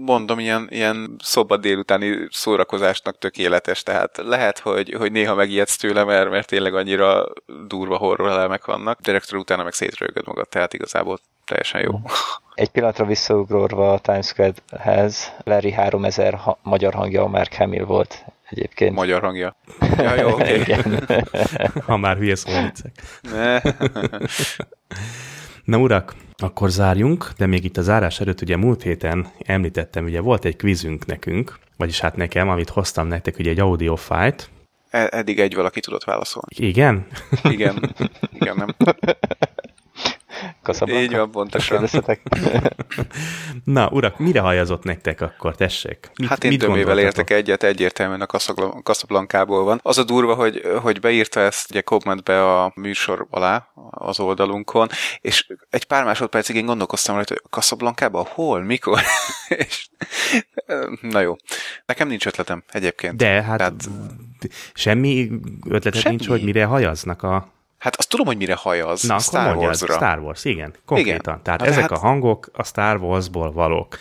Mondom, 0.05 0.39
ilyen, 0.39 0.67
ilyen 0.69 1.15
szoba 1.19 1.57
délutáni 1.57 2.27
szórakozásnak 2.29 3.17
tökéletes, 3.17 3.83
tehát 3.83 4.17
lehet, 4.17 4.59
hogy, 4.59 4.93
hogy 4.97 5.11
néha 5.11 5.35
megijedsz 5.35 5.77
tőle, 5.77 6.03
mert, 6.03 6.29
mert 6.29 6.47
tényleg 6.47 6.75
annyira 6.75 7.25
durva 7.67 7.97
horror 7.97 8.29
elemek 8.29 8.65
vannak, 8.65 8.99
rögtön 9.07 9.39
utána 9.39 9.63
meg 9.63 9.73
szétrögöd 9.73 10.27
magad, 10.27 10.49
tehát 10.49 10.73
igazából 10.73 11.19
teljesen 11.45 11.81
jó. 11.81 11.99
Egy 12.53 12.69
pillanatra 12.69 13.05
visszaugrorva 13.05 13.93
a 13.93 13.99
Times 13.99 14.25
Square-hez, 14.25 15.31
Larry 15.43 15.71
3000 15.71 16.33
ha- 16.33 16.59
magyar 16.63 16.93
hangja 16.93 17.23
a 17.23 17.27
Mark 17.27 17.53
Hamill 17.53 17.83
volt 17.83 18.25
egyébként. 18.49 18.95
Magyar 18.95 19.21
hangja. 19.21 19.55
Ja, 19.97 20.15
jó, 20.15 20.29
oké. 20.29 20.59
Igen. 20.59 21.07
Ha 21.85 21.97
már 21.97 22.17
hülye 22.17 22.35
szó 22.35 22.51
viccek. 22.61 22.91
Ne. 23.21 23.61
Na 25.63 25.77
urak, 25.77 26.15
akkor 26.43 26.69
zárjunk, 26.69 27.29
de 27.37 27.45
még 27.45 27.63
itt 27.63 27.77
a 27.77 27.81
zárás 27.81 28.19
előtt 28.19 28.41
ugye 28.41 28.57
múlt 28.57 28.81
héten 28.81 29.27
említettem, 29.39 30.05
ugye 30.05 30.19
volt 30.21 30.45
egy 30.45 30.55
kvízünk 30.55 31.05
nekünk, 31.05 31.59
vagyis 31.77 31.99
hát 31.99 32.15
nekem, 32.15 32.49
amit 32.49 32.69
hoztam 32.69 33.07
nektek, 33.07 33.39
ugye 33.39 33.49
egy 33.49 33.59
audio 33.59 33.95
fájt. 33.95 34.49
E- 34.89 35.09
Eddig 35.11 35.39
egy 35.39 35.55
valaki 35.55 35.79
tudott 35.79 36.03
válaszolni. 36.03 36.67
Igen? 36.67 37.07
Igen, 37.43 37.95
igen, 38.39 38.55
nem. 38.55 38.75
Casablanca. 40.63 41.01
Így 41.01 41.15
van, 41.15 41.31
pontosan. 41.31 41.87
Na, 43.63 43.89
urak, 43.89 44.17
mire 44.19 44.39
hajazott 44.39 44.83
nektek 44.83 45.21
akkor, 45.21 45.55
tessék? 45.55 46.11
Mit, 46.19 46.29
Hát 46.29 46.43
én 46.43 46.49
mit 46.51 46.59
tömével 46.59 46.99
értek 46.99 47.29
egyet, 47.29 47.63
egyértelműen 47.63 48.21
a 48.21 48.25
Casablan- 48.25 48.83
Casablanca-ból 48.83 49.63
van. 49.63 49.79
Az 49.83 49.97
a 49.97 50.03
durva, 50.03 50.33
hogy, 50.33 50.61
hogy 50.81 50.99
beírta 50.99 51.39
ezt 51.39 51.69
ugye 51.69 51.81
kommentbe 51.81 52.61
a 52.61 52.71
műsor 52.75 53.27
alá 53.29 53.67
az 53.89 54.19
oldalunkon, 54.19 54.87
és 55.21 55.47
egy 55.69 55.83
pár 55.83 56.03
másodpercig 56.03 56.55
én 56.55 56.65
gondolkoztam 56.65 57.15
rajta, 57.15 57.33
hogy 57.33 57.43
a 57.45 57.55
Casablanca-ban 57.55 58.25
hol, 58.29 58.61
mikor? 58.63 59.01
és, 59.47 59.87
na 61.01 61.19
jó. 61.19 61.35
Nekem 61.85 62.07
nincs 62.07 62.25
ötletem 62.25 62.63
egyébként. 62.71 63.15
De 63.15 63.41
hát 63.43 63.57
Tehát, 63.57 63.89
semmi 64.73 65.29
ötleted 65.65 66.01
Semmi. 66.01 66.15
nincs, 66.15 66.27
hogy 66.27 66.43
mire 66.43 66.65
hajaznak 66.65 67.23
a... 67.23 67.55
hát 67.77 67.95
azt 67.95 68.09
tudom, 68.09 68.25
hogy 68.25 68.37
mire 68.37 68.55
hajaz. 68.55 69.03
Na, 69.03 69.19
Star 69.19 69.41
akkor 69.41 69.55
mondjad, 69.55 69.67
Wars-ra. 69.75 69.93
Star 69.93 70.19
Wars, 70.19 70.45
igen, 70.45 70.73
konkrétan. 70.85 71.17
Igen. 71.33 71.43
Tehát 71.43 71.59
Na, 71.59 71.65
ezek 71.65 71.87
de 71.87 71.93
a 71.93 71.97
hát- 71.97 72.07
hangok 72.07 72.49
a 72.53 72.63
Star 72.63 72.97
Warsból 73.01 73.51
valók. 73.51 73.97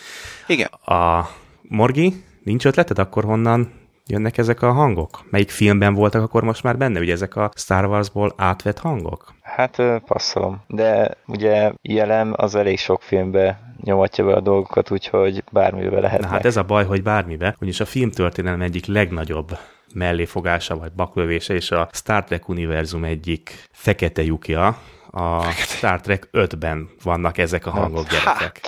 Igen. 0.47 0.67
A 0.85 1.29
Morgi, 1.61 2.23
nincs 2.43 2.65
ötleted, 2.65 2.99
akkor 2.99 3.23
honnan 3.23 3.73
jönnek 4.05 4.37
ezek 4.37 4.61
a 4.61 4.71
hangok? 4.71 5.19
Melyik 5.29 5.49
filmben 5.49 5.93
voltak 5.93 6.21
akkor 6.23 6.43
most 6.43 6.63
már 6.63 6.77
benne, 6.77 6.99
ugye 6.99 7.11
ezek 7.13 7.35
a 7.35 7.51
Star 7.55 7.85
Warsból 7.85 8.33
átvett 8.35 8.79
hangok? 8.79 9.33
Hát 9.41 9.81
passzolom. 10.05 10.61
De 10.67 11.17
ugye 11.25 11.71
jelen 11.81 12.33
az 12.37 12.55
elég 12.55 12.79
sok 12.79 13.01
filmbe 13.01 13.59
nyomatja 13.83 14.25
be 14.25 14.33
a 14.33 14.39
dolgokat, 14.39 14.91
úgyhogy 14.91 15.43
bármivel 15.51 16.01
lehet. 16.01 16.19
Na 16.21 16.27
hát 16.27 16.45
ez 16.45 16.57
a 16.57 16.63
baj, 16.63 16.85
hogy 16.85 17.03
bármibe, 17.03 17.55
ugyanis 17.57 17.79
a 17.79 17.85
filmtörténelem 17.85 18.61
egyik 18.61 18.85
legnagyobb 18.85 19.57
melléfogása 19.97 20.77
vagy 20.77 20.91
baklövése, 20.91 21.53
és 21.53 21.71
a 21.71 21.89
Star 21.91 22.23
Trek 22.23 22.49
univerzum 22.49 23.03
egyik 23.03 23.63
fekete 23.71 24.21
lyukja, 24.21 24.79
a 25.11 25.51
Star 25.51 26.01
Trek 26.01 26.27
5-ben 26.31 26.89
vannak 27.03 27.37
ezek 27.37 27.65
a 27.65 27.69
hangok, 27.69 28.07
gyerekek. 28.09 28.59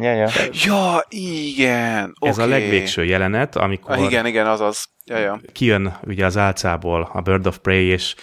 Ja, 0.00 0.12
ja. 0.12 0.28
Ja, 0.64 1.04
igen. 1.08 2.14
Ez 2.20 2.38
a 2.38 2.42
oké. 2.42 2.50
legvégső 2.50 3.04
jelenet, 3.04 3.56
amikor 3.56 3.98
Ah, 3.98 4.04
igen, 4.04 4.26
igen, 4.26 4.46
azaz. 4.46 4.88
Ja, 5.04 5.18
ja. 5.18 5.40
kijön 5.52 5.96
ugye 6.02 6.26
az 6.26 6.36
álcából 6.36 7.10
a 7.12 7.20
Bird 7.20 7.46
of 7.46 7.58
Prey, 7.58 7.86
és 7.86 8.14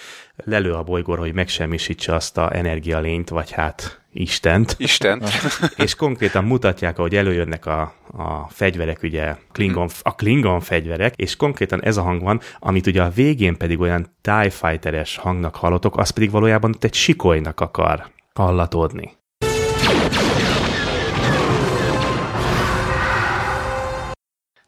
lelő 0.43 0.73
a 0.73 0.84
bolygóra, 0.84 1.22
hogy 1.22 1.34
megsemmisítse 1.34 2.15
azt 2.15 2.38
a 2.38 2.55
energialényt, 2.55 3.30
vagy 3.30 3.51
hát 3.51 4.01
Istent, 4.13 4.76
Isten. 4.77 5.23
és 5.76 5.95
konkrétan 5.95 6.43
mutatják, 6.43 6.97
ahogy 6.97 7.15
előjönnek 7.15 7.65
a, 7.65 7.93
a 8.18 8.47
fegyverek, 8.49 9.03
ugye 9.03 9.35
Klingon, 9.51 9.89
a 10.01 10.15
Klingon 10.15 10.59
fegyverek, 10.59 11.15
és 11.15 11.35
konkrétan 11.35 11.84
ez 11.84 11.97
a 11.97 12.01
hang 12.01 12.22
van, 12.22 12.39
amit 12.59 12.88
ugye 12.88 13.03
a 13.03 13.09
végén 13.09 13.57
pedig 13.57 13.80
olyan 13.80 14.15
TIE 14.22 14.49
Fighter-es 14.49 15.18
hangnak 15.18 15.55
hallotok, 15.55 15.97
az 15.97 16.09
pedig 16.09 16.31
valójában 16.31 16.76
egy 16.80 16.93
sikolynak 16.93 17.59
akar 17.59 18.07
hallatódni. 18.34 19.19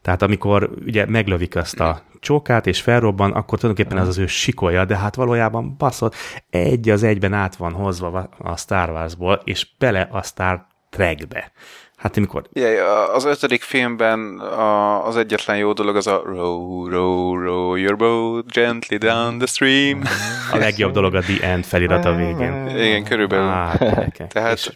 Tehát 0.04 0.22
amikor 0.22 0.70
ugye 0.84 1.06
meglövik 1.06 1.56
azt 1.56 1.80
a 1.80 2.00
csókát 2.20 2.66
és 2.66 2.80
felrobban, 2.80 3.32
akkor 3.32 3.58
tulajdonképpen 3.58 4.02
az 4.02 4.08
az 4.08 4.18
ő 4.18 4.26
sikolja, 4.26 4.84
de 4.84 4.96
hát 4.96 5.14
valójában 5.14 5.74
baszott, 5.78 6.14
egy 6.50 6.90
az 6.90 7.02
egyben 7.02 7.32
át 7.32 7.56
van 7.56 7.72
hozva 7.72 8.28
a 8.38 8.56
Star 8.56 8.90
Warsból, 8.90 9.40
és 9.44 9.66
bele 9.78 10.08
a 10.10 10.22
Star 10.22 10.66
Trekbe. 10.90 11.52
Hát 11.96 12.16
amikor 12.16 12.42
Ja, 12.52 13.12
az 13.12 13.24
ötödik 13.24 13.62
filmben 13.62 14.38
a, 14.38 15.06
az 15.06 15.16
egyetlen 15.16 15.56
jó 15.56 15.72
dolog 15.72 15.96
az 15.96 16.06
a 16.06 16.22
row, 16.24 16.88
row, 16.88 17.42
row 17.42 17.74
your 17.74 17.96
boat 17.96 18.52
gently 18.52 18.96
down 18.96 19.38
the 19.38 19.46
stream. 19.46 20.02
a 20.52 20.56
legjobb 20.56 20.92
dolog 20.92 21.14
a 21.14 21.20
The 21.20 21.48
End 21.48 21.64
felirat 21.64 22.04
a 22.04 22.14
végén. 22.14 22.68
Igen, 22.68 23.04
körülbelül. 23.04 23.46
Á, 23.46 23.76
gyerekek. 23.78 24.32
Tehát, 24.32 24.52
És 24.52 24.70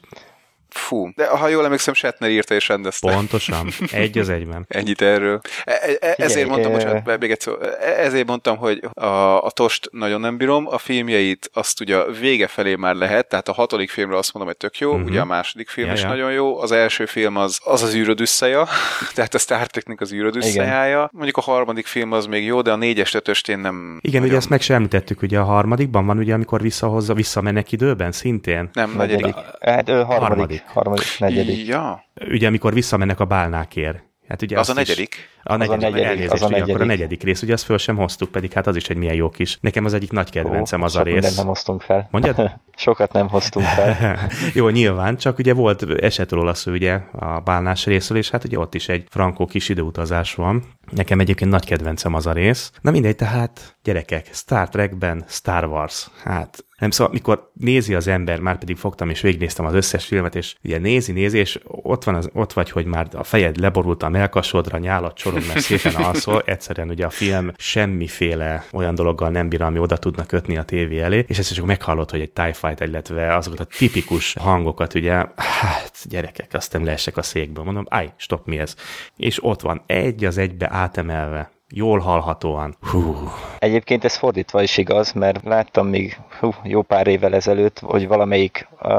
fú. 0.78 1.10
De 1.14 1.26
ha 1.26 1.48
jól 1.48 1.64
emlékszem, 1.64 1.94
Shatner 1.94 2.30
írta 2.30 2.55
és 2.55 2.68
rendezte. 2.68 3.12
pontosan, 3.12 3.68
egy 3.92 4.18
az 4.18 4.28
egyben. 4.28 4.64
Ennyit 4.78 5.02
erről. 5.02 5.40
E- 5.64 5.72
e- 5.72 5.98
ezért 6.00 6.30
Figyelj, 6.30 6.44
mondtam, 6.44 6.72
bocsánat, 6.72 7.18
még 7.20 7.30
egyszer, 7.30 7.52
e- 7.80 8.05
ezért 8.05 8.26
mondtam, 8.26 8.56
hogy 8.56 8.88
a, 8.92 9.06
a 9.44 9.50
Tost 9.50 9.88
nagyon 9.92 10.20
nem 10.20 10.36
bírom, 10.36 10.66
a 10.66 10.78
filmjeit 10.78 11.50
azt 11.52 11.80
ugye 11.80 12.05
vége 12.20 12.46
felé 12.46 12.74
már 12.74 12.94
lehet, 12.94 13.28
tehát 13.28 13.48
a 13.48 13.52
hatodik 13.52 13.90
filmre 13.90 14.16
azt 14.16 14.32
mondom, 14.34 14.52
hogy 14.52 14.70
tök 14.70 14.78
jó, 14.78 14.88
Mhm. 14.88 14.96
uh-huh. 14.96 15.10
ugye 15.12 15.20
a 15.20 15.24
második 15.24 15.68
film 15.68 15.86
Ja, 15.86 15.92
is 15.92 16.02
ja. 16.02 16.09
nagyon 16.09 16.32
jó, 16.32 16.60
az 16.60 16.72
első 16.72 17.06
film 17.06 17.36
az 17.36 17.59
az, 17.64 17.82
az 17.82 17.94
űrödüsszeja, 17.94 18.66
tehát 19.14 19.34
a 19.34 19.38
Star 19.38 19.66
Treknek 19.66 20.00
az 20.00 20.12
űrödüsszejája. 20.12 21.09
Mondjuk 21.12 21.36
a 21.36 21.40
harmadik 21.40 21.86
film 21.86 22.12
az 22.12 22.26
még 22.26 22.44
jó, 22.44 22.60
de 22.62 22.72
a 22.72 22.76
négyes, 22.76 23.14
ötöst 23.14 23.48
én 23.48 23.59
nem 23.59 23.98
Igen, 24.00 24.22
ugye 24.22 24.36
ezt 24.36 24.48
meg 24.48 24.60
sem 24.60 24.76
említettük, 24.76 25.22
ugye 25.22 25.38
a 25.38 25.44
harmadikban 25.44 26.06
van, 26.06 26.18
ugye 26.18 26.34
amikor 26.34 26.60
visszahozza, 26.60 27.14
visszamennek 27.14 27.72
időben 27.72 28.12
szintén. 28.12 28.70
nem. 28.72 28.94
Negyedik. 28.96 29.34
Hát 29.60 29.88
ő 29.88 29.92
harmadik. 29.92 30.18
Harmadik. 30.28 30.62
Harmadik, 30.72 31.06
negyedik. 31.18 31.66
Ja, 31.66 32.04
Ugye 32.30 32.46
amikor 32.46 32.72
visszamennek 32.74 33.20
a 33.20 33.24
bálnákért. 33.24 34.06
Hát 34.28 34.42
ugye 34.42 34.58
az 34.58 34.68
a 34.68 34.72
azt 34.72 34.80
is- 34.80 34.88
negyedik. 34.88 35.28
A 35.42 35.56
negyedik, 35.56 35.80
negyedik, 35.80 36.04
elnézést, 36.04 36.32
az 36.32 36.42
a 36.42 36.46
ugye, 36.46 36.56
akkor 36.56 36.68
a 36.68 36.72
negyedik. 36.72 36.86
negyedik 36.98 37.22
rész, 37.22 37.42
ugye 37.42 37.52
azt 37.52 37.64
föl 37.64 37.78
sem 37.78 37.96
hoztuk, 37.96 38.30
pedig 38.30 38.52
hát 38.52 38.66
az 38.66 38.76
is 38.76 38.88
egy 38.88 38.96
milyen 38.96 39.14
jó 39.14 39.28
kis. 39.30 39.58
Nekem 39.60 39.84
az 39.84 39.94
egyik 39.94 40.10
nagy 40.12 40.30
kedvencem 40.30 40.80
Ó, 40.80 40.84
az 40.84 40.96
a 40.96 41.02
rész. 41.02 41.36
nem 41.36 41.46
hoztunk 41.46 41.80
fel. 41.82 42.08
Mondjad? 42.10 42.50
Sokat 42.76 43.12
nem 43.12 43.28
hoztunk 43.28 43.66
fel. 43.66 44.18
Jó, 44.54 44.68
nyilván, 44.68 45.16
csak 45.16 45.38
ugye 45.38 45.52
volt 45.54 45.82
eset 46.00 46.32
róla 46.32 46.54
szó 46.54 46.72
ugye 46.72 47.00
a 47.12 47.40
bálnás 47.40 47.86
részről, 47.86 48.18
és 48.18 48.30
hát 48.30 48.44
ugye 48.44 48.58
ott 48.58 48.74
is 48.74 48.88
egy 48.88 49.04
frankó 49.10 49.46
kis 49.46 49.68
időutazás 49.68 50.34
van. 50.34 50.64
Nekem 50.90 51.20
egyébként 51.20 51.50
nagy 51.50 51.64
kedvencem 51.66 52.14
az 52.14 52.26
a 52.26 52.32
rész. 52.32 52.72
Na 52.80 52.90
mindegy, 52.90 53.16
tehát 53.16 53.76
gyerekek, 53.82 54.26
Star 54.32 54.68
Trekben 54.68 55.24
Star 55.28 55.64
Wars. 55.64 56.08
Hát 56.24 56.64
nem 56.78 56.90
szóval, 56.90 57.12
mikor 57.12 57.50
nézi 57.55 57.94
az 57.94 58.06
ember, 58.06 58.40
már 58.40 58.59
pedig 58.59 58.76
fogtam 58.76 59.10
és 59.10 59.20
végignéztem 59.20 59.64
az 59.64 59.74
összes 59.74 60.05
filmet, 60.06 60.34
és 60.34 60.55
ugye 60.64 60.78
nézi, 60.78 61.12
nézi, 61.12 61.38
és 61.38 61.59
ott, 61.64 62.05
van 62.05 62.14
az, 62.14 62.30
ott 62.32 62.52
vagy, 62.52 62.70
hogy 62.70 62.84
már 62.84 63.09
a 63.12 63.24
fejed 63.24 63.56
leborult 63.56 64.02
a 64.02 64.09
melkasodra, 64.09 64.78
nyálat 64.78 65.16
csorog, 65.16 65.42
mert 65.46 65.60
szépen 65.60 65.94
alszol. 65.94 66.42
Egyszerűen 66.46 66.88
ugye 66.88 67.06
a 67.06 67.10
film 67.10 67.52
semmiféle 67.56 68.64
olyan 68.72 68.94
dologgal 68.94 69.30
nem 69.30 69.48
bír, 69.48 69.62
ami 69.62 69.78
oda 69.78 69.96
tudna 69.96 70.26
kötni 70.26 70.56
a 70.56 70.62
tévé 70.62 71.00
elé, 71.00 71.24
és 71.28 71.38
ezt 71.38 71.55
csak 71.55 71.66
meghallott, 71.66 72.10
hogy 72.10 72.20
egy 72.20 72.30
TIE 72.30 72.52
Fighter, 72.52 72.88
illetve 72.88 73.36
azokat 73.36 73.60
a 73.60 73.64
tipikus 73.64 74.34
hangokat, 74.40 74.94
ugye, 74.94 75.12
hát 75.36 75.98
gyerekek, 76.05 76.48
azt 76.52 76.72
nem 76.72 76.84
leesek 76.84 77.16
a 77.16 77.22
székből, 77.22 77.64
mondom, 77.64 77.86
állj, 77.88 78.10
stop, 78.16 78.46
mi 78.46 78.59
ez? 78.59 78.74
És 79.16 79.44
ott 79.44 79.60
van, 79.60 79.82
egy 79.86 80.24
az 80.24 80.38
egybe 80.38 80.68
átemelve, 80.70 81.50
jól 81.74 81.98
hallhatóan. 81.98 82.76
Hú, 82.80 83.14
Egyébként 83.58 84.04
ez 84.04 84.16
fordítva 84.16 84.62
is 84.62 84.76
igaz, 84.76 85.12
mert 85.12 85.44
láttam 85.44 85.86
még 85.86 86.18
hú, 86.40 86.50
jó 86.62 86.82
pár 86.82 87.06
évvel 87.06 87.34
ezelőtt, 87.34 87.78
hogy 87.78 88.08
valamelyik, 88.08 88.68
uh, 88.82 88.90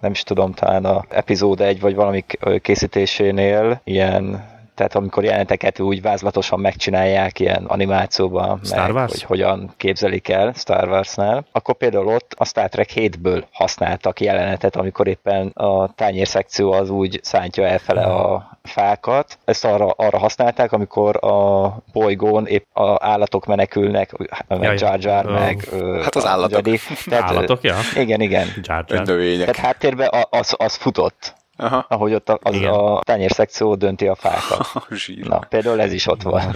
nem 0.00 0.10
is 0.10 0.22
tudom, 0.22 0.52
talán 0.52 0.84
a 0.84 1.04
epizód 1.08 1.60
egy 1.60 1.80
vagy 1.80 1.94
valamik 1.94 2.38
készítésénél 2.62 3.80
ilyen 3.84 4.48
tehát 4.80 4.94
amikor 4.94 5.24
jeleneteket 5.24 5.80
úgy 5.80 6.02
vázlatosan 6.02 6.60
megcsinálják 6.60 7.38
ilyen 7.38 7.64
animációban, 7.64 8.60
Star 8.64 8.86
meg 8.86 8.94
Wars? 8.94 9.10
hogy 9.10 9.22
hogyan 9.22 9.72
képzelik 9.76 10.28
el 10.28 10.52
Star 10.52 10.88
Warsnál, 10.88 11.44
akkor 11.52 11.74
például 11.74 12.06
ott 12.06 12.34
a 12.38 12.44
Star 12.44 12.68
Trek 12.68 12.90
7-ből 12.94 13.42
használtak 13.52 14.20
jelenetet, 14.20 14.76
amikor 14.76 15.06
éppen 15.06 15.46
a 15.46 15.94
tányérszekció 15.94 16.72
az 16.72 16.90
úgy 16.90 17.20
szántja 17.22 17.66
elfele 17.66 18.02
a 18.02 18.58
fákat. 18.62 19.38
Ezt 19.44 19.64
arra, 19.64 19.86
arra 19.86 20.18
használták, 20.18 20.72
amikor 20.72 21.24
a 21.24 21.76
bolygón 21.92 22.46
épp 22.46 22.76
a 22.76 22.96
állatok 23.00 23.46
menekülnek, 23.46 24.12
meg 24.48 24.78
Jar 24.80 24.98
Jar, 25.00 25.24
meg 25.24 25.68
Hát 26.02 26.16
az 26.16 26.26
állatok. 26.26 26.66
Jedi. 26.66 26.78
Állatok, 27.10 27.62
ja? 27.62 27.74
Igen, 27.94 28.20
igen. 28.20 28.46
Jar 28.62 28.84
Jar. 28.88 29.04
Tehát 29.04 29.56
háttérben 29.56 30.08
az, 30.30 30.54
az 30.58 30.74
futott, 30.74 31.38
Aha. 31.60 31.84
ahogy 31.88 32.14
ott 32.14 32.28
a- 32.28 32.38
az 32.42 32.54
Igen. 32.54 32.72
a 32.72 33.00
tányérszekció 33.00 33.74
dönti 33.74 34.06
a 34.08 34.14
fákat. 34.14 34.66
Na, 35.28 35.38
például 35.38 35.80
ez 35.80 35.92
is 35.92 36.06
ott 36.06 36.22
van. 36.22 36.54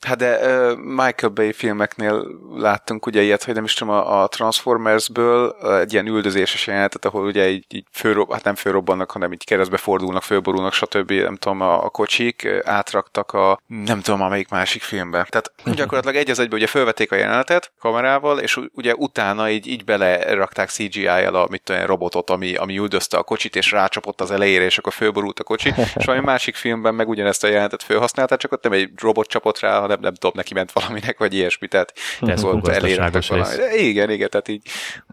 Hát 0.00 0.16
de 0.16 0.38
uh, 0.38 0.76
Michael 0.76 1.32
Bay 1.34 1.52
filmeknél 1.52 2.26
láttunk 2.54 3.06
ugye 3.06 3.22
ilyet, 3.22 3.44
hogy 3.44 3.54
nem 3.54 3.64
is 3.64 3.74
tudom, 3.74 3.94
a, 3.94 4.22
a 4.22 4.26
Transformersből 4.26 5.56
egy 5.80 5.92
ilyen 5.92 6.06
üldözéses 6.06 6.66
jelenetet, 6.66 7.04
ahol 7.04 7.26
ugye 7.26 7.48
így, 7.48 7.64
így 7.68 7.84
fölrob, 7.92 8.32
hát 8.32 8.44
nem 8.44 8.54
fölrobbannak, 8.54 9.10
hanem 9.10 9.32
így 9.32 9.44
keresztbe 9.44 9.76
fordulnak, 9.76 10.22
fölborulnak, 10.22 10.72
stb. 10.72 11.12
nem 11.12 11.36
tudom, 11.36 11.60
a, 11.60 11.84
a 11.84 11.88
kocsik, 11.88 12.48
átraktak 12.64 13.32
a, 13.32 13.60
nem 13.66 14.00
tudom, 14.00 14.22
a 14.22 14.28
melyik 14.28 14.48
másik 14.48 14.82
filmbe. 14.82 15.26
Tehát 15.28 15.52
gyakorlatilag 15.76 16.16
egy 16.16 16.30
az 16.30 16.38
egybe 16.38 16.56
ugye 16.56 16.66
fölvették 16.66 17.12
a 17.12 17.16
jelenetet 17.16 17.72
kamerával, 17.80 18.38
és 18.38 18.60
ugye 18.72 18.94
utána 18.94 19.50
így, 19.50 19.66
így 19.66 19.84
belerakták 19.84 20.68
CGI-jal 20.68 21.34
a 21.34 21.46
mit 21.50 21.62
tudom, 21.62 21.86
robotot, 21.86 22.30
ami, 22.30 22.54
ami 22.54 22.78
üldözte 22.78 23.16
a 23.16 23.22
kocsit, 23.22 23.56
és 23.56 23.70
rácsapott 23.70 24.20
az 24.20 24.30
elejére, 24.30 24.64
és 24.64 24.78
akkor 24.78 24.92
fölborult 24.92 25.38
a 25.38 25.44
kocsi, 25.44 25.72
és 25.98 26.04
valami 26.04 26.24
másik 26.24 26.54
filmben 26.54 26.94
meg 26.94 27.08
ugyanezt 27.08 27.44
a 27.44 27.46
jelenetet 27.46 27.82
felhasználták, 27.82 28.38
csak 28.38 28.52
ott 28.52 28.62
nem 28.62 28.72
egy 28.72 28.90
robot 28.96 29.26
csapott 29.26 29.60
rá, 29.60 29.86
hanem 29.88 30.02
nem 30.02 30.14
tudom, 30.14 30.32
neki 30.34 30.54
ment 30.54 30.72
valaminek, 30.72 31.18
vagy 31.18 31.34
ilyesmi, 31.34 31.66
tehát 31.66 31.92
Ez 32.20 32.42
volt 32.42 32.62
gazdaságos 32.62 33.28
valami. 33.28 33.54
Igen, 33.76 34.10
igen, 34.10 34.28
tehát 34.30 34.48
így 34.48 34.62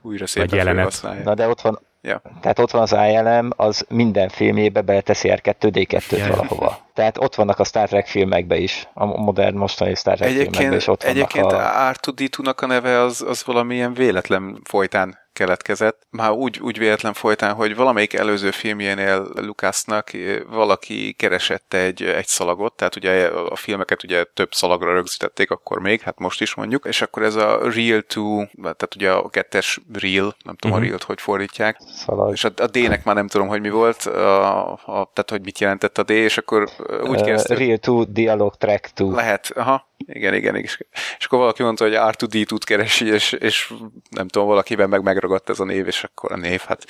újra 0.02 0.28
szépen 0.28 0.58
jelenet. 0.58 0.76
felhasználják. 0.76 1.24
Na 1.26 1.34
de 1.34 1.48
ott 1.48 1.62
van, 1.62 1.80
Ja. 2.02 2.22
tehát 2.42 2.60
ott 2.60 2.72
van 2.72 2.82
az 2.82 2.92
ILM, 2.92 3.50
az 3.56 3.86
minden 3.90 4.30
filmjébe 4.30 4.82
beleteszi 4.82 5.30
R2-D2-t 5.36 6.12
Ja, 6.12 6.18
ja. 6.18 6.28
valahova. 6.28 6.80
Tehát 6.94 7.18
ott 7.18 7.36
vannak 7.36 7.60
a 7.60 7.64
Star 7.64 7.88
Trek 7.88 8.08
filmekbe 8.08 8.58
is, 8.58 8.88
a 8.94 9.06
modern 9.06 9.58
mostani 9.58 9.96
Star 9.96 10.16
Trek 10.16 10.30
filmekbe 10.30 10.58
Egyébként, 10.58 10.82
is 10.82 10.88
ott 10.88 11.04
vannak 11.04 11.16
egyébként 11.18 11.52
a... 11.52 11.92
R2D2-nak 11.94 12.56
a 12.56 12.66
neve 12.66 13.00
az, 13.00 13.22
az 13.28 13.44
valamilyen 13.46 13.94
véletlen 13.94 14.60
folytán 14.64 15.18
keletkezett. 15.36 16.02
Már 16.10 16.32
úgy, 16.32 16.60
úgy 16.60 16.78
véletlen 16.78 17.14
folytán, 17.14 17.54
hogy 17.54 17.76
valamelyik 17.76 18.14
előző 18.14 18.52
filmjénél 18.52 19.28
Lucasnak 19.36 20.14
eh, 20.14 20.40
valaki 20.50 21.14
keresett 21.14 21.74
egy, 21.74 22.04
egy 22.04 22.28
szalagot, 22.28 22.74
tehát 22.76 22.96
ugye 22.96 23.28
a 23.28 23.56
filmeket 23.56 24.04
ugye 24.04 24.24
több 24.24 24.54
szalagra 24.54 24.94
rögzítették 24.94 25.52
akkor 25.52 25.80
még, 25.80 26.02
hát 26.02 26.20
most 26.20 26.42
is 26.42 26.54
mondjuk, 26.56 26.86
és 26.86 27.02
akkor 27.02 27.24
ez 27.24 27.36
a 27.36 27.60
Real 27.74 28.02
to, 28.02 28.44
tehát 28.62 28.96
ugye 28.96 29.12
a 29.12 29.30
kettes 29.30 29.80
Real, 29.94 30.36
nem 30.44 30.56
tudom 30.56 30.78
Mhm. 30.78 30.86
a 30.86 30.88
Real-t 30.90 31.04
hogy 31.04 31.22
fordítják, 31.22 31.78
Szalag. 31.96 32.32
és 32.34 32.44
a, 32.44 32.52
a 32.56 32.68
D-nek 32.68 33.04
már 33.04 33.16
nem 33.16 33.28
tudom, 33.28 33.48
hogy 33.48 33.62
mi 33.62 33.70
volt, 33.70 34.02
a, 34.06 34.72
a, 34.72 34.78
tehát 34.86 35.30
hogy 35.30 35.42
mit 35.44 35.60
jelentett 35.60 35.98
a 35.98 36.04
D, 36.04 36.10
és 36.10 36.38
akkor 36.38 36.70
eh, 36.90 37.02
úgy 37.10 37.20
Uh, 37.20 37.26
kezdte. 37.26 37.56
Real 37.56 37.78
2, 37.80 38.04
Dialog 38.10 38.56
Track 38.56 38.82
2. 38.96 39.12
Lehet, 39.12 39.52
aha, 39.56 39.88
igen, 39.98 40.34
igen, 40.34 40.56
és, 40.56 40.80
és 41.20 41.26
akkor 41.26 41.40
valaki 41.40 41.64
mondta, 41.64 41.84
hogy 41.84 41.94
R2D2-t 41.98 42.62
keresi, 42.66 43.06
és, 43.06 43.32
és 43.32 43.74
nem 44.10 44.28
tudom, 44.28 44.48
valakiben 44.48 44.90
meg 44.90 45.04
megragadt 45.04 45.50
ez 45.50 45.60
a 45.60 45.66
név, 45.66 45.88
és 45.88 46.04
akkor 46.04 46.32
a 46.32 46.38
név, 46.38 46.62
hát 46.62 46.86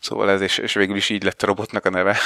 szóval 0.00 0.30
ez, 0.30 0.40
és, 0.40 0.58
és 0.58 0.74
végül 0.74 0.96
is 0.96 1.08
így 1.08 1.22
lett 1.22 1.42
a 1.42 1.46
robotnak 1.46 1.84
a 1.84 1.90
neve. 1.90 2.16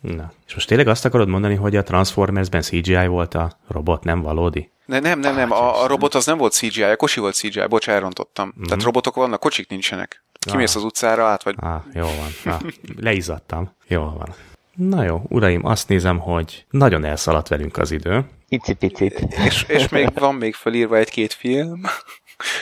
Na. 0.00 0.32
És 0.46 0.54
most 0.54 0.68
tényleg 0.68 0.88
azt 0.88 1.04
akarod 1.04 1.28
mondani, 1.28 1.54
hogy 1.54 1.76
a 1.76 1.82
Transformersben 1.82 2.62
CGI 2.62 3.06
volt 3.06 3.34
a 3.34 3.58
robot, 3.68 4.04
nem 4.04 4.20
valódi? 4.20 4.70
Ne, 4.86 4.98
nem, 4.98 5.18
nem, 5.18 5.34
nem, 5.34 5.50
a, 5.52 5.82
a 5.82 5.86
robot 5.86 6.14
az 6.14 6.26
nem 6.26 6.38
volt 6.38 6.52
CGI, 6.52 6.82
a 6.82 6.96
kocsi 6.96 7.20
volt 7.20 7.34
CGI, 7.34 7.66
bocs, 7.68 7.88
elrontottam. 7.88 8.52
Mhm. 8.54 8.64
Tehát 8.66 8.82
robotok 8.82 9.14
vannak, 9.14 9.40
kocsik 9.40 9.68
nincsenek. 9.68 10.24
Kimész 10.38 10.70
Ah. 10.70 10.76
az 10.76 10.84
utcára 10.84 11.26
át, 11.26 11.42
vagy 11.42 11.54
Á, 11.58 11.84
jó 11.92 12.02
van. 12.02 12.28
Na, 12.44 12.58
leizzadtam. 12.96 13.76
Jó 13.86 14.02
van. 14.02 14.34
Na 14.74 15.04
jó, 15.04 15.22
uraim, 15.28 15.66
azt 15.66 15.88
nézem, 15.88 16.18
hogy 16.18 16.64
nagyon 16.70 17.04
elszaladt 17.04 17.48
velünk 17.48 17.76
az 17.76 17.90
idő. 17.90 18.24
Icipicit. 18.48 19.20
és, 19.46 19.64
és 19.68 19.88
még 19.88 20.08
van 20.14 20.34
még 20.34 20.54
felírva 20.54 20.96
egy-két 20.96 21.32
film, 21.32 21.80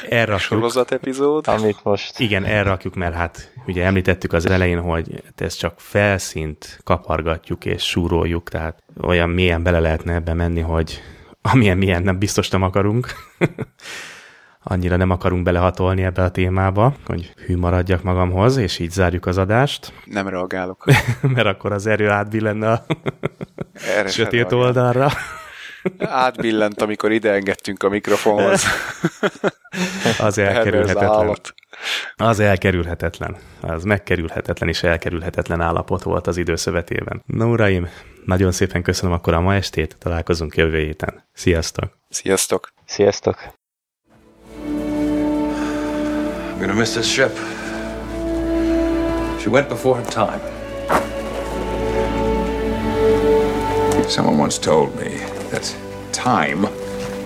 Elrakjuk, 0.08 0.40
sorozat 0.40 0.92
epizód. 0.92 1.46
Amit 1.46 1.80
most... 1.82 2.18
igen, 2.18 2.44
elrakjuk, 2.44 2.94
mert 2.94 3.14
hát 3.14 3.52
ugye 3.66 3.84
említettük 3.84 4.32
az 4.32 4.46
elején, 4.46 4.80
hogy 4.80 5.22
ezt 5.36 5.58
csak 5.58 5.80
felszínt 5.80 6.80
kapargatjuk 6.84 7.64
és 7.64 7.82
súroljuk, 7.82 8.48
tehát 8.48 8.82
olyan 9.00 9.30
mélyen 9.30 9.62
bele 9.62 9.80
lehetne 9.80 10.14
ebbe 10.14 10.34
menni, 10.34 10.60
hogy 10.60 11.00
amilyen 11.42 11.78
milyen 11.78 12.02
nem 12.02 12.18
biztos 12.18 12.48
nem 12.48 12.62
akarunk. 12.62 13.06
Annyira 14.62 14.96
nem 14.96 15.10
akarunk 15.10 15.42
belehatolni 15.42 16.02
ebbe 16.02 16.22
a 16.22 16.30
témába, 16.30 16.94
hogy 17.06 17.32
hű 17.46 17.56
maradjak 17.56 18.02
magamhoz, 18.02 18.56
és 18.56 18.78
így 18.78 18.90
zárjuk 18.90 19.26
az 19.26 19.38
adást, 19.38 19.92
Nem 20.04 20.28
reagálok. 20.28 20.84
mert 21.34 21.46
akkor 21.46 21.72
az 21.72 21.86
erő 21.86 22.08
átbillenne 22.08 22.70
a 22.70 22.84
Erre 23.72 24.08
sötét 24.08 24.52
oldalra. 24.52 25.10
Átbillent, 25.98 26.82
amikor 26.82 27.12
ide 27.12 27.32
engedtünk 27.32 27.82
a 27.82 27.88
mikrofonhoz. 27.88 28.64
Az 30.18 30.38
elkerülhetetlen. 30.38 31.10
állat. 31.10 31.54
Az 32.16 32.40
elkerülhetetlen. 32.40 33.36
Az 33.60 33.84
megkerülhetetlen 33.84 34.68
és 34.68 34.82
elkerülhetetlen 34.82 35.60
állapot 35.60 36.02
volt 36.02 36.26
az 36.26 36.36
időszövetében. 36.36 37.22
Na 37.26 37.46
uraim, 37.46 37.88
nagyon 38.24 38.52
szépen 38.52 38.82
köszönöm 38.82 39.14
akkor 39.14 39.34
a 39.34 39.40
ma 39.40 39.54
estét, 39.54 39.96
találkozunk 39.98 40.56
jövő 40.56 40.78
héten. 40.78 41.28
Sziasztok! 41.32 41.98
Sziasztok! 42.08 42.68
Sziasztok! 42.84 43.60
I'm 46.62 46.68
gonna 46.68 46.78
miss 46.78 46.94
this 46.94 47.08
ship. 47.08 47.32
She 49.40 49.48
went 49.48 49.68
before 49.68 49.96
her 49.96 50.04
time. 50.04 50.40
Someone 54.08 54.38
once 54.38 54.58
told 54.58 54.94
me 54.94 55.08
that 55.50 55.76
time 56.12 56.62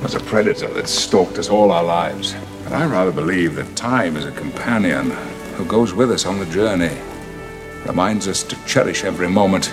was 0.01 0.15
a 0.15 0.21
predator 0.21 0.73
that 0.73 0.89
stalked 0.89 1.37
us 1.37 1.51
all 1.51 1.71
our 1.71 1.85
lives. 1.85 2.35
But 2.65 2.73
I 2.73 2.87
rather 2.87 3.13
believe 3.13 3.57
that 3.57 3.77
time 3.77 4.17
is 4.17 4.25
a 4.25 4.33
companion 4.33 5.11
who 5.57 5.67
goes 5.67 5.93
with 5.93 6.11
us 6.11 6.25
on 6.25 6.39
the 6.39 6.47
journey, 6.47 6.97
reminds 7.85 8.29
us 8.29 8.43
to 8.45 8.57
cherish 8.65 9.05
every 9.05 9.29
moment, 9.29 9.71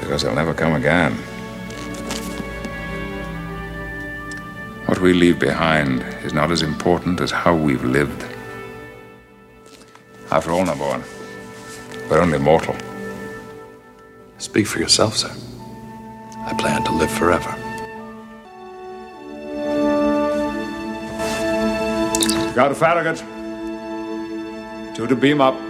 because 0.00 0.22
they'll 0.24 0.34
never 0.34 0.54
come 0.54 0.72
again. 0.72 1.16
What 4.90 4.98
we 5.00 5.12
leave 5.12 5.38
behind 5.38 6.02
is 6.24 6.32
not 6.32 6.50
as 6.50 6.62
important 6.62 7.20
as 7.20 7.30
how 7.30 7.54
we've 7.54 7.84
lived. 7.84 8.24
After 10.32 10.50
all, 10.50 10.64
Naborn, 10.64 11.04
we're 12.10 12.20
only 12.20 12.38
mortal. 12.38 12.74
Speak 14.38 14.66
for 14.66 14.80
yourself, 14.80 15.16
sir. 15.16 15.30
I 16.38 16.54
plan 16.58 16.82
to 16.82 16.92
live 16.92 17.08
forever. 17.12 17.54
Go 22.56 22.68
to 22.68 22.74
Farragut. 22.74 23.18
Two 24.96 25.06
to 25.06 25.14
beam 25.14 25.40
up. 25.40 25.69